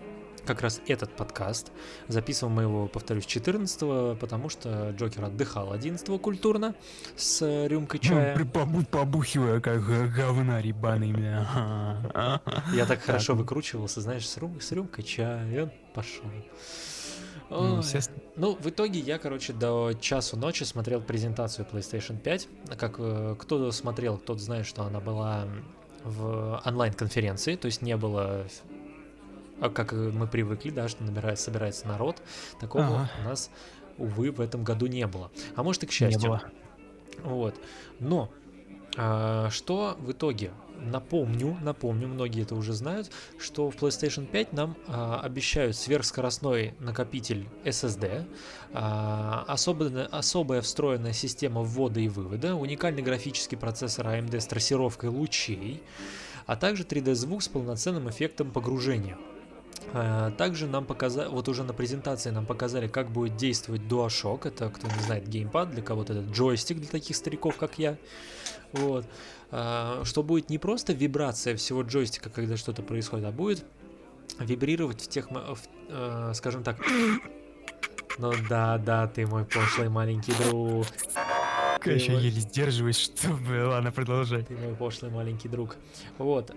как 0.45 0.61
раз 0.61 0.81
этот 0.87 1.15
подкаст. 1.15 1.71
Записывал 2.07 2.51
мы 2.51 2.63
его, 2.63 2.87
повторюсь, 2.87 3.25
14 3.25 4.17
потому 4.19 4.49
что 4.49 4.91
Джокер 4.97 5.25
отдыхал 5.25 5.71
11 5.73 6.21
культурно 6.21 6.75
с 7.15 7.41
э, 7.41 7.67
рюмкой 7.67 7.99
чая. 7.99 8.35
При- 8.35 8.43
побу- 8.45 8.85
Побухиваю, 8.85 9.61
как 9.61 9.83
говна 10.13 10.59
ебаный, 10.59 11.13
бля. 11.13 12.41
Я 12.73 12.85
так 12.85 13.01
хорошо 13.01 13.35
выкручивался, 13.35 14.01
знаешь, 14.01 14.27
с, 14.27 14.37
рюм- 14.37 14.59
с 14.59 14.71
рюмкой 14.71 15.03
чая, 15.03 15.49
и 15.51 15.59
он 15.59 15.71
пошел. 15.93 16.25
Ну, 17.49 17.77
естественно. 17.79 18.19
Ну, 18.35 18.55
в 18.55 18.67
итоге 18.67 18.99
я, 18.99 19.17
короче, 19.17 19.53
до 19.53 19.93
часу 19.99 20.37
ночи 20.37 20.63
смотрел 20.63 21.01
презентацию 21.01 21.67
PlayStation 21.71 22.17
5. 22.17 22.47
Как 22.77 22.95
э, 22.99 23.35
кто 23.39 23.71
смотрел, 23.71 24.17
тот 24.17 24.39
знает, 24.39 24.65
что 24.65 24.83
она 24.83 24.99
была 24.99 25.45
в 26.03 26.61
онлайн-конференции, 26.65 27.55
то 27.55 27.65
есть 27.65 27.81
не 27.81 27.97
было, 27.97 28.45
а 29.59 29.69
как 29.69 29.91
мы 29.93 30.27
привыкли, 30.27 30.69
да, 30.69 30.87
что 30.87 31.03
набирается, 31.03 31.45
собирается 31.45 31.87
народ. 31.87 32.21
Такого 32.59 32.85
Ага. 32.85 33.09
у 33.21 33.27
нас, 33.27 33.49
увы, 33.97 34.31
в 34.31 34.39
этом 34.39 34.63
году 34.63 34.85
не 34.85 35.05
было. 35.07 35.29
А 35.55 35.63
может 35.63 35.83
и 35.83 35.87
к 35.87 35.89
Не 35.89 35.93
счастью. 35.95 36.29
было. 36.29 36.41
Вот. 37.23 37.55
Но 37.99 38.29
а, 38.97 39.49
что 39.49 39.97
в 39.99 40.11
итоге? 40.11 40.51
Напомню, 40.81 41.57
напомню, 41.61 42.07
многие 42.07 42.43
это 42.43 42.55
уже 42.55 42.73
знают, 42.73 43.11
что 43.37 43.69
в 43.69 43.75
PlayStation 43.75 44.25
5 44.25 44.53
нам 44.53 44.77
а, 44.87 45.19
обещают 45.21 45.75
сверхскоростной 45.75 46.73
накопитель 46.79 47.47
SSD, 47.63 48.25
а, 48.73 49.45
особенно, 49.47 50.05
особая 50.07 50.61
встроенная 50.61 51.13
система 51.13 51.61
ввода 51.61 51.99
и 51.99 52.07
вывода, 52.07 52.55
уникальный 52.55 53.01
графический 53.01 53.57
процессор 53.57 54.07
AMD 54.07 54.39
с 54.39 54.47
трассировкой 54.47 55.09
лучей, 55.09 55.83
а 56.45 56.55
также 56.55 56.83
3D-звук 56.83 57.43
с 57.43 57.47
полноценным 57.47 58.09
эффектом 58.09 58.51
погружения. 58.51 59.17
А, 59.93 60.31
Также 60.31 60.67
нам 60.67 60.85
показали, 60.85 61.29
вот 61.29 61.47
уже 61.49 61.63
на 61.63 61.73
презентации 61.73 62.29
нам 62.29 62.45
показали, 62.45 62.87
как 62.87 63.09
будет 63.09 63.35
действовать 63.37 63.81
DualShock. 63.81 64.47
Это, 64.47 64.69
кто 64.69 64.87
не 64.87 65.01
знает, 65.03 65.27
геймпад, 65.27 65.71
для 65.71 65.81
кого-то 65.81 66.13
это 66.13 66.31
джойстик 66.31 66.77
для 66.77 66.87
таких 66.87 67.15
стариков, 67.15 67.57
как 67.57 67.79
я. 67.79 67.97
Вот. 68.73 69.05
А, 69.51 70.03
Что 70.05 70.23
будет 70.23 70.49
не 70.49 70.57
просто 70.57 70.93
вибрация 70.93 71.55
всего 71.55 71.81
джойстика, 71.81 72.29
когда 72.29 72.57
что-то 72.57 72.83
происходит, 72.83 73.25
а 73.25 73.31
будет 73.31 73.65
вибрировать 74.39 75.01
в 75.01 75.07
тех, 75.09 75.31
в, 75.31 75.57
э, 75.89 76.31
скажем 76.35 76.63
так, 76.63 76.77
ну 78.19 78.31
да, 78.47 78.77
да, 78.77 79.07
ты 79.07 79.25
мой 79.25 79.43
пошлый 79.43 79.89
маленький 79.89 80.33
друг. 80.45 80.85
Ты 81.83 81.91
Еще 81.93 82.11
мой- 82.11 82.21
еле 82.21 82.39
сдерживаюсь, 82.39 82.99
чтобы... 83.17 83.65
Ладно, 83.65 83.91
продолжай. 83.91 84.43
Ты 84.43 84.55
мой 84.55 84.75
пошлый 84.75 85.11
маленький 85.11 85.49
друг. 85.49 85.77
Вот. 86.19 86.53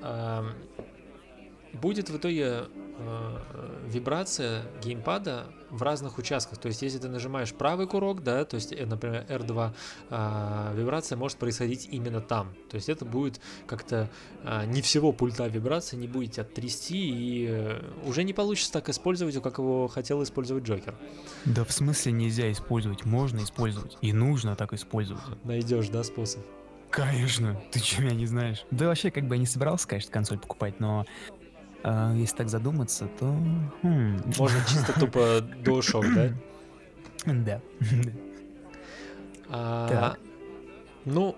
будет 1.72 2.10
в 2.10 2.16
итоге 2.18 2.64
э, 2.98 3.38
вибрация 3.86 4.62
геймпада 4.82 5.46
в 5.70 5.82
разных 5.82 6.18
участках. 6.18 6.58
То 6.58 6.68
есть, 6.68 6.82
если 6.82 6.98
ты 6.98 7.08
нажимаешь 7.08 7.52
правый 7.52 7.86
курок, 7.86 8.22
да, 8.22 8.44
то 8.44 8.56
есть, 8.56 8.72
э, 8.72 8.86
например, 8.86 9.24
R2, 9.28 9.72
а, 10.10 10.72
вибрация 10.74 11.16
может 11.16 11.38
происходить 11.38 11.88
именно 11.90 12.20
там. 12.20 12.54
То 12.70 12.76
есть, 12.76 12.88
это 12.88 13.04
будет 13.04 13.40
как-то 13.66 14.10
а, 14.44 14.66
не 14.66 14.82
всего 14.82 15.12
пульта 15.12 15.46
вибрации, 15.46 15.96
не 15.96 16.06
будете 16.06 16.42
оттрясти, 16.42 17.10
и 17.10 17.46
э, 17.48 17.80
уже 18.04 18.22
не 18.22 18.32
получится 18.32 18.72
так 18.72 18.88
использовать, 18.88 19.42
как 19.42 19.58
его 19.58 19.88
хотел 19.88 20.22
использовать 20.22 20.64
Джокер. 20.64 20.94
Да 21.44 21.64
в 21.64 21.72
смысле 21.72 22.12
нельзя 22.12 22.52
использовать? 22.52 23.04
Можно 23.04 23.40
использовать. 23.40 23.96
И 24.02 24.12
нужно 24.12 24.56
так 24.56 24.72
использовать. 24.72 25.22
Найдешь, 25.44 25.88
да, 25.88 26.04
способ? 26.04 26.42
Конечно. 26.90 27.58
Ты 27.70 27.80
че 27.80 28.02
меня 28.02 28.14
не 28.14 28.26
знаешь? 28.26 28.66
Да 28.70 28.86
вообще, 28.86 29.10
как 29.10 29.26
бы 29.26 29.36
я 29.36 29.40
не 29.40 29.46
собирался, 29.46 29.88
конечно, 29.88 30.12
консоль 30.12 30.38
покупать, 30.38 30.78
но 30.78 31.06
а, 31.84 32.14
если 32.14 32.36
так 32.36 32.48
задуматься, 32.48 33.08
то... 33.18 33.26
хм, 33.82 34.20
Можно 34.38 34.60
чисто 34.68 34.92
тупо 35.00 35.38
DualShock, 35.62 36.14
да? 36.14 37.32
Да. 37.32 37.60
А, 39.48 39.88
Так. 39.88 40.20
Ну, 41.04 41.36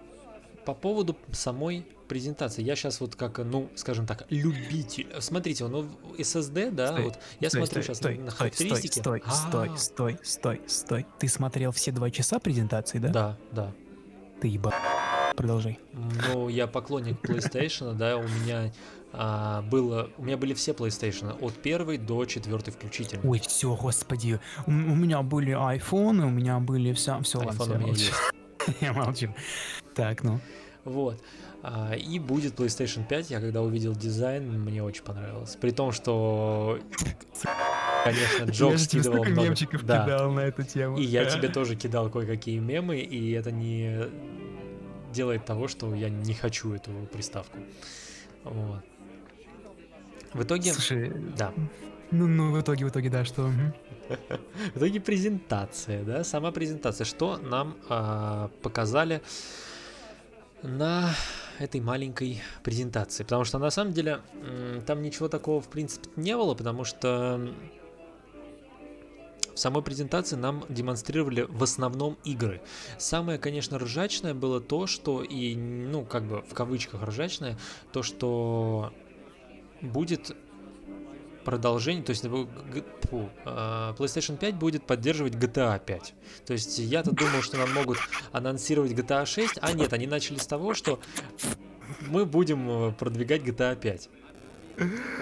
по 0.65 0.75
поводу 0.75 1.17
самой 1.33 1.87
презентации, 2.09 2.63
я 2.63 2.77
сейчас 2.77 3.01
вот 3.01 3.17
как, 3.17 3.39
ну, 3.39 3.71
скажем 3.75 4.07
так, 4.07 4.27
любитель. 4.31 5.09
Смотрите, 5.21 5.67
ну, 5.67 5.87
SSD, 6.19 6.71
да, 6.71 6.89
Стой, 6.89 7.05
вот 7.05 7.19
я 7.41 7.49
Стой, 7.49 7.61
смотрю 7.67 7.67
стой, 7.67 7.83
сейчас 7.83 7.97
стой, 7.99 8.19
на 8.19 8.31
стой, 8.31 8.39
характеристики. 8.39 8.99
Стой, 8.99 9.21
стой, 9.21 9.69
А, 9.71 9.77
стой, 9.77 9.79
стой, 9.79 10.19
стой, 10.23 10.61
стой. 10.67 11.07
Ты 11.19 11.29
смотрел 11.29 11.73
все 11.73 11.93
два 11.93 12.11
часа 12.11 12.39
презентации, 12.39 12.99
да? 12.99 13.09
Да, 13.09 13.37
да. 13.53 13.73
Ты 14.41 14.49
еба. 14.49 14.75
Продолжай. 15.37 15.79
Ну, 16.29 16.49
я 16.49 16.67
поклонник 16.67 17.21
PlayStation, 17.23 17.95
да, 17.95 18.17
у 18.19 18.23
меня 18.23 18.73
а, 19.17 19.63
было, 19.63 20.11
у 20.19 20.25
меня 20.25 20.37
были 20.37 20.55
все 20.55 20.73
PlayStation 20.73 21.39
от 21.41 21.55
первой 21.55 21.99
до 21.99 22.25
четвертой 22.25 22.73
включительно. 22.73 23.23
Ой, 23.29 23.39
все, 23.39 23.75
господи. 23.77 24.41
У, 24.67 24.71
у 24.71 24.73
меня 24.73 25.23
были 25.23 25.53
айфоны, 25.53 26.27
у 26.27 26.31
меня 26.31 26.59
были 26.59 26.93
все, 26.93 27.21
все, 27.23 27.41
iPhone 27.41 27.77
у 27.77 27.79
меня 27.79 27.89
есть. 27.93 28.13
Я 28.81 28.93
молчу. 28.93 29.33
Так, 29.95 30.25
ну. 30.25 30.41
Вот. 30.85 31.23
А, 31.63 31.95
И 31.95 32.19
будет 32.19 32.59
PlayStation 32.59 33.07
5. 33.07 33.31
Я 33.31 33.41
когда 33.41 33.63
увидел 33.63 33.95
дизайн, 33.95 34.61
мне 34.61 34.83
очень 34.83 35.05
понравилось. 35.05 35.57
При 35.61 35.71
том, 35.71 35.93
что, 35.93 36.79
конечно, 38.05 38.53
тебе 38.53 38.79
скидывал 38.79 39.25
много. 39.25 39.43
мемчиков 39.49 39.85
Да. 39.85 40.05
кидал 40.05 40.33
на 40.33 40.41
эту 40.41 40.65
тему. 40.65 40.99
И 40.99 41.05
я 41.05 41.25
тебе 41.31 41.49
тоже 41.49 41.77
кидал 41.77 42.11
кое-какие 42.11 42.59
мемы, 42.59 42.99
и 42.99 43.31
это 43.31 43.53
не 43.53 44.09
делает 45.13 45.45
того, 45.45 45.69
что 45.69 45.95
я 45.95 46.09
не 46.09 46.35
хочу 46.35 46.73
эту 46.75 46.91
приставку. 47.13 47.59
Вот. 48.43 48.83
В 50.35 50.43
итоге, 50.43 50.73
Слушай, 50.73 51.13
да, 51.37 51.53
ну, 52.11 52.27
ну, 52.27 52.53
в 52.53 52.61
итоге, 52.61 52.85
в 52.85 52.89
итоге, 52.89 53.09
да, 53.09 53.25
что? 53.25 53.51
в 54.75 54.77
итоге 54.77 55.01
презентация, 55.01 56.03
да, 56.05 56.25
сама 56.25 56.51
презентация, 56.51 57.05
что 57.05 57.39
нам 57.39 57.77
а, 57.89 58.51
показали 58.63 59.23
на 60.63 61.15
этой 61.59 61.81
маленькой 61.81 62.43
презентации, 62.63 63.23
потому 63.23 63.45
что 63.45 63.59
на 63.59 63.71
самом 63.71 63.93
деле 63.93 64.21
там 64.87 65.03
ничего 65.03 65.29
такого 65.29 65.61
в 65.61 65.69
принципе 65.69 66.09
не 66.17 66.37
было, 66.37 66.55
потому 66.55 66.85
что 66.85 67.53
в 69.55 69.59
самой 69.59 69.83
презентации 69.83 70.35
нам 70.35 70.65
демонстрировали 70.69 71.43
в 71.43 71.63
основном 71.63 72.19
игры. 72.25 72.61
Самое, 72.99 73.39
конечно, 73.39 73.79
ржачное 73.79 74.35
было 74.35 74.61
то, 74.61 74.89
что 74.89 75.23
и, 75.23 75.55
ну, 75.55 76.05
как 76.05 76.25
бы 76.25 76.43
в 76.43 76.55
кавычках 76.55 77.03
ржачное, 77.03 77.57
то, 77.93 78.03
что 78.03 78.93
будет 79.85 80.37
продолжение, 81.45 82.03
то 82.03 82.11
есть 82.11 82.23
фу, 82.23 83.29
а, 83.45 83.95
PlayStation 83.95 84.37
5 84.37 84.55
будет 84.55 84.87
поддерживать 84.87 85.35
GTA 85.35 85.79
5. 85.79 86.15
То 86.47 86.53
есть 86.55 86.79
я-то 86.79 87.13
думал, 87.13 87.43
что 87.43 87.59
нам 87.59 87.73
могут 87.73 87.99
анонсировать 88.33 88.93
GTA 88.93 89.27
6, 89.27 89.59
а 89.61 89.73
нет, 89.73 89.93
они 89.93 90.07
начали 90.07 90.39
с 90.39 90.47
того, 90.47 90.75
что 90.75 90.99
мы 92.09 92.25
будем 92.25 92.71
э, 92.71 92.93
продвигать 92.93 93.43
GTA 93.43 93.77
5. 93.77 94.09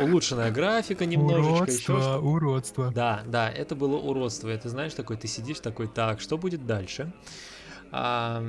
Улучшенная 0.00 0.50
графика 0.50 1.04
немножечко, 1.04 1.70
еще 1.70 1.82
что 1.82 2.18
Уродство, 2.18 2.20
уродство. 2.20 2.92
да, 2.92 3.22
да, 3.26 3.50
это 3.50 3.74
было 3.74 3.96
уродство. 3.96 4.48
Это 4.48 4.68
знаешь, 4.70 4.94
такой, 4.94 5.16
ты 5.16 5.28
сидишь 5.28 5.60
такой, 5.60 5.88
так, 5.88 6.20
что 6.20 6.38
будет 6.38 6.64
дальше? 6.64 7.12
А, 7.90 8.42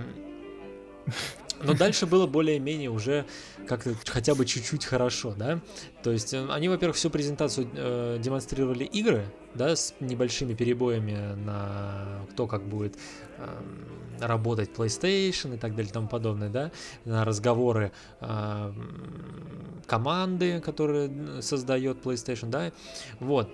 Но 1.62 1.74
дальше 1.74 2.06
было 2.06 2.28
более-менее 2.28 2.90
уже 2.90 3.26
как-то 3.68 3.96
хотя 4.06 4.36
бы 4.36 4.46
чуть-чуть 4.46 4.86
хорошо, 4.86 5.34
да. 5.38 5.60
То 6.04 6.12
есть 6.12 6.34
э, 6.34 6.46
они, 6.50 6.70
во-первых, 6.70 6.96
всю 6.96 7.10
презентацию 7.10 7.70
э, 7.74 8.18
демонстрировали 8.20 8.84
игры, 8.84 9.26
да, 9.54 9.76
с 9.76 9.94
небольшими 10.00 10.54
перебоями 10.54 11.36
на 11.36 12.26
кто 12.32 12.48
как 12.48 12.64
будет 12.64 12.98
э, 13.38 13.48
работать 14.20 14.72
PlayStation 14.72 15.56
и 15.56 15.58
так 15.58 15.76
далее 15.76 15.90
и 15.90 15.94
тому 15.94 16.08
подобное, 16.08 16.50
да, 16.50 16.72
на 17.06 17.26
разговоры 17.26 17.92
э, 18.22 18.74
команды, 19.86 20.60
которые 20.62 21.42
создает 21.42 22.06
PlayStation, 22.06 22.50
да, 22.50 22.72
вот. 23.20 23.50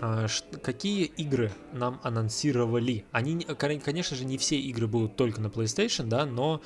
Ш- 0.00 0.44
Какие 0.62 1.04
игры 1.04 1.50
нам 1.72 2.00
анонсировали? 2.02 3.04
Они, 3.12 3.34
не- 3.34 3.44
кон- 3.44 3.80
конечно 3.80 4.16
же, 4.16 4.24
не 4.24 4.38
все 4.38 4.58
игры 4.58 4.86
будут 4.86 5.16
только 5.16 5.40
на 5.40 5.48
PlayStation, 5.48 6.06
да, 6.06 6.24
но 6.26 6.60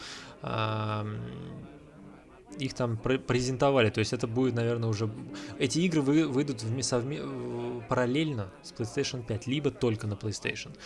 их 2.59 2.75
там 2.75 2.97
пр- 2.97 3.19
презентовали. 3.19 3.91
То 3.91 4.01
есть 4.01 4.13
это 4.13 4.27
будет, 4.27 4.55
наверное, 4.55 4.89
уже... 4.89 5.11
Эти 5.59 5.79
игры 5.81 6.03
вы, 6.03 6.27
выйдут 6.27 6.63
вме- 6.63 6.81
совме- 6.81 7.23
в- 7.25 7.87
параллельно 7.89 8.51
с 8.63 8.73
PlayStation 8.73 9.25
5, 9.25 9.47
либо 9.47 9.71
только 9.71 10.07
на 10.07 10.15
PlayStation. 10.15 10.77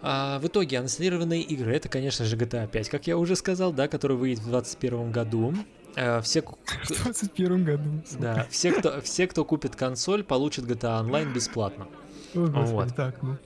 А, 0.00 0.38
в 0.38 0.46
итоге 0.46 0.78
анонсированные 0.78 1.42
игры 1.42 1.74
это, 1.74 1.88
конечно 1.88 2.24
же, 2.24 2.36
GTA 2.36 2.68
5, 2.68 2.88
как 2.88 3.06
я 3.06 3.16
уже 3.16 3.36
сказал, 3.36 3.72
да, 3.72 3.88
который 3.88 4.16
выйдет 4.16 4.40
в 4.40 4.48
2021 4.50 5.10
году. 5.12 5.54
Э, 5.96 6.20
все, 6.22 6.42
В 6.84 7.02
21 7.02 7.64
году. 7.64 7.90
да, 8.18 8.46
все, 8.50 8.72
кто, 8.72 9.00
все, 9.00 9.26
кто 9.26 9.44
купит 9.44 9.76
консоль, 9.76 10.24
получат 10.24 10.64
GTA 10.64 11.04
Online 11.04 11.32
бесплатно. 11.32 11.86
О, 12.34 12.46
господи, 12.46 12.72
Вот. 12.72 12.96
так, 12.96 13.22
ну. 13.22 13.36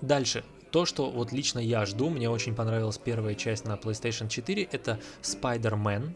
Дальше. 0.00 0.44
То, 0.70 0.84
что 0.84 1.10
вот 1.10 1.32
лично 1.32 1.58
я 1.60 1.86
жду, 1.86 2.10
мне 2.10 2.28
очень 2.28 2.54
понравилась 2.54 2.98
первая 2.98 3.34
часть 3.34 3.64
на 3.64 3.72
PlayStation 3.76 4.28
4, 4.28 4.64
это 4.70 4.98
Spider-Man. 5.22 6.12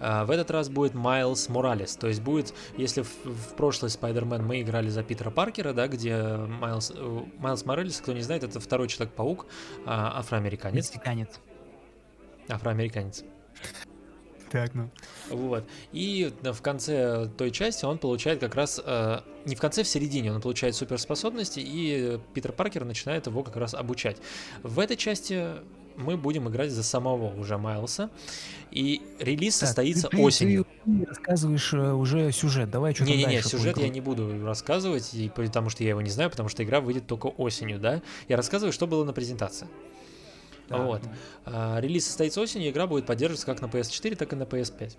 А, 0.00 0.24
В 0.24 0.30
этот 0.30 0.50
раз 0.50 0.68
будет 0.68 0.94
Майлз 0.94 1.48
Моралес, 1.48 1.96
то 1.96 2.08
есть 2.08 2.20
будет, 2.20 2.52
если 2.76 3.02
в, 3.02 3.08
в 3.24 3.54
прошлый 3.56 3.90
Spider-Man 3.90 4.42
мы 4.42 4.60
играли 4.60 4.88
за 4.88 5.02
Питера 5.02 5.30
Паркера, 5.30 5.72
да, 5.72 5.86
где 5.86 6.36
Майлз, 6.36 6.92
э, 6.94 7.20
Майлз 7.38 7.64
Моралес, 7.64 8.00
кто 8.00 8.12
не 8.12 8.22
знает, 8.22 8.42
это 8.42 8.58
второй 8.58 8.88
Человек-паук, 8.88 9.46
афроамериканец, 9.86 10.74
Мексиканец. 10.92 11.40
афроамериканец. 12.48 13.24
Так, 14.50 14.74
ну. 14.74 14.90
Вот. 15.30 15.64
И 15.92 16.32
в 16.42 16.62
конце 16.62 17.28
той 17.36 17.50
части 17.50 17.84
он 17.84 17.98
получает 17.98 18.40
как 18.40 18.54
раз... 18.54 18.80
э, 18.84 19.20
не 19.44 19.54
в 19.56 19.60
конце, 19.60 19.82
в 19.82 19.88
середине 19.88 20.32
он 20.32 20.40
получает 20.40 20.74
суперспособности, 20.74 21.60
и 21.60 22.18
Питер 22.34 22.52
Паркер 22.52 22.84
начинает 22.84 23.26
его 23.26 23.42
как 23.42 23.56
раз 23.56 23.74
обучать. 23.74 24.18
В 24.62 24.78
этой 24.78 24.96
части 24.96 25.46
мы 25.96 26.16
будем 26.16 26.48
играть 26.48 26.70
за 26.70 26.82
самого 26.82 27.34
уже 27.38 27.58
Майлса. 27.58 28.10
И 28.70 29.02
релиз 29.18 29.58
Так, 29.58 29.68
состоится 29.68 30.08
ты- 30.08 30.18
осенью. 30.18 30.66
Ты 30.84 31.04
рассказываешь 31.06 31.72
э, 31.72 31.92
уже 31.92 32.30
сюжет. 32.32 32.70
Давай 32.70 32.94
что 32.94 33.04
там 33.04 33.12
Не-не-не, 33.12 33.34
дальше 33.36 33.50
по 33.50 33.56
сюжет 33.56 33.78
я 33.78 33.88
не 33.88 34.00
буду 34.00 34.44
рассказывать, 34.44 35.14
и 35.14 35.30
потому 35.34 35.70
что 35.70 35.82
я 35.82 35.90
его 35.90 36.02
не 36.02 36.10
знаю, 36.10 36.30
потому 36.30 36.48
что 36.48 36.62
игра 36.62 36.80
выйдет 36.80 37.06
только 37.06 37.26
осенью, 37.26 37.78
да? 37.78 38.02
Я 38.28 38.36
рассказываю, 38.36 38.72
что 38.72 38.86
было 38.86 39.04
на 39.04 39.12
презентации. 39.12 39.66
Так, 40.68 40.80
Вот. 40.80 41.02
ну. 41.46 41.80
Релиз 41.80 42.06
состоится 42.06 42.40
осенью, 42.40 42.70
игра 42.70 42.86
будет 42.86 43.06
поддерживаться 43.06 43.46
как 43.46 43.60
на 43.60 43.66
PS4, 43.66 44.16
так 44.16 44.32
и 44.32 44.36
на 44.36 44.42
PS5. 44.44 44.96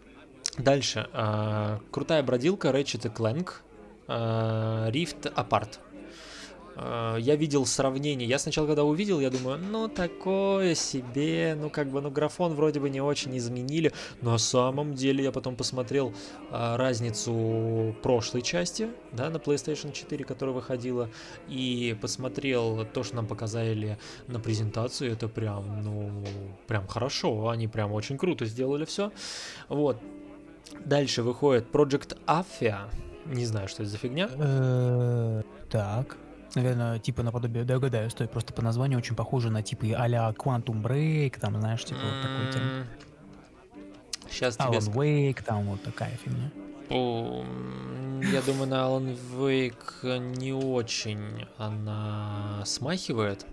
Дальше. 0.58 1.08
а, 1.14 1.80
Крутая 1.92 2.24
бродилка 2.24 2.70
Ratchet 2.70 3.14
Clank 3.14 3.50
а, 4.08 4.90
Rift 4.90 5.34
Apart. 5.34 5.80
А, 6.80 7.18
Я 7.18 7.36
видел 7.36 7.66
сравнение. 7.66 8.28
Я 8.28 8.38
сначала, 8.38 8.68
когда 8.68 8.84
увидел, 8.84 9.20
я 9.20 9.30
думаю, 9.30 9.58
ну 9.58 9.88
такое 9.88 10.76
себе, 10.76 11.58
ну 11.60 11.70
как 11.70 11.90
бы, 11.90 12.02
ну 12.02 12.12
графон 12.12 12.54
вроде 12.54 12.80
бы 12.80 12.90
не 12.90 13.02
очень 13.02 13.36
изменили. 13.38 13.92
Но 14.22 14.32
на 14.32 14.38
самом 14.38 14.94
деле 14.94 15.24
я 15.24 15.32
потом 15.32 15.56
посмотрел 15.56 16.14
а, 16.52 16.78
разницу 16.78 17.96
прошлой 18.04 18.44
части, 18.44 18.90
да, 19.12 19.30
на 19.30 19.38
PlayStation 19.38 19.92
4, 19.92 20.24
которая 20.24 20.54
выходила, 20.54 21.10
и 21.48 21.98
посмотрел 22.00 22.86
то, 22.86 23.04
что 23.04 23.16
нам 23.16 23.26
показали 23.26 23.98
на 24.28 24.40
презентации, 24.40 25.12
это 25.12 25.28
прям, 25.28 25.82
ну, 25.84 26.24
прям 26.68 26.88
хорошо, 26.88 27.50
они 27.50 27.68
прям 27.68 27.92
очень 27.92 28.18
круто 28.18 28.46
сделали 28.46 28.86
все. 28.86 29.12
Вот. 29.70 29.98
Дальше 30.86 31.24
выходит 31.24 31.72
Project 31.72 32.18
Afia. 32.28 32.90
Не 33.26 33.46
знаю, 33.46 33.68
что 33.68 33.84
это 33.84 33.92
за 33.92 33.98
фигня. 33.98 34.30
Э, 34.38 35.42
Так. 35.70 36.18
Наверное, 36.56 37.00
типа 37.00 37.24
наподобие, 37.24 37.66
догадаюсь, 37.66 38.14
то 38.14 38.24
есть 38.24 38.32
просто 38.32 38.54
по 38.54 38.62
названию 38.62 38.98
очень 38.98 39.16
похоже 39.16 39.50
на 39.50 39.62
типы 39.62 39.92
а-ля 39.94 40.34
Quantum 40.38 40.82
Break, 40.82 41.40
там, 41.40 41.60
знаешь, 41.60 41.84
типа 41.84 42.00
вот 42.00 42.22
такой 42.22 42.52
тем. 42.54 42.88
Сейчас 44.30 44.58
тебе... 44.58 44.78
Alan 44.78 44.94
Wake, 44.94 45.44
там 45.44 45.66
вот 45.66 45.84
такая 45.84 46.12
фигня. 46.24 46.52
О, 46.90 47.44
Я 48.32 48.42
думаю, 48.42 48.68
на 48.68 48.76
Alan 48.76 49.18
Wake 49.34 50.38
не 50.38 50.54
очень 50.54 51.46
она 51.58 52.64
смахивает. 52.66 53.46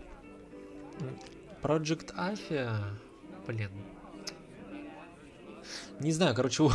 Project 1.62 2.14
Afia, 2.14 2.78
блин. 3.47 3.70
Не 6.01 6.12
знаю, 6.12 6.34
короче, 6.34 6.68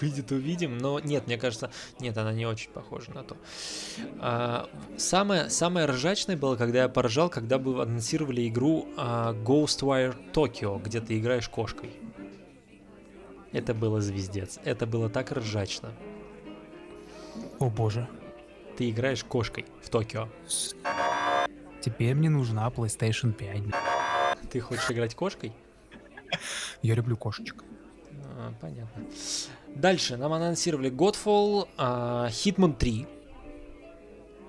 выйдет, 0.00 0.32
увидим, 0.32 0.78
но 0.78 1.00
нет, 1.00 1.26
мне 1.26 1.36
кажется, 1.36 1.70
нет, 2.00 2.16
она 2.18 2.32
не 2.32 2.46
очень 2.46 2.70
похожа 2.70 3.10
на 3.12 3.22
то. 3.22 3.36
А, 4.20 4.68
самое, 4.96 5.50
самое 5.50 5.86
ржачное 5.86 6.36
было, 6.36 6.56
когда 6.56 6.82
я 6.82 6.88
поржал, 6.88 7.28
когда 7.28 7.58
бы 7.58 7.82
анонсировали 7.82 8.48
игру 8.48 8.88
а, 8.96 9.32
Ghostwire 9.32 10.16
Tokyo, 10.32 10.82
где 10.82 11.00
ты 11.00 11.18
играешь 11.18 11.48
кошкой. 11.48 11.90
Это 13.52 13.74
было 13.74 14.00
звездец. 14.00 14.58
Это 14.64 14.86
было 14.86 15.08
так 15.08 15.32
ржачно. 15.32 15.92
О 17.58 17.70
боже. 17.70 18.08
Ты 18.76 18.90
играешь 18.90 19.24
кошкой 19.24 19.64
в 19.82 19.88
Токио. 19.88 20.28
Теперь 21.80 22.14
мне 22.14 22.30
нужна 22.30 22.68
PlayStation 22.68 23.32
5. 23.32 23.62
Ты 24.50 24.60
хочешь 24.60 24.90
играть 24.90 25.14
кошкой? 25.14 25.52
Я 26.82 26.94
люблю 26.94 27.16
кошечек. 27.16 27.64
А, 28.36 28.52
понятно. 28.60 29.04
Дальше 29.78 30.16
нам 30.16 30.32
анонсировали 30.32 30.90
Godfall, 30.90 31.68
а, 31.76 32.28
Hitman 32.30 32.76
3. 32.76 33.06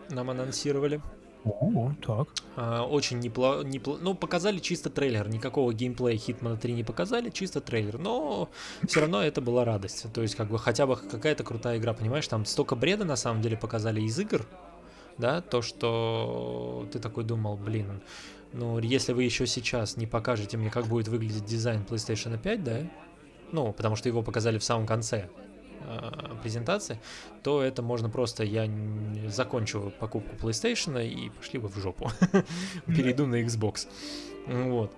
Нам 0.09 0.31
анонсировали. 0.31 1.01
О, 1.45 1.91
так. 2.05 2.29
А, 2.55 2.83
очень 2.83 3.19
неплохо. 3.19 3.63
Ну, 4.01 4.15
показали 4.15 4.57
чисто 4.57 4.89
трейлер. 4.89 5.29
Никакого 5.29 5.71
геймплея 5.71 6.17
Hitman 6.17 6.57
3 6.57 6.73
не 6.73 6.83
показали, 6.83 7.29
чисто 7.29 7.61
трейлер. 7.61 7.99
Но 7.99 8.49
все 8.87 9.01
равно 9.01 9.21
это 9.21 9.39
была 9.39 9.65
радость. 9.65 10.11
То 10.11 10.23
есть, 10.23 10.33
как 10.33 10.49
бы 10.49 10.57
хотя 10.57 10.87
бы 10.87 10.95
какая-то 10.95 11.43
крутая 11.43 11.77
игра, 11.77 11.93
понимаешь? 11.93 12.27
Там 12.27 12.43
столько 12.45 12.75
бреда 12.75 13.05
на 13.05 13.15
самом 13.15 13.43
деле 13.43 13.55
показали 13.55 14.01
из 14.01 14.17
игр. 14.17 14.47
Да, 15.19 15.41
то, 15.41 15.61
что 15.61 16.87
ты 16.91 16.97
такой 16.97 17.23
думал, 17.23 17.55
блин, 17.55 18.01
ну, 18.51 18.79
если 18.79 19.13
вы 19.13 19.25
еще 19.25 19.45
сейчас 19.45 19.95
не 19.95 20.07
покажете 20.07 20.57
мне, 20.57 20.71
как 20.71 20.87
будет 20.87 21.07
выглядеть 21.07 21.45
дизайн 21.45 21.85
PlayStation 21.87 22.39
5, 22.39 22.63
да, 22.63 22.79
ну, 23.51 23.73
потому 23.73 23.95
что 23.95 24.09
его 24.09 24.21
показали 24.21 24.57
в 24.57 24.63
самом 24.63 24.85
конце 24.85 25.29
э, 25.81 26.11
презентации, 26.41 26.99
то 27.43 27.61
это 27.61 27.81
можно 27.81 28.09
просто, 28.09 28.43
я 28.43 28.69
закончу 29.27 29.91
покупку 29.99 30.35
PlayStation 30.35 31.05
и 31.05 31.29
пошли 31.29 31.59
вы 31.59 31.69
в 31.69 31.77
жопу. 31.77 32.09
Перейду 32.85 33.25
на 33.25 33.41
Xbox. 33.41 33.87
Вот. 34.47 34.91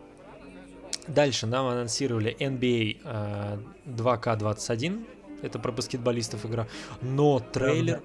Дальше 1.08 1.48
нам 1.48 1.68
анонсировали 1.68 2.36
NBA 2.40 3.00
э, 3.04 3.58
2K21. 3.86 5.06
Это 5.42 5.60
про 5.60 5.72
баскетболистов 5.72 6.46
игра. 6.46 6.68
Но 7.02 7.40
трейлер... 7.40 8.02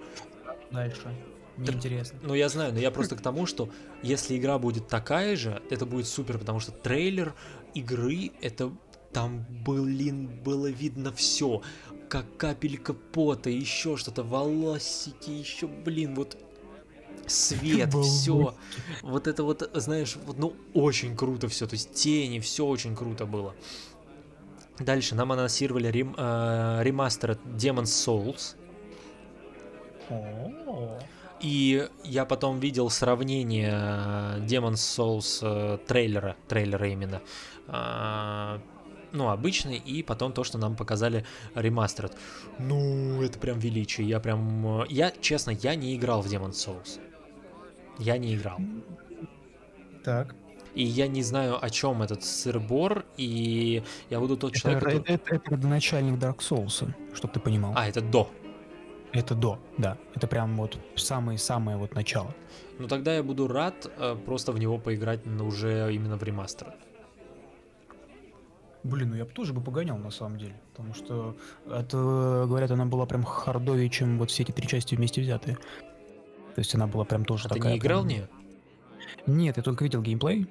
Дальше. 0.70 1.14
Неинтересно. 1.56 2.18
Ну, 2.22 2.34
я 2.34 2.48
знаю, 2.48 2.72
но 2.72 2.78
я 2.78 2.90
просто 2.90 3.16
к 3.16 3.20
тому, 3.20 3.46
что 3.46 3.70
если 4.02 4.36
игра 4.36 4.58
будет 4.58 4.88
такая 4.88 5.36
же, 5.36 5.62
это 5.70 5.86
будет 5.86 6.06
супер, 6.06 6.38
потому 6.38 6.60
что 6.60 6.72
трейлер 6.72 7.34
игры, 7.74 8.32
это 8.42 8.72
там, 9.16 9.46
блин, 9.64 10.28
было 10.44 10.66
видно 10.66 11.10
все. 11.10 11.62
Как 12.10 12.36
капелька 12.36 12.92
пота, 12.92 13.48
еще 13.48 13.96
что-то, 13.96 14.22
волосики, 14.22 15.30
еще, 15.30 15.68
блин, 15.68 16.14
вот 16.14 16.36
свет, 17.26 17.94
все. 17.94 18.54
Вот 19.00 19.26
это 19.26 19.42
вот, 19.42 19.70
знаешь, 19.72 20.18
вот, 20.26 20.36
ну, 20.36 20.54
очень 20.74 21.16
круто 21.16 21.48
все. 21.48 21.66
То 21.66 21.76
есть 21.76 21.94
тени, 21.94 22.40
все 22.40 22.66
очень 22.66 22.94
круто 22.94 23.24
было. 23.24 23.54
Дальше 24.78 25.14
нам 25.14 25.32
анонсировали 25.32 25.88
рем, 25.88 26.14
э, 26.18 26.80
ремастер 26.82 27.38
Demon's 27.46 27.84
Souls. 27.84 28.54
И 31.40 31.88
я 32.04 32.26
потом 32.26 32.60
видел 32.60 32.90
сравнение 32.90 33.70
э, 33.72 34.40
Demon's 34.40 34.74
Souls 34.74 35.38
э, 35.40 35.78
трейлера, 35.86 36.36
трейлера 36.48 36.86
именно, 36.86 37.22
а, 37.66 38.60
ну, 39.12 39.28
обычный, 39.30 39.76
и 39.76 40.02
потом 40.02 40.32
то, 40.32 40.44
что 40.44 40.58
нам 40.58 40.76
показали 40.76 41.24
ремастер. 41.54 42.10
Ну, 42.58 43.22
это 43.22 43.38
прям 43.38 43.58
величие, 43.58 44.06
я 44.08 44.20
прям... 44.20 44.82
э, 44.82 44.86
Я, 44.88 45.10
честно, 45.20 45.50
я 45.50 45.74
не 45.74 45.94
играл 45.96 46.22
в 46.22 46.26
Demon's 46.26 46.52
Souls. 46.52 47.00
Я 47.98 48.18
не 48.18 48.34
играл. 48.34 48.58
Так. 50.04 50.34
и 50.74 50.84
я 50.84 51.08
не 51.08 51.22
знаю, 51.22 51.64
о 51.64 51.70
чем 51.70 52.02
этот 52.02 52.22
сыр-бор, 52.22 53.04
и 53.16 53.82
я 54.10 54.20
буду 54.20 54.36
тот 54.36 54.52
Это, 54.52 54.60
человек, 54.60 54.80
который... 54.80 55.00
это, 55.00 55.12
это, 55.14 55.34
это 55.36 55.50
родоначальник 55.50 56.18
Dark 56.20 56.38
Souls, 56.38 56.88
чтобы 57.14 57.32
ты 57.34 57.40
понимал. 57.40 57.72
А, 57.74 57.88
это 57.88 58.00
до. 58.02 58.30
Это 59.12 59.34
до, 59.34 59.58
да. 59.78 59.96
Это 60.14 60.26
прям 60.26 60.56
вот 60.56 60.78
самое-самое 60.96 61.78
вот 61.78 61.94
начало. 61.94 62.34
Ну 62.78 62.86
тогда 62.86 63.14
я 63.16 63.22
буду 63.22 63.48
рад 63.48 63.90
э, 63.96 64.14
просто 64.26 64.52
в 64.52 64.58
него 64.58 64.76
поиграть 64.78 65.26
уже 65.26 65.90
именно 65.94 66.16
в 66.18 66.22
ремастер. 66.22 66.74
Блин, 68.86 69.10
ну 69.10 69.16
я 69.16 69.24
бы 69.24 69.30
тоже 69.32 69.52
бы 69.52 69.60
погонял 69.60 69.98
на 69.98 70.10
самом 70.10 70.38
деле. 70.38 70.54
Потому 70.72 70.94
что 70.94 71.36
это, 71.68 72.44
говорят, 72.48 72.70
она 72.70 72.86
была 72.86 73.06
прям 73.06 73.24
хардовее, 73.24 73.88
чем 73.90 74.18
вот 74.18 74.30
все 74.30 74.42
эти 74.44 74.52
три 74.52 74.66
части 74.68 74.94
вместе 74.94 75.20
взятые. 75.20 75.56
То 76.54 76.58
есть 76.60 76.74
она 76.74 76.86
была 76.86 77.04
прям 77.04 77.24
тоже 77.24 77.46
А 77.46 77.48
ты 77.48 77.54
такая. 77.56 77.72
не 77.72 77.78
играл 77.78 78.02
в 78.02 78.06
прям- 78.06 78.18
нее? 78.18 78.28
Нет, 79.26 79.56
я 79.56 79.62
только 79.62 79.84
видел 79.84 80.02
геймплей. 80.02 80.46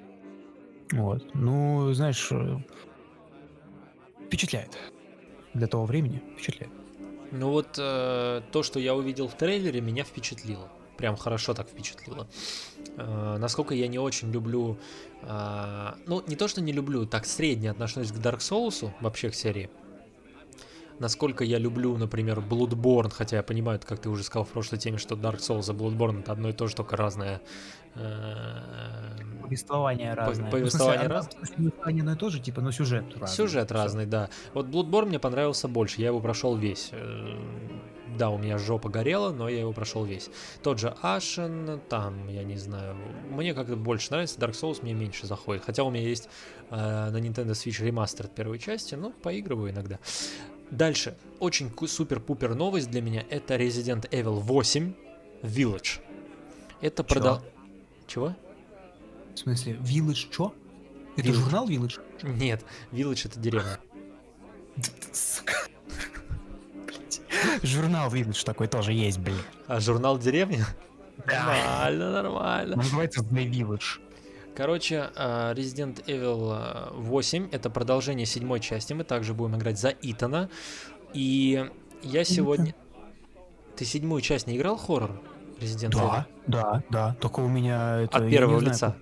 Вот. 0.92 1.34
Ну, 1.34 1.92
знаешь, 1.94 2.28
э, 2.30 2.58
впечатляет. 4.26 4.76
Для 5.54 5.66
того 5.66 5.86
времени 5.86 6.22
впечатляет. 6.34 6.72
Ну 7.32 7.50
вот 7.50 7.76
э, 7.78 8.42
то, 8.52 8.62
что 8.62 8.78
я 8.78 8.94
увидел 8.94 9.28
в 9.28 9.34
трейлере, 9.36 9.80
меня 9.80 10.04
впечатлило. 10.04 10.68
Прям 10.96 11.16
хорошо 11.16 11.54
так 11.54 11.68
впечатлило. 11.68 12.26
Э, 12.96 13.36
насколько 13.38 13.74
я 13.74 13.88
не 13.88 13.98
очень 13.98 14.32
люблю... 14.32 14.78
э, 15.22 15.92
ну, 16.06 16.22
не 16.26 16.36
то, 16.36 16.48
что 16.48 16.60
не 16.60 16.72
люблю, 16.72 17.06
так 17.06 17.26
средне 17.26 17.70
отношусь 17.70 18.12
к 18.12 18.16
Dark 18.16 18.38
Souls, 18.38 18.90
вообще 19.00 19.30
к 19.30 19.34
серии. 19.34 19.68
Насколько 20.98 21.44
я 21.44 21.58
люблю, 21.58 21.96
например, 21.98 22.38
Bloodborne, 22.40 23.10
хотя 23.10 23.36
я 23.36 23.42
понимаю, 23.42 23.78
как 23.84 23.98
ты 24.00 24.08
уже 24.08 24.22
сказал 24.24 24.44
в 24.44 24.48
прошлой 24.48 24.78
теме, 24.78 24.96
что 24.98 25.14
Dark 25.14 25.38
Souls 25.38 25.70
и 25.70 25.76
Bloodborne 25.76 26.20
это 26.20 26.32
одно 26.32 26.48
и 26.48 26.52
то 26.52 26.66
же, 26.66 26.74
только 26.74 26.96
разное. 26.96 27.40
э, 27.94 28.60
Повествование 29.42 30.14
разное. 30.14 30.50
повествование 30.50 31.08
Ну, 31.08 31.08
в 31.08 31.08
смысле, 31.08 31.14
раз- 31.14 31.26
одно- 31.26 31.30
в 31.30 31.46
смысле, 31.46 31.56
Повествование 31.56 32.00
одно 32.02 32.12
и 32.12 32.16
то 32.16 32.30
же, 32.30 32.40
типа, 32.40 32.60
но 32.60 32.70
сюжет 32.72 33.04
разный. 33.18 33.28
Сюжет 33.36 33.72
разный, 33.72 34.06
да. 34.06 34.28
Вот 34.54 34.66
Bloodborne 34.66 35.06
мне 35.06 35.18
понравился 35.18 35.68
больше, 35.68 36.00
я 36.00 36.08
его 36.08 36.20
прошел 36.20 36.56
весь. 36.56 36.90
Э, 36.92 37.38
Да, 38.18 38.30
у 38.30 38.38
меня 38.38 38.56
жопа 38.56 38.88
горела, 38.88 39.30
но 39.30 39.46
я 39.46 39.60
его 39.60 39.72
прошел 39.74 40.04
весь. 40.06 40.30
Тот 40.62 40.78
же 40.78 40.94
Ashen, 41.02 41.78
там, 41.90 42.28
я 42.28 42.44
не 42.44 42.56
знаю, 42.56 42.96
мне 43.30 43.52
как-то 43.52 43.76
больше 43.76 44.10
нравится, 44.10 44.38
Dark 44.40 44.52
Souls 44.52 44.78
мне 44.82 44.94
меньше 44.94 45.26
заходит. 45.26 45.64
Хотя 45.66 45.82
у 45.84 45.90
меня 45.90 46.08
есть 46.08 46.28
э, 46.70 46.76
на 47.10 47.16
Nintendo 47.18 47.50
Switch 47.50 47.84
ремастер 47.84 48.28
первой 48.28 48.58
части, 48.58 48.94
ну, 48.94 49.12
поигрываю 49.22 49.70
иногда. 49.70 49.98
Дальше, 50.70 51.16
очень 51.38 51.70
супер-пупер 51.86 52.54
новость 52.54 52.90
для 52.90 53.00
меня, 53.00 53.24
это 53.30 53.56
Resident 53.56 54.08
Evil 54.10 54.40
8 54.40 54.94
Village. 55.42 56.00
Это 56.80 57.04
продал... 57.04 57.42
Чего? 58.06 58.34
В 59.34 59.38
смысле, 59.38 59.74
Village 59.74 60.30
чё? 60.30 60.54
Это 61.16 61.28
Village. 61.28 61.32
журнал 61.32 61.68
Village? 61.68 62.00
Нет, 62.22 62.64
Village 62.92 63.28
это 63.28 63.38
деревня. 63.38 63.78
Журнал 67.62 68.12
Village 68.12 68.44
такой 68.44 68.66
тоже 68.66 68.92
есть, 68.92 69.18
блин. 69.18 69.38
А 69.66 69.80
журнал 69.80 70.18
деревня? 70.18 70.66
Да. 71.26 71.44
Нормально, 71.44 72.10
нормально. 72.12 72.76
Называется 72.76 73.22
The 73.22 73.50
Village. 73.50 74.00
Короче, 74.56 75.10
э, 75.14 75.52
Resident 75.54 76.02
Evil 76.06 76.90
э, 76.90 76.94
8 76.94 77.50
это 77.52 77.68
продолжение 77.68 78.24
седьмой 78.24 78.60
части. 78.60 78.94
Мы 78.94 79.04
также 79.04 79.34
будем 79.34 79.56
играть 79.56 79.78
за 79.78 79.92
Итана. 80.00 80.48
И 81.12 81.68
я 82.02 82.24
сегодня... 82.24 82.74
Ты 83.76 83.84
седьмую 83.84 84.22
часть 84.22 84.46
не 84.46 84.56
играл 84.56 84.78
хоррор? 84.78 85.20
Resident 85.60 85.90
Evil? 85.90 85.94
Да, 85.98 86.26
да, 86.46 86.82
да. 86.88 87.16
Только 87.20 87.40
у 87.40 87.48
меня 87.48 88.00
это... 88.00 88.16
От 88.16 88.30
первого 88.30 88.60
не 88.60 88.72
знаю, 88.72 88.72
лица. 88.72 88.96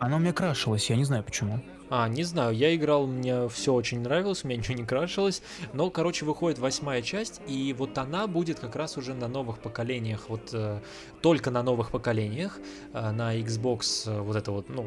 Она 0.00 0.16
у 0.16 0.18
меня 0.18 0.32
крашилась, 0.32 0.90
я 0.90 0.96
не 0.96 1.04
знаю 1.04 1.22
почему. 1.22 1.60
А, 1.90 2.08
не 2.08 2.22
знаю, 2.24 2.54
я 2.54 2.74
играл, 2.74 3.06
мне 3.06 3.48
все 3.48 3.72
очень 3.72 4.00
нравилось, 4.00 4.44
у 4.44 4.48
меня 4.48 4.58
ничего 4.58 4.76
не 4.76 4.84
крашилось. 4.84 5.42
Но, 5.72 5.90
короче, 5.90 6.24
выходит 6.26 6.58
восьмая 6.58 7.00
часть, 7.02 7.40
и 7.46 7.74
вот 7.76 7.96
она 7.96 8.26
будет 8.26 8.60
как 8.60 8.76
раз 8.76 8.96
уже 8.98 9.14
на 9.14 9.26
новых 9.28 9.58
поколениях, 9.60 10.28
вот 10.28 10.50
э, 10.52 10.80
только 11.22 11.50
на 11.50 11.62
новых 11.62 11.90
поколениях, 11.90 12.58
э, 12.92 13.10
на 13.10 13.36
Xbox, 13.38 14.06
э, 14.10 14.20
вот 14.20 14.36
это 14.36 14.52
вот, 14.52 14.68
ну, 14.68 14.86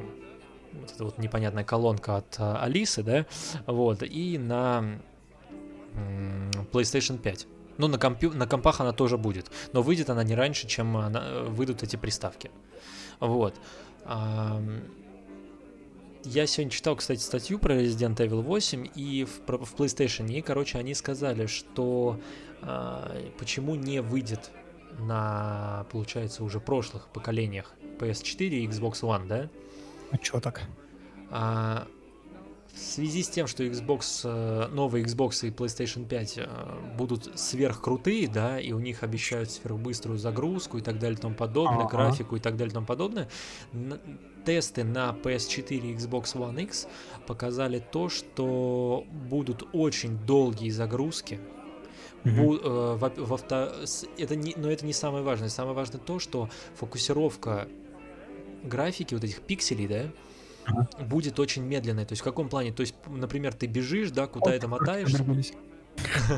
вот 0.73 0.91
эта 0.93 1.03
вот 1.03 1.17
непонятная 1.17 1.63
колонка 1.63 2.17
от 2.17 2.39
э, 2.39 2.55
Алисы, 2.57 3.01
да, 3.03 3.25
вот, 3.65 4.03
и 4.03 4.37
на 4.37 4.99
м, 5.95 6.51
PlayStation 6.71 7.17
5. 7.17 7.47
Ну, 7.77 7.87
на, 7.87 7.97
компью- 7.97 8.33
на 8.35 8.45
компах 8.45 8.79
она 8.79 8.91
тоже 8.91 9.17
будет, 9.17 9.49
но 9.73 9.81
выйдет 9.81 10.09
она 10.11 10.23
не 10.23 10.35
раньше, 10.35 10.67
чем 10.67 10.95
она- 10.97 11.23
э, 11.25 11.43
выйдут 11.49 11.81
эти 11.81 11.95
приставки. 11.95 12.51
Вот. 13.19 13.55
Ам, 14.05 14.81
я 16.23 16.47
сегодня 16.47 16.71
читал, 16.71 16.95
кстати, 16.95 17.19
статью 17.19 17.59
про 17.59 17.75
Resident 17.75 18.15
Evil 18.15 18.41
8, 18.41 18.87
и 18.95 19.25
в, 19.25 19.39
в 19.47 19.75
PlayStation, 19.75 20.31
и, 20.31 20.41
короче, 20.41 20.77
они 20.77 20.93
сказали, 20.93 21.45
что 21.45 22.19
а, 22.61 23.15
почему 23.37 23.75
не 23.75 24.01
выйдет 24.01 24.51
на, 24.99 25.85
получается, 25.91 26.43
уже 26.43 26.59
прошлых 26.59 27.07
поколениях 27.07 27.73
PS4 27.99 28.49
и 28.49 28.67
Xbox 28.67 29.01
One, 29.01 29.27
да? 29.27 29.49
А 30.11 30.17
чё 30.17 30.39
так? 30.39 30.61
А, 31.29 31.87
в 32.73 32.79
связи 32.79 33.21
с 33.23 33.29
тем, 33.29 33.47
что 33.47 33.63
Xbox, 33.63 34.21
э, 34.23 34.67
новые 34.67 35.05
Xbox 35.05 35.45
и 35.47 35.51
PlayStation 35.51 36.05
5 36.07 36.33
э, 36.37 36.47
будут 36.97 37.37
сверхкрутые, 37.39 38.27
да, 38.27 38.59
и 38.59 38.71
у 38.71 38.79
них 38.79 39.03
обещают 39.03 39.51
сверхбыструю 39.51 40.17
загрузку 40.17 40.77
и 40.77 40.81
так 40.81 40.97
далее 40.99 41.17
и 41.17 41.21
тому 41.21 41.35
подобное, 41.35 41.85
Ага. 41.85 41.89
графику 41.89 42.35
и 42.35 42.39
так 42.39 42.55
далее 42.57 42.71
и 42.71 42.73
тому 42.73 42.85
подобное, 42.85 43.27
тесты 44.45 44.83
на 44.83 45.15
PS4 45.23 45.77
и 45.77 45.93
Xbox 45.95 46.35
One 46.35 46.63
X 46.63 46.87
показали 47.27 47.79
то, 47.91 48.09
что 48.09 49.05
будут 49.29 49.67
очень 49.73 50.17
долгие 50.25 50.69
загрузки, 50.69 51.39
э, 52.23 52.95
во- 52.97 53.09
во 53.17 53.37
с- 53.85 54.05
это 54.17 54.35
не, 54.35 54.53
но 54.55 54.71
это 54.71 54.85
не 54.85 54.93
самое 54.93 55.23
важное. 55.23 55.49
Самое 55.49 55.75
важное 55.75 55.99
то, 55.99 56.19
что 56.19 56.49
фокусировка 56.75 57.67
графики 58.63 59.13
вот 59.15 59.23
этих 59.23 59.41
пикселей, 59.41 59.87
да, 59.87 60.03
Ага. 60.65 60.87
будет 61.05 61.39
очень 61.39 61.63
медленной. 61.63 62.05
То 62.05 62.13
есть 62.13 62.21
в 62.21 62.25
каком 62.25 62.49
плане? 62.49 62.71
То 62.71 62.81
есть, 62.81 62.95
например, 63.07 63.53
ты 63.53 63.67
бежишь, 63.67 64.11
да, 64.11 64.27
куда-то 64.27 64.67
мотаешь, 64.67 65.11
Подругались. 65.11 65.53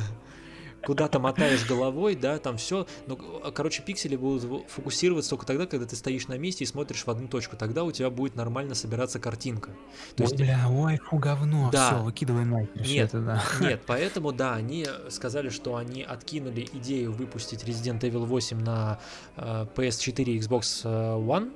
куда-то 0.85 1.17
мотаешь 1.19 1.65
головой, 1.65 2.15
да, 2.15 2.39
там 2.39 2.57
все. 2.57 2.85
Ну, 3.07 3.15
к- 3.15 3.51
короче, 3.51 3.81
пиксели 3.83 4.17
будут 4.17 4.69
фокусироваться 4.69 5.29
только 5.29 5.45
тогда, 5.45 5.65
когда 5.65 5.85
ты 5.85 5.95
стоишь 5.95 6.27
на 6.27 6.37
месте 6.37 6.65
и 6.65 6.67
смотришь 6.67 7.05
в 7.05 7.09
одну 7.09 7.27
точку. 7.29 7.55
Тогда 7.55 7.85
у 7.85 7.91
тебя 7.91 8.09
будет 8.09 8.35
нормально 8.35 8.75
собираться 8.75 9.17
картинка. 9.19 9.69
То 10.15 10.23
Ой, 10.23 10.29
есть 10.29 10.35
бля, 10.35 10.67
ой, 10.69 10.97
фу, 10.97 11.17
говно, 11.17 11.69
Да. 11.71 11.87
все, 11.95 12.03
выкидывай 12.03 12.43
нахер. 12.43 12.69
Нет. 12.85 13.09
это, 13.13 13.19
да. 13.21 13.43
Нет, 13.61 13.81
поэтому, 13.87 14.33
да, 14.33 14.55
они 14.55 14.85
сказали, 15.09 15.47
что 15.49 15.77
они 15.77 16.03
откинули 16.03 16.67
идею 16.73 17.13
выпустить 17.13 17.63
Resident 17.63 18.01
Evil 18.01 18.25
8 18.25 18.59
на 18.59 18.99
э, 19.37 19.65
PS4 19.75 20.23
и 20.23 20.39
Xbox 20.39 20.81
э, 20.83 20.89
One. 21.17 21.53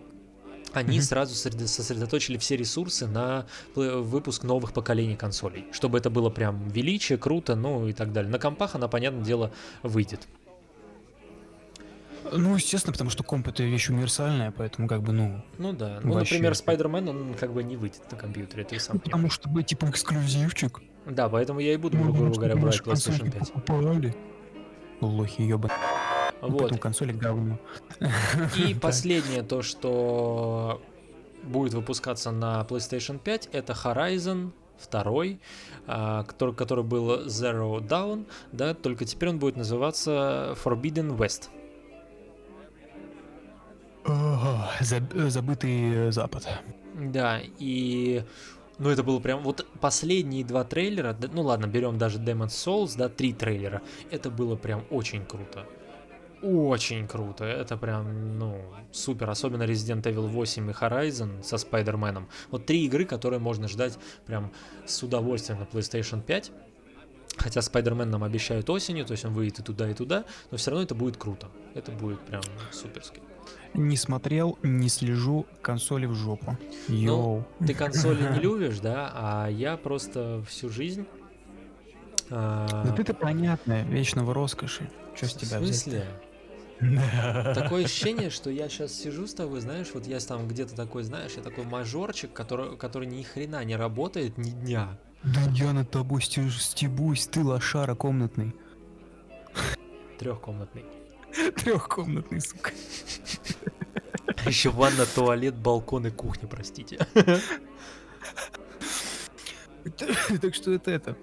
Они 0.73 0.97
Мгм. 0.97 1.01
сразу 1.03 1.33
сосредо- 1.33 1.67
сосредоточили 1.67 2.37
все 2.37 2.55
ресурсы 2.57 3.07
на 3.07 3.45
пл- 3.75 4.01
выпуск 4.01 4.43
новых 4.43 4.73
поколений 4.73 5.15
консолей, 5.15 5.65
чтобы 5.71 5.97
это 5.97 6.09
было 6.09 6.29
прям 6.29 6.67
величие, 6.69 7.17
круто, 7.17 7.55
ну 7.55 7.87
и 7.87 7.93
так 7.93 8.11
далее. 8.13 8.31
На 8.31 8.37
компах 8.39 8.75
она, 8.75 8.87
понятное 8.87 9.23
дело, 9.23 9.51
выйдет. 9.83 10.27
Ну, 12.33 12.55
естественно, 12.55 12.91
потому 12.91 13.09
что 13.09 13.23
комп 13.23 13.47
это 13.47 13.63
вещь 13.63 13.89
универсальная, 13.89 14.51
поэтому 14.51 14.87
как 14.89 15.01
бы, 15.01 15.13
ну, 15.13 15.41
Ну 15.57 15.71
да. 15.71 15.99
Ну, 16.03 16.13
Вообще. 16.13 16.35
например, 16.35 16.51
Spider-Man, 16.53 17.09
он 17.09 17.33
как 17.35 17.53
бы 17.53 17.63
не 17.63 17.77
выйдет 17.77 18.01
на 18.11 18.17
компьютере, 18.17 18.65
ты 18.65 18.77
сам 18.79 18.97
ну, 18.97 19.01
потому 19.01 19.29
что 19.29 19.47
бы 19.47 19.63
типа 19.63 19.85
эксклюзивчик. 19.89 20.81
Да, 21.05 21.29
поэтому 21.29 21.61
я 21.61 21.73
и 21.73 21.77
буду, 21.77 21.95
Ну, 21.97 22.11
грубо 22.11 22.35
говоря, 22.35 22.57
брать 22.57 22.81
PlayStation 22.81 23.31
5. 23.31 23.53
покупали. 23.53 24.13
Лохи 24.99 25.43
ебаные. 25.43 25.77
Вот. 26.41 26.61
Потом 26.63 26.77
консоли 26.77 27.11
говно. 27.11 27.57
И 28.57 28.73
последнее 28.81 29.43
то, 29.43 29.61
что 29.61 30.81
будет 31.43 31.73
выпускаться 31.73 32.31
на 32.31 32.65
PlayStation 32.69 33.19
5, 33.19 33.49
это 33.51 33.73
Horizon 33.73 34.51
2, 34.91 35.39
а, 35.87 36.23
который, 36.23 36.53
который 36.53 36.83
был 36.83 37.25
Zero 37.25 37.79
Dawn, 37.79 38.27
да, 38.51 38.73
только 38.73 39.05
теперь 39.05 39.29
он 39.29 39.39
будет 39.39 39.57
называться 39.57 40.55
Forbidden 40.63 41.17
West. 41.17 41.49
Э, 44.05 45.29
Забытый 45.29 46.11
Запад. 46.11 46.47
Да, 46.93 47.41
и 47.59 48.23
ну 48.79 48.89
это 48.89 49.03
было 49.03 49.19
прям 49.19 49.41
вот 49.43 49.65
последние 49.81 50.43
два 50.45 50.63
трейлера, 50.63 51.15
ну 51.33 51.41
ладно, 51.41 51.67
берем 51.67 51.97
даже 51.97 52.19
Demon's 52.19 52.47
Souls, 52.47 52.93
да, 52.95 53.09
три 53.09 53.33
трейлера, 53.33 53.81
это 54.11 54.29
было 54.29 54.55
прям 54.55 54.85
очень 54.89 55.25
круто. 55.25 55.65
Очень 56.41 57.07
круто, 57.07 57.45
это 57.45 57.77
прям, 57.77 58.37
ну, 58.37 58.61
супер, 58.91 59.29
особенно 59.29 59.63
Resident 59.63 60.03
Evil 60.03 60.27
8 60.27 60.69
и 60.69 60.73
Horizon 60.73 61.43
со 61.43 61.57
Спайдерменом. 61.57 62.27
Вот 62.51 62.65
три 62.65 62.85
игры, 62.85 63.05
которые 63.05 63.39
можно 63.39 63.67
ждать 63.67 63.97
прям 64.25 64.51
с 64.85 65.01
удовольствием 65.01 65.59
на 65.59 65.63
PlayStation 65.63 66.21
5. 66.21 66.51
Хотя 67.37 67.59
Spider-Man 67.59 68.05
нам 68.05 68.23
обещают 68.23 68.67
осенью, 68.69 69.05
то 69.05 69.11
есть 69.11 69.23
он 69.25 69.33
выйдет 69.33 69.59
и 69.59 69.63
туда, 69.63 69.89
и 69.89 69.93
туда, 69.93 70.25
но 70.49 70.57
все 70.57 70.71
равно 70.71 70.83
это 70.83 70.95
будет 70.95 71.17
круто. 71.17 71.49
Это 71.75 71.91
будет 71.91 72.19
прям 72.21 72.41
суперски. 72.71 73.21
не 73.75 73.95
смотрел, 73.95 74.57
не 74.63 74.89
слежу, 74.89 75.45
консоли 75.61 76.07
в 76.07 76.15
жопу. 76.15 76.57
Йоу. 76.87 77.45
Ты 77.59 77.75
консоли 77.75 78.23
не 78.33 78.39
любишь, 78.41 78.79
да? 78.79 79.11
А 79.13 79.47
я 79.49 79.77
просто 79.77 80.43
всю 80.47 80.69
жизнь... 80.69 81.05
а, 82.31 82.83
Да 82.85 82.91
ты-то 82.93 83.13
понятно, 83.13 83.83
вечного 83.83 84.33
роскоши. 84.33 84.89
Что 85.15 85.27
с 85.27 85.33
в 85.33 85.37
тебя 85.37 85.59
взять? 85.59 86.05
Такое 87.55 87.85
ощущение, 87.85 88.29
что 88.29 88.49
я 88.49 88.69
сейчас 88.69 88.93
сижу 88.93 89.25
с 89.25 89.33
тобой, 89.33 89.61
знаешь, 89.61 89.87
вот 89.93 90.05
я 90.05 90.19
там 90.19 90.47
где-то 90.47 90.75
такой, 90.75 91.03
знаешь, 91.03 91.33
я 91.35 91.41
такой 91.41 91.63
мажорчик, 91.63 92.31
который, 92.31 92.77
который 92.77 93.07
ни 93.07 93.23
хрена 93.23 93.63
не 93.63 93.75
работает 93.75 94.37
ни 94.37 94.51
дня. 94.51 94.97
Да 95.23 95.41
я 95.53 95.73
на 95.73 95.85
тобой 95.85 96.21
стебусь, 96.21 97.27
ты 97.27 97.43
лошара 97.43 97.95
комнатный. 97.95 98.55
Трехкомнатный. 100.19 100.85
Трехкомнатный, 101.55 102.41
сука. 102.41 102.71
Еще 104.45 104.69
ванна, 104.69 105.05
туалет, 105.05 105.55
балкон 105.55 106.07
и 106.07 106.11
кухня, 106.11 106.47
простите. 106.47 106.99
Так 110.41 110.53
что 110.53 110.71
это 110.73 110.91
это. 110.91 111.17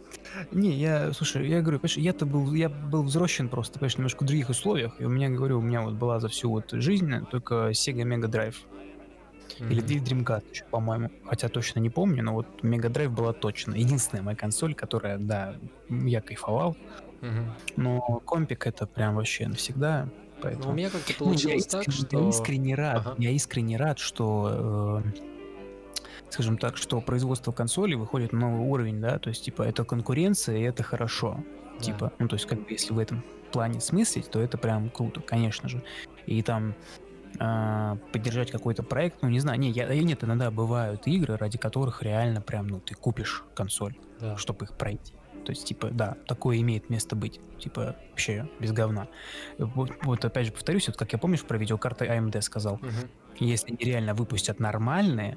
Не, 0.53 0.71
я, 0.73 1.13
слушай, 1.13 1.49
я 1.49 1.61
говорю, 1.61 1.79
понимаешь, 1.81 1.97
я-то 1.99 2.27
был, 2.27 2.53
я 2.55 2.69
был 2.69 3.03
взросшен 3.03 3.49
просто, 3.49 3.79
понимаешь, 3.79 3.97
немножко 3.99 4.23
в 4.25 4.27
других 4.27 4.49
условиях. 4.49 5.01
И 5.01 5.05
у 5.05 5.09
меня, 5.09 5.29
говорю, 5.29 5.59
у 5.59 5.63
меня 5.63 5.83
вот 5.83 5.95
была 5.95 6.21
за 6.21 6.29
всю 6.29 6.51
вот 6.51 6.71
жизнь 6.73 7.13
только 7.31 7.71
Sega 7.71 8.03
Mega 8.03 8.29
Drive. 8.31 8.57
Или 9.61 9.81
Мгм. 9.81 9.87
Dream- 9.89 10.05
Dreamcast 10.25 10.43
еще, 10.51 10.65
по-моему. 10.71 11.11
Хотя 11.27 11.49
точно 11.49 11.79
не 11.79 11.91
помню, 11.91 12.23
но 12.25 12.33
вот 12.35 12.47
Mega 12.63 12.91
Drive 12.91 13.11
была 13.11 13.33
точно. 13.33 13.75
Единственная 13.75 14.23
моя 14.23 14.37
консоль, 14.37 14.75
которая, 14.75 15.19
да, 15.19 15.55
я 15.89 16.21
кайфовал. 16.21 16.77
Мгм. 17.21 17.55
Но 17.77 18.01
компик 18.25 18.67
это 18.67 18.87
прям 18.87 19.15
вообще 19.15 19.47
навсегда. 19.47 20.07
Ну, 20.07 20.11
Поэтому... 20.43 20.71
у 20.71 20.75
меня 20.75 20.91
как-то 20.91 21.13
Ну, 21.21 21.27
я 21.27 21.31
получилось 21.31 21.67
так, 21.67 21.87
искренне- 21.87 22.09
что... 22.09 22.21
Я 22.23 22.29
искренне 22.29 22.75
рад, 22.75 22.97
Ага. 23.07 23.15
я 23.19 23.31
искренне 23.31 23.77
рад, 23.77 23.99
что, 23.99 25.03
э, 25.05 25.11
скажем 26.35 26.59
так, 26.59 26.77
что 26.77 27.01
производство 27.01 27.53
консолей 27.53 27.95
выходит 27.97 28.33
на 28.33 28.41
новый 28.41 28.67
уровень, 28.69 29.01
да, 29.01 29.19
то 29.19 29.29
есть, 29.31 29.45
типа, 29.45 29.63
это 29.63 29.85
конкуренция, 29.85 30.57
и 30.59 30.63
это 30.63 30.83
хорошо. 30.83 31.43
Да. 31.79 31.85
Типа, 31.85 32.13
ну, 32.19 32.29
то 32.29 32.35
есть, 32.35 32.47
как 32.47 32.59
бы, 32.61 32.67
если 32.71 32.93
в 32.93 32.99
этом 32.99 33.23
плане 33.53 33.81
смыслить, 33.81 34.31
то 34.31 34.41
это 34.41 34.59
прям 34.59 34.91
круто, 34.91 35.21
конечно 35.21 35.69
же. 35.69 35.83
И 36.27 36.43
там 36.43 36.75
а, 37.41 37.97
поддержать 38.13 38.51
какой-то 38.53 38.83
проект, 38.85 39.23
ну, 39.23 39.29
не 39.29 39.41
знаю, 39.41 39.59
не, 39.59 39.71
я, 39.71 39.93
я- 39.93 40.03
нет, 40.05 40.23
иногда 40.23 40.51
бывают 40.53 41.07
игры, 41.09 41.37
ради 41.37 41.59
которых 41.59 42.03
реально 42.03 42.41
прям, 42.41 42.69
ну, 42.69 42.81
ты 42.81 42.95
купишь 42.95 43.43
консоль, 43.55 43.97
Да. 44.21 44.37
чтобы 44.37 44.67
их 44.67 44.77
пройти. 44.77 45.15
То 45.45 45.51
есть, 45.51 45.65
типа, 45.67 45.89
да, 45.91 46.17
такое 46.27 46.59
имеет 46.59 46.91
место 46.91 47.17
быть. 47.17 47.41
Типа, 47.59 47.97
вообще 48.11 48.49
без 48.61 48.71
говна. 48.73 49.09
Вот, 49.59 49.91
вот 50.03 50.25
опять 50.25 50.47
же 50.47 50.53
повторюсь, 50.53 50.87
вот 50.87 50.97
как 50.97 51.13
я 51.13 51.19
помнишь 51.19 51.43
про 51.45 51.59
видеокарты 51.59 52.07
AMD 52.07 52.41
сказал, 52.41 52.77
Мгм. 52.77 53.11
если 53.41 53.69
они 53.73 53.79
реально 53.85 54.15
выпустят 54.15 54.59
нормальные 54.61 55.37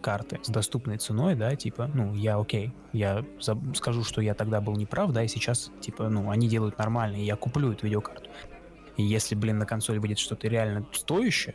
карты 0.00 0.38
с 0.42 0.48
доступной 0.48 0.98
ценой, 0.98 1.34
да, 1.34 1.54
типа, 1.56 1.90
ну, 1.92 2.14
я 2.14 2.38
окей, 2.38 2.72
я 2.92 3.24
за- 3.40 3.58
скажу, 3.74 4.04
что 4.04 4.20
я 4.20 4.34
тогда 4.34 4.60
был 4.60 4.76
неправ, 4.76 5.12
да, 5.12 5.22
и 5.22 5.28
сейчас, 5.28 5.70
типа, 5.80 6.08
ну, 6.08 6.30
они 6.30 6.48
делают 6.48 6.78
нормально, 6.78 7.16
и 7.16 7.24
я 7.24 7.36
куплю 7.36 7.72
эту 7.72 7.86
видеокарту. 7.86 8.30
И 8.96 9.02
если, 9.02 9.34
блин, 9.34 9.58
на 9.58 9.66
консоли 9.66 9.98
будет 9.98 10.18
что-то 10.18 10.48
реально 10.48 10.86
стоящее, 10.92 11.54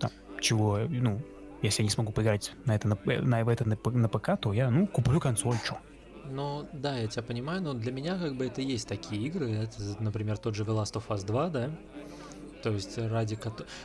там, 0.00 0.10
чего, 0.40 0.78
ну, 0.88 1.20
если 1.62 1.82
я 1.82 1.84
не 1.84 1.90
смогу 1.90 2.12
поиграть 2.12 2.52
на 2.64 2.74
это 2.74 2.88
на, 2.88 2.98
на, 3.04 3.44
в 3.44 3.48
это 3.48 3.68
на, 3.68 3.76
на 3.84 4.08
ПК, 4.08 4.30
то 4.40 4.52
я, 4.52 4.70
ну, 4.70 4.86
куплю 4.86 5.20
консоль, 5.20 5.56
чё. 5.66 5.76
Ну, 6.28 6.68
да, 6.72 6.98
я 6.98 7.06
тебя 7.06 7.22
понимаю, 7.22 7.62
но 7.62 7.72
для 7.72 7.92
меня 7.92 8.18
как 8.18 8.34
бы 8.34 8.46
это 8.46 8.60
есть 8.60 8.88
такие 8.88 9.22
игры. 9.26 9.50
Это, 9.52 9.76
например, 10.00 10.38
тот 10.38 10.56
же 10.56 10.64
The 10.64 10.76
Last 10.76 10.94
of 10.94 11.04
Us 11.08 11.24
2, 11.24 11.48
да? 11.50 11.70
То 12.66 12.72
есть 12.72 12.98
ради. 12.98 13.38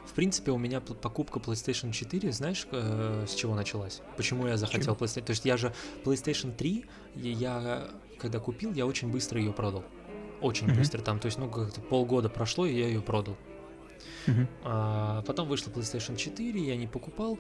В 0.08 0.14
принципе, 0.16 0.50
у 0.50 0.58
меня 0.58 0.82
покупка 0.82 1.38
PlayStation 1.38 1.92
4, 1.92 2.32
знаешь, 2.32 2.66
э, 2.72 3.26
с 3.28 3.36
чего 3.36 3.54
началась? 3.54 4.02
Почему 4.18 4.48
я 4.48 4.58
захотел 4.58 4.96
PlayStation... 4.96 5.24
То 5.24 5.30
есть 5.30 5.46
я 5.46 5.56
же 5.56 5.72
PlayStation 6.04 6.52
3, 6.52 6.86
и 7.18 7.30
я 7.30 7.92
когда 8.18 8.40
купил, 8.40 8.74
я 8.74 8.88
очень 8.88 9.12
быстро 9.12 9.40
ее 9.40 9.54
продал. 9.54 9.84
Очень 10.42 10.66
Мгм. 10.66 10.78
быстро 10.78 11.00
там, 11.04 11.20
то 11.20 11.28
есть, 11.28 11.38
ну, 11.38 11.48
как-то 11.48 11.80
полгода 11.80 12.28
прошло, 12.28 12.66
и 12.66 12.76
я 12.76 12.88
ее 12.88 13.02
продал. 13.04 13.38
Мгм. 14.26 14.48
А, 14.64 15.22
потом 15.28 15.48
вышла 15.48 15.70
PlayStation 15.70 16.16
4, 16.16 16.60
я 16.60 16.76
не 16.76 16.88
покупал, 16.88 17.38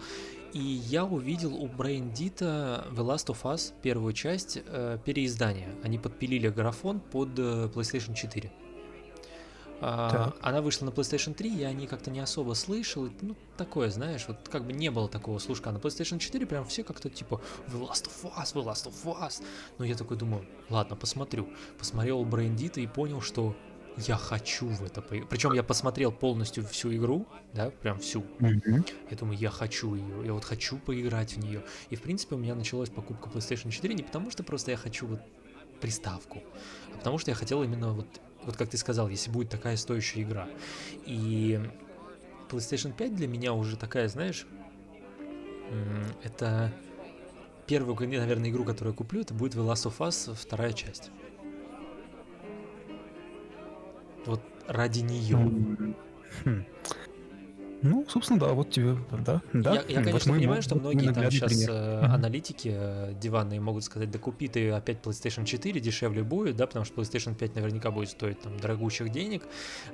и 0.53 0.59
я 0.59 1.05
увидел 1.05 1.55
у 1.55 1.67
Брейндита 1.67 2.85
The 2.91 3.03
Last 3.03 3.33
of 3.33 3.41
Us 3.51 3.73
первую 3.81 4.13
часть 4.13 4.59
э, 4.63 4.99
переиздания. 5.03 5.69
Они 5.81 5.97
подпилили 5.97 6.49
графон 6.49 6.99
под 6.99 7.29
э, 7.39 7.67
PlayStation 7.73 8.13
4. 8.13 8.51
А, 9.81 10.09
Так. 10.09 10.35
она 10.41 10.61
вышла 10.61 10.85
на 10.85 10.89
PlayStation 10.91 11.33
3, 11.33 11.49
я 11.49 11.67
о 11.69 11.73
ней 11.73 11.87
как-то 11.87 12.11
не 12.11 12.19
особо 12.19 12.53
слышал. 12.53 13.09
Ну, 13.21 13.35
такое, 13.57 13.89
знаешь, 13.89 14.25
вот 14.27 14.47
как 14.47 14.63
бы 14.65 14.73
не 14.73 14.91
было 14.91 15.09
такого 15.09 15.39
слушка. 15.39 15.69
А 15.69 15.73
на 15.73 15.77
PlayStation 15.77 16.19
4 16.19 16.45
прям 16.45 16.65
все 16.65 16.83
как-то 16.83 17.09
типа 17.09 17.41
The 17.67 17.81
Last 17.81 18.07
of 18.07 18.31
Us, 18.37 18.53
The 18.53 18.63
Last 18.63 18.87
of 18.87 19.19
Us. 19.19 19.43
Но 19.79 19.85
я 19.85 19.95
такой 19.95 20.17
думаю, 20.17 20.45
ладно, 20.69 20.95
посмотрю. 20.95 21.49
Посмотрел 21.79 22.19
у 22.19 22.25
Брейндита 22.25 22.79
и 22.79 22.87
понял, 22.87 23.21
что 23.21 23.55
я 23.97 24.15
хочу 24.15 24.67
в 24.67 24.83
это 24.83 25.01
поиграть. 25.01 25.29
Причем 25.29 25.53
я 25.53 25.63
посмотрел 25.63 26.11
полностью 26.11 26.65
всю 26.65 26.93
игру, 26.95 27.25
да, 27.53 27.71
прям 27.71 27.99
всю. 27.99 28.23
Мгм. 28.39 28.85
Я 29.09 29.17
думаю, 29.17 29.37
я 29.37 29.49
хочу 29.49 29.95
ее, 29.95 30.25
я 30.25 30.33
вот 30.33 30.45
хочу 30.45 30.77
поиграть 30.77 31.33
в 31.33 31.39
нее. 31.39 31.63
И 31.89 31.95
в 31.95 32.01
принципе 32.01 32.35
у 32.35 32.37
меня 32.37 32.55
началась 32.55 32.89
покупка 32.89 33.29
PlayStation 33.29 33.71
4 33.71 33.93
не 33.93 34.03
потому, 34.03 34.31
что 34.31 34.43
просто 34.43 34.71
я 34.71 34.77
хочу 34.77 35.07
вот 35.07 35.19
приставку, 35.81 36.43
а 36.93 36.97
потому 36.97 37.17
что 37.17 37.31
я 37.31 37.35
хотел 37.35 37.63
именно 37.63 37.91
вот, 37.91 38.05
вот 38.43 38.57
как 38.57 38.69
ты 38.69 38.77
сказал, 38.77 39.07
если 39.09 39.29
будет 39.29 39.49
такая 39.49 39.77
стоящая 39.77 40.23
игра. 40.23 40.47
И 41.05 41.59
PlayStation 42.49 42.93
5 42.93 43.15
для 43.15 43.27
меня 43.27 43.53
уже 43.53 43.77
такая, 43.77 44.07
знаешь, 44.07 44.45
это 46.23 46.71
первую, 47.67 47.95
наверное, 47.99 48.49
игру, 48.49 48.65
которую 48.65 48.93
я 48.93 48.97
куплю, 48.97 49.21
это 49.21 49.33
будет 49.33 49.55
The 49.55 49.65
Last 49.65 49.89
of 49.89 49.97
Us 49.99 50.35
вторая 50.35 50.73
часть. 50.73 51.11
Вот 54.25 54.41
ради 54.67 54.99
нее. 54.99 55.95
Хм. 56.43 56.65
Ну, 57.81 58.05
собственно, 58.07 58.39
да, 58.39 58.47
вот 58.53 58.69
тебе, 58.71 58.95
да, 59.11 59.41
да. 59.53 59.73
Я, 59.73 59.81
я, 59.87 59.95
Вот 59.97 60.05
конечно, 60.05 60.31
мой- 60.31 60.39
понимаю, 60.39 60.61
что 60.61 60.75
вот 60.75 60.81
многие 60.83 61.13
там 61.13 61.31
сейчас 61.31 61.51
пример. 61.51 61.71
Мгм. 61.71 62.11
аналитики 62.13 62.71
э, 62.73 63.13
диванные 63.19 63.59
могут 63.59 63.83
сказать, 63.83 64.11
да 64.11 64.19
купи 64.19 64.47
ты 64.47 64.69
опять 64.71 64.97
PlayStation 65.01 65.45
4, 65.45 65.79
дешевле 65.79 66.23
будет, 66.23 66.55
да, 66.57 66.67
потому 66.67 66.85
что 66.85 67.01
PlayStation 67.01 67.33
5 67.35 67.55
наверняка 67.55 67.89
будет 67.91 68.09
стоить 68.09 68.39
там 68.41 68.57
дорогущих 68.57 69.09
денег, 69.11 69.43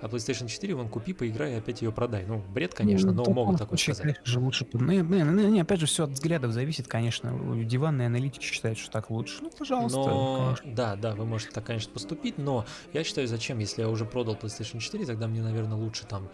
а 0.02 0.08
PlayStation 0.08 0.48
4 0.48 0.76
вон 0.76 0.90
купи, 0.90 1.14
поиграй 1.14 1.54
и 1.54 1.56
опять 1.56 1.82
ее 1.82 1.92
продай. 1.92 2.26
Ну, 2.26 2.44
бред, 2.54 2.74
конечно, 2.74 3.12
Ну, 3.12 3.24
но 3.26 3.32
могут 3.34 3.58
такое 3.58 3.78
сказать. 3.78 4.02
Конечно 4.02 4.26
же, 4.26 4.40
лучше. 4.40 4.68
Ну, 4.74 4.86
не, 4.92 4.98
не, 4.98 5.22
не, 5.24 5.46
не, 5.52 5.62
опять 5.62 5.80
же, 5.80 5.86
все 5.86 6.04
от 6.04 6.12
взглядов 6.12 6.52
зависит, 6.52 6.88
конечно. 6.88 7.32
Диванные 7.64 8.08
аналитики 8.08 8.44
считают, 8.44 8.78
что 8.78 8.92
так 8.92 9.10
лучше. 9.10 9.38
Ну, 9.42 9.50
пожалуйста. 9.58 9.98
Но, 9.98 10.46
конечно. 10.58 10.74
да, 10.76 10.96
да, 10.96 11.16
вы 11.16 11.26
можете 11.26 11.52
так, 11.52 11.64
конечно, 11.66 11.92
поступить, 11.94 12.38
но 12.38 12.66
я 12.94 13.04
считаю, 13.04 13.28
зачем, 13.28 13.60
если 13.60 13.82
я 13.82 13.90
уже 13.90 14.06
продал 14.06 14.36
PlayStation 14.36 14.80
4, 14.80 15.06
тогда 15.06 15.28
мне, 15.28 15.42
наверное, 15.42 15.78
лучше 15.78 16.06
там 16.06 16.28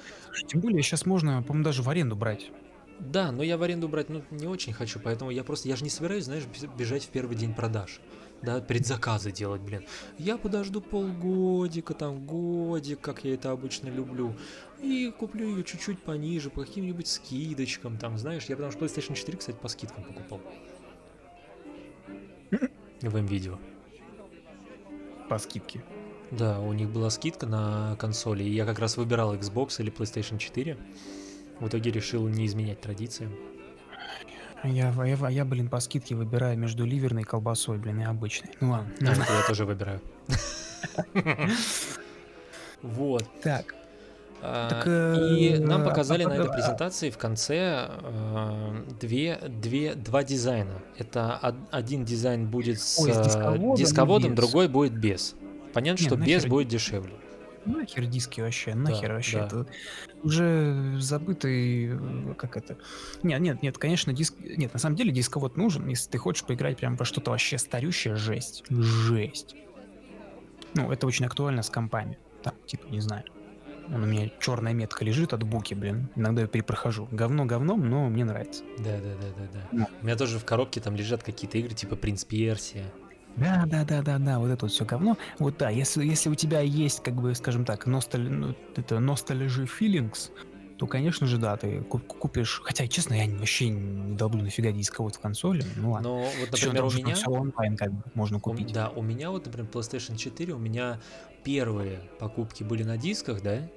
Тем 0.47 0.62
более, 0.62 0.82
сейчас 0.82 1.06
можно, 1.06 1.42
по-моему, 1.43 1.65
даже 1.65 1.81
в 1.83 1.89
аренду 1.89 2.15
брать. 2.15 2.51
Да, 2.99 3.31
но 3.31 3.43
я 3.43 3.57
в 3.57 3.63
аренду 3.63 3.87
брать 3.87 4.09
ну, 4.09 4.23
не 4.31 4.47
очень 4.47 4.73
хочу, 4.73 4.99
поэтому 4.99 5.31
я 5.31 5.43
просто, 5.43 5.67
я 5.67 5.75
же 5.75 5.83
не 5.83 5.89
собираюсь, 5.89 6.25
знаешь, 6.25 6.43
бежать 6.77 7.03
в 7.03 7.09
первый 7.09 7.35
день 7.35 7.53
продаж. 7.53 7.99
Да, 8.41 8.59
предзаказы 8.59 9.31
делать, 9.31 9.61
блин. 9.61 9.85
Я 10.17 10.37
подожду 10.37 10.81
полгодика, 10.81 11.93
там, 11.93 12.25
годик, 12.25 12.99
как 12.99 13.23
я 13.23 13.33
это 13.35 13.51
обычно 13.51 13.87
люблю. 13.87 14.35
И 14.81 15.13
куплю 15.17 15.47
ее 15.47 15.63
чуть-чуть 15.63 16.03
пониже, 16.03 16.49
по 16.49 16.65
каким-нибудь 16.65 17.07
скидочкам, 17.07 17.97
там, 17.97 18.17
знаешь. 18.17 18.45
Я 18.45 18.57
потому 18.57 18.73
что 18.73 18.83
PlayStation 18.83 19.15
4, 19.15 19.37
кстати, 19.37 19.55
по 19.55 19.69
скидкам 19.69 20.03
покупал. 20.03 20.41
В 23.01 23.17
видео. 23.21 23.59
По 25.29 25.37
скидке. 25.37 25.83
Да, 26.31 26.59
у 26.59 26.73
них 26.73 26.89
была 26.89 27.09
скидка 27.09 27.45
на 27.45 27.95
консоли, 27.97 28.43
и 28.43 28.49
я 28.49 28.65
как 28.65 28.79
раз 28.79 28.97
выбирал 28.97 29.35
Xbox 29.35 29.79
или 29.79 29.91
PlayStation 29.91 30.37
4. 30.37 30.77
В 31.60 31.68
итоге 31.68 31.91
решил 31.91 32.28
не 32.28 32.45
изменять 32.45 32.82
традициям. 32.82 33.32
А 34.62 34.68
Я, 34.68 34.93
я, 35.06 35.30
я, 35.30 35.45
блин, 35.45 35.68
по 35.70 35.80
скидке 35.80 36.16
выбираю 36.16 36.58
между 36.58 36.86
ливерной 36.86 37.24
колбасой, 37.24 37.78
блин, 37.78 37.99
и 38.01 38.04
обычной. 38.04 38.49
Ну 38.62 38.72
ладно. 38.72 38.91
А, 39.01 39.12
это 39.12 39.34
я 39.34 39.47
тоже 39.47 39.66
выбираю. 39.66 40.01
Вот. 42.82 43.26
Так, 43.41 43.76
А, 44.45 44.70
Так, 44.70 44.88
И 44.88 45.51
э, 45.54 45.60
нам 45.60 45.84
а- 45.84 45.86
показали 45.86 46.26
на 46.26 46.34
этой 46.34 46.51
презентации 46.51 47.10
в 47.10 47.18
конце 47.18 47.89
э, 47.89 48.84
две, 48.99 49.39
две, 49.47 49.95
два 49.95 50.24
дизайна. 50.26 50.82
Это 50.97 51.39
од- 51.41 51.56
один 51.72 52.04
дизайн 52.04 52.47
будет 52.47 52.82
с 52.82 52.99
Ой, 52.99 53.14
с 53.14 53.18
э, 53.18 53.76
дисководом 53.78 54.36
другой 54.36 54.68
будет 54.68 54.93
без. 54.97 55.36
Понятно, 55.74 56.06
что 56.06 56.18
нахер 56.18 56.39
без 56.39 56.45
будет 56.45 56.68
дешевле. 56.68 57.14
Нахер 57.66 58.05
диски 58.05 58.41
вообще, 58.41 58.76
нахер 58.76 59.09
Да, 59.09 59.14
вообще. 59.16 59.38
да. 59.39 59.45
Это 59.45 59.68
уже 60.24 60.95
забытый, 60.99 61.91
э, 61.93 62.34
как 62.38 62.57
это... 62.57 62.78
Нет, 63.24 63.41
нет, 63.41 63.61
нет, 63.61 63.78
конечно, 63.78 64.14
диск... 64.14 64.36
Нет, 64.39 64.74
на 64.74 64.80
самом 64.80 64.95
деле 64.95 65.11
дисковод 65.11 65.57
нужен, 65.57 65.88
если 65.88 66.09
ты 66.09 66.18
хочешь 66.18 66.43
поиграть 66.43 66.78
прям 66.78 66.95
во 66.95 67.05
что-то 67.05 67.32
вообще 67.32 67.57
старющее, 67.57 68.16
жесть. 68.16 68.64
Жесть. 68.70 69.55
Ну, 70.76 70.91
это 70.91 71.05
очень 71.07 71.26
актуально 71.26 71.61
с 71.61 71.70
компами. 71.70 72.18
Там, 72.41 72.53
типа, 72.66 72.88
не 72.88 72.99
знаю. 72.99 73.24
Он 73.89 74.03
у 74.03 74.05
меня 74.05 74.30
черная 74.39 74.74
метка 74.74 75.03
лежит 75.03 75.34
от 75.34 75.43
буки, 75.43 75.74
блин. 75.74 76.09
Иногда 76.16 76.41
я 76.43 76.47
перепрохожу. 76.47 77.07
Говно 77.11 77.45
говном, 77.45 77.89
но 77.89 78.07
мне 78.09 78.24
нравится. 78.24 78.64
Да, 78.78 78.97
да, 78.97 79.16
да, 79.16 79.28
да, 79.38 79.49
да. 79.53 79.68
Ну. 79.72 79.88
У 80.01 80.05
меня 80.05 80.16
тоже 80.16 80.39
в 80.39 80.45
коробке 80.45 80.80
там 80.80 80.95
лежат 80.95 81.22
какие-то 81.22 81.57
игры, 81.57 81.74
типа 81.76 81.95
Принц 81.95 82.24
Персия. 82.24 82.86
Да, 83.36 83.63
да, 83.65 83.84
да, 83.84 84.01
да, 84.01 84.19
да, 84.19 84.39
вот 84.39 84.49
это 84.49 84.65
вот 84.65 84.71
все 84.71 84.86
говно. 84.86 85.17
Вот 85.39 85.57
да, 85.57 85.69
если, 85.69 86.05
если 86.05 86.29
у 86.29 86.36
тебя 86.36 86.61
есть, 86.61 87.01
как 87.01 87.15
бы, 87.15 87.34
скажем 87.34 87.65
так, 87.65 87.86
носталь... 87.88 88.29
ну, 88.29 88.55
это 88.75 88.95
nostalgia 88.97 89.67
feelings, 89.67 90.29
то, 90.77 90.88
конечно 90.88 91.25
же, 91.25 91.38
да, 91.38 91.57
ты 91.57 91.81
ку- 91.81 91.99
купишь. 91.99 92.61
Хотя, 92.63 92.88
честно, 92.88 93.13
я 93.15 93.27
вообще 93.38 93.69
не 93.69 94.15
долблю 94.15 94.43
нафига 94.43 94.71
дисковод 94.71 95.15
в 95.15 95.19
консоли. 95.19 95.63
Ну 95.77 95.91
ладно. 95.91 96.09
Но 96.09 96.15
вот, 96.39 96.51
например, 96.51 96.75
там 96.77 96.88
у 96.88 96.91
меня... 96.91 97.15
всё 97.15 97.31
онлайн 97.31 97.77
как 97.77 97.91
бы 97.91 98.03
можно 98.13 98.38
У- 98.38 98.41
купить. 98.41 98.71
да, 98.71 98.89
у 98.89 99.01
меня 99.01 99.31
вот, 99.31 99.45
например, 99.45 99.69
PlayStation 99.71 100.15
4, 100.15 100.53
у 100.53 100.59
меня 100.59 100.99
первые 101.43 102.01
покупки 102.19 102.63
были 102.63 102.84
на 102.84 102.97
дисках, 102.97 103.41
да? 103.41 103.67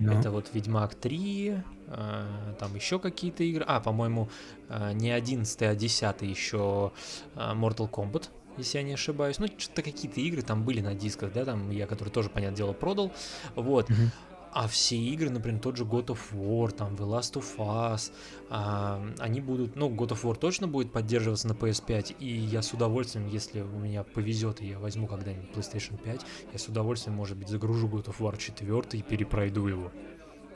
Ну, 0.00 0.12
Это 0.12 0.30
вот 0.30 0.50
Ведьмак 0.52 0.94
3, 0.94 1.56
а, 1.88 2.54
там 2.60 2.74
еще 2.76 3.00
какие-то 3.00 3.42
игры. 3.42 3.64
А, 3.66 3.80
по-моему, 3.80 4.28
а, 4.68 4.92
не 4.92 5.10
11, 5.10 5.60
а 5.62 5.74
10 5.74 6.22
еще 6.22 6.92
а, 7.34 7.54
Mortal 7.56 7.90
Kombat, 7.90 8.28
если 8.58 8.78
я 8.78 8.84
не 8.84 8.94
ошибаюсь. 8.94 9.38
Ну, 9.38 9.48
что-то 9.56 9.82
какие-то 9.82 10.20
игры 10.20 10.42
там 10.42 10.64
были 10.64 10.80
на 10.80 10.94
дисках, 10.94 11.32
да, 11.32 11.44
там 11.44 11.70
я, 11.70 11.86
которые 11.86 12.12
тоже, 12.12 12.28
понятное 12.28 12.56
дело, 12.56 12.72
продал. 12.72 13.12
Вот. 13.54 13.88
А 14.50 14.66
все 14.66 14.96
игры, 14.96 15.28
например, 15.28 15.60
тот 15.60 15.76
же 15.76 15.84
God 15.84 16.06
of 16.06 16.18
War, 16.32 16.70
там, 16.70 16.94
The 16.94 17.06
Last 17.06 17.34
of 17.34 17.58
Us, 17.58 18.10
а, 18.48 19.06
они 19.18 19.40
будут, 19.42 19.76
ну, 19.76 19.90
God 19.90 20.08
of 20.08 20.22
War 20.22 20.36
точно 20.36 20.66
будет 20.66 20.90
поддерживаться 20.90 21.46
на 21.48 21.52
PS5, 21.52 22.16
и 22.18 22.26
я 22.26 22.62
с 22.62 22.72
удовольствием, 22.72 23.28
если 23.28 23.60
у 23.60 23.78
меня 23.78 24.04
повезет, 24.04 24.62
и 24.62 24.68
я 24.68 24.78
возьму 24.78 25.06
когда-нибудь 25.06 25.50
PlayStation 25.50 25.98
5, 26.02 26.22
я 26.52 26.58
с 26.58 26.66
удовольствием, 26.66 27.14
может 27.14 27.36
быть, 27.36 27.48
загружу 27.48 27.88
God 27.88 28.06
of 28.06 28.16
War 28.20 28.38
4 28.38 28.82
и 28.92 29.02
перепройду 29.02 29.66
его 29.66 29.92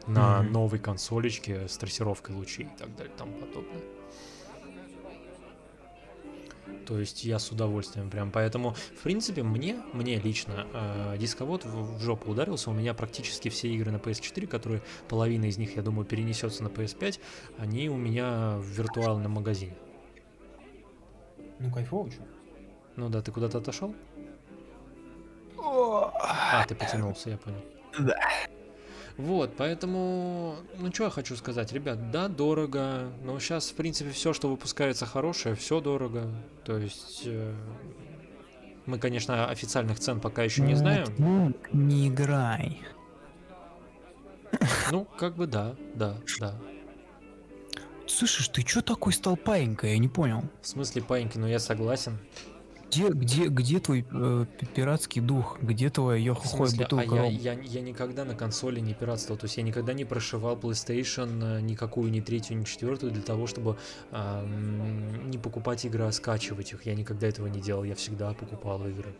на 0.06 0.42
Мгм. 0.42 0.52
новой 0.52 0.78
консолечке 0.78 1.68
с 1.68 1.76
трассировкой 1.76 2.34
лучей 2.34 2.64
и 2.64 2.78
так 2.78 2.96
далее, 2.96 3.12
и 3.14 3.18
тому 3.18 3.32
подобное. 3.34 4.01
То 6.86 6.98
есть 6.98 7.24
я 7.24 7.38
с 7.38 7.50
удовольствием 7.50 8.10
прям. 8.10 8.30
Поэтому, 8.30 8.74
в 8.74 9.02
принципе, 9.02 9.42
мне, 9.42 9.82
мне 9.92 10.18
лично 10.18 10.66
э, 10.72 11.16
дисковод 11.18 11.64
в, 11.64 11.98
в 11.98 12.00
жопу 12.00 12.30
ударился. 12.30 12.70
У 12.70 12.72
меня 12.72 12.94
практически 12.94 13.48
все 13.48 13.68
игры 13.68 13.90
на 13.90 13.96
PS4, 13.96 14.46
которые 14.46 14.82
половина 15.08 15.46
из 15.46 15.58
них, 15.58 15.76
я 15.76 15.82
думаю, 15.82 16.04
перенесется 16.04 16.62
на 16.62 16.68
PS5, 16.68 17.20
они 17.58 17.88
у 17.88 17.96
меня 17.96 18.56
в 18.58 18.64
виртуальном 18.64 19.32
магазине. 19.32 19.74
Ну, 21.58 21.72
кайфово, 21.72 22.10
что? 22.10 22.22
Ну 22.96 23.08
да, 23.08 23.22
ты 23.22 23.30
куда-то 23.32 23.58
отошел? 23.58 23.94
А, 25.58 26.64
ты 26.66 26.74
потянулся, 26.74 27.30
я 27.30 27.36
понял. 27.38 27.62
Да. 27.98 28.18
Вот, 29.18 29.54
поэтому, 29.56 30.56
ну 30.78 30.92
что 30.92 31.04
я 31.04 31.10
хочу 31.10 31.36
сказать, 31.36 31.72
ребят, 31.72 32.10
да, 32.10 32.28
дорого, 32.28 33.10
но 33.22 33.38
сейчас, 33.38 33.70
в 33.70 33.74
принципе, 33.74 34.10
все, 34.10 34.32
что 34.32 34.48
выпускается 34.48 35.06
хорошее, 35.06 35.54
все 35.54 35.80
дорого. 35.80 36.30
То 36.64 36.78
есть 36.78 37.22
э, 37.26 37.54
мы, 38.86 38.98
конечно, 38.98 39.48
официальных 39.48 39.98
цен 40.00 40.20
пока 40.20 40.42
еще 40.42 40.62
не 40.62 40.74
знаем. 40.74 41.54
Не 41.72 42.08
играй. 42.08 42.80
Ну, 44.90 45.06
как 45.18 45.36
бы 45.36 45.46
да, 45.46 45.76
да, 45.94 46.16
да. 46.40 46.54
Слышишь, 48.06 48.48
ты 48.48 48.62
чё 48.62 48.82
такой 48.82 49.12
стал 49.12 49.36
паинькой? 49.36 49.92
Я 49.92 49.98
не 49.98 50.08
понял. 50.08 50.44
В 50.60 50.66
смысле, 50.66 51.02
паиньки, 51.02 51.38
ну 51.38 51.46
я 51.46 51.58
согласен. 51.58 52.18
Где, 52.92 53.08
где, 53.08 53.46
где 53.48 53.80
твой 53.80 54.04
э, 54.10 54.46
пи- 54.58 54.66
пиратский 54.66 55.22
дух? 55.22 55.58
Где 55.62 55.88
твоя 55.88 56.22
йохохой 56.22 56.68
смысле, 56.68 56.84
а 56.84 56.88
бутылка 56.94 57.14
я, 57.14 57.24
я, 57.26 57.52
я 57.54 57.80
никогда 57.80 58.24
на 58.24 58.34
консоли 58.34 58.80
не 58.80 58.92
пиратствовал, 58.92 59.38
то 59.38 59.46
есть 59.46 59.56
я 59.56 59.62
никогда 59.62 59.94
не 59.94 60.04
прошивал 60.04 60.56
PlayStation 60.56 61.58
э, 61.58 61.60
никакую, 61.62 62.10
ни 62.10 62.20
третью, 62.20 62.58
ни 62.58 62.64
четвертую 62.64 63.12
для 63.12 63.22
того, 63.22 63.46
чтобы 63.46 63.78
ам, 64.10 65.30
не 65.30 65.38
покупать 65.38 65.84
игры, 65.86 66.04
а 66.04 66.12
скачивать 66.12 66.72
их. 66.72 66.84
Я 66.84 66.94
никогда 66.94 67.28
этого 67.28 67.46
не 67.46 67.60
делал, 67.60 67.84
я 67.84 67.94
всегда 67.94 68.34
покупал 68.34 68.86
игры. 68.86 69.14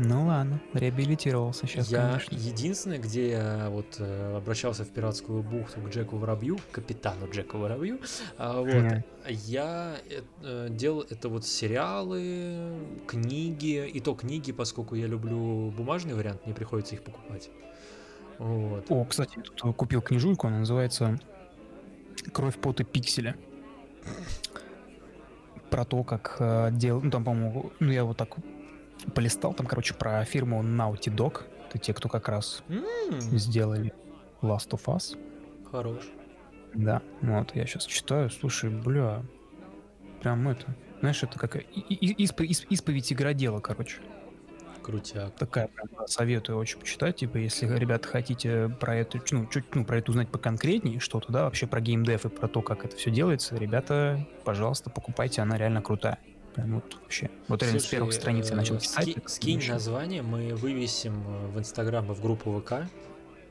Ну 0.00 0.26
ладно, 0.28 0.60
реабилитировался 0.74 1.66
сейчас, 1.66 1.90
я 1.90 2.10
конечно. 2.10 2.36
единственное, 2.36 2.98
где 2.98 3.30
я 3.30 3.68
вот 3.68 3.96
э, 3.98 4.36
обращался 4.36 4.84
в 4.84 4.88
пиратскую 4.90 5.42
бухту 5.42 5.80
к 5.80 5.88
Джеку 5.88 6.18
Воробью, 6.18 6.56
капитану 6.70 7.28
Джеку 7.28 7.58
Воробью, 7.58 7.98
а, 8.36 8.60
вот, 8.60 8.68
Мгм. 8.68 9.04
я 9.28 9.96
э, 10.08 10.20
э, 10.44 10.68
делал 10.70 11.04
это 11.10 11.28
вот 11.28 11.44
сериалы, 11.44 12.78
книги, 13.08 13.88
и 13.88 13.98
то 13.98 14.14
книги, 14.14 14.52
поскольку 14.52 14.94
я 14.94 15.08
люблю 15.08 15.72
бумажный 15.76 16.14
вариант, 16.14 16.46
мне 16.46 16.54
приходится 16.54 16.94
их 16.94 17.02
покупать. 17.02 17.50
Вот. 18.38 18.86
О, 18.88 19.04
кстати, 19.04 19.38
я 19.38 19.42
тут 19.42 19.74
купил 19.74 20.00
книжульку, 20.00 20.46
она 20.46 20.60
называется 20.60 21.18
«Кровь, 22.32 22.56
пот 22.56 22.80
и 22.80 22.84
пиксели». 22.84 23.34
Про 25.70 25.84
то, 25.84 26.04
как 26.04 26.36
э, 26.38 26.68
дел... 26.72 27.00
Ну, 27.02 27.10
там, 27.10 27.24
по-моему, 27.24 27.72
ну, 27.80 27.90
я 27.90 28.04
вот 28.04 28.16
так 28.16 28.36
полистал, 29.14 29.54
там, 29.54 29.66
короче, 29.66 29.94
про 29.94 30.24
фирму 30.24 30.62
Naughty 30.62 31.14
Dog. 31.14 31.42
Это 31.68 31.78
те, 31.78 31.92
кто 31.92 32.08
как 32.08 32.28
раз 32.28 32.62
М, 32.68 32.84
сделали 33.20 33.92
Last 34.42 34.70
of 34.70 34.84
Us. 34.86 35.18
Хорош. 35.70 36.08
Да, 36.74 37.02
вот 37.22 37.54
я 37.54 37.66
сейчас 37.66 37.84
читаю, 37.86 38.30
слушай, 38.30 38.70
бля, 38.70 39.22
прям 40.22 40.48
это, 40.48 40.74
знаешь, 41.00 41.22
это 41.22 41.38
и- 41.58 42.24
исп- 42.24 42.46
исп- 42.46 42.66
исповедь 42.70 43.12
игродела, 43.12 43.60
короче. 43.60 43.98
Крутяк. 44.82 45.34
Такая 45.36 45.68
прям 45.68 46.06
советую 46.06 46.56
очень 46.58 46.78
почитать, 46.78 47.16
типа, 47.16 47.36
если, 47.36 47.66
ребята, 47.76 48.08
хотите 48.08 48.70
про 48.80 48.96
это, 48.96 49.20
ну, 49.32 49.46
чуть, 49.46 49.74
ну, 49.74 49.84
про 49.84 49.98
это 49.98 50.10
узнать 50.10 50.30
поконкретнее 50.30 50.98
что-то, 50.98 51.30
да, 51.30 51.44
вообще 51.44 51.66
про 51.66 51.80
геймдев 51.82 52.24
и 52.24 52.28
про 52.30 52.48
то, 52.48 52.62
как 52.62 52.86
это 52.86 52.96
все 52.96 53.10
делается, 53.10 53.56
ребята, 53.56 54.26
пожалуйста, 54.44 54.88
покупайте, 54.88 55.42
она 55.42 55.58
реально 55.58 55.82
крутая. 55.82 56.18
Прям 56.58 56.74
вот 56.74 56.92
вообще. 57.00 57.30
Вот 57.46 57.62
реально 57.62 57.78
с 57.78 57.82
Слушай, 57.82 57.92
первых 57.92 58.12
страниц 58.14 58.50
я 58.50 58.56
начал 58.56 58.74
э, 58.74 58.80
читать. 58.80 59.04
ски- 59.04 59.14
это 59.16 59.28
скинь 59.28 59.54
вообще- 59.54 59.72
название, 59.74 60.22
мы 60.22 60.56
вывесим 60.56 61.22
э, 61.24 61.46
в 61.54 61.58
Инстаграм 61.60 62.10
и 62.10 62.14
в 62.16 62.20
группу 62.20 62.60
ВК. 62.60 62.88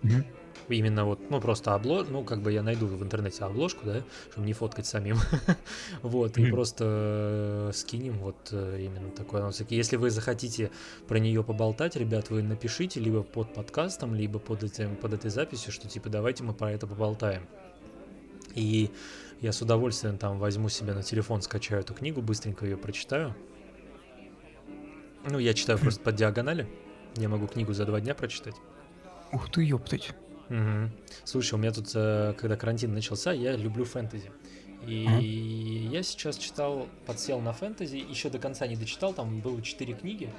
Мгм. 0.02 0.26
Именно 0.68 1.06
вот, 1.06 1.22
ну 1.30 1.40
просто 1.40 1.74
облож, 1.74 2.08
ну 2.10 2.26
как 2.26 2.42
бы 2.42 2.52
я 2.52 2.62
найду 2.64 2.86
в 2.88 3.02
интернете 3.02 3.46
обложку, 3.46 3.86
да, 3.86 4.04
чтобы 4.32 4.46
не 4.46 4.52
фоткать 4.52 4.86
самим. 4.88 5.18
вот, 6.02 6.38
и 6.38 6.52
просто 6.52 6.84
э, 6.86 7.72
скинем 7.74 8.18
вот 8.18 8.52
именно 8.52 9.10
такой 9.12 9.40
анонс. 9.40 9.62
Если 9.70 9.96
вы 9.96 10.10
захотите 10.10 10.70
про 11.08 11.18
нее 11.20 11.46
поболтать, 11.46 11.96
ребят, 11.96 12.30
вы 12.30 12.44
напишите 12.44 13.00
либо 13.00 13.24
под 13.24 13.54
подкастом, 13.54 14.16
либо 14.16 14.40
под, 14.40 14.64
этим, 14.64 14.98
под 14.98 15.14
этой 15.14 15.32
записью, 15.32 15.72
что 15.72 15.88
типа 15.88 16.10
давайте 16.10 16.44
мы 16.44 16.54
про 16.54 16.74
это 16.74 16.88
поболтаем. 16.88 17.48
И 18.54 18.92
я 19.42 19.52
с 19.52 19.62
удовольствием 19.62 20.18
там 20.18 20.40
возьму 20.40 20.70
себе 20.70 20.94
на 20.94 21.04
телефон, 21.04 21.42
скачаю 21.42 21.82
эту 21.82 21.94
книгу, 21.94 22.22
быстренько 22.22 22.66
ее 22.66 22.78
прочитаю. 22.78 23.36
Ну, 25.30 25.40
я 25.40 25.54
читаю 25.54 25.78
просто 25.80 26.00
по 26.02 26.12
диагонали. 26.12 26.68
Я 27.16 27.30
могу 27.30 27.48
книгу 27.48 27.74
за 27.74 27.86
два 27.86 28.00
дня 28.00 28.16
прочитать. 28.16 28.56
Ух 29.32 29.52
ты, 29.52 29.64
ёптать. 29.64 30.14
Мгм. 30.50 30.92
Слушай, 31.26 31.56
у 31.56 31.58
меня 31.58 31.72
тут, 31.72 31.92
э, 31.94 32.34
когда 32.38 32.56
карантин 32.56 32.94
начался, 32.94 33.34
я 33.34 33.56
люблю 33.56 33.84
фэнтези. 33.84 34.32
И 34.86 35.90
я 35.92 36.04
сейчас 36.04 36.38
читал, 36.38 36.88
подсел 37.06 37.42
на 37.42 37.52
фэнтези, 37.52 37.98
еще 37.98 38.30
до 38.30 38.40
конца 38.40 38.68
не 38.68 38.78
дочитал, 38.78 39.14
там 39.14 39.40
было 39.42 39.62
четыре 39.62 39.94
книги. 39.96 40.30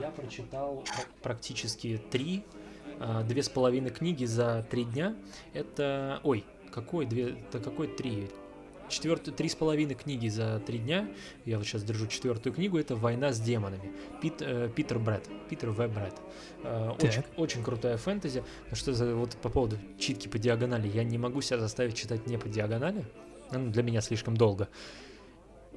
Я 0.00 0.10
прочитал 0.10 0.76
пр- 0.76 1.06
практически 1.22 2.00
три, 2.10 2.44
а, 3.00 3.22
две 3.24 3.42
с 3.42 3.50
половиной 3.50 3.90
книги 3.90 4.24
за 4.24 4.64
три 4.70 4.84
дня. 4.84 5.14
Это, 5.52 6.20
ой, 6.22 6.44
какой 6.72 7.06
две, 7.06 7.36
да 7.52 7.58
какой 7.58 7.86
три? 7.86 8.28
Четвертую, 8.88 9.34
три 9.34 9.48
с 9.48 9.54
половиной 9.54 9.94
книги 9.94 10.28
за 10.28 10.60
три 10.66 10.78
дня. 10.78 11.08
Я 11.46 11.56
вот 11.56 11.66
сейчас 11.66 11.82
держу 11.82 12.06
четвертую 12.08 12.52
книгу. 12.52 12.78
Это 12.78 12.94
«Война 12.94 13.32
с 13.32 13.40
демонами». 13.40 13.90
Пит, 14.20 14.42
э, 14.42 14.68
Питер 14.74 14.98
Брэд. 14.98 15.28
Питер 15.48 15.70
В. 15.70 15.88
Брэд. 15.88 16.14
Э, 16.62 16.90
очень, 17.00 17.22
очень 17.36 17.64
крутая 17.64 17.96
фэнтези. 17.96 18.44
Но 18.68 18.76
что 18.76 18.92
за 18.92 19.14
вот 19.14 19.30
по 19.36 19.48
поводу 19.48 19.78
читки 19.98 20.28
по 20.28 20.38
диагонали, 20.38 20.88
я 20.88 21.04
не 21.04 21.16
могу 21.16 21.40
себя 21.40 21.58
заставить 21.58 21.96
читать 21.96 22.26
не 22.26 22.36
по 22.36 22.48
диагонали. 22.48 23.04
Ну, 23.50 23.70
для 23.70 23.82
меня 23.82 24.02
слишком 24.02 24.36
долго. 24.36 24.68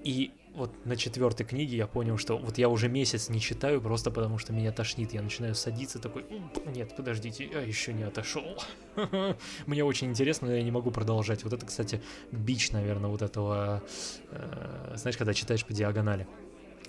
И 0.03 0.31
вот 0.55 0.85
на 0.85 0.95
четвертой 0.95 1.45
книге 1.45 1.77
я 1.77 1.87
понял, 1.87 2.17
что 2.17 2.37
вот 2.37 2.57
я 2.57 2.69
уже 2.69 2.87
месяц 2.89 3.29
не 3.29 3.39
читаю, 3.39 3.81
просто 3.81 4.09
потому 4.11 4.37
что 4.37 4.53
меня 4.53 4.71
тошнит. 4.71 5.13
Я 5.13 5.21
начинаю 5.21 5.53
садиться 5.55 5.99
такой, 5.99 6.25
«М, 6.29 6.49
нет, 6.73 6.95
подождите, 6.95 7.45
я 7.45 7.59
еще 7.61 7.93
не 7.93 8.03
отошел. 8.03 8.57
Мне 9.65 9.83
очень 9.83 10.09
интересно, 10.09 10.47
но 10.47 10.53
я 10.55 10.63
не 10.63 10.71
могу 10.71 10.91
продолжать. 10.91 11.43
Вот 11.43 11.53
это, 11.53 11.65
кстати, 11.65 12.01
бич, 12.31 12.71
наверное, 12.71 13.09
вот 13.09 13.21
этого, 13.21 13.83
э, 14.31 14.93
знаешь, 14.95 15.17
когда 15.17 15.33
читаешь 15.33 15.65
по 15.65 15.73
диагонали. 15.73 16.27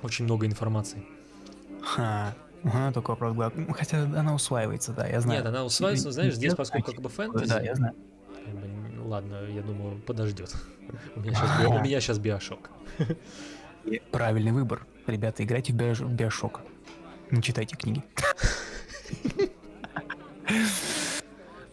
Очень 0.02 0.24
много 0.26 0.46
информации. 0.46 1.02
Ха. 1.82 2.34
Ага, 2.64 2.92
только 2.92 3.10
вопрос 3.10 3.34
глав- 3.34 3.52
ну, 3.54 3.72
Хотя 3.72 4.02
она 4.02 4.34
усваивается, 4.34 4.92
да, 4.92 5.06
я 5.06 5.20
знаю. 5.20 5.38
Нет, 5.40 5.46
она 5.48 5.64
усваивается, 5.64 6.06
но 6.08 6.12
знаешь, 6.12 6.34
здесь, 6.34 6.54
поскольку 6.54 6.92
как 6.92 7.00
бы 7.00 7.08
фэнтези, 7.08 7.48
Да, 7.48 7.60
я 7.60 7.74
знаю. 7.74 7.94
ну, 8.96 9.08
ладно, 9.08 9.44
я 9.48 9.62
думаю, 9.62 10.00
подождет. 10.00 10.52
У 11.16 11.20
меня 11.20 11.34
сейчас, 11.34 11.60
би- 11.60 11.66
у 11.66 11.80
меня 11.82 12.00
сейчас 12.00 12.18
биошок. 12.18 12.70
Правильный 14.10 14.52
выбор. 14.52 14.86
Ребята, 15.06 15.44
играйте 15.44 15.72
в 15.72 15.76
в 15.76 16.12
Биошок. 16.12 16.62
Не 17.30 17.42
читайте 17.42 17.76
книги. 17.76 18.02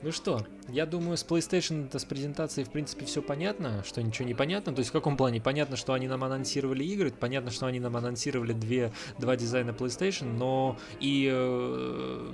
Ну 0.03 0.11
что, 0.11 0.45
я 0.68 0.86
думаю, 0.86 1.16
с 1.16 1.26
PlayStation 1.26 1.86
это 1.86 1.97
с 1.97 2.03
презентацией 2.03 2.66
в 2.66 2.72
принципе 2.72 3.05
все 3.05 3.22
понятно, 3.22 3.86
что 3.86 4.03
ничего 4.03 4.28
не 4.28 4.34
понятно. 4.34 4.74
То 4.74 4.80
есть 4.80 4.89
в 4.89 4.91
каком 4.91 5.16
плане? 5.16 5.39
Понятно, 5.39 5.78
что 5.78 5.93
они 5.93 6.09
нам 6.09 6.26
анонсировали 6.26 6.84
игры, 6.84 7.09
понятно, 7.11 7.51
что 7.51 7.68
они 7.68 7.80
нам 7.80 7.95
анонсировали 7.95 8.51
две, 8.51 8.91
два 9.18 9.38
дизайна 9.38 9.70
PlayStation, 9.70 10.34
но 10.34 10.78
и 10.99 11.30
э, 11.32 12.32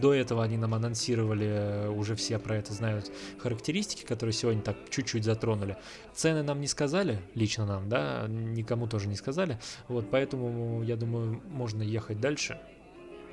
до 0.00 0.14
этого 0.14 0.42
они 0.44 0.56
нам 0.56 0.74
анонсировали, 0.74 1.46
э, 1.46 1.88
уже 1.88 2.14
все 2.14 2.38
про 2.38 2.56
это 2.56 2.72
знают, 2.72 3.10
характеристики, 3.38 4.04
которые 4.04 4.32
сегодня 4.32 4.62
так 4.62 4.76
чуть-чуть 4.90 5.24
затронули. 5.24 5.76
Цены 6.14 6.42
нам 6.42 6.60
не 6.60 6.66
сказали, 6.66 7.20
лично 7.34 7.66
нам, 7.66 7.88
да, 7.88 8.26
никому 8.28 8.86
тоже 8.86 9.08
не 9.08 9.16
сказали. 9.16 9.58
Вот, 9.88 10.10
поэтому, 10.10 10.82
я 10.82 10.96
думаю, 10.96 11.40
можно 11.48 11.82
ехать 11.82 12.20
дальше. 12.20 12.58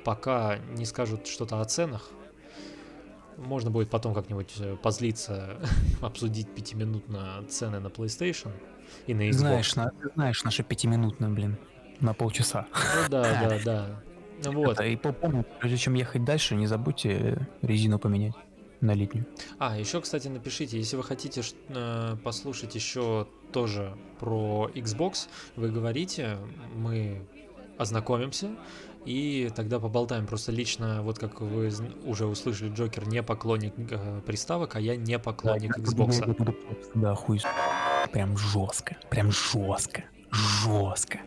Пока 0.04 0.58
не 0.76 0.84
скажут 0.84 1.26
что-то 1.26 1.60
о 1.60 1.64
ценах, 1.64 2.10
можно 3.36 3.70
будет 3.70 3.90
потом 3.90 4.14
как-нибудь 4.14 4.54
э, 4.58 4.76
позлиться, 4.76 5.58
обсудить 6.00 6.54
пятиминутно 6.54 7.44
цены 7.48 7.80
на 7.80 7.88
PlayStation 7.88 8.52
и 9.06 9.14
на 9.14 9.28
Xbox. 9.28 9.32
Знаешь, 9.32 9.76
на, 9.76 9.92
знаешь, 10.14 10.44
наша 10.44 10.62
пятиминутная, 10.62 11.30
блин, 11.30 11.56
на 12.00 12.14
полчаса. 12.14 12.66
Ну 12.72 13.08
да, 13.08 13.22
да, 13.48 13.58
да. 13.64 14.00
Вот. 14.44 14.72
Это, 14.72 14.84
и 14.84 14.96
помните, 14.96 15.48
прежде 15.60 15.78
чем 15.78 15.94
ехать 15.94 16.24
дальше, 16.24 16.54
не 16.54 16.66
забудьте 16.66 17.48
резину 17.62 17.98
поменять 17.98 18.34
на 18.80 18.92
летнюю. 18.92 19.26
А, 19.58 19.78
еще, 19.78 20.00
кстати, 20.00 20.28
напишите, 20.28 20.78
если 20.78 20.96
вы 20.96 21.02
хотите 21.02 21.42
э, 21.68 22.16
послушать 22.22 22.74
еще 22.74 23.26
тоже 23.52 23.96
про 24.18 24.70
Xbox, 24.74 25.28
вы 25.56 25.70
говорите, 25.70 26.36
мы 26.74 27.26
ознакомимся 27.78 28.50
и 29.04 29.50
тогда 29.54 29.80
поболтаем. 29.80 30.26
Просто 30.26 30.52
лично, 30.52 31.02
вот 31.02 31.18
как 31.18 31.40
вы 31.40 31.70
уже 32.04 32.26
услышали, 32.26 32.72
Джокер 32.72 33.08
не 33.08 33.22
поклонник 33.22 33.74
э, 33.76 34.20
приставок, 34.26 34.76
а 34.76 34.80
я 34.80 34.96
не 34.96 35.18
поклонник 35.18 35.78
Xbox. 35.78 36.54
Да, 36.94 37.14
хуй. 37.14 37.40
Прям 38.12 38.36
жестко, 38.36 38.96
прям 39.10 39.30
жестко, 39.30 40.04
жестко. 40.30 41.20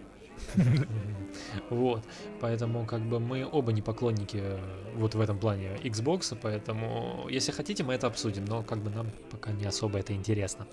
Вот, 1.69 2.03
поэтому 2.39 2.85
как 2.85 3.01
бы 3.01 3.19
мы 3.19 3.45
оба 3.45 3.71
не 3.71 3.81
поклонники 3.81 4.39
э, 4.41 4.59
вот 4.95 5.15
в 5.15 5.21
этом 5.21 5.39
плане 5.39 5.75
Xbox, 5.83 6.37
поэтому 6.41 7.27
если 7.29 7.51
хотите, 7.51 7.83
мы 7.83 7.93
это 7.93 8.07
обсудим, 8.07 8.45
но 8.45 8.63
как 8.63 8.79
бы 8.79 8.89
нам 8.89 9.07
пока 9.29 9.51
не 9.51 9.65
особо 9.65 9.99
это 9.99 10.13
интересно. 10.13 10.67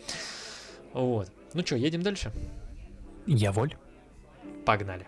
Вот. 0.93 1.31
Ну 1.55 1.67
что, 1.67 1.77
едем 1.77 2.03
дальше? 2.03 2.33
Я 3.27 3.53
воль. 3.53 3.77
Погнали. 4.65 5.07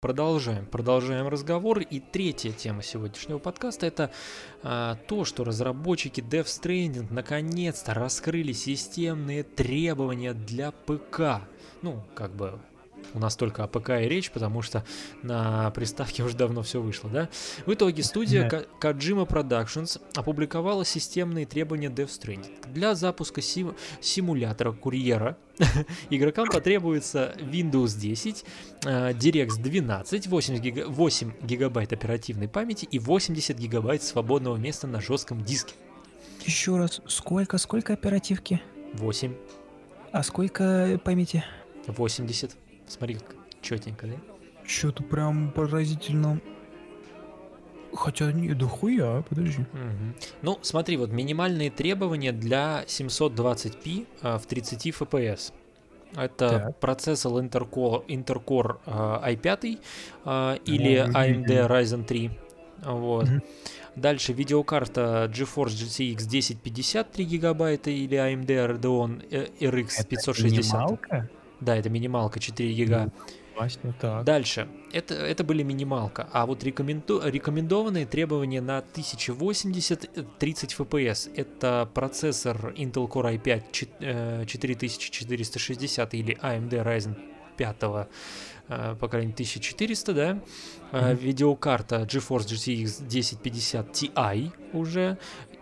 Продолжаем, 0.00 0.64
продолжаем 0.64 1.26
разговор. 1.26 1.80
И 1.80 1.98
третья 1.98 2.52
тема 2.52 2.84
сегодняшнего 2.84 3.38
подкаста 3.38 3.84
это 3.84 4.12
а, 4.62 4.94
то, 5.08 5.24
что 5.24 5.42
разработчики 5.42 6.20
Death 6.20 6.44
Stranding 6.44 7.12
наконец-то 7.12 7.94
раскрыли 7.94 8.52
системные 8.52 9.42
требования 9.42 10.34
для 10.34 10.70
ПК. 10.70 11.42
Ну, 11.82 12.04
как 12.14 12.30
бы 12.30 12.60
у 13.14 13.18
нас 13.18 13.36
только 13.36 13.64
о 13.64 13.66
ПК 13.68 13.90
и 13.90 14.08
речь, 14.08 14.30
потому 14.30 14.62
что 14.62 14.84
на 15.22 15.70
приставке 15.70 16.22
уже 16.24 16.36
давно 16.36 16.62
все 16.62 16.80
вышло, 16.80 17.08
да? 17.10 17.28
В 17.66 17.72
итоге 17.72 18.02
студия. 18.02 18.48
Ка- 18.48 18.66
Kojima 18.80 19.26
Productions 19.26 20.00
опубликовала 20.14 20.84
системные 20.84 21.46
требования 21.46 21.88
Death 21.88 22.08
Stranding. 22.20 22.72
Для 22.72 22.94
запуска 22.94 23.40
сим- 23.40 23.74
симулятора 24.00 24.72
курьера 24.72 25.36
игрокам 26.10 26.48
потребуется 26.48 27.34
Windows 27.38 27.98
10, 27.98 28.44
э, 28.84 29.12
DirectX 29.12 29.60
12, 29.60 30.26
8, 30.26 30.56
гига- 30.58 30.86
8 30.86 31.32
гигабайт 31.42 31.92
оперативной 31.92 32.48
памяти 32.48 32.86
и 32.90 32.98
80 32.98 33.58
гигабайт 33.58 34.02
свободного 34.02 34.56
места 34.56 34.86
на 34.86 35.00
жестком 35.00 35.42
диске. 35.44 35.74
Еще 36.44 36.76
раз, 36.76 37.00
сколько, 37.08 37.58
сколько 37.58 37.92
оперативки? 37.92 38.60
8, 38.94 39.34
А 40.12 40.22
сколько 40.22 41.00
памяти? 41.04 41.44
80. 41.86 42.56
Смотри, 42.88 43.16
как 43.16 43.36
четенько, 43.60 44.06
да? 44.06 44.14
Что-то 44.64 45.02
прям 45.02 45.50
поразительно. 45.52 46.40
Хотя 47.94 48.32
не, 48.32 48.52
да 48.54 48.66
хуя, 48.66 49.22
подожди. 49.28 49.64
Мгм. 49.72 50.14
Ну, 50.42 50.58
смотри, 50.62 50.96
вот 50.96 51.10
минимальные 51.10 51.70
требования 51.70 52.32
для 52.32 52.84
720p 52.86 54.06
а, 54.22 54.38
в 54.38 54.46
30 54.46 54.86
FPS. 54.88 55.52
Это 56.14 56.48
Так. 56.48 56.78
процессор 56.80 57.32
Intel 57.32 57.68
Core, 57.68 58.06
Intel 58.06 58.44
Core, 58.44 58.78
а, 58.86 59.22
i5 59.30 59.78
а, 60.24 60.54
или 60.64 61.02
Мгм. 61.02 61.16
AMD 61.16 61.66
Ryzen 61.66 62.04
3. 62.04 62.30
Вот. 62.84 63.26
Мгм. 63.28 63.42
Дальше 63.96 64.32
видеокарта 64.32 65.28
GeForce 65.32 65.70
GTX 65.70 66.26
1050 66.28 67.10
3 67.10 67.24
гигабайта 67.24 67.90
или 67.90 68.16
AMD 68.16 68.46
Radeon 68.46 69.28
RX 69.60 70.06
560. 70.06 70.44
минималка? 70.52 71.28
Да, 71.60 71.76
это 71.76 71.90
минималка 71.90 72.40
4 72.40 72.72
гига. 72.72 73.10
Вася, 73.56 73.78
так. 74.00 74.24
Дальше. 74.24 74.68
Это, 74.92 75.14
это 75.14 75.42
были 75.42 75.64
минималка. 75.64 76.28
А 76.32 76.46
вот 76.46 76.62
рекоменду- 76.62 77.20
рекомендованные 77.28 78.06
требования 78.06 78.60
на 78.60 78.78
1080 78.78 80.04
э, 80.16 80.24
30 80.38 80.74
FPS. 80.78 81.28
Это 81.34 81.88
процессор 81.92 82.72
Intel 82.76 83.08
Core 83.08 83.34
i5 83.36 83.62
чет- 83.72 83.88
э, 84.00 84.44
4460 84.46 86.14
или 86.14 86.38
AMD 86.40 86.70
Ryzen 86.84 87.16
5 87.56 88.06
э, 88.68 88.94
по 89.00 89.08
крайней 89.08 89.28
мере 89.28 89.34
1400, 89.34 90.14
да. 90.14 90.40
Мгм. 90.92 91.16
Видеокарта 91.16 92.02
GeForce 92.02 92.46
GTX 92.46 93.02
1050 93.08 93.90
Ti 93.90 94.52
уже. 94.72 95.18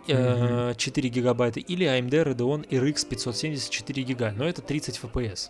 Э, 0.07 0.73
4 0.75 1.09
гигабайта 1.09 1.59
или 1.59 1.85
AMD 1.85 2.09
Radeon 2.09 2.67
RX 2.69 3.07
570 3.07 3.69
4 3.69 4.03
гига, 4.03 4.33
но 4.35 4.47
это 4.47 4.61
30 4.61 4.99
FPS. 5.03 5.49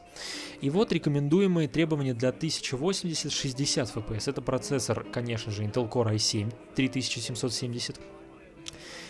И 0.62 0.70
вот 0.70 0.92
рекомендуемые 0.92 1.68
требования 1.68 2.14
для 2.14 2.30
1080 2.30 3.32
60 3.32 3.96
FPS. 3.96 4.30
Это 4.30 4.42
процессор, 4.42 5.06
конечно 5.12 5.52
же, 5.52 5.64
Intel 5.64 5.90
Core 5.90 6.16
i7 6.16 6.54
3770 6.76 8.00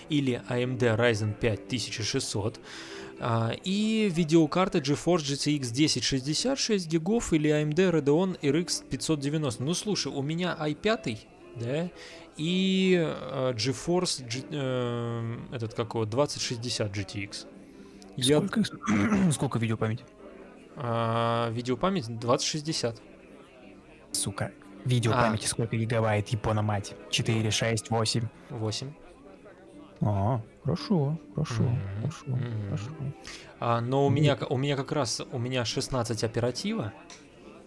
или 0.10 0.42
AMD 0.50 0.80
Ryzen 0.96 1.34
5 1.34 1.60
1600 1.68 2.60
а, 3.20 3.54
и 3.64 4.12
видеокарта 4.14 4.78
GeForce 4.78 5.24
GTX 5.24 5.72
1060 5.72 6.60
6 6.60 6.88
гигов 6.88 7.34
или 7.34 7.50
AMD 7.50 7.92
Radeon 7.92 8.40
RX 8.42 8.86
590. 8.88 9.64
Ну 9.64 9.74
слушай, 9.74 10.12
у 10.12 10.22
меня 10.22 10.56
i5, 10.60 11.18
да, 11.56 11.90
и 12.38 12.96
э, 13.00 13.54
GeForce 13.54 14.24
G- 14.28 14.46
э, 14.52 15.38
этот 15.52 15.74
какого 15.74 16.06
2060 16.06 16.92
GTX. 16.92 17.48
Я 18.16 18.38
Сколько, 18.38 18.64
сколько 19.32 19.60
видеопамяти? 19.60 20.04
а, 20.76 21.50
видеопамять 21.52 22.08
2060. 22.20 23.02
Сука. 24.12 24.52
А. 24.86 24.88
Видеопамяти 24.90 25.48
сколько 25.48 25.76
гигабайт, 25.76 26.30
япона 26.30 26.62
мать? 26.62 26.96
4, 27.10 27.52
6, 27.52 27.90
8. 27.90 28.28
8. 28.50 28.94
А, 30.02 30.42
хорошо, 30.64 31.18
хорошо, 31.34 31.64
Мгм, 31.64 31.80
хорошо, 32.02 32.26
мгм. 32.28 32.64
хорошо. 32.66 32.92
А, 33.60 33.82
но 33.82 34.06
у 34.06 34.10
Ну. 34.10 34.16
меня, 34.16 34.38
у 34.50 34.58
меня 34.58 34.76
как 34.76 34.92
раз 34.92 35.22
у 35.32 35.40
меня 35.40 35.66
16 35.66 36.24
оператива, 36.24 36.94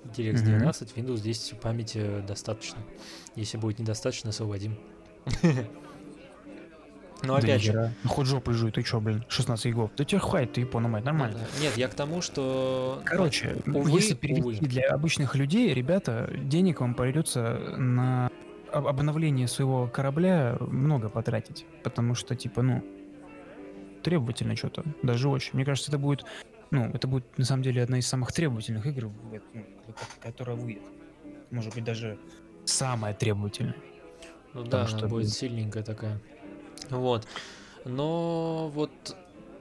DirectX 0.04 0.40
Мгм. 0.42 0.58
12, 0.58 0.92
Windows 0.96 1.20
10 1.20 1.60
памяти 1.60 2.22
достаточно. 2.26 2.78
Если 3.36 3.58
будет 3.58 3.78
недостаточно, 3.78 4.30
освободим. 4.30 4.76
Да 7.22 7.36
опять 7.36 7.60
же, 7.60 7.68
нихера. 7.72 7.92
Ну, 8.02 8.08
хоть 8.08 8.26
жопой 8.26 8.54
жуй, 8.54 8.72
ты 8.72 8.82
чё, 8.82 8.98
блин, 8.98 9.24
16 9.28 9.66
гигов. 9.66 9.90
Да 9.94 10.04
тебе 10.04 10.18
хватит, 10.20 10.54
ты 10.54 10.62
япона 10.62 10.88
мать, 10.88 11.04
нормально. 11.04 11.38
нет, 11.60 11.76
я 11.76 11.88
к 11.88 11.94
тому, 11.94 12.22
что... 12.22 13.02
Короче, 13.04 13.56
увы, 13.66 13.90
если 13.90 14.14
перевести 14.14 14.42
увы. 14.42 14.66
для 14.66 14.88
обычных 14.88 15.34
людей, 15.34 15.74
ребята, 15.74 16.30
денег 16.34 16.80
вам 16.80 16.94
придется 16.94 17.74
на 17.76 18.30
об- 18.72 18.86
обновление 18.86 19.48
своего 19.48 19.86
корабля 19.86 20.56
много 20.60 21.10
потратить. 21.10 21.66
Потому 21.82 22.14
что, 22.14 22.34
типа, 22.34 22.62
ну, 22.62 22.82
требовательно 24.02 24.56
что-то. 24.56 24.82
Даже 25.02 25.28
очень. 25.28 25.50
Мне 25.52 25.66
кажется, 25.66 25.90
это 25.90 25.98
будет, 25.98 26.24
ну, 26.70 26.84
это 26.92 27.06
будет 27.08 27.38
на 27.38 27.44
самом 27.44 27.62
деле 27.62 27.82
одна 27.82 27.98
из 27.98 28.06
самых 28.06 28.32
требовательных 28.32 28.86
игр, 28.86 29.10
ну, 29.54 29.62
ко- 29.92 30.28
которая 30.28 30.56
выйдет. 30.56 30.82
Может 31.50 31.74
быть, 31.74 31.84
даже 31.84 32.18
самая 32.64 33.12
требовательная. 33.14 33.76
Ну 34.54 34.64
Потому 34.64 34.70
да, 34.70 34.86
что, 34.88 34.98
она 34.98 35.08
будет 35.08 35.30
сильненькая 35.30 35.82
такая. 35.82 36.20
Вот. 36.90 37.26
Но 37.84 38.68
вот 38.74 38.90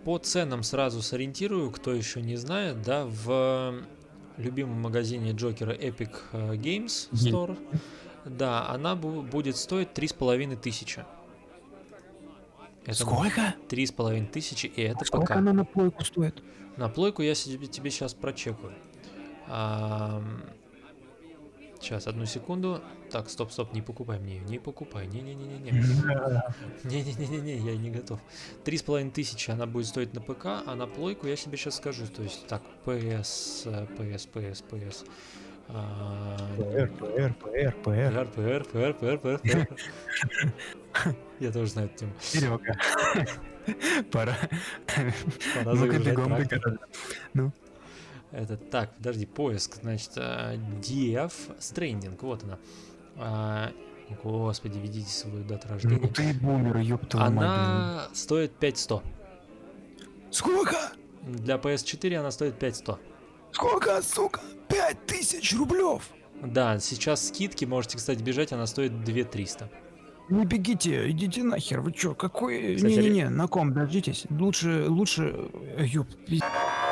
по 0.03 0.17
ценам 0.17 0.63
сразу 0.63 1.01
сориентирую, 1.01 1.71
кто 1.71 1.93
еще 1.93 2.21
не 2.21 2.35
знает, 2.35 2.81
да, 2.81 3.05
в 3.05 3.81
любимом 4.37 4.81
магазине 4.81 5.31
Джокера 5.31 5.73
Epic 5.73 6.15
э, 6.31 6.53
Games. 6.55 7.09
Store, 7.11 7.57
да, 8.25 8.67
она 8.69 8.93
бу- 8.95 9.21
будет 9.21 9.57
стоить 9.57 9.93
три 9.93 10.07
с 10.07 10.13
половиной 10.13 10.55
тысячи. 10.55 11.03
Это 12.85 12.95
Сколько? 12.95 13.55
Три 13.67 13.85
с 13.85 13.91
половиной 13.91 14.27
тысячи, 14.27 14.65
и 14.67 14.81
это 14.81 15.05
Сколько 15.05 15.27
пока. 15.27 15.39
она 15.39 15.53
на 15.53 15.65
плойку 15.65 16.03
стоит? 16.03 16.41
На 16.79 16.87
плойку 16.87 17.21
я 17.21 17.35
себе, 17.35 17.67
тебе 17.67 17.91
сейчас 17.91 18.13
прочекаю. 18.13 18.73
Ам, 19.47 20.43
Сейчас, 21.81 22.07
одну 22.07 22.25
секунду. 22.25 22.81
Так, 23.09 23.29
стоп, 23.29 23.51
стоп, 23.51 23.73
не 23.73 23.81
покупай 23.81 24.17
мне 24.19 24.37
ее, 24.37 24.43
не 24.45 24.59
покупай. 24.59 25.07
Не-не-не-не-не. 25.07 25.71
Не-не-не-не, 26.83 27.57
я 27.57 27.77
не 27.77 27.89
готов. 27.89 28.19
Три 28.63 28.77
с 28.77 28.83
половиной 28.83 29.11
тысячи 29.11 29.51
она 29.51 29.65
будет 29.65 29.87
стоить 29.87 30.13
на 30.13 30.21
ПК, 30.21 30.45
а 30.65 30.75
на 30.75 30.87
плойку 30.87 31.27
я 31.27 31.35
себе 31.35 31.57
сейчас 31.57 31.75
скажу. 31.75 32.07
То 32.07 32.23
есть, 32.23 32.47
так, 32.47 32.61
PS, 32.85 33.65
PS, 33.97 34.29
PS, 34.33 34.63
PS. 34.69 35.05
а, 35.67 36.37
ПР, 36.57 36.91
ПР, 36.97 37.33
ПР, 37.39 37.75
ПР. 37.83 37.91
PR, 37.91 38.71
PR, 38.71 38.99
PR, 38.99 39.21
PR, 39.21 39.41
PR. 39.41 41.15
Я 41.39 41.51
тоже 41.51 41.71
знаю 41.71 41.89
эту 41.89 41.97
тему. 41.99 42.13
Серега. 42.21 42.77
Пора. 44.11 44.35
Пора 45.55 45.75
загружать 45.75 46.15
гаража. 46.15 46.47
Это 48.31 48.57
так, 48.57 48.93
подожди, 48.95 49.25
поиск, 49.25 49.77
значит, 49.81 50.15
DF 50.17 51.31
Stranding, 51.59 52.15
вот 52.21 52.43
она. 52.43 52.59
А, 53.17 53.71
Господи, 54.23 54.77
ведите 54.77 55.09
свою 55.09 55.43
дату 55.43 55.67
Ну 55.67 55.73
рождения. 55.73 56.07
ты 56.07 56.33
бумер, 56.35 56.77
ёб 56.77 57.07
твою 57.07 57.31
мать, 57.31 57.45
Она 57.47 58.07
стоит 58.13 58.51
5100. 58.59 58.99
блин. 58.99 59.13
Сколько? 60.31 60.77
Для 61.23 61.55
PS4 61.55 62.15
она 62.17 62.29
стоит 62.31 62.59
5100. 62.59 62.99
Сколько, 63.51 64.01
сука? 64.03 64.41
Пять 64.67 65.03
тысяч 65.07 65.55
рублев! 65.55 66.07
Да, 66.43 66.79
сейчас 66.79 67.27
скидки, 67.29 67.65
можете, 67.65 67.97
кстати, 67.97 68.21
бежать, 68.21 68.53
она 68.53 68.67
стоит 68.67 69.03
2300. 69.03 69.69
Не 70.29 70.45
бегите, 70.45 71.09
идите 71.09 71.43
нахер, 71.43 71.81
вы 71.81 71.91
чё, 71.91 72.13
какой... 72.13 72.75
Не-не-не, 72.75 73.29
на 73.29 73.47
ком, 73.47 73.73
дождитесь. 73.73 74.25
Лучше, 74.29 74.85
лучше... 74.87 75.49
э, 75.77 75.85
Ёб, 75.87 76.07
пи- 76.27 76.41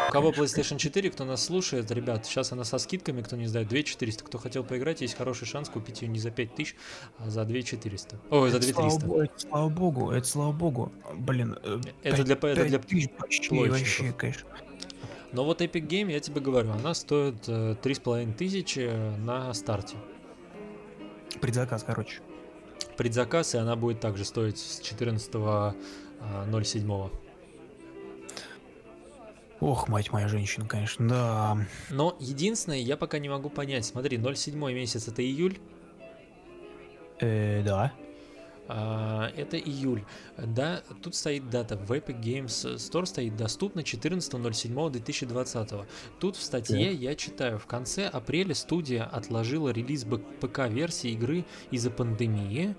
У 0.09 0.11
кого 0.11 0.31
PlayStation 0.31 0.77
4, 0.77 1.11
кто 1.11 1.23
нас 1.25 1.45
слушает, 1.45 1.91
ребят, 1.91 2.25
сейчас 2.25 2.51
она 2.51 2.63
со 2.63 2.79
скидками, 2.79 3.21
кто 3.21 3.35
не 3.35 3.45
знает, 3.45 3.67
2400. 3.67 4.23
Кто 4.25 4.37
хотел 4.39 4.63
поиграть, 4.63 5.01
есть 5.01 5.15
хороший 5.15 5.45
шанс 5.45 5.69
купить 5.69 6.01
ее 6.01 6.07
не 6.07 6.17
за 6.19 6.31
5000, 6.31 6.75
а 7.19 7.29
за 7.29 7.45
2400. 7.45 8.19
Ой, 8.31 8.49
за 8.49 8.57
это 8.57 8.67
слава 8.67 8.89
2300. 8.89 9.07
бо- 9.07 9.23
это 9.23 9.39
слава 9.39 9.69
богу, 9.69 10.11
это 10.11 10.27
слава 10.27 10.51
богу. 10.51 10.91
Блин, 11.15 11.57
э, 11.63 11.79
Это 12.03 12.23
для, 12.23 12.33
это 12.35 12.47
пять 12.55 12.67
для 12.69 13.09
почти 13.09 13.55
вообще, 13.69 14.13
конечно. 14.13 14.47
Но 15.31 15.43
вот 15.45 15.61
Epic 15.61 15.85
Game, 15.87 16.11
я 16.11 16.19
тебе 16.21 16.41
говорю, 16.41 16.71
она 16.71 16.93
стоит 16.95 17.43
э, 17.47 17.75
3500 17.83 19.19
на 19.19 19.53
старте. 19.53 19.95
Предзаказ, 21.41 21.83
короче. 21.83 22.21
Предзаказ, 22.97 23.55
и 23.55 23.57
она 23.57 23.75
будет 23.75 23.99
также 23.99 24.25
стоить 24.25 24.57
с 24.57 24.81
14.07. 24.81 27.11
Ох, 29.59 29.87
мать 29.87 30.11
моя 30.11 30.27
женщина, 30.27 30.67
конечно, 30.67 31.07
да. 31.07 31.57
Но 31.89 32.15
единственное, 32.19 32.77
я 32.79 32.95
пока 32.97 33.17
не 33.19 33.29
могу 33.29 33.49
понять. 33.49 33.85
Смотри, 33.85 34.21
07 34.21 34.55
месяц 34.73 35.07
это 35.07 35.21
июль, 35.23 35.57
Э, 37.19 37.63
да. 37.63 37.91
а, 38.67 39.31
это 39.35 39.57
июль. 39.57 40.03
Да, 40.37 40.83
тут 41.01 41.15
стоит 41.15 41.49
дата. 41.49 41.75
В 41.75 41.91
Epic 41.91 42.21
Games 42.21 42.75
Store 42.75 43.07
стоит 43.07 43.35
доступно 43.35 43.79
14.07.2020. 43.79 45.85
Тут 46.19 46.35
в 46.35 46.43
статье 46.43 46.93
я 46.93 47.15
читаю, 47.15 47.57
в 47.57 47.65
конце 47.65 48.05
апреля 48.05 48.53
студия 48.53 49.05
отложила 49.05 49.69
релиз 49.69 50.05
ПК-версии 50.41 51.09
игры 51.11 51.45
из-за 51.71 51.89
пандемии. 51.89 52.75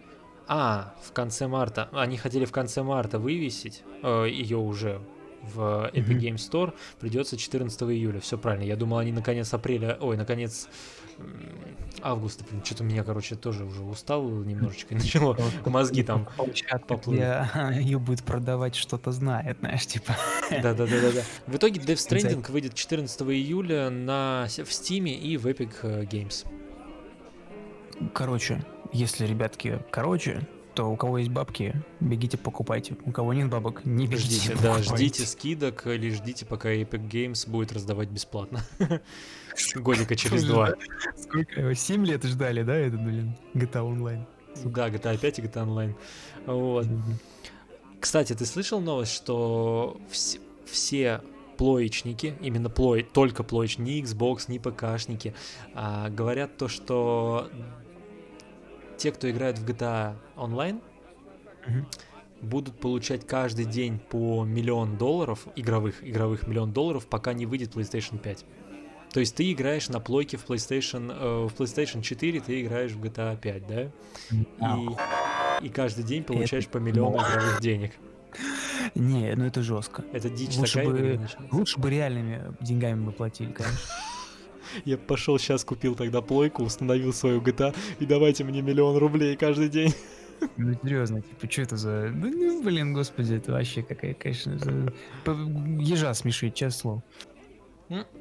А, 0.48 0.94
в 1.02 1.12
конце 1.12 1.46
марта. 1.46 1.88
Они 1.92 2.16
хотели 2.16 2.44
в 2.44 2.52
конце 2.52 2.82
марта 2.82 3.18
вывесить 3.18 3.84
ее 4.02 4.56
уже 4.56 5.00
в 5.42 5.90
Epic 5.92 6.14
Мгм. 6.14 6.18
Games 6.18 6.36
Store. 6.50 6.74
Придется 6.98 7.36
14 7.36 7.82
июля. 7.82 8.20
Все 8.20 8.38
правильно. 8.38 8.64
Я 8.64 8.76
думал, 8.76 8.98
они 8.98 9.12
наконец 9.12 9.52
апреля. 9.54 9.96
Ой, 10.00 10.16
наконец 10.16 10.68
м, 11.18 11.52
августа. 12.02 12.44
Блин, 12.50 12.64
что-то 12.64 12.84
меня, 12.84 13.04
короче, 13.04 13.36
тоже 13.36 13.64
уже 13.64 13.82
устал 13.82 14.24
немножечко. 14.28 14.94
Начало 14.96 15.36
мозги 15.66 16.02
там. 16.02 16.28
Поплыли. 16.86 17.20
ее 17.80 17.98
будет 18.00 18.24
продавать, 18.24 18.74
что-то 18.74 19.12
знает, 19.12 19.58
знаешь, 19.60 19.86
типа. 19.86 20.16
Да, 20.50 20.74
да, 20.74 20.86
да, 20.86 21.00
да, 21.00 21.12
да. 21.12 21.22
В 21.46 21.56
итоге 21.56 21.80
Death 21.80 22.08
Stranding 22.08 22.50
выйдет 22.50 22.74
14 22.74 23.20
июля 23.22 23.90
на, 23.90 24.46
в 24.48 24.70
Steam 24.70 25.08
и 25.08 25.36
в 25.36 25.46
Epic 25.46 25.72
э, 25.82 26.02
Games. 26.04 26.46
Короче, 28.12 28.64
если, 28.92 29.26
ребятки, 29.26 29.80
короче, 29.90 30.46
то 30.74 30.84
у 30.90 30.96
кого 30.96 31.18
есть 31.18 31.30
бабки, 31.30 31.74
бегите 32.00 32.36
покупайте. 32.38 32.96
У 33.04 33.10
кого 33.10 33.34
нет 33.34 33.48
бабок, 33.50 33.84
не 33.84 34.06
бегите 34.06 34.26
Ждите, 34.28 34.48
да, 34.62 34.74
покупайте. 34.74 34.94
ждите 34.96 35.26
скидок 35.26 35.86
или 35.86 36.10
ждите, 36.10 36.46
пока 36.46 36.72
Epic 36.72 37.08
Games 37.08 37.50
будет 37.50 37.72
раздавать 37.72 38.08
бесплатно. 38.10 38.60
Годика 39.74 40.14
через 40.14 40.44
два. 40.44 40.68
да? 40.70 40.76
Сколько? 41.16 41.74
7 41.74 42.06
лет 42.06 42.22
ждали, 42.24 42.62
да, 42.62 42.76
этот, 42.76 43.02
блин, 43.02 43.36
GTA 43.54 43.82
Online? 43.82 44.24
Да, 44.64 44.88
GTA 44.88 45.18
5 45.18 45.38
и 45.38 45.42
GTA 45.42 45.66
Online. 45.66 45.94
Вот. 46.46 46.86
Кстати, 48.00 48.34
ты 48.34 48.46
слышал 48.46 48.80
новость, 48.80 49.12
что 49.12 50.00
вс- 50.10 50.40
все 50.64 51.20
плоечники, 51.56 52.34
именно 52.40 52.70
плой, 52.70 53.02
только 53.02 53.42
плоич, 53.42 53.78
ни 53.78 54.00
Xbox, 54.00 54.44
ни 54.46 54.58
ПКшники, 54.58 55.34
а, 55.74 56.08
говорят 56.08 56.56
то, 56.56 56.68
что 56.68 57.50
те, 58.98 59.12
кто 59.12 59.30
играет 59.30 59.58
в 59.58 59.64
GTA 59.64 60.16
Online, 60.36 60.80
будут 62.40 62.78
получать 62.78 63.26
каждый 63.26 63.64
день 63.64 63.98
по 63.98 64.44
миллион 64.44 64.96
долларов, 64.96 65.46
игровых, 65.56 66.06
игровых 66.06 66.46
миллион 66.46 66.72
долларов, 66.72 67.06
пока 67.06 67.32
не 67.32 67.46
выйдет 67.46 67.74
PlayStation 67.74 68.18
5. 68.18 68.44
То 69.12 69.20
есть 69.20 69.34
ты 69.34 69.50
играешь 69.52 69.88
на 69.88 70.00
плойке 70.00 70.36
в 70.36 70.46
PlayStation, 70.46 71.10
э, 71.10 71.48
в 71.48 71.54
PlayStation 71.54 72.02
4, 72.02 72.40
ты 72.40 72.62
играешь 72.62 72.92
в 72.92 73.02
GTA 73.02 73.38
5, 73.38 73.66
да? 73.66 73.90
И, 74.30 75.66
и 75.66 75.68
каждый 75.70 76.04
день 76.04 76.22
получаешь 76.22 76.68
по 76.68 76.78
миллиону 76.78 77.16
игровых 77.16 77.60
денег. 77.60 77.92
Не, 78.94 79.34
ну 79.34 79.44
это 79.44 79.62
жестко. 79.62 80.04
Это 80.12 80.28
дичь 80.28 80.56
Лучше 80.56 80.74
такая. 80.74 80.90
бы-. 81.16 81.28
Лучше 81.50 81.78
бы 81.78 81.90
реальными 81.90 82.54
деньгами 82.60 83.06
бы 83.06 83.12
платили, 83.12 83.52
конечно. 83.52 83.78
Я 84.84 84.96
пошел 84.98 85.38
сейчас 85.38 85.64
купил 85.64 85.94
тогда 85.94 86.20
плойку, 86.20 86.62
установил 86.62 87.12
свою 87.12 87.40
GTA 87.40 87.74
и 87.98 88.06
давайте 88.06 88.44
мне 88.44 88.62
миллион 88.62 88.96
рублей 88.96 89.36
каждый 89.36 89.68
день. 89.68 89.94
Ну 90.56 90.72
серьезно, 90.82 91.20
типа, 91.20 91.50
что 91.50 91.62
это 91.62 91.76
за... 91.76 92.10
Ну, 92.14 92.28
ну, 92.30 92.62
блин, 92.62 92.92
господи, 92.92 93.34
это 93.34 93.52
вообще 93.52 93.82
какая, 93.82 94.14
конечно, 94.14 94.56
за- 94.58 94.92
ежа 95.80 96.14
смешить, 96.14 96.54
честное 96.54 96.80
слово. 96.80 97.02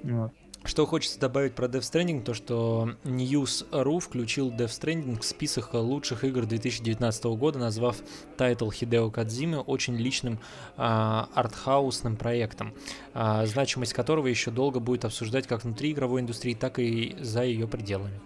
Вот. 0.03 0.31
Что 0.67 0.85
хочется 0.85 1.17
добавить 1.17 1.55
про 1.55 1.67
Death 1.67 1.79
Stranding, 1.79 2.21
то 2.21 2.33
что 2.33 2.89
News.ru 3.05 3.99
включил 4.01 4.51
Death 4.51 4.67
Stranding 4.67 5.17
в 5.17 5.23
список 5.23 5.73
лучших 5.73 6.25
игр 6.25 6.45
2019 6.45 7.23
года, 7.37 7.57
назвав 7.57 7.95
тайтл 8.35 8.69
Хидео 8.69 9.09
Кадзимы 9.09 9.59
очень 9.61 9.95
личным 9.95 10.39
а, 10.75 11.29
артхаусным 11.33 12.17
проектом, 12.17 12.73
а, 13.13 13.45
значимость 13.45 13.93
которого 13.93 14.27
еще 14.27 14.51
долго 14.51 14.81
будет 14.81 15.05
обсуждать 15.05 15.47
как 15.47 15.63
внутри 15.63 15.93
игровой 15.93 16.19
индустрии, 16.19 16.53
так 16.53 16.79
и 16.79 17.15
за 17.21 17.43
ее 17.43 17.65
пределами. 17.65 18.19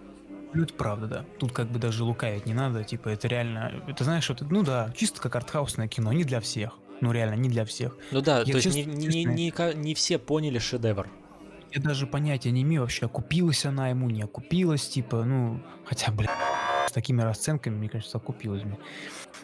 Ну, 0.53 0.63
это 0.63 0.73
правда, 0.73 1.07
да. 1.07 1.25
Тут 1.37 1.51
как 1.51 1.67
бы 1.67 1.77
даже 1.77 2.03
лукавить 2.03 2.47
не 2.47 2.55
надо, 2.55 2.83
типа, 2.83 3.09
это 3.09 3.27
реально... 3.27 3.83
Это 3.87 4.03
знаешь, 4.03 4.27
вот, 4.27 4.41
ну 4.41 4.63
да, 4.63 4.91
чисто 4.97 5.21
как 5.21 5.35
артхаусное 5.35 5.87
кино, 5.87 6.11
не 6.11 6.23
для 6.23 6.41
всех. 6.41 6.73
Ну 7.01 7.11
реально, 7.11 7.35
не 7.35 7.49
для 7.49 7.65
всех. 7.65 7.95
Ну 8.11 8.21
да, 8.21 8.39
Я 8.39 8.45
то 8.45 8.51
есть 8.57 8.63
честно- 8.63 8.91
не, 8.91 9.23
не- 9.25 9.25
не 9.25 9.73
не 9.75 9.93
все 9.93 10.17
поняли 10.17 10.57
шедевр. 10.57 11.07
Я 11.71 11.81
даже 11.81 12.05
понятия 12.05 12.51
не 12.51 12.63
имею 12.63 12.81
вообще, 12.81 13.05
окупилась 13.05 13.65
она 13.65 13.89
ему, 13.89 14.09
не 14.09 14.23
окупилась, 14.23 14.87
типа, 14.89 15.23
ну, 15.23 15.59
хотя, 15.85 16.11
блин, 16.11 16.29
с 16.87 16.91
такими 16.91 17.21
расценками, 17.21 17.75
мне 17.75 17.87
кажется, 17.89 18.17
окупилась 18.17 18.63
бы. 18.63 18.77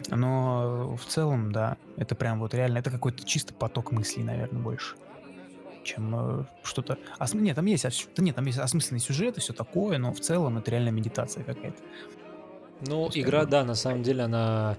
Но 0.08 0.96
в 0.96 1.06
целом, 1.06 1.52
да, 1.52 1.78
это 1.96 2.14
прям 2.14 2.40
вот 2.40 2.52
реально, 2.52 2.78
это 2.78 2.90
какой-то 2.90 3.24
чисто 3.24 3.54
поток 3.54 3.92
мыслей, 3.92 4.24
наверное, 4.24 4.60
больше, 4.60 4.96
чем 5.84 6.40
э, 6.40 6.44
что-то... 6.62 6.98
Осм- 7.18 7.40
Нет, 7.40 7.56
там 7.56 7.64
есть, 7.64 7.86
ос- 7.86 8.08
да 8.14 8.22
нет, 8.22 8.36
там 8.36 8.44
есть 8.44 8.58
осмысленный 8.58 9.00
сюжет 9.00 9.38
и 9.38 9.40
все 9.40 9.54
такое, 9.54 9.96
но 9.96 10.12
в 10.12 10.20
целом 10.20 10.58
это 10.58 10.70
реально 10.70 10.90
медитация 10.90 11.44
какая-то. 11.44 11.78
Ну, 12.86 13.06
есть 13.06 13.18
игра, 13.18 13.40
как 13.40 13.48
да, 13.48 13.64
на 13.64 13.74
самом 13.74 14.02
деле, 14.02 14.24
она 14.24 14.76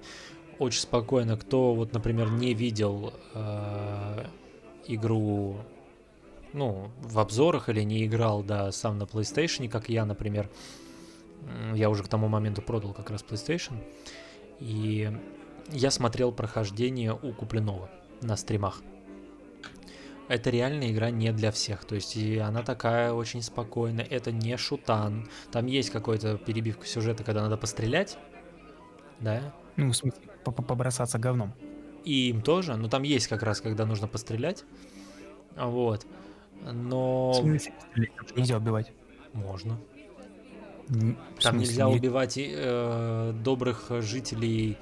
очень 0.60 0.80
спокойна. 0.80 1.36
Кто, 1.36 1.74
вот, 1.74 1.92
например, 1.92 2.30
не 2.30 2.54
видел 2.54 3.12
э, 3.34 4.24
игру, 4.86 5.56
ну, 6.52 6.90
в 7.00 7.18
обзорах 7.18 7.68
или 7.68 7.82
не 7.82 8.04
играл, 8.06 8.42
да, 8.42 8.72
сам 8.72 8.98
на 8.98 9.04
PlayStation, 9.04 9.68
как 9.68 9.88
я, 9.88 10.04
например, 10.04 10.48
я 11.74 11.88
уже 11.90 12.02
к 12.02 12.08
тому 12.08 12.28
моменту 12.28 12.62
продал 12.62 12.92
как 12.92 13.10
раз 13.10 13.24
PlayStation, 13.28 13.82
и 14.58 15.10
я 15.70 15.90
смотрел 15.90 16.32
прохождение 16.32 17.12
у 17.14 17.32
Куплинова 17.32 17.90
на 18.20 18.36
стримах. 18.36 18.82
Это 20.28 20.50
реальная 20.50 20.92
игра 20.92 21.10
не 21.10 21.32
для 21.32 21.50
всех, 21.50 21.84
то 21.84 21.96
есть 21.96 22.16
и 22.16 22.38
она 22.38 22.62
такая 22.62 23.12
очень 23.12 23.42
спокойная, 23.42 24.04
это 24.04 24.30
не 24.30 24.56
шутан, 24.56 25.28
там 25.50 25.66
есть 25.66 25.90
какой-то 25.90 26.38
перебивка 26.38 26.86
сюжета, 26.86 27.24
когда 27.24 27.42
надо 27.42 27.56
пострелять, 27.56 28.16
да, 29.18 29.52
Ну, 29.76 29.90
в 29.90 29.96
смысле, 29.96 30.20
по- 30.44 30.52
по- 30.52 30.62
побросаться 30.62 31.18
говном. 31.18 31.52
и 32.04 32.28
им 32.30 32.42
тоже, 32.42 32.76
но 32.76 32.88
там 32.88 33.02
есть 33.02 33.26
как 33.26 33.42
раз, 33.42 33.60
когда 33.60 33.86
нужно 33.86 34.06
пострелять, 34.06 34.64
вот, 35.56 36.06
но 36.72 37.32
В 37.32 37.36
смысле, 37.36 37.72
нельзя 38.36 38.56
убивать. 38.58 38.92
можно. 39.32 39.78
Н- 40.88 41.16
Там 41.40 41.58
нельзя 41.58 41.86
не- 41.88 41.94
убивать 41.96 42.34
э, 42.36 43.32
добрых 43.44 43.90
жителей, 44.00 44.76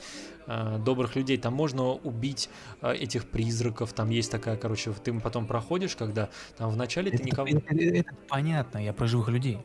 э, 0.46 0.78
добрых 0.78 1.16
людей. 1.16 1.36
Там 1.36 1.52
можно 1.54 1.90
убить 1.92 2.48
э, 2.80 2.94
этих 2.94 3.28
призраков. 3.28 3.92
Там 3.92 4.08
есть 4.10 4.30
такая, 4.30 4.56
короче, 4.56 4.92
ты 4.92 5.12
потом 5.20 5.46
проходишь, 5.46 5.96
когда 5.96 6.30
там 6.56 6.70
вначале 6.70 7.10
ты 7.10 7.16
Это, 7.18 7.24
никого... 7.26 7.48
это- 7.48 7.74
это 7.74 8.14
понятно, 8.28 8.78
я 8.78 8.92
про 8.94 9.06
живых 9.06 9.28
людей. 9.28 9.58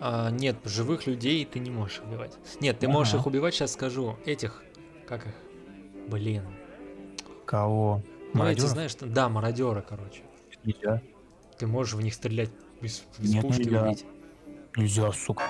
А, 0.00 0.30
нет, 0.30 0.56
живых 0.64 1.06
людей 1.06 1.44
ты 1.44 1.60
не 1.60 1.70
можешь 1.70 2.00
убивать. 2.04 2.36
Нет, 2.60 2.80
ты 2.80 2.88
можешь 2.88 3.14
Ага. 3.14 3.20
их 3.20 3.26
убивать, 3.28 3.54
сейчас 3.54 3.72
скажу. 3.72 4.16
Этих, 4.26 4.64
как 5.06 5.26
их? 5.28 5.34
Блин. 6.08 6.42
Кого? 7.44 8.02
Ну, 8.02 8.28
эти, 8.30 8.36
Мародеров? 8.38 8.70
знаешь, 8.70 8.94
да, 9.00 9.28
мародеры, 9.28 9.84
короче. 9.88 10.22
Нельзя. 10.64 11.00
Ты 11.62 11.68
можешь 11.68 11.94
в 11.94 12.00
них 12.00 12.12
стрелять 12.12 12.50
из, 12.80 13.04
из 13.20 13.34
Нет, 13.34 13.42
пушки 13.42 13.60
нельзя. 13.60 13.84
убить. 13.86 14.04
Нельзя, 14.76 15.12
сука. 15.12 15.44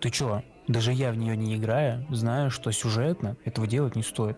Ты 0.00 0.10
чё? 0.10 0.42
Даже 0.68 0.92
я 0.92 1.10
в 1.12 1.16
нее 1.16 1.34
не 1.34 1.56
играя, 1.56 2.06
знаю, 2.10 2.50
что 2.50 2.70
сюжетно 2.72 3.38
этого 3.46 3.66
делать 3.66 3.96
не 3.96 4.02
стоит. 4.02 4.36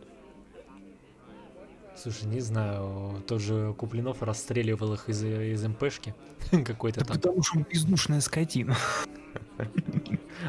Слушай, 1.96 2.26
не 2.26 2.38
знаю, 2.38 3.20
тот 3.26 3.40
же 3.40 3.74
Куплинов 3.76 4.22
расстреливал 4.22 4.94
их 4.94 5.08
из, 5.08 5.24
из 5.24 5.64
МПшки 5.66 6.14
какой-то 6.64 7.00
Да 7.00 7.06
там. 7.06 7.16
потому 7.16 7.42
что 7.42 7.58
он 7.58 7.66
бездушная 7.68 8.20
скотина. 8.20 8.76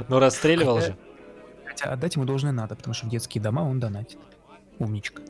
Но 0.08 0.20
расстреливал 0.20 0.76
Хотя- 0.76 0.88
же. 0.90 0.98
Хотя 1.66 1.86
отдать 1.94 2.14
ему 2.16 2.26
должное 2.26 2.52
надо, 2.52 2.76
потому 2.76 2.94
что 2.94 3.08
в 3.08 3.10
детские 3.10 3.42
дома 3.42 3.62
он 3.62 3.80
донатит. 3.80 4.20
Умничка. 4.78 5.24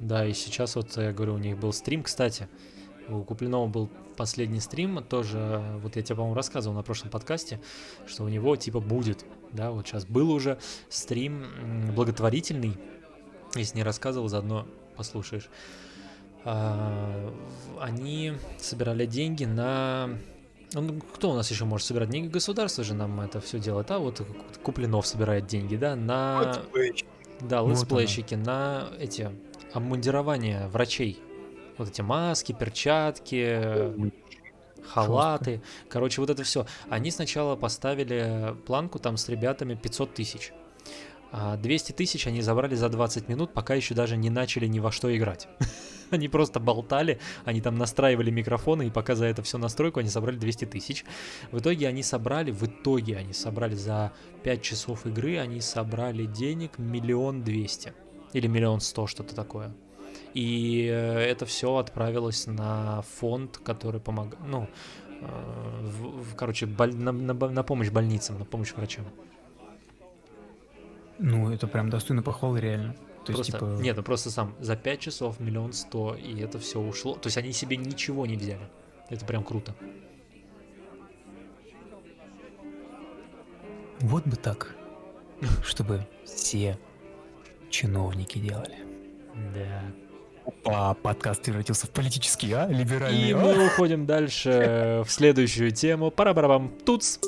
Да, 0.00 0.24
и 0.24 0.32
сейчас 0.32 0.74
вот, 0.74 0.96
я 0.96 1.12
говорю, 1.12 1.34
у 1.34 1.38
них 1.38 1.58
был 1.58 1.74
стрим, 1.74 2.02
кстати. 2.02 2.48
У 3.08 3.22
Куплинова 3.22 3.66
был 3.68 3.88
последний 4.16 4.60
стрим, 4.60 5.02
тоже, 5.02 5.62
вот 5.82 5.96
я 5.96 6.02
тебе, 6.02 6.16
по-моему, 6.16 6.34
рассказывал 6.34 6.74
на 6.74 6.82
прошлом 6.82 7.10
подкасте, 7.10 7.60
что 8.06 8.24
у 8.24 8.28
него, 8.28 8.56
типа, 8.56 8.80
будет, 8.80 9.24
да, 9.52 9.70
вот 9.70 9.86
сейчас 9.86 10.04
был 10.04 10.30
уже 10.30 10.58
стрим 10.88 11.46
благотворительный, 11.94 12.76
если 13.54 13.76
не 13.76 13.82
рассказывал, 13.84 14.28
заодно 14.28 14.66
послушаешь. 14.96 15.48
А, 16.44 17.32
Они 17.80 18.34
собирали 18.58 19.06
деньги 19.06 19.44
на... 19.44 20.10
Ну, 20.72 21.00
кто 21.14 21.30
у 21.30 21.34
нас 21.34 21.50
еще 21.50 21.64
может 21.64 21.86
собирать 21.86 22.10
деньги? 22.10 22.28
Государство 22.28 22.84
же 22.84 22.94
нам 22.94 23.20
это 23.20 23.40
все 23.40 23.58
делает, 23.58 23.90
а 23.90 23.98
вот 23.98 24.22
Куплинов 24.62 25.06
собирает 25.06 25.46
деньги, 25.46 25.76
да, 25.76 25.96
на... 25.96 26.54
Да, 27.40 27.62
Вот 27.62 27.72
летсплейщики 27.72 28.34
на 28.34 28.88
эти 28.98 29.30
обмундирования 29.72 30.68
врачей. 30.68 31.20
Вот 31.78 31.88
эти 31.88 32.00
маски, 32.00 32.52
перчатки, 32.52 33.92
халаты. 34.86 35.62
Короче, 35.88 36.20
вот 36.20 36.30
это 36.30 36.42
все. 36.42 36.66
Они 36.88 37.10
сначала 37.10 37.56
поставили 37.56 38.54
планку 38.66 38.98
там 38.98 39.16
с 39.16 39.28
ребятами 39.28 39.74
500 39.74 40.14
тысяч. 40.14 40.52
А 41.32 41.56
200 41.56 41.92
тысяч 41.92 42.26
они 42.26 42.40
забрали 42.40 42.74
за 42.74 42.88
20 42.88 43.28
минут, 43.28 43.52
пока 43.52 43.74
еще 43.74 43.94
даже 43.94 44.16
не 44.16 44.30
начали 44.30 44.66
ни 44.66 44.78
во 44.78 44.92
что 44.92 45.14
играть. 45.14 45.48
Они 46.10 46.28
просто 46.28 46.60
болтали, 46.60 47.18
они 47.44 47.60
там 47.60 47.74
настраивали 47.74 48.30
микрофоны, 48.30 48.86
и 48.86 48.90
пока 48.90 49.16
за 49.16 49.26
это 49.26 49.42
все 49.42 49.58
настройку 49.58 49.98
они 49.98 50.08
собрали 50.08 50.36
200 50.36 50.66
тысяч. 50.66 51.04
В 51.50 51.58
итоге 51.58 51.88
они 51.88 52.04
собрали, 52.04 52.52
в 52.52 52.62
итоге 52.62 53.16
они 53.16 53.32
собрали 53.32 53.74
за 53.74 54.12
5 54.44 54.62
часов 54.62 55.04
игры, 55.04 55.38
они 55.38 55.60
собрали 55.60 56.26
денег 56.26 56.78
миллион 56.78 57.42
двести. 57.42 57.92
Или 58.32 58.46
миллион 58.46 58.80
сто, 58.80 59.08
что-то 59.08 59.34
такое. 59.34 59.74
И 60.36 60.86
э, 60.92 61.18
это 61.20 61.46
все 61.46 61.76
отправилось 61.76 62.46
на 62.46 63.00
фонд, 63.02 63.56
который 63.56 64.00
помогает, 64.00 64.38
ну, 64.46 64.68
э, 65.22 65.80
в- 65.82 66.22
в- 66.22 66.34
короче, 66.36 66.66
боль- 66.66 66.94
на, 66.94 67.12
на 67.12 67.32
на 67.32 67.62
помощь 67.62 67.88
больницам, 67.90 68.38
на 68.38 68.44
помощь 68.44 68.74
врачам. 68.74 69.06
Ну, 71.18 71.50
это 71.50 71.66
прям 71.66 71.88
достойно 71.88 72.22
похвалы, 72.22 72.60
реально. 72.60 72.94
То 73.24 73.32
есть, 73.32 73.50
просто, 73.50 73.52
типа, 73.52 73.82
нет, 73.82 73.96
ну 73.96 74.02
просто 74.02 74.30
сам, 74.30 74.54
за 74.60 74.76
5 74.76 75.00
часов 75.00 75.40
миллион 75.40 75.72
сто, 75.72 76.14
и 76.14 76.38
это 76.38 76.58
все 76.58 76.80
ушло. 76.80 77.14
То 77.14 77.28
есть 77.28 77.38
они 77.38 77.52
себе 77.52 77.78
ничего 77.78 78.26
не 78.26 78.36
взяли. 78.36 78.68
Это 79.08 79.24
прям 79.24 79.42
круто. 79.42 79.74
вот 84.00 84.24
бы 84.26 84.36
так, 84.36 84.76
чтобы 85.64 86.06
все 86.24 86.78
чиновники 87.70 88.38
делали. 88.38 88.76
Да. 89.54 89.82
Опа, 90.46 90.94
подкаст 90.94 91.42
превратился 91.42 91.88
в 91.88 91.90
политический, 91.90 92.52
а? 92.52 92.68
Либеральный, 92.68 93.30
И 93.30 93.34
мы 93.34 93.66
уходим 93.66 94.06
дальше 94.06 95.02
в 95.04 95.10
следующую 95.10 95.72
тему. 95.72 96.12
Пара-барабам. 96.12 96.72
Туц. 96.84 97.18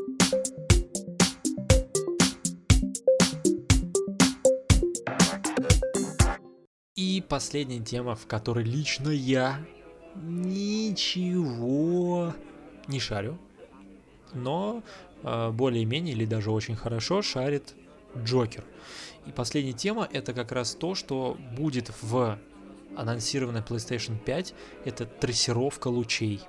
И 6.95 7.25
последняя 7.29 7.81
тема, 7.81 8.15
в 8.15 8.29
которой 8.29 8.65
лично 8.65 9.09
я 9.09 9.59
ничего 10.15 11.57
не 12.87 13.01
шарю, 13.01 13.37
но 14.33 14.85
э, 15.25 15.51
более-менее 15.51 16.15
или 16.15 16.25
даже 16.25 16.53
очень 16.53 16.77
хорошо 16.77 17.23
шарит 17.23 17.75
Джокер. 18.17 18.63
И 19.27 19.33
последняя 19.33 19.73
тема 19.73 20.09
это 20.13 20.33
как 20.33 20.53
раз 20.53 20.77
то, 20.77 20.95
что 20.95 21.37
будет 21.57 21.91
в 22.01 22.39
анонсированной 22.99 23.61
PlayStation 23.63 24.19
5, 24.19 24.55
это 24.85 25.07
трассировка 25.07 25.89
лучей. 25.89 26.41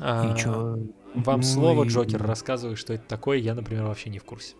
А, 0.00 0.32
И 0.34 0.38
чё? 0.38 0.78
Вам 1.14 1.40
Ну 1.40 1.42
слово, 1.46 1.84
и- 1.84 1.88
Джокер, 1.88 2.22
рассказывай, 2.22 2.76
что 2.76 2.92
это 2.94 3.04
такое, 3.06 3.38
я, 3.38 3.54
например, 3.54 3.84
вообще 3.84 4.10
не 4.10 4.18
в 4.18 4.24
курсе. 4.24 4.54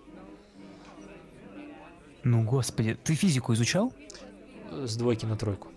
Ну, 2.22 2.42
господи, 2.42 2.94
ты 3.02 3.14
физику 3.14 3.52
изучал? 3.54 3.92
Э, 4.70 4.86
С 4.86 4.96
двойки 4.96 5.26
на 5.26 5.36
тройку. 5.36 5.68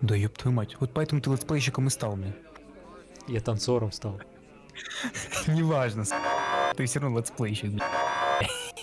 Да 0.00 0.14
ёб 0.16 0.36
твою 0.36 0.54
мать. 0.56 0.76
Вот 0.80 0.92
поэтому 0.92 1.20
ты 1.20 1.30
летсплейщиком 1.30 1.86
и 1.86 1.90
стал 1.90 2.16
мне. 2.16 2.34
Я 3.28 3.40
танцором 3.40 3.92
стал. 3.92 4.20
Неважно, 5.46 6.04
ты 6.76 6.84
все 6.86 7.00
равно 7.00 7.18
летсплейщик. 7.18 7.80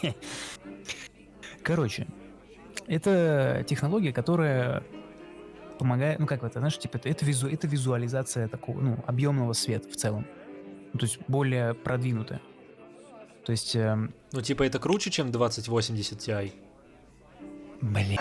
Короче, 1.63 2.07
это 2.95 3.63
технология, 3.67 4.11
которая 4.13 4.83
помогает, 5.79 6.19
ну 6.19 6.27
как 6.27 6.43
это, 6.43 6.59
знаешь, 6.59 6.77
типа 6.77 6.97
это, 6.97 7.09
это, 7.09 7.25
визу, 7.25 7.47
это 7.47 7.67
визуализация 7.67 8.47
такого, 8.47 8.79
ну, 8.79 9.03
объемного 9.07 9.53
света 9.53 9.89
в 9.89 9.95
целом. 9.95 10.25
Ну, 10.93 10.99
то 10.99 11.05
есть 11.05 11.19
более 11.27 11.73
продвинутая. 11.73 12.41
То 13.45 13.51
есть, 13.53 13.75
эм, 13.75 14.13
Ну, 14.33 14.41
типа, 14.41 14.63
это 14.63 14.77
круче, 14.77 15.09
чем 15.09 15.31
2080 15.31 16.19
Ti. 16.19 16.51
блин, 17.81 18.19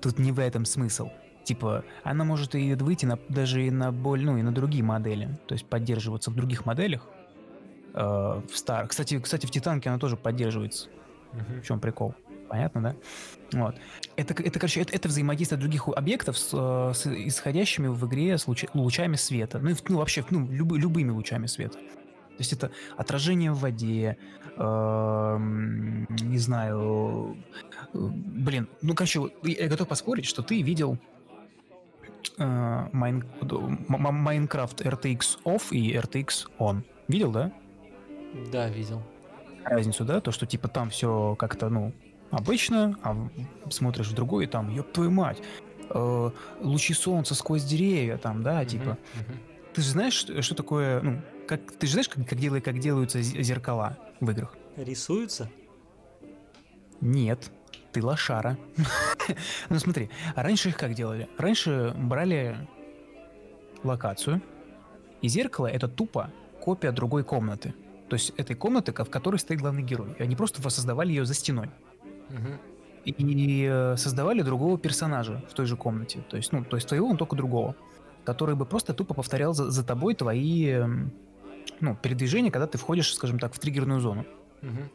тут 0.00 0.18
не 0.18 0.32
в 0.32 0.38
этом 0.38 0.64
смысл. 0.64 1.10
Типа, 1.44 1.84
она 2.02 2.24
может 2.24 2.54
и 2.54 2.74
выйти 2.74 3.06
на, 3.06 3.18
даже 3.28 3.64
и 3.66 3.70
на 3.70 3.92
боль, 3.92 4.24
ну, 4.24 4.36
и 4.38 4.42
на 4.42 4.52
другие 4.52 4.82
модели. 4.82 5.38
То 5.46 5.52
есть 5.54 5.66
поддерживаться 5.66 6.30
в 6.30 6.34
других 6.34 6.64
моделях. 6.66 7.06
э, 7.98 7.98
в 8.52 8.56
старых. 8.56 8.90
Кстати, 8.90 9.18
кстати, 9.18 9.46
в 9.46 9.50
Титанке 9.50 9.88
она 9.88 9.98
тоже 9.98 10.16
поддерживается. 10.16 10.88
Мгм. 11.32 11.62
В 11.62 11.64
чем 11.66 11.80
прикол? 11.80 12.14
Понятно, 12.48 12.82
да? 12.82 12.96
Вот. 13.52 13.76
Это, 14.16 14.34
это 14.42 14.58
короче, 14.58 14.80
это, 14.80 14.92
это 14.94 15.08
взаимодействие 15.08 15.60
других 15.60 15.88
объектов 15.88 16.38
с, 16.38 16.50
э, 16.52 16.92
с 16.94 17.06
исходящими 17.06 17.88
в 17.88 18.06
игре 18.06 18.38
с 18.38 18.46
луча- 18.46 18.68
лучами 18.74 19.16
света. 19.16 19.58
Ну, 19.58 19.70
и 19.70 19.74
ну 19.88 19.98
вообще, 19.98 20.24
ну, 20.30 20.46
любы- 20.46 20.78
любыми 20.78 21.10
лучами 21.10 21.46
света. 21.46 21.78
То 21.78 22.40
есть 22.40 22.52
это 22.52 22.70
отражение 22.96 23.50
в 23.50 23.58
воде, 23.60 24.18
эм, 24.58 26.06
не 26.10 26.38
знаю, 26.38 27.36
э, 27.94 27.98
блин, 27.98 28.68
ну, 28.82 28.94
короче, 28.94 29.30
я 29.42 29.68
готов 29.68 29.88
поспорить, 29.88 30.26
что 30.26 30.42
ты 30.42 30.62
видел 30.62 30.98
э, 32.38 32.88
Майн- 32.92 33.24
Майнкрафт 33.88 34.82
RTX 34.82 35.38
Off 35.44 35.70
и 35.70 35.94
RTX 35.96 36.48
On. 36.58 36.82
Видел, 37.08 37.32
да? 37.32 37.52
Да, 38.52 38.68
видел. 38.68 39.02
разницу, 39.64 40.04
да, 40.04 40.20
то, 40.20 40.30
что 40.30 40.46
типа 40.46 40.68
там 40.68 40.90
все 40.90 41.34
как-то, 41.36 41.68
ну, 41.70 41.92
обычно, 42.30 42.96
а 43.02 43.16
смотришь 43.70 44.08
в 44.08 44.14
другой, 44.14 44.44
и 44.44 44.46
там, 44.46 44.68
ёб 44.74 44.90
твою 44.92 45.10
мать, 45.10 45.42
э, 45.90 46.30
лучи 46.60 46.94
солнца 46.94 47.34
сквозь 47.34 47.64
деревья, 47.64 48.16
там, 48.18 48.42
да, 48.42 48.60
Мгм, 48.60 48.66
типа. 48.66 48.98
мгм. 49.14 49.38
Ты 49.74 49.82
же 49.82 49.90
знаешь, 49.90 50.14
что, 50.14 50.40
что 50.42 50.54
такое, 50.54 51.00
ну, 51.02 51.22
как, 51.46 51.60
ты 51.72 51.86
же 51.86 51.92
знаешь, 51.92 52.08
как, 52.08 52.26
как, 52.28 52.38
делают, 52.38 52.64
как 52.64 52.78
делаются 52.78 53.20
зеркала 53.22 53.98
в 54.20 54.30
играх? 54.30 54.54
Рисуются? 54.76 55.50
Нет, 57.00 57.50
ты 57.92 58.02
лошара. 58.02 58.56
Ну 59.68 59.78
смотри, 59.80 60.08
а 60.36 60.42
раньше 60.42 60.68
их 60.68 60.76
как 60.76 60.94
делали? 60.94 61.28
Раньше 61.36 61.92
брали 61.96 62.56
локацию, 63.82 64.40
и 65.20 65.28
зеркало 65.28 65.66
это 65.66 65.88
тупо 65.88 66.30
копия 66.62 66.92
другой 66.92 67.24
комнаты. 67.24 67.74
То 68.08 68.14
есть 68.14 68.30
этой 68.36 68.54
комнаты, 68.54 68.92
ко- 68.92 69.04
в 69.04 69.10
которой 69.10 69.36
стоит 69.38 69.60
главный 69.60 69.82
герой. 69.82 70.14
И 70.18 70.22
они 70.22 70.36
просто 70.36 70.62
воссоздавали 70.62 71.08
ее 71.08 71.24
за 71.24 71.34
стеной. 71.34 71.70
Мгм. 72.30 72.58
И 73.04 73.68
э, 73.70 73.96
создавали 73.96 74.42
другого 74.42 74.78
персонажа 74.78 75.42
в 75.48 75.54
той 75.54 75.66
же 75.66 75.76
комнате. 75.76 76.24
То 76.28 76.36
есть, 76.36 76.52
ну, 76.52 76.64
то 76.64 76.76
есть 76.76 76.88
твоего, 76.88 77.08
он 77.08 77.16
только 77.16 77.36
другого. 77.36 77.76
Который 78.24 78.56
бы 78.56 78.66
просто 78.66 78.94
тупо 78.94 79.14
повторял 79.14 79.54
за, 79.54 79.70
за 79.70 79.84
тобой 79.84 80.14
твои, 80.14 80.66
эм, 80.70 81.12
ну, 81.80 81.94
передвижение, 81.94 82.50
когда 82.50 82.66
ты 82.66 82.78
входишь, 82.78 83.14
скажем 83.14 83.38
так, 83.38 83.54
в 83.54 83.58
триггерную 83.60 84.00
зону. 84.00 84.26
Мгм. 84.62 84.90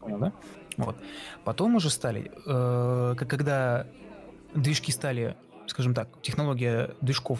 Понял, 0.00 0.18
да? 0.18 0.32
Вот. 0.76 0.96
Потом 1.44 1.76
уже 1.76 1.90
стали, 1.90 2.32
э, 2.44 3.14
когда 3.16 3.86
движки 4.54 4.90
стали, 4.90 5.36
скажем 5.68 5.94
так, 5.94 6.08
технология 6.22 6.90
движков 7.00 7.38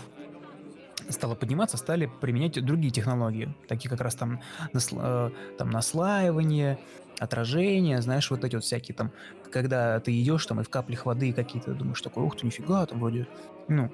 стала 1.09 1.35
подниматься, 1.35 1.77
стали 1.77 2.11
применять 2.21 2.65
другие 2.65 2.93
технологии, 2.93 3.55
такие 3.69 3.91
как 3.91 4.01
раз 4.01 4.15
там, 4.15 4.41
насла- 4.73 5.31
э, 5.31 5.57
там 5.59 5.71
наслаивание, 5.71 6.79
отражение, 7.19 8.03
знаешь, 8.03 8.31
вот 8.31 8.45
эти 8.45 8.55
вот 8.57 8.65
всякие 8.65 8.95
там, 8.95 9.13
когда 9.51 10.01
ты 10.01 10.21
идешь 10.21 10.45
там 10.47 10.61
и 10.61 10.65
в 10.65 10.69
каплях 10.69 11.07
воды 11.07 11.33
какие-то, 11.33 11.75
думаешь 11.75 12.01
такой, 12.01 12.25
ух 12.25 12.37
ты, 12.37 12.47
нифига, 12.47 12.85
там 12.87 12.99
вроде, 13.01 13.27
ну, 13.69 13.91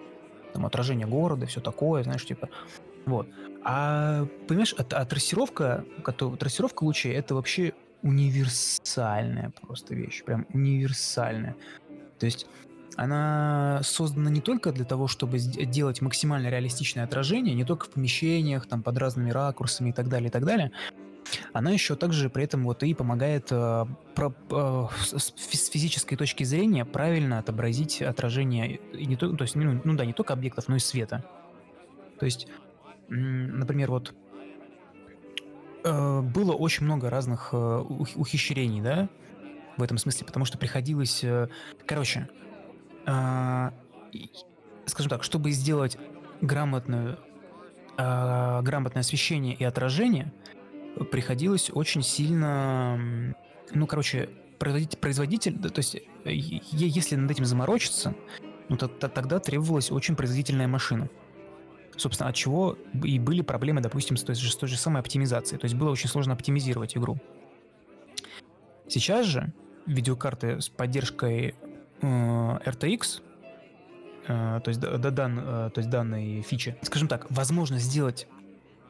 там 0.53 0.67
отражение 0.67 1.07
города, 1.07 1.47
все 1.47 1.61
такое, 1.61 2.03
знаешь, 2.03 2.25
типа, 2.25 2.49
вот. 3.07 3.29
А, 3.63 4.27
понимаешь, 4.49 4.75
а, 4.79 4.85
а 4.91 5.05
трассировка, 5.05 5.85
трассировка 6.39 6.85
лучей, 6.85 7.13
это 7.13 7.35
вообще 7.35 7.75
универсальная 8.03 9.53
просто 9.61 9.95
вещь, 9.95 10.25
прям 10.25 10.47
универсальная. 10.53 11.57
То 12.19 12.27
есть 12.27 12.47
она 12.97 13.81
создана 13.83 14.31
не 14.31 14.41
только 14.41 14.73
для 14.73 14.85
того, 14.85 15.07
чтобы 15.07 15.39
делать 15.39 16.01
максимально 16.01 16.49
реалистичное 16.49 17.05
отражение, 17.05 17.55
не 17.55 17.65
только 17.65 17.87
в 17.87 17.91
помещениях, 17.91 18.67
там, 18.67 18.83
под 18.83 18.99
разными 18.99 19.31
ракурсами 19.31 19.91
и 19.91 19.93
так 19.93 20.09
далее, 20.09 20.29
и 20.29 20.33
так 20.33 20.45
далее, 20.45 20.73
она 21.53 21.71
еще 21.71 21.97
также 21.97 22.29
при 22.31 22.45
этом 22.45 22.65
вот 22.65 22.83
и 22.83 22.95
помогает 22.95 23.49
э, 23.51 23.87
про- 24.15 24.35
э, 24.51 24.87
с, 25.03 25.19
с 25.19 25.33
фи- 25.37 25.57
с 25.57 25.69
физической 25.69 26.17
точки 26.17 26.45
зрения 26.45 26.85
правильно 26.85 27.39
отобразить 27.39 28.03
отражение, 28.03 28.77
и 28.93 29.07
не 29.07 29.17
то, 29.17 29.35
то 29.37 29.43
есть, 29.43 29.55
ну, 29.55 29.81
ну 29.85 29.95
да, 29.95 30.05
не 30.05 30.13
только 30.13 30.33
объектов, 30.33 30.69
но 30.69 30.77
и 30.77 30.79
света. 30.81 31.25
То 32.19 32.27
есть, 32.27 32.47
например, 33.09 33.91
вот 33.91 34.15
э, 35.85 36.21
было 36.21 36.53
очень 36.53 36.85
много 36.85 37.11
разных 37.11 37.51
э, 37.53 37.57
ух- 37.57 38.17
ухищрений, 38.17 38.81
да, 38.81 39.09
в 39.77 39.83
этом 39.83 39.99
смысле, 39.99 40.27
потому 40.27 40.45
что 40.45 40.59
приходилось, 40.59 41.25
э, 41.25 41.49
короче, 41.87 42.29
и- 44.13 44.31
скажем 44.87 45.09
так, 45.11 45.25
чтобы 45.25 45.51
сделать 45.53 45.97
грамотную, 46.43 47.19
а, 47.97 48.61
грамотное 48.63 49.01
освещение 49.01 49.55
и 49.55 49.65
отражение, 49.65 50.33
приходилось 51.11 51.71
очень 51.73 52.03
сильно, 52.03 53.35
ну, 53.73 53.87
короче, 53.87 54.29
производитель, 54.59 54.99
производитель 54.99 55.59
то 55.59 55.79
есть, 55.79 55.95
э, 55.95 56.01
если 56.33 57.17
над 57.17 57.31
этим 57.31 57.45
заморочиться, 57.45 58.15
ну, 58.69 58.77
то- 58.77 58.89
то- 58.89 59.09
тогда 59.09 59.39
требовалась 59.39 59.91
очень 59.91 60.17
производительная 60.17 60.69
машина. 60.69 61.09
Собственно, 61.97 62.31
от 62.31 62.37
чего 62.37 62.79
и 63.05 63.19
были 63.19 63.43
проблемы, 63.43 63.81
допустим, 63.81 64.17
с 64.17 64.23
той, 64.23 64.35
же, 64.35 64.51
с 64.51 64.57
той 64.57 64.69
же 64.69 64.77
самой 64.77 65.01
оптимизацией. 65.01 65.59
То 65.59 65.65
есть 65.65 65.75
было 65.75 65.91
очень 65.91 66.09
сложно 66.09 66.33
оптимизировать 66.35 66.97
игру. 66.97 67.19
Сейчас 68.89 69.27
же 69.27 69.53
видеокарты 69.87 70.61
с 70.61 70.69
поддержкой 70.69 71.55
э, 72.03 72.07
RTX, 72.07 73.23
э, 74.27 74.61
то, 74.65 74.69
есть, 74.69 74.81
да- 74.81 74.99
дан- 74.99 75.39
э, 75.39 75.71
то 75.75 75.79
есть 75.81 75.91
данной 75.91 76.43
фичи, 76.43 76.77
скажем 76.83 77.09
так, 77.09 77.27
возможно 77.31 77.79
сделать 77.79 78.27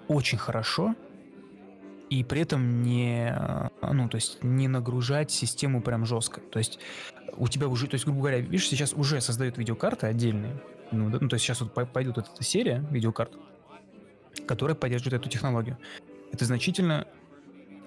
очень 0.09 0.39
хорошо 0.39 0.95
и 2.11 2.25
при 2.25 2.41
этом 2.43 2.83
не, 2.83 3.33
э, 3.33 3.69
ну, 3.93 4.09
то 4.09 4.17
есть 4.17 4.43
не 4.43 4.67
нагружать 4.67 5.31
систему 5.31 5.81
прям 5.81 6.05
жестко. 6.05 6.41
То 6.41 6.59
есть 6.59 6.81
у 7.37 7.47
тебя 7.47 7.69
уже, 7.69 7.87
то 7.87 7.95
есть, 7.95 8.05
грубо 8.05 8.21
говоря, 8.21 8.41
видишь, 8.41 8.69
сейчас 8.69 8.93
уже 8.93 9.21
создают 9.21 9.57
видеокарты 9.57 10.09
отдельные. 10.09 10.61
Ну, 10.91 11.09
ну, 11.09 11.29
то 11.29 11.35
есть 11.35 11.47
сейчас 11.47 11.61
вот 11.61 11.73
пой- 11.73 11.87
пойдет 11.87 12.17
вот 12.17 12.29
эта 12.35 12.43
серия 12.43 12.85
видеокарт, 12.91 13.33
которая 14.47 14.75
поддерживает 14.75 15.21
эту 15.21 15.31
технологию. 15.31 15.79
Это 16.33 16.45
значительно 16.45 17.07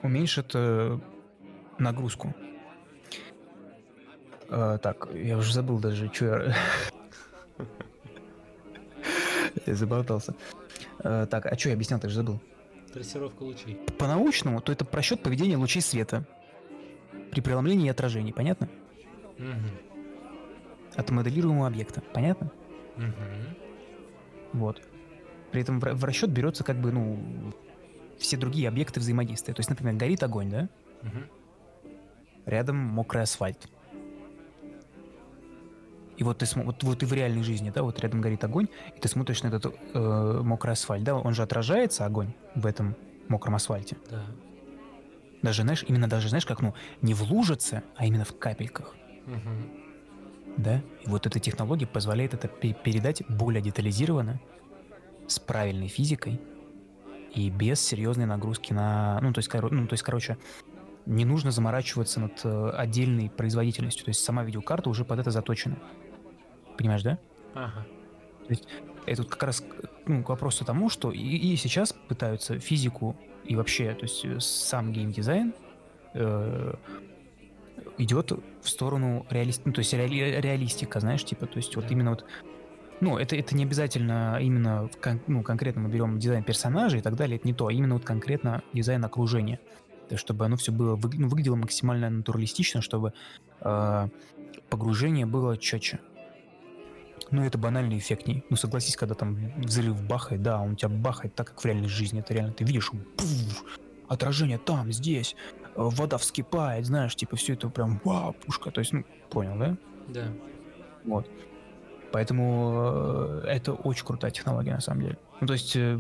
уменьшит 0.02 0.52
э, 0.54 0.98
нагрузку. 1.78 2.34
Э, 4.48 4.80
так, 4.82 5.10
я 5.14 5.38
уже 5.38 5.54
забыл 5.54 5.80
даже, 5.80 6.10
что 6.14 6.26
я... 6.26 6.56
Я 9.68 9.76
заболтался. 9.76 10.34
Э, 11.04 11.28
так, 11.30 11.46
а 11.46 11.58
что 11.58 11.70
я 11.70 11.76
объяснял, 11.76 12.00
ты 12.00 12.10
же 12.10 12.16
забыл. 12.16 12.42
Трассировка 12.94 13.42
лучей. 13.42 13.76
По-научному, 13.98 14.62
то 14.62 14.72
это 14.72 14.86
просчет 14.86 15.24
поведения 15.24 15.58
лучей 15.58 15.82
света 15.82 16.26
при 17.32 17.42
преломлении 17.42 17.88
и 17.88 17.90
отражении, 17.90 18.32
понятно? 18.32 18.70
Мгм. 19.40 19.72
От 20.96 21.10
моделируемого 21.10 21.66
объекта, 21.66 22.02
понятно? 22.14 22.52
Мгм. 22.96 23.58
Вот. 24.54 24.82
При 25.52 25.62
этом 25.62 25.80
в, 25.80 26.04
расчет 26.04 26.30
берется 26.30 26.64
как 26.64 26.78
бы, 26.78 26.92
ну, 26.92 27.54
все 28.20 28.38
другие 28.38 28.68
объекты 28.68 29.00
взаимодействия. 29.00 29.56
То 29.56 29.62
есть, 29.62 29.72
например, 29.72 29.96
горит 29.96 30.22
огонь, 30.22 30.52
да? 30.52 30.70
Мгм. 31.02 31.26
Рядом 32.46 32.76
мокрый 32.78 33.24
асфальт. 33.24 33.68
И 36.18 36.24
вот 36.24 36.38
ты 36.40 36.46
вот, 36.56 36.84
вот 36.84 37.04
и 37.04 37.06
в 37.06 37.14
реальной 37.14 37.44
жизни, 37.44 37.72
да, 37.74 37.82
вот 37.84 38.00
рядом 38.00 38.22
горит 38.22 38.44
огонь, 38.44 38.68
и 38.96 39.00
ты 39.00 39.08
смотришь 39.08 39.42
на 39.44 39.48
этот 39.48 39.76
э, 39.94 40.42
мокрый 40.44 40.74
асфальт, 40.74 41.04
да, 41.04 41.16
он 41.16 41.34
же 41.34 41.42
отражается 41.42 42.06
огонь 42.06 42.34
в 42.56 42.66
этом 42.66 42.96
мокром 43.30 43.56
асфальте. 43.56 43.98
Да. 44.10 44.24
Даже, 45.42 45.64
знаешь, 45.64 45.84
именно 45.88 46.08
даже, 46.08 46.30
знаешь, 46.30 46.46
как, 46.46 46.62
ну, 46.62 46.74
не 47.02 47.14
в 47.14 47.24
лужице, 47.24 47.84
а 47.96 48.06
именно 48.06 48.26
в 48.26 48.38
капельках. 48.38 48.96
Мгм. 49.26 49.70
да, 50.58 50.82
и 51.06 51.10
вот 51.10 51.26
эта 51.26 51.40
технология 51.40 51.88
позволяет 51.88 52.34
это 52.34 52.48
пе- 52.50 52.74
передать 52.74 53.24
более 53.30 53.62
детализированно, 53.62 54.40
с 55.28 55.40
правильной 55.40 55.88
физикой 55.88 56.42
и 57.34 57.50
без 57.50 57.80
серьезной 57.80 58.26
нагрузки 58.26 58.74
на, 58.74 59.20
ну 59.22 59.32
то 59.34 59.40
есть, 59.40 59.50
коро- 59.50 59.70
ну, 59.72 59.88
то 59.88 59.94
есть, 59.94 60.04
короче, 60.04 60.38
не 61.06 61.26
нужно 61.26 61.52
заморачиваться 61.52 62.20
над 62.20 62.42
э, 62.44 62.70
отдельной 62.78 63.30
производительностью, 63.30 64.06
то 64.06 64.10
есть 64.10 64.24
сама 64.24 64.44
видеокарта 64.44 64.90
уже 64.90 65.06
под 65.06 65.20
это 65.20 65.32
заточена, 65.32 65.78
понимаешь, 66.78 67.04
да? 67.04 67.18
Ага. 67.54 67.86
Это 69.06 69.22
вот 69.24 69.32
как 69.32 69.44
раз 69.44 69.64
ну, 70.06 70.24
к 70.24 70.30
вопросу 70.30 70.66
тому, 70.66 70.90
что 70.90 71.12
и, 71.12 71.20
и 71.20 71.56
сейчас 71.56 71.94
пытаются 71.94 72.60
физику 72.60 73.16
и 73.44 73.56
вообще, 73.56 73.94
то 73.94 74.04
есть 74.04 74.24
э, 74.24 74.40
сам 74.40 74.94
геймдизайн 74.94 75.54
э, 76.14 76.74
идет 77.98 78.32
в 78.62 78.70
сторону 78.70 79.26
реалист, 79.30 79.64
ну, 79.66 79.74
то 79.74 79.80
есть 79.80 79.94
реали- 79.94 80.40
реалистика, 80.40 81.00
знаешь, 81.00 81.26
типа, 81.26 81.48
то 81.48 81.58
есть 81.58 81.76
вот 81.76 81.92
именно 81.92 82.12
вот, 82.12 82.26
ну, 83.02 83.18
это, 83.18 83.36
это 83.36 83.56
не 83.56 83.64
обязательно 83.64 84.38
именно, 84.42 84.90
кон- 85.02 85.22
ну, 85.28 85.44
конкретно 85.44 85.82
мы 85.82 85.90
берем 85.90 86.20
дизайн 86.20 86.44
персонажей 86.44 87.00
и 87.00 87.04
так 87.04 87.16
далее, 87.16 87.38
это 87.38 87.48
не 87.48 87.54
то, 87.54 87.68
а 87.68 87.74
именно 87.74 87.96
вот 87.96 88.06
конкретно 88.06 88.64
дизайн 88.72 89.04
окружения, 89.04 89.60
то 90.08 90.16
есть 90.16 90.22
чтобы 90.22 90.46
оно 90.46 90.56
все 90.56 90.72
было, 90.72 90.98
ну, 91.14 91.28
выглядело 91.28 91.56
максимально 91.56 92.10
натуралистично, 92.10 92.82
чтобы 92.82 93.14
э, 93.62 94.08
погружение 94.70 95.26
было 95.26 95.58
четче. 95.58 96.00
Ну, 97.34 97.44
это 97.44 97.58
банальный 97.58 97.98
эффектней. 97.98 98.46
Ну, 98.52 98.56
согласись, 98.56 98.96
когда 98.96 99.16
там 99.16 99.52
взрыв 99.58 100.00
бахает, 100.04 100.44
да, 100.44 100.62
он 100.62 100.76
тебя 100.76 100.90
бахает 100.90 101.34
так, 101.34 101.48
как 101.48 101.62
в 101.62 101.66
реальной 101.66 101.88
жизни. 101.88 102.20
Это 102.20 102.32
реально, 102.36 102.54
ты 102.54 102.64
видишь, 102.64 102.92
пуф, 102.92 103.64
отражение 104.08 104.60
там, 104.60 104.94
здесь, 104.94 105.36
э, 105.64 105.70
вода 105.76 106.20
вскипает, 106.20 106.86
знаешь, 106.86 107.16
типа 107.16 107.36
все 107.36 107.54
это 107.54 107.70
прям, 107.70 108.00
вау, 108.04 108.34
пушка. 108.34 108.70
То 108.70 108.82
есть, 108.82 108.94
ну, 108.94 109.04
понял, 109.32 109.58
да? 109.58 109.76
Да. 110.10 110.28
Вот. 111.06 111.28
Поэтому 112.12 113.42
э, 113.44 113.48
это 113.48 113.74
очень 113.74 114.06
крутая 114.06 114.30
технология, 114.30 114.76
на 114.76 114.82
самом 114.82 115.02
деле. 115.02 115.18
Ну, 115.42 115.48
то 115.48 115.54
есть, 115.54 115.76
э, 115.76 116.00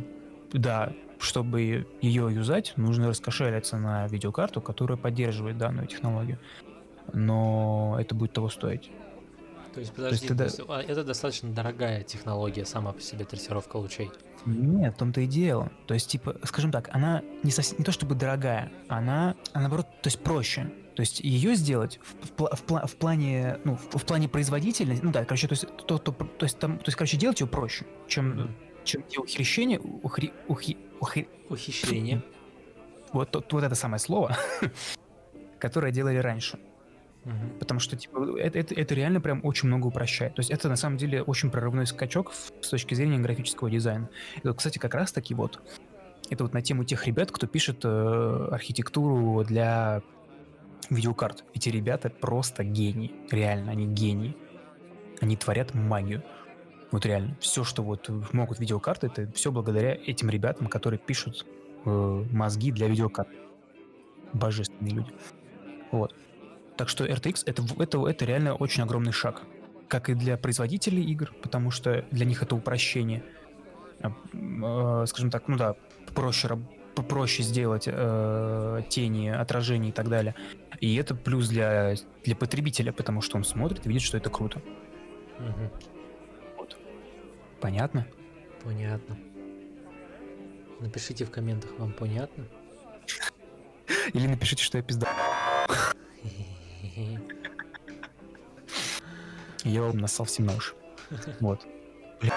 да, 0.52 0.94
чтобы 1.18 1.88
ее 2.00 2.30
юзать, 2.32 2.74
нужно 2.76 3.08
раскошелиться 3.08 3.78
на 3.78 4.06
видеокарту, 4.06 4.62
которая 4.62 5.00
поддерживает 5.00 5.58
данную 5.58 5.88
технологию. 5.88 6.38
Но 7.12 7.98
это 8.00 8.14
будет 8.14 8.34
того 8.34 8.50
стоить. 8.50 8.92
То 9.74 9.80
есть, 9.80 9.94
подожди, 9.94 10.28
то 10.28 10.44
есть, 10.44 10.62
а, 10.68 10.82
это 10.82 11.04
достаточно 11.04 11.50
дорогая 11.52 12.04
технология 12.04 12.64
сама 12.66 12.92
по 12.94 13.02
себе 13.02 13.26
трассировка 13.26 13.78
лучей. 13.78 14.12
Нет, 14.46 14.96
в 14.96 14.98
том-то 14.98 15.22
и 15.22 15.26
дело. 15.26 15.72
То 15.88 15.94
есть, 15.96 16.10
типа, 16.10 16.36
скажем 16.44 16.72
так, 16.72 16.90
она 16.94 17.24
не, 17.42 17.50
совсем, 17.52 17.80
не 17.80 17.84
то 17.84 17.92
чтобы 17.92 18.14
дорогая, 18.16 18.72
она, 18.88 19.36
она 19.54 19.62
наоборот, 19.64 19.88
то 20.02 20.08
есть 20.08 20.20
проще. 20.22 20.72
То 20.96 21.02
есть 21.02 21.22
ее 21.22 21.56
сделать 21.56 22.00
в, 22.04 22.44
в 22.44 22.56
в 22.56 22.88
в 22.88 22.96
плане, 22.98 23.58
ну, 23.64 23.76
в, 23.78 23.98
в 23.98 24.06
плане 24.06 24.30
производительности, 24.30 25.04
ну 25.04 25.12
да, 25.12 25.26
короче, 25.26 25.48
то 25.48 25.54
есть, 25.54 25.66
то, 25.88 25.98
то, 25.98 26.12
то 26.12 26.44
есть, 26.46 26.60
там, 26.60 26.78
то 26.78 26.86
есть, 26.86 26.96
короче, 26.98 27.18
делать 27.18 27.42
ее 27.42 27.48
проще, 27.48 27.86
чем, 28.08 28.30
Мгм. 28.30 28.56
чем 28.84 29.02
те 29.04 29.20
ухищрения, 29.20 29.80
ухри, 29.80 30.34
ухи, 30.48 30.78
ухи- 31.00 31.28
Ухищрение. 31.50 32.22
вот, 33.12 33.34
вот 33.52 33.64
это 33.64 33.74
самое 33.74 34.00
слово, 34.00 34.38
которое 35.60 35.92
делали 35.92 36.18
раньше. 36.18 36.60
Мгм. 37.26 37.58
Потому 37.60 37.80
что, 37.80 37.96
типа, 37.96 38.38
это, 38.38 38.60
это, 38.60 38.76
это 38.76 38.94
реально 38.94 39.22
прям 39.22 39.40
очень 39.44 39.68
много 39.68 39.88
упрощает. 39.88 40.36
То 40.36 40.42
есть 40.42 40.52
это, 40.52 40.68
на 40.70 40.76
самом 40.76 40.98
деле, 40.98 41.22
очень 41.24 41.50
прорывной 41.50 41.88
скачок 41.88 42.34
с 42.62 42.70
точки 42.70 42.96
зрения 42.96 43.18
графического 43.20 43.70
дизайна. 43.70 44.10
Вот, 44.44 44.58
кстати, 44.58 44.78
как 44.78 44.94
раз-таки 44.94 45.34
вот, 45.34 45.62
это 46.30 46.44
вот 46.44 46.54
на 46.54 46.62
тему 46.62 46.84
тех 46.84 47.06
ребят, 47.08 47.32
кто 47.32 47.48
пишет 47.48 47.82
э, 47.84 48.48
архитектуру 48.52 49.44
для 49.46 50.02
видеокарт. 50.90 51.46
Эти 51.54 51.70
ребята 51.70 52.10
просто 52.10 52.64
гении. 52.64 53.14
Реально, 53.32 53.72
они 53.72 53.88
гении. 53.88 54.36
Они 55.22 55.38
творят 55.38 55.74
магию. 55.74 56.24
Вот 56.92 57.06
реально. 57.06 57.38
Все, 57.40 57.64
что 57.64 57.84
вот 57.84 58.10
могут 58.34 58.60
видеокарты, 58.60 59.08
это 59.08 59.32
все 59.34 59.52
благодаря 59.52 59.96
этим 59.96 60.30
ребятам, 60.30 60.68
которые 60.68 61.00
пишут 61.00 61.46
э, 61.86 62.26
мозги 62.32 62.72
для 62.72 62.88
видеокарт. 62.88 63.30
Божественные 64.34 64.96
люди. 64.96 65.12
Вот. 65.92 66.14
Так 66.78 66.90
что 66.90 67.06
RTX 67.06 67.44
это, 67.46 67.64
это, 67.80 68.08
это 68.08 68.26
реально 68.26 68.56
очень 68.56 68.84
огромный 68.84 69.12
шаг. 69.12 69.42
Как 69.88 70.10
и 70.10 70.16
для 70.16 70.38
производителей 70.38 71.04
игр, 71.04 71.32
потому 71.42 71.72
что 71.72 72.06
для 72.12 72.26
них 72.26 72.42
это 72.42 72.56
упрощение. 72.56 73.24
А, 74.02 74.12
э, 75.04 75.06
скажем 75.08 75.30
так, 75.30 75.48
ну 75.48 75.58
да, 75.58 75.76
проще, 76.16 76.58
проще 76.96 77.44
сделать 77.44 77.84
э, 77.88 78.82
тени, 78.90 79.28
отражения 79.28 79.90
и 79.90 79.92
так 79.92 80.10
далее. 80.10 80.36
И 80.80 80.96
это 80.96 81.16
плюс 81.16 81.48
для, 81.48 81.96
для 82.24 82.36
потребителя, 82.36 82.92
потому 82.92 83.22
что 83.22 83.38
он 83.38 83.44
смотрит 83.44 83.86
и 83.86 83.90
видит, 83.90 84.02
что 84.02 84.18
это 84.18 84.30
круто. 84.30 84.62
Мгм. 85.40 85.70
Понятно? 87.62 88.06
Понятно. 88.64 89.18
Напишите 90.82 91.24
в 91.24 91.32
комментах, 91.32 91.72
вам 91.78 91.94
понятно? 91.94 92.46
Или 94.12 94.28
напишите, 94.28 94.64
что 94.64 94.78
я 94.78 94.84
пизда. 94.84 95.08
Я 99.64 99.82
вам 99.82 99.98
нассал 99.98 100.26
всем 100.26 100.46
на 100.46 100.56
уши. 100.56 100.74
Вот. 101.40 101.66
Бля, 102.22 102.34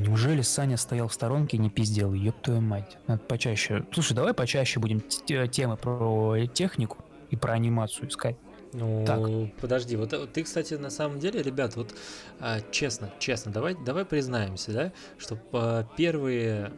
Неужели 0.00 0.40
Саня 0.42 0.76
стоял 0.76 1.08
в 1.08 1.14
сторонке 1.14 1.56
и 1.56 1.60
не 1.60 1.68
пиздел? 1.68 2.12
Ёб 2.14 2.40
твою 2.42 2.60
мать. 2.60 2.96
Надо 3.06 3.20
почаще. 3.22 3.84
Слушай, 3.92 4.14
давай 4.14 4.32
почаще 4.34 4.80
будем 4.80 5.00
темы 5.00 5.76
про 5.76 6.46
технику 6.46 6.98
и 7.30 7.36
про 7.36 7.52
анимацию 7.52 8.08
искать. 8.08 8.36
Ну, 8.72 9.04
Так. 9.04 9.20
подожди, 9.60 9.96
вот 9.96 10.12
э, 10.12 10.26
ты, 10.28 10.44
кстати, 10.44 10.74
на 10.74 10.90
самом 10.90 11.18
деле, 11.18 11.42
ребят, 11.42 11.74
вот 11.74 11.92
а, 12.38 12.60
честно, 12.70 13.10
честно, 13.18 13.50
давай, 13.50 13.74
давай 13.74 14.04
признаемся, 14.04 14.72
да, 14.72 14.92
что 15.18 15.36
а, 15.52 15.84
первые, 15.96 16.72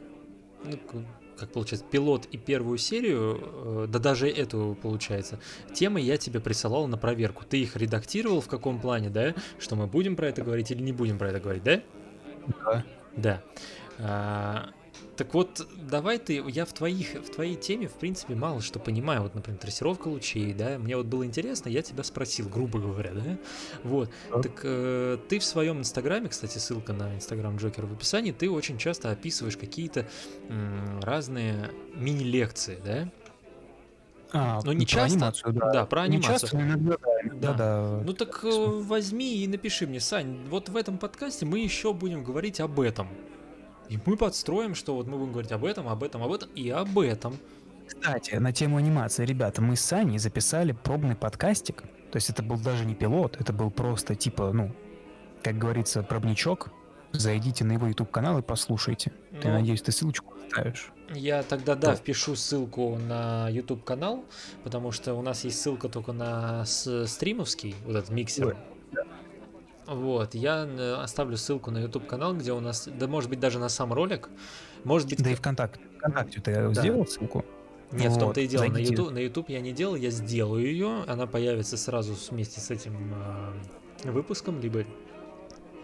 ну, 0.65 0.79
как 1.43 1.53
получается, 1.53 1.85
пилот 1.91 2.27
и 2.27 2.39
первую 2.39 2.79
серию, 2.79 3.41
э, 3.43 3.87
да 3.89 3.99
даже 3.99 4.29
эту, 4.29 4.79
получается, 4.81 5.41
темы 5.75 6.01
я 6.01 6.17
тебе 6.17 6.39
присылал 6.39 6.87
на 6.87 6.97
проверку. 6.97 7.45
Ты 7.45 7.63
их 7.63 7.75
редактировал 7.77 8.41
в 8.41 8.47
каком 8.47 8.81
плане, 8.81 9.11
да, 9.11 9.35
что 9.59 9.75
мы 9.75 9.89
будем 9.89 10.15
про 10.15 10.29
это 10.29 10.43
говорить 10.43 10.71
или 10.71 10.81
не 10.81 10.93
будем 10.93 11.19
про 11.19 11.31
это 11.31 11.41
говорить, 11.41 11.65
да? 11.65 11.83
Да. 13.17 13.43
Да. 13.99 14.73
А, 14.95 15.17
так 15.17 15.35
вот, 15.35 15.67
давай 15.91 16.19
ты, 16.19 16.43
я 16.49 16.65
в 16.65 16.73
твоих, 16.73 17.15
в 17.15 17.31
твоей 17.31 17.55
теме, 17.57 17.89
в 17.89 17.95
принципе, 17.95 18.35
мало 18.35 18.61
что 18.61 18.79
понимаю. 18.79 19.23
Вот, 19.23 19.35
например, 19.35 19.59
трассировка 19.61 20.09
лучей, 20.09 20.53
да, 20.55 20.79
мне 20.79 20.97
вот 20.97 21.07
было 21.07 21.25
интересно, 21.25 21.69
я 21.69 21.83
тебя 21.83 22.03
спросил, 22.05 22.49
грубо 22.49 22.79
говоря, 22.79 23.13
да? 23.13 23.39
Вот. 23.85 24.11
Да. 24.31 24.43
Так 24.43 24.61
э, 24.65 25.19
ты 25.29 25.39
в 25.39 25.45
своем 25.45 25.79
инстаграме, 25.79 26.29
кстати, 26.29 26.59
ссылка 26.59 26.93
на 26.93 27.15
инстаграм 27.15 27.57
Джокера 27.57 27.87
в 27.87 27.93
описании, 27.93 28.33
ты 28.33 28.51
очень 28.51 28.79
часто 28.79 29.11
описываешь 29.11 29.57
какие-то 29.57 30.07
м, 30.49 31.01
разные 31.01 31.71
мини-лекции, 31.95 32.79
да? 32.85 33.09
А, 34.35 34.61
Ну, 34.65 34.73
не 34.73 34.87
про 34.87 34.93
часто. 34.93 35.15
анимацию, 35.17 35.53
да. 35.53 35.71
Да, 35.73 35.87
про 35.87 36.01
Не 36.09 36.17
анимацию. 36.17 36.39
часто, 36.41 36.57
но 36.57 36.63
иногда, 36.63 36.97
да. 36.97 37.33
Да. 37.35 37.53
да. 37.55 38.03
Ну 38.05 38.13
так 38.15 38.43
э, 38.45 38.49
возьми 38.81 39.37
и 39.45 39.47
напиши 39.47 39.87
мне, 39.87 40.01
Сань, 40.01 40.39
вот 40.49 40.71
в 40.71 40.77
этом 40.77 40.97
подкасте 40.97 41.45
мы 41.45 41.59
еще 41.59 41.93
будем 41.93 42.25
говорить 42.25 42.59
об 42.61 42.81
этом. 42.81 43.09
И 43.93 43.99
мы 44.07 44.17
подстроим, 44.17 44.75
что 44.75 44.95
вот 44.95 45.07
мы 45.07 45.19
будем 45.19 45.33
говорить 45.33 45.53
об 45.53 45.67
этом, 45.67 45.87
об 45.87 46.03
этом, 46.03 46.23
об 46.23 46.33
этом 46.33 46.49
и 46.55 46.71
об 46.71 46.99
этом. 46.99 47.37
Кстати, 47.87 48.37
на 48.37 48.51
тему 48.51 48.79
анимации, 48.79 49.27
ребята, 49.27 49.61
мы 49.61 49.77
с 49.77 49.83
Саней 49.83 50.19
записали 50.19 50.73
пробный 50.73 51.15
подкастик. 51.15 51.83
То 52.11 52.17
есть 52.17 52.31
это 52.31 52.43
был 52.43 52.57
даже 52.57 52.87
не 52.87 52.95
пилот, 52.95 53.39
это 53.39 53.53
был 53.53 53.71
просто 53.71 54.15
типа, 54.15 54.51
ну, 54.55 54.73
как 55.43 55.59
говорится, 55.59 56.03
пробничок. 56.03 56.71
Зайдите 57.13 57.65
на 57.65 57.73
его 57.73 57.87
YouTube 57.87 58.11
канал 58.11 58.39
и 58.39 58.43
послушайте. 58.43 59.13
Ты, 59.43 59.49
Ну, 59.49 59.55
надеюсь, 59.59 59.83
ты 59.83 59.93
ссылочку 59.93 60.33
оставишь. 60.47 60.91
Я 61.13 61.43
тогда, 61.43 61.75
да, 61.75 61.89
Да. 61.89 61.95
впишу 61.97 62.35
ссылку 62.35 62.97
на 62.97 63.51
YouTube 63.51 63.85
канал, 63.85 64.25
потому 64.65 64.91
что 64.93 65.13
у 65.13 65.21
нас 65.21 65.45
есть 65.45 65.61
ссылка 65.61 65.91
только 65.91 66.13
на 66.13 66.65
стримовский, 66.65 67.75
вот 67.85 67.97
этот 67.97 68.09
миксер. 68.09 68.47
Ой, 68.47 68.55
Вот, 69.87 70.35
я 70.35 70.65
э, 70.67 70.95
оставлю 70.95 71.37
ссылку 71.37 71.71
на 71.71 71.79
YouTube 71.79 72.07
канал, 72.07 72.35
где 72.35 72.53
у 72.53 72.61
нас, 72.61 72.89
да 72.89 73.09
может 73.09 73.29
быть 73.29 73.41
даже 73.41 73.59
на 73.59 73.69
сам 73.69 73.93
ролик, 73.93 74.29
может 74.85 75.09
быть, 75.09 75.23
Да 75.23 75.31
и 75.31 75.35
ВКонтакте. 75.35 75.81
ВКонтакте 75.99 76.41
ты 76.41 76.55
Да. 76.55 76.73
сделал 76.75 77.07
ссылку? 77.07 77.45
Нет, 77.91 78.13
в 78.13 78.19
том-то 78.19 78.41
и 78.41 78.45
Вот, 78.47 78.51
дело. 78.51 78.65
На. 78.65 78.79
YouTube, 78.79 79.11
на 79.11 79.19
YouTube 79.19 79.49
я 79.51 79.61
не 79.61 79.73
делал, 79.73 79.97
я 79.97 80.11
сделаю 80.11 80.65
ее. 80.65 81.05
Она 81.09 81.27
появится 81.27 81.77
сразу 81.77 82.15
вместе 82.31 82.61
с 82.61 82.71
этим 82.71 83.13
э, 84.05 84.11
выпуском, 84.11 84.61
либо 84.61 84.85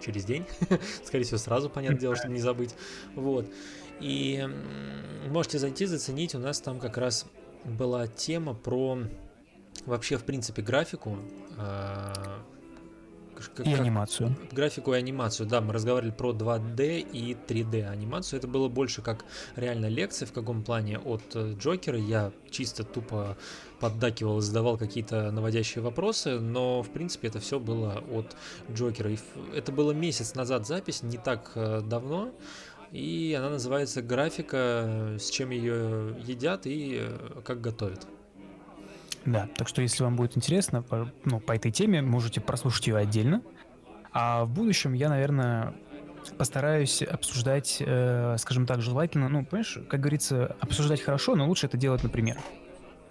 через 0.00 0.24
день. 0.24 0.46
Скорее 1.04 1.24
всего, 1.24 1.38
сразу, 1.38 1.68
понятное 1.68 2.00
дело, 2.00 2.16
чтобы 2.16 2.32
не 2.32 2.40
забыть. 2.40 2.74
Вот. 3.14 3.46
И 4.00 4.48
можете 5.28 5.58
зайти, 5.58 5.84
заценить. 5.86 6.34
У 6.34 6.38
нас 6.38 6.60
там 6.60 6.78
как 6.78 6.96
раз 6.96 7.26
была 7.64 8.06
тема 8.06 8.54
про 8.54 9.00
вообще, 9.84 10.16
в 10.16 10.24
принципе, 10.24 10.62
графику. 10.62 11.18
э, 11.58 12.12
как- 13.54 13.66
И 13.66 13.70
как- 13.72 13.80
анимацию. 13.80 14.36
графику 14.52 14.94
и 14.94 14.96
анимацию, 14.96 15.46
да, 15.48 15.60
мы 15.60 15.72
разговаривали 15.72 16.12
про 16.12 16.32
2D 16.32 17.00
и 17.00 17.36
3D 17.46 17.84
анимацию. 17.88 18.38
Это 18.38 18.48
было 18.48 18.68
больше 18.68 19.02
как 19.02 19.24
реально 19.56 19.86
лекция, 19.86 20.26
в 20.26 20.32
каком 20.32 20.62
плане 20.62 20.98
от 20.98 21.22
э, 21.34 21.54
Джокера. 21.58 21.98
Я 21.98 22.32
чисто 22.50 22.84
тупо 22.84 23.36
поддакивал 23.80 24.38
и 24.38 24.42
задавал 24.42 24.76
какие-то 24.76 25.30
наводящие 25.30 25.82
вопросы, 25.82 26.40
но 26.40 26.82
в 26.82 26.90
принципе 26.90 27.28
это 27.28 27.38
все 27.40 27.58
было 27.60 28.02
от 28.12 28.36
Джокера. 28.74 29.10
И 29.10 29.18
это 29.54 29.70
было 29.72 29.92
месяц 29.92 30.34
назад 30.34 30.66
запись, 30.66 31.02
не 31.02 31.16
так 31.18 31.52
э, 31.54 31.80
давно. 31.82 32.32
И 32.90 33.36
она 33.38 33.50
называется 33.50 34.00
«Графика, 34.00 35.16
с 35.20 35.28
чем 35.30 35.50
ее 35.50 36.16
едят 36.24 36.66
и 36.66 36.96
э, 37.00 37.40
как 37.44 37.60
готовят». 37.60 38.06
Да, 39.24 39.48
так 39.56 39.68
что 39.68 39.82
если 39.82 40.02
вам 40.04 40.16
будет 40.16 40.36
интересно 40.36 40.82
по, 40.82 41.10
ну, 41.24 41.40
по 41.40 41.52
этой 41.52 41.70
теме, 41.70 42.00
можете 42.02 42.40
прослушать 42.40 42.86
ее 42.86 42.96
отдельно. 42.96 43.42
А 44.12 44.44
в 44.44 44.50
будущем 44.50 44.94
я, 44.94 45.08
наверное, 45.08 45.74
постараюсь 46.36 47.02
обсуждать, 47.02 47.78
э, 47.80 48.36
скажем 48.38 48.66
так, 48.66 48.80
желательно, 48.80 49.28
ну, 49.28 49.44
понимаешь, 49.44 49.78
как 49.88 50.00
говорится, 50.00 50.56
обсуждать 50.60 51.00
хорошо, 51.02 51.34
но 51.36 51.46
лучше 51.46 51.66
это 51.66 51.76
делать 51.76 52.02
на 52.02 52.08
примерах. 52.08 52.42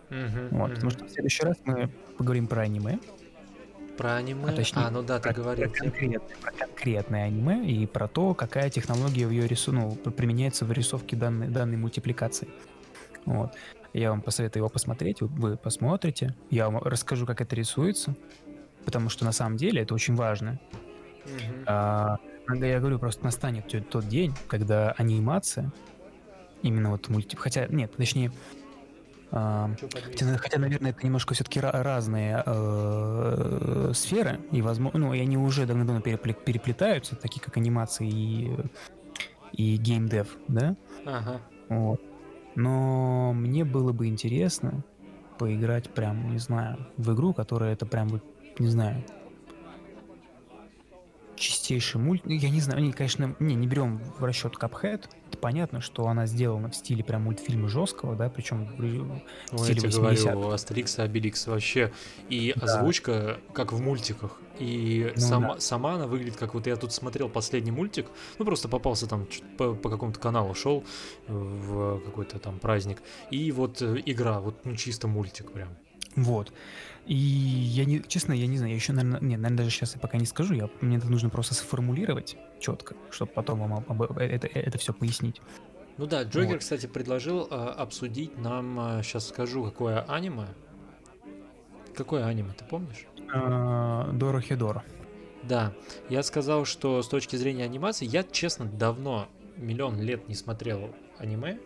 Мгм, 0.09 0.49
Вот, 0.51 0.67
мгм. 0.67 0.73
потому 0.75 0.91
что 0.91 1.05
в 1.05 1.09
следующий 1.09 1.43
раз 1.43 1.57
мы 1.65 1.89
поговорим 2.17 2.47
про 2.47 2.61
аниме, 2.61 2.99
Про 3.97 4.15
аниме? 4.15 4.47
а 4.47 4.51
точнее, 4.53 4.83
а, 4.85 4.91
ну 4.91 5.01
да, 5.03 5.19
ты 5.19 5.33
про, 5.33 5.33
говорил. 5.33 5.69
про 5.69 5.77
конкретное, 5.79 6.37
про 6.41 6.51
конкретное 6.51 7.23
аниме 7.25 7.65
и 7.67 7.85
про 7.85 8.07
то, 8.07 8.33
какая 8.33 8.69
технология 8.69 9.27
в 9.27 9.31
ее 9.31 9.47
рису, 9.47 9.71
ну, 9.73 9.95
применяется 9.95 10.65
в 10.65 10.71
рисовке 10.71 11.15
данной, 11.15 11.47
данной 11.49 11.77
мультипликации. 11.77 12.47
Вот. 13.25 13.51
Я 13.97 14.11
вам 14.11 14.21
посоветую 14.21 14.61
его 14.61 14.69
посмотреть, 14.69 15.21
вы, 15.21 15.57
посмотрите, 15.57 16.35
я 16.51 16.69
вам 16.69 16.77
расскажу, 16.83 17.25
как 17.25 17.41
это 17.41 17.55
рисуется, 17.55 18.15
потому 18.85 19.09
что 19.09 19.25
на 19.25 19.31
самом 19.31 19.57
деле 19.57 19.81
это 19.81 19.95
очень 19.95 20.13
важно. 20.13 20.59
Мгм. 21.25 21.63
А, 21.65 22.17
я 22.47 22.79
говорю, 22.79 22.99
просто 22.99 23.23
настанет 23.25 23.65
тот- 23.89 24.07
день, 24.07 24.35
когда 24.47 24.91
анимация, 24.91 25.71
именно 26.61 26.91
вот 26.91 27.09
мульти... 27.09 27.35
Хотя, 27.35 27.65
нет, 27.67 27.95
точнее, 27.97 28.31
а? 29.31 29.71
Хотя, 29.81 30.37
хотя, 30.37 30.59
наверное, 30.59 30.91
это 30.91 31.03
немножко 31.03 31.33
все-таки 31.33 31.59
разные 31.59 32.43
э, 32.45 33.91
сферы, 33.95 34.39
и 34.51 34.61
возможно, 34.61 34.99
ну, 34.99 35.13
и 35.15 35.19
они 35.19 35.37
уже 35.37 35.65
давно-давно 35.65 36.01
перепле- 36.01 36.37
переплетаются, 36.39 37.15
такие 37.15 37.41
как 37.41 37.57
анимация 37.57 38.07
и, 38.07 38.51
и 39.53 39.75
геймдев, 39.77 40.37
да? 40.47 40.75
Ага. 41.03 41.41
Вот. 41.69 41.99
Но 42.57 43.33
мне 43.33 43.63
было 43.63 43.91
бы 43.91 44.07
интересно 44.07 44.83
поиграть 45.37 45.91
прям, 45.91 46.31
не 46.31 46.39
знаю, 46.39 46.87
в 46.97 47.13
игру, 47.13 47.31
которая 47.31 47.73
это 47.73 47.85
прям 47.85 48.07
вот, 48.07 48.23
не 48.57 48.67
знаю, 48.67 49.03
чистейший 51.35 52.01
мульт. 52.01 52.25
ну, 52.25 52.31
Я 52.31 52.49
не 52.49 52.59
знаю, 52.59 52.81
не, 52.81 52.91
конечно, 52.93 53.35
не, 53.39 53.53
не 53.53 53.67
берем 53.67 54.01
в 54.17 54.23
расчет 54.23 54.55
Cuphead. 54.55 55.05
Это 55.27 55.37
понятно, 55.39 55.81
что 55.81 56.07
она 56.07 56.25
сделана 56.25 56.69
в 56.69 56.75
стиле 56.75 57.03
прям 57.03 57.25
мультфильма 57.25 57.67
жесткого, 57.69 58.15
да, 58.15 58.27
причем 58.27 58.65
в 58.65 58.83
я 58.83 59.57
стиле 59.59 59.81
тебе 59.81 59.89
80-х. 59.89 60.31
говорю, 60.33 60.49
Астерикс 60.49 60.97
и 60.97 61.01
Обеликс 61.03 61.45
вообще. 61.45 61.91
И 62.29 62.53
Да. 62.55 62.65
озвучка, 62.65 63.37
как 63.53 63.71
в 63.71 63.79
мультиках. 63.79 64.41
И 64.59 65.11
Ну 65.15 65.21
сама, 65.21 65.59
сама 65.59 65.93
она 65.95 66.07
выглядит, 66.07 66.37
как 66.37 66.53
вот 66.53 66.67
я 66.67 66.75
тут 66.75 66.93
смотрел 66.93 67.29
последний 67.29 67.71
мультик. 67.71 68.07
Ну, 68.39 68.45
просто 68.45 68.67
попался 68.67 69.07
там 69.07 69.27
по, 69.57 69.73
по 69.73 69.89
какому-то 69.89 70.19
каналу, 70.19 70.53
шел 70.53 70.83
в 71.27 71.99
какой-то 72.05 72.39
там 72.39 72.59
праздник. 72.59 73.01
И 73.31 73.51
вот 73.51 73.81
э, 73.81 74.01
игра, 74.05 74.39
вот 74.39 74.65
ну, 74.65 74.75
чисто 74.75 75.07
мультик 75.07 75.51
прям. 75.51 75.69
Вот. 76.15 76.51
И 77.05 77.15
я 77.15 77.85
не, 77.85 78.01
честно, 78.01 78.33
я 78.33 78.47
не 78.47 78.57
знаю, 78.57 78.71
я 78.71 78.75
еще, 78.75 78.91
наверное, 78.91 79.21
нет, 79.21 79.39
наверное, 79.39 79.57
даже 79.57 79.69
сейчас 79.69 79.93
я 79.93 80.01
пока 80.01 80.17
не 80.17 80.25
скажу, 80.25 80.53
я, 80.55 80.69
мне 80.81 80.97
это 80.97 81.07
нужно 81.09 81.29
просто 81.29 81.53
сформулировать 81.53 82.35
четко, 82.59 82.95
чтобы 83.11 83.31
потом 83.31 83.59
вам 83.59 83.73
об- 83.87 84.01
об- 84.03 84.17
это, 84.17 84.47
это 84.47 84.77
все 84.77 84.93
пояснить. 84.93 85.41
Ну 85.97 86.05
да, 86.07 86.23
Джокер, 86.23 86.53
Вот. 86.53 86.59
кстати, 86.59 86.85
предложил 86.87 87.47
э, 87.49 87.55
обсудить 87.55 88.37
нам, 88.37 89.01
сейчас 89.03 89.27
скажу, 89.29 89.63
какое 89.63 90.01
аниме. 90.01 90.47
Какое 91.95 92.25
аниме, 92.25 92.51
ты 92.57 92.65
помнишь? 92.65 93.05
Дора 93.27 94.41
Хедора. 94.41 94.83
Да, 95.43 95.73
я 96.09 96.23
сказал, 96.23 96.65
что 96.65 97.01
с 97.01 97.07
точки 97.07 97.35
зрения 97.35 97.63
анимации, 97.63 98.05
я, 98.05 98.23
честно, 98.23 98.65
давно, 98.65 99.29
миллион 99.55 100.01
лет 100.01 100.27
не 100.27 100.35
смотрел 100.35 100.93
аниме. 101.17 101.59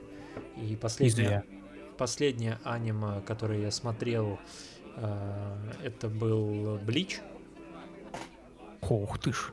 И 0.57 0.75
последнее, 0.75 1.43
последнее 1.97 2.59
аниме, 2.63 3.21
которое 3.21 3.61
я 3.61 3.71
смотрел, 3.71 4.39
э, 4.95 5.57
это 5.83 6.07
был 6.09 6.77
Блич. 6.77 7.19
Ох 8.81 9.19
ты 9.19 9.33
ж. 9.33 9.51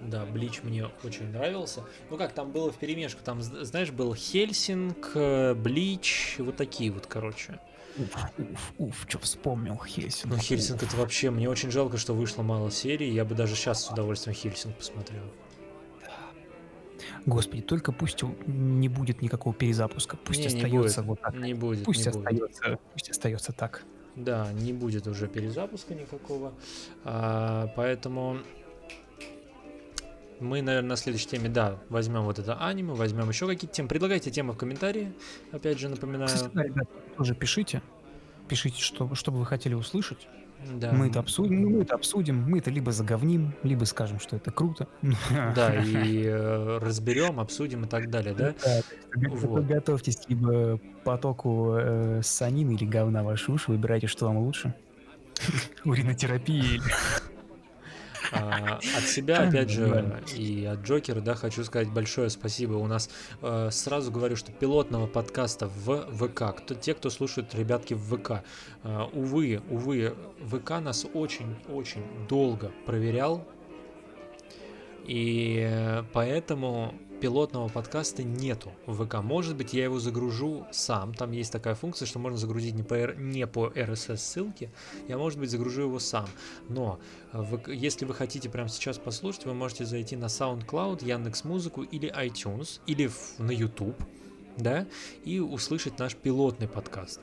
Да, 0.00 0.24
Блич 0.24 0.62
мне 0.62 0.86
очень 1.02 1.30
нравился. 1.30 1.84
Ну 2.10 2.16
как, 2.16 2.32
там 2.32 2.52
было 2.52 2.70
в 2.70 2.76
перемешку, 2.76 3.20
там, 3.24 3.42
знаешь, 3.42 3.90
был 3.90 4.14
Хельсинг, 4.14 5.12
э, 5.14 5.54
Блич, 5.54 6.36
вот 6.38 6.56
такие 6.56 6.90
вот, 6.90 7.06
короче. 7.06 7.60
Уф, 7.98 8.32
уф, 8.38 8.72
уф, 8.78 9.04
что 9.08 9.18
вспомнил 9.18 9.76
Хельсинг. 9.76 10.32
Ну, 10.34 10.38
Хельсинг 10.38 10.82
это 10.82 10.96
вообще, 10.96 11.30
мне 11.30 11.48
очень 11.48 11.70
жалко, 11.70 11.96
что 11.96 12.14
вышло 12.14 12.42
мало 12.42 12.70
серий, 12.70 13.10
я 13.10 13.24
бы 13.24 13.34
даже 13.34 13.54
сейчас 13.56 13.84
с 13.84 13.90
удовольствием 13.90 14.36
Хельсинг 14.36 14.76
посмотрел. 14.76 15.24
Господи, 17.26 17.62
только 17.62 17.92
пусть 17.92 18.22
не 18.46 18.88
будет 18.88 19.20
никакого 19.22 19.54
перезапуска. 19.54 20.16
Пусть 20.16 20.40
Не, 20.40 20.46
не 20.46 20.54
остается 20.54 21.02
будет, 21.02 21.08
вот 21.08 21.20
так. 21.20 21.34
Не 21.34 21.54
будет, 21.54 21.84
Пусть 21.84 22.06
не 22.06 22.12
будет. 22.12 22.26
остается, 22.26 22.78
пусть 22.92 23.10
остается 23.10 23.52
так. 23.52 23.84
Да, 24.16 24.52
не 24.52 24.72
будет 24.72 25.06
уже 25.06 25.28
перезапуска 25.28 25.94
никакого. 25.94 26.54
А, 27.04 27.68
поэтому 27.76 28.38
мы, 30.40 30.62
наверное, 30.62 30.90
на 30.90 30.96
следующей 30.96 31.28
теме, 31.28 31.48
да, 31.48 31.78
возьмем 31.88 32.22
вот 32.22 32.38
это 32.38 32.54
аниме, 32.64 32.94
возьмем 32.94 33.28
еще 33.28 33.46
какие-то 33.46 33.74
темы. 33.74 33.88
Предлагайте 33.88 34.30
темы 34.30 34.52
в 34.52 34.56
комментарии. 34.56 35.12
Опять 35.52 35.78
же, 35.78 35.88
напоминаю. 35.88 36.28
Кстати, 36.28 36.50
да, 36.54 36.62
ребят, 36.62 36.88
тоже 37.16 37.34
пишите. 37.34 37.82
Пишите, 38.48 38.80
что, 38.80 39.14
что 39.14 39.30
бы 39.30 39.38
вы 39.38 39.46
хотели 39.46 39.74
услышать. 39.74 40.28
Да, 40.74 40.90
Мы 40.92 41.08
это 41.08 41.20
обсудим, 41.20 41.62
ну, 41.62 41.70
мы 41.70 41.82
это 41.82 41.94
обсудим, 41.94 42.42
мы 42.42 42.58
это 42.58 42.70
либо 42.70 42.90
заговним, 42.90 43.54
либо 43.62 43.84
скажем, 43.84 44.18
что 44.18 44.36
это 44.36 44.50
круто. 44.50 44.88
Да, 45.54 45.80
и 45.82 46.24
э, 46.24 46.78
разберем, 46.78 47.38
обсудим 47.38 47.84
и 47.84 47.88
так 47.88 48.10
далее, 48.10 48.34
да? 48.34 48.54
Да, 48.64 48.80
Вот. 49.28 49.64
Готовьтесь 49.66 50.18
либо 50.28 50.80
потоку 51.04 51.74
э, 51.74 52.22
санины 52.24 52.72
или 52.72 52.84
говна 52.84 53.22
ваши 53.22 53.52
уши, 53.52 53.70
выбирайте, 53.70 54.08
что 54.08 54.26
вам 54.26 54.38
лучше. 54.38 54.74
Уринотерапия 55.84 56.62
или... 56.62 56.82
А, 58.32 58.78
от 58.96 59.04
себя, 59.04 59.48
опять 59.48 59.70
же, 59.70 60.22
и 60.36 60.64
от 60.64 60.80
Джокера, 60.80 61.20
да, 61.20 61.34
хочу 61.34 61.64
сказать 61.64 61.90
большое 61.90 62.30
спасибо. 62.30 62.74
У 62.74 62.86
нас 62.86 63.08
э, 63.42 63.68
сразу 63.70 64.10
говорю, 64.10 64.36
что 64.36 64.52
пилотного 64.52 65.06
подкаста 65.06 65.68
в 65.68 66.06
ВК, 66.12 66.56
кто, 66.56 66.74
те, 66.74 66.94
кто 66.94 67.10
слушают 67.10 67.54
ребятки 67.54 67.94
в 67.94 68.16
ВК, 68.16 68.42
э, 68.84 69.02
увы, 69.12 69.62
увы, 69.70 70.14
ВК 70.40 70.80
нас 70.80 71.06
очень-очень 71.12 72.04
долго 72.28 72.70
проверял, 72.86 73.46
и 75.04 76.02
поэтому 76.12 76.94
пилотного 77.20 77.68
подкаста 77.68 78.22
нету 78.22 78.72
в 78.86 79.04
ВК. 79.04 79.16
Может 79.22 79.56
быть, 79.56 79.72
я 79.74 79.84
его 79.84 79.98
загружу 79.98 80.66
сам. 80.70 81.14
Там 81.14 81.32
есть 81.32 81.52
такая 81.52 81.74
функция, 81.74 82.06
что 82.06 82.18
можно 82.18 82.38
загрузить 82.38 82.74
не 82.74 82.82
по, 82.82 83.12
не 83.14 83.46
по 83.46 83.68
RSS 83.68 84.16
ссылке. 84.18 84.70
Я, 85.08 85.18
может 85.18 85.38
быть, 85.38 85.50
загружу 85.50 85.82
его 85.82 85.98
сам. 85.98 86.26
Но 86.68 86.98
э, 87.32 87.40
вы- 87.42 87.60
если 87.74 88.04
вы 88.04 88.14
хотите 88.14 88.48
прямо 88.48 88.68
сейчас 88.68 88.98
послушать, 88.98 89.46
вы 89.46 89.54
можете 89.54 89.84
зайти 89.84 90.16
на 90.16 90.26
SoundCloud, 90.26 91.04
Яндекс 91.04 91.44
Музыку 91.44 91.82
или 91.82 92.08
iTunes, 92.16 92.80
или 92.86 93.08
в- 93.08 93.38
на 93.38 93.50
YouTube, 93.50 93.96
да, 94.56 94.86
и 95.24 95.40
услышать 95.40 95.98
наш 95.98 96.14
пилотный 96.16 96.68
подкаст. 96.68 97.20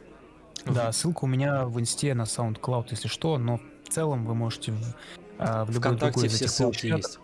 Да, 0.65 0.91
ссылка 0.91 1.25
у 1.25 1.27
меня 1.27 1.65
в 1.65 1.79
инсте 1.79 2.13
на 2.15 2.23
SoundCloud, 2.23 2.87
если 2.91 3.07
что, 3.07 3.37
но 3.37 3.59
в 3.83 3.89
целом 3.89 4.25
вы 4.25 4.33
можете 4.35 4.71
в, 4.71 4.95
а, 5.37 5.63
в 5.65 5.69
любой 5.69 5.79
ВКонтакте 5.79 6.11
другой 6.21 6.27
из 6.27 6.33
все 6.35 6.47
ссылки 6.47 6.87
есть. 6.87 7.19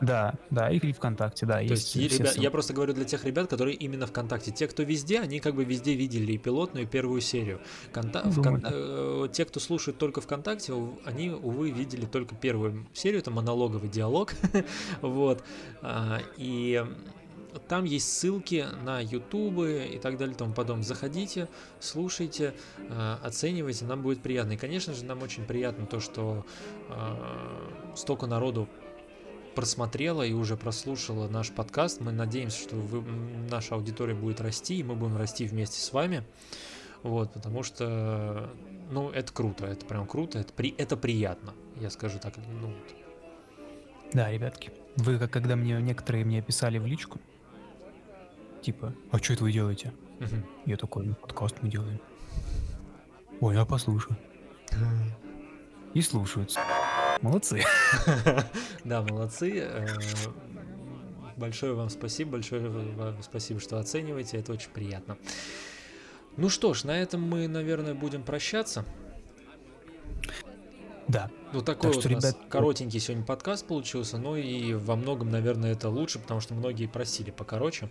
Да, 0.00 0.34
да, 0.50 0.70
и 0.70 0.92
ВКонтакте, 0.92 1.46
да, 1.46 1.54
То 1.54 1.60
есть, 1.62 1.94
есть. 1.96 2.14
все 2.14 2.22
ребят- 2.22 2.36
я 2.36 2.50
просто 2.50 2.72
говорю 2.72 2.92
для 2.94 3.04
тех 3.04 3.24
ребят, 3.24 3.48
которые 3.48 3.74
именно 3.76 4.06
ВКонтакте. 4.06 4.50
Те, 4.50 4.68
кто 4.68 4.82
везде, 4.82 5.20
они 5.20 5.40
как 5.40 5.54
бы 5.54 5.64
везде 5.64 5.94
видели 5.94 6.32
и 6.32 6.38
пилотную, 6.38 6.84
и 6.84 6.88
первую 6.88 7.20
серию. 7.20 7.60
Конта- 7.92 8.22
вкон- 8.28 8.34
думаю, 8.42 8.60
да. 8.60 8.68
э, 8.72 9.28
Те, 9.32 9.44
кто 9.44 9.60
слушает 9.60 9.98
только 9.98 10.20
ВКонтакте, 10.20 10.72
они, 11.04 11.30
увы, 11.30 11.70
видели 11.70 12.06
только 12.06 12.34
первую 12.34 12.86
серию, 12.92 13.20
это 13.20 13.30
монологовый 13.30 13.88
диалог. 13.88 14.32
вот. 15.02 15.42
А, 15.82 16.20
И 16.36 16.84
там 17.66 17.84
есть 17.84 18.12
ссылки 18.12 18.66
на 18.84 19.00
ютубы 19.00 19.88
и 19.92 19.98
так 19.98 20.16
далее 20.18 20.34
и 20.34 20.38
тому 20.38 20.52
подобное. 20.54 20.84
Заходите, 20.84 21.48
слушайте, 21.80 22.54
э, 22.78 23.16
оценивайте, 23.22 23.84
нам 23.84 24.02
будет 24.02 24.20
приятно. 24.22 24.52
И, 24.52 24.56
конечно 24.56 24.94
же, 24.94 25.04
нам 25.04 25.22
очень 25.22 25.44
приятно 25.44 25.86
то, 25.86 25.98
что 25.98 26.44
э, 26.88 27.94
столько 27.96 28.26
народу 28.26 28.68
просмотрела 29.58 30.22
и 30.22 30.32
уже 30.32 30.56
прослушала 30.56 31.26
наш 31.26 31.50
подкаст. 31.50 32.00
Мы 32.00 32.12
надеемся, 32.12 32.60
что 32.60 32.76
вы- 32.76 33.02
наша 33.50 33.74
аудитория 33.74 34.14
будет 34.14 34.40
расти, 34.40 34.78
и 34.78 34.82
мы 34.84 34.94
будем 34.94 35.16
расти 35.16 35.48
вместе 35.48 35.80
с 35.80 35.92
вами. 35.92 36.22
Вот, 37.02 37.32
потому 37.32 37.64
что, 37.64 38.50
ну, 38.92 39.10
это 39.10 39.32
круто, 39.32 39.66
это 39.66 39.84
прям 39.84 40.06
круто, 40.06 40.38
это, 40.38 40.52
при, 40.52 40.72
это 40.78 40.96
приятно, 40.96 41.54
я 41.80 41.90
скажу 41.90 42.20
так. 42.20 42.34
Ну, 42.36 42.68
вот. 42.68 42.94
Да, 44.12 44.30
ребятки, 44.30 44.70
вы 44.94 45.18
как 45.18 45.32
когда 45.32 45.56
мне 45.56 45.82
некоторые 45.82 46.24
мне 46.24 46.40
писали 46.40 46.78
в 46.78 46.86
личку, 46.86 47.18
типа, 48.62 48.94
а 49.10 49.18
что 49.18 49.32
это 49.32 49.42
вы 49.42 49.50
делаете? 49.50 49.92
Мгм. 50.20 50.46
Я 50.66 50.76
такой, 50.76 51.04
«Ну, 51.04 51.14
подкаст 51.14 51.56
мы 51.62 51.68
делаем. 51.68 52.00
Ой, 53.40 53.56
я 53.56 53.64
послушаю. 53.64 54.16
И 55.94 56.00
слушаются. 56.00 56.60
Молодцы. 57.22 57.62
Да, 58.84 59.02
молодцы. 59.02 59.60
э, 59.60 59.86
Большое 61.36 61.74
вам 61.74 61.88
спасибо, 61.88 62.32
большое 62.32 62.68
вам 62.68 63.22
спасибо, 63.22 63.60
что 63.60 63.78
оцениваете, 63.78 64.38
это 64.38 64.52
очень 64.52 64.70
приятно. 64.70 65.16
Ну 66.36 66.48
что 66.48 66.74
ж, 66.74 66.84
на 66.84 66.98
этом 67.00 67.22
мы, 67.22 67.46
наверное, 67.46 67.94
будем 67.94 68.22
прощаться. 68.22 68.84
Да, 71.06 71.30
Вот 71.52 71.64
такой 71.64 71.90
Так 71.90 71.94
вот 71.94 72.00
что, 72.04 72.08
у 72.10 72.12
нас 72.14 72.24
ребят, 72.24 72.38
коротенький 72.50 73.00
сегодня 73.00 73.24
подкаст 73.24 73.66
получился, 73.66 74.18
ну 74.18 74.36
и 74.36 74.74
во 74.74 74.94
многом, 74.94 75.30
наверное, 75.30 75.72
это 75.72 75.88
лучше, 75.88 76.18
потому 76.18 76.40
что 76.40 76.54
многие 76.54 76.86
просили 76.86 77.30
покороче. 77.30 77.88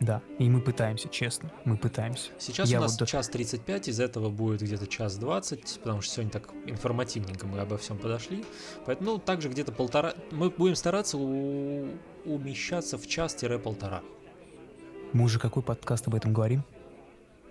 Да. 0.00 0.22
И 0.38 0.48
мы 0.50 0.60
пытаемся, 0.60 1.08
честно, 1.08 1.50
мы 1.64 1.76
пытаемся. 1.76 2.30
Сейчас 2.38 2.68
Я 2.68 2.78
у 2.78 2.82
нас 2.82 2.98
вот 3.00 3.08
час 3.08 3.28
35, 3.28 3.88
из 3.88 4.00
этого 4.00 4.28
будет 4.28 4.60
где-то 4.60 4.86
час 4.86 5.16
20, 5.16 5.80
потому 5.82 6.02
что 6.02 6.14
сегодня 6.14 6.32
так 6.32 6.50
информативненько 6.66 7.46
мы 7.46 7.60
обо 7.60 7.78
всем 7.78 7.98
подошли. 7.98 8.44
Поэтому 8.84 9.12
ну, 9.12 9.18
также 9.18 9.48
где-то 9.48 9.72
полтора... 9.72 10.14
Мы 10.30 10.50
будем 10.50 10.74
стараться 10.74 11.16
у- 11.16 11.88
умещаться 12.24 12.98
в 12.98 13.06
час-полтора. 13.06 14.02
Мы 15.12 15.24
уже 15.24 15.38
какой 15.38 15.62
подкаст 15.62 16.06
об 16.08 16.14
этом 16.14 16.34
говорим? 16.34 16.62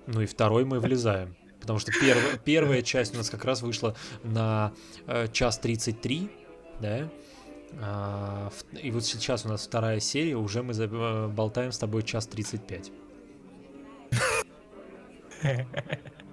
Ну 0.05 0.21
и 0.21 0.25
второй 0.27 0.65
мы 0.65 0.79
влезаем. 0.79 1.35
Потому 1.59 1.79
что 1.79 1.91
первая, 1.99 2.37
первая 2.43 2.81
часть 2.83 3.15
у 3.15 3.17
нас 3.17 3.29
как 3.31 3.43
раз 3.43 3.63
вышла 3.63 3.95
на 4.23 4.71
э, 5.07 5.27
час 5.31 5.57
33, 5.57 6.29
да? 6.79 7.09
А, 7.81 8.51
и 8.81 8.91
вот 8.91 9.03
сейчас 9.05 9.45
у 9.45 9.49
нас 9.49 9.65
вторая 9.65 9.99
серия, 9.99 10.35
уже 10.35 10.63
мы 10.63 10.73
э, 10.73 11.27
болтаем 11.27 11.71
с 11.71 11.77
тобой 11.77 12.03
час 12.03 12.27
35. 12.27 12.91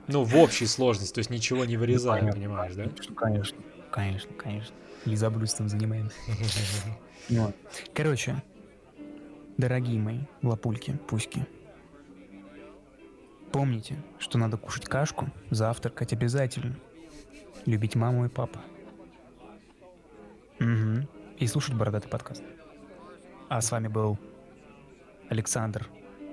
Ну, 0.08 0.24
в 0.24 0.36
общей 0.36 0.66
сложности, 0.66 1.14
то 1.14 1.18
есть 1.18 1.30
ничего 1.30 1.64
не 1.64 1.76
вырезаем, 1.76 2.30
понимаешь, 2.30 2.74
да? 2.74 2.88
Конечно, 3.14 3.58
конечно, 3.90 4.32
конечно. 4.34 4.74
Лизоблюдством 5.04 5.68
занимаемся. 5.68 6.16
Вот. 7.28 7.54
Короче, 7.94 8.42
дорогие 9.56 10.00
мои 10.00 10.18
лапульки, 10.42 10.98
пуськи, 11.06 11.46
помните, 13.52 13.96
что 14.18 14.38
надо 14.38 14.56
кушать 14.56 14.86
кашку, 14.86 15.28
завтракать 15.50 16.12
обязательно, 16.12 16.74
любить 17.64 17.94
маму 17.94 18.26
и 18.26 18.28
папу. 18.28 18.58
Мгм. 20.58 21.06
И 21.42 21.46
слушать 21.48 21.74
бородатый 21.74 22.06
подкаст. 22.06 22.44
А 23.48 23.60
с 23.60 23.72
вами 23.72 23.88
был 23.88 24.16
Александр 25.28 25.88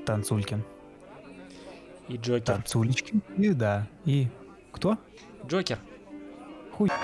Танцулькин. 0.06 0.64
И 2.08 2.18
Джокер. 2.18 2.46
Танцулечкин. 2.46 3.24
И 3.36 3.54
да. 3.54 3.88
И 4.06 4.28
кто? 4.72 5.00
Джокер. 5.48 5.80
Хуй. 6.74 6.92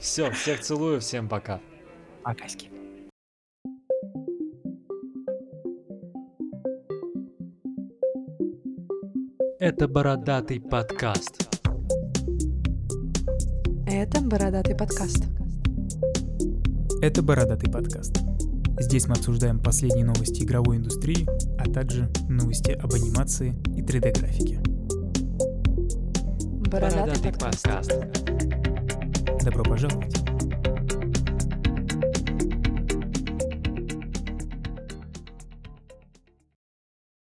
Все, 0.00 0.32
всех 0.32 0.60
целую, 0.60 1.00
всем 1.00 1.28
пока. 1.28 1.60
Акаськи. 2.24 2.68
Это 9.60 9.86
бородатый 9.86 10.60
подкаст. 10.60 11.48
Это 13.86 14.20
«Бородатый 14.20 14.74
подкаст». 14.74 15.43
Это 17.04 17.22
«Бородатый 17.22 17.70
подкаст». 17.70 18.16
Здесь 18.80 19.06
мы 19.08 19.12
обсуждаем 19.12 19.58
последние 19.58 20.06
новости 20.06 20.42
игровой 20.42 20.78
индустрии, 20.78 21.28
а 21.58 21.70
также 21.70 22.10
новости 22.30 22.70
об 22.70 22.94
анимации 22.94 23.54
и 23.76 23.82
3D-графике. 23.82 24.58
«Бородатый 26.70 27.32
подкаст». 27.34 27.92
Добро 29.44 29.64
пожаловать! 29.64 30.23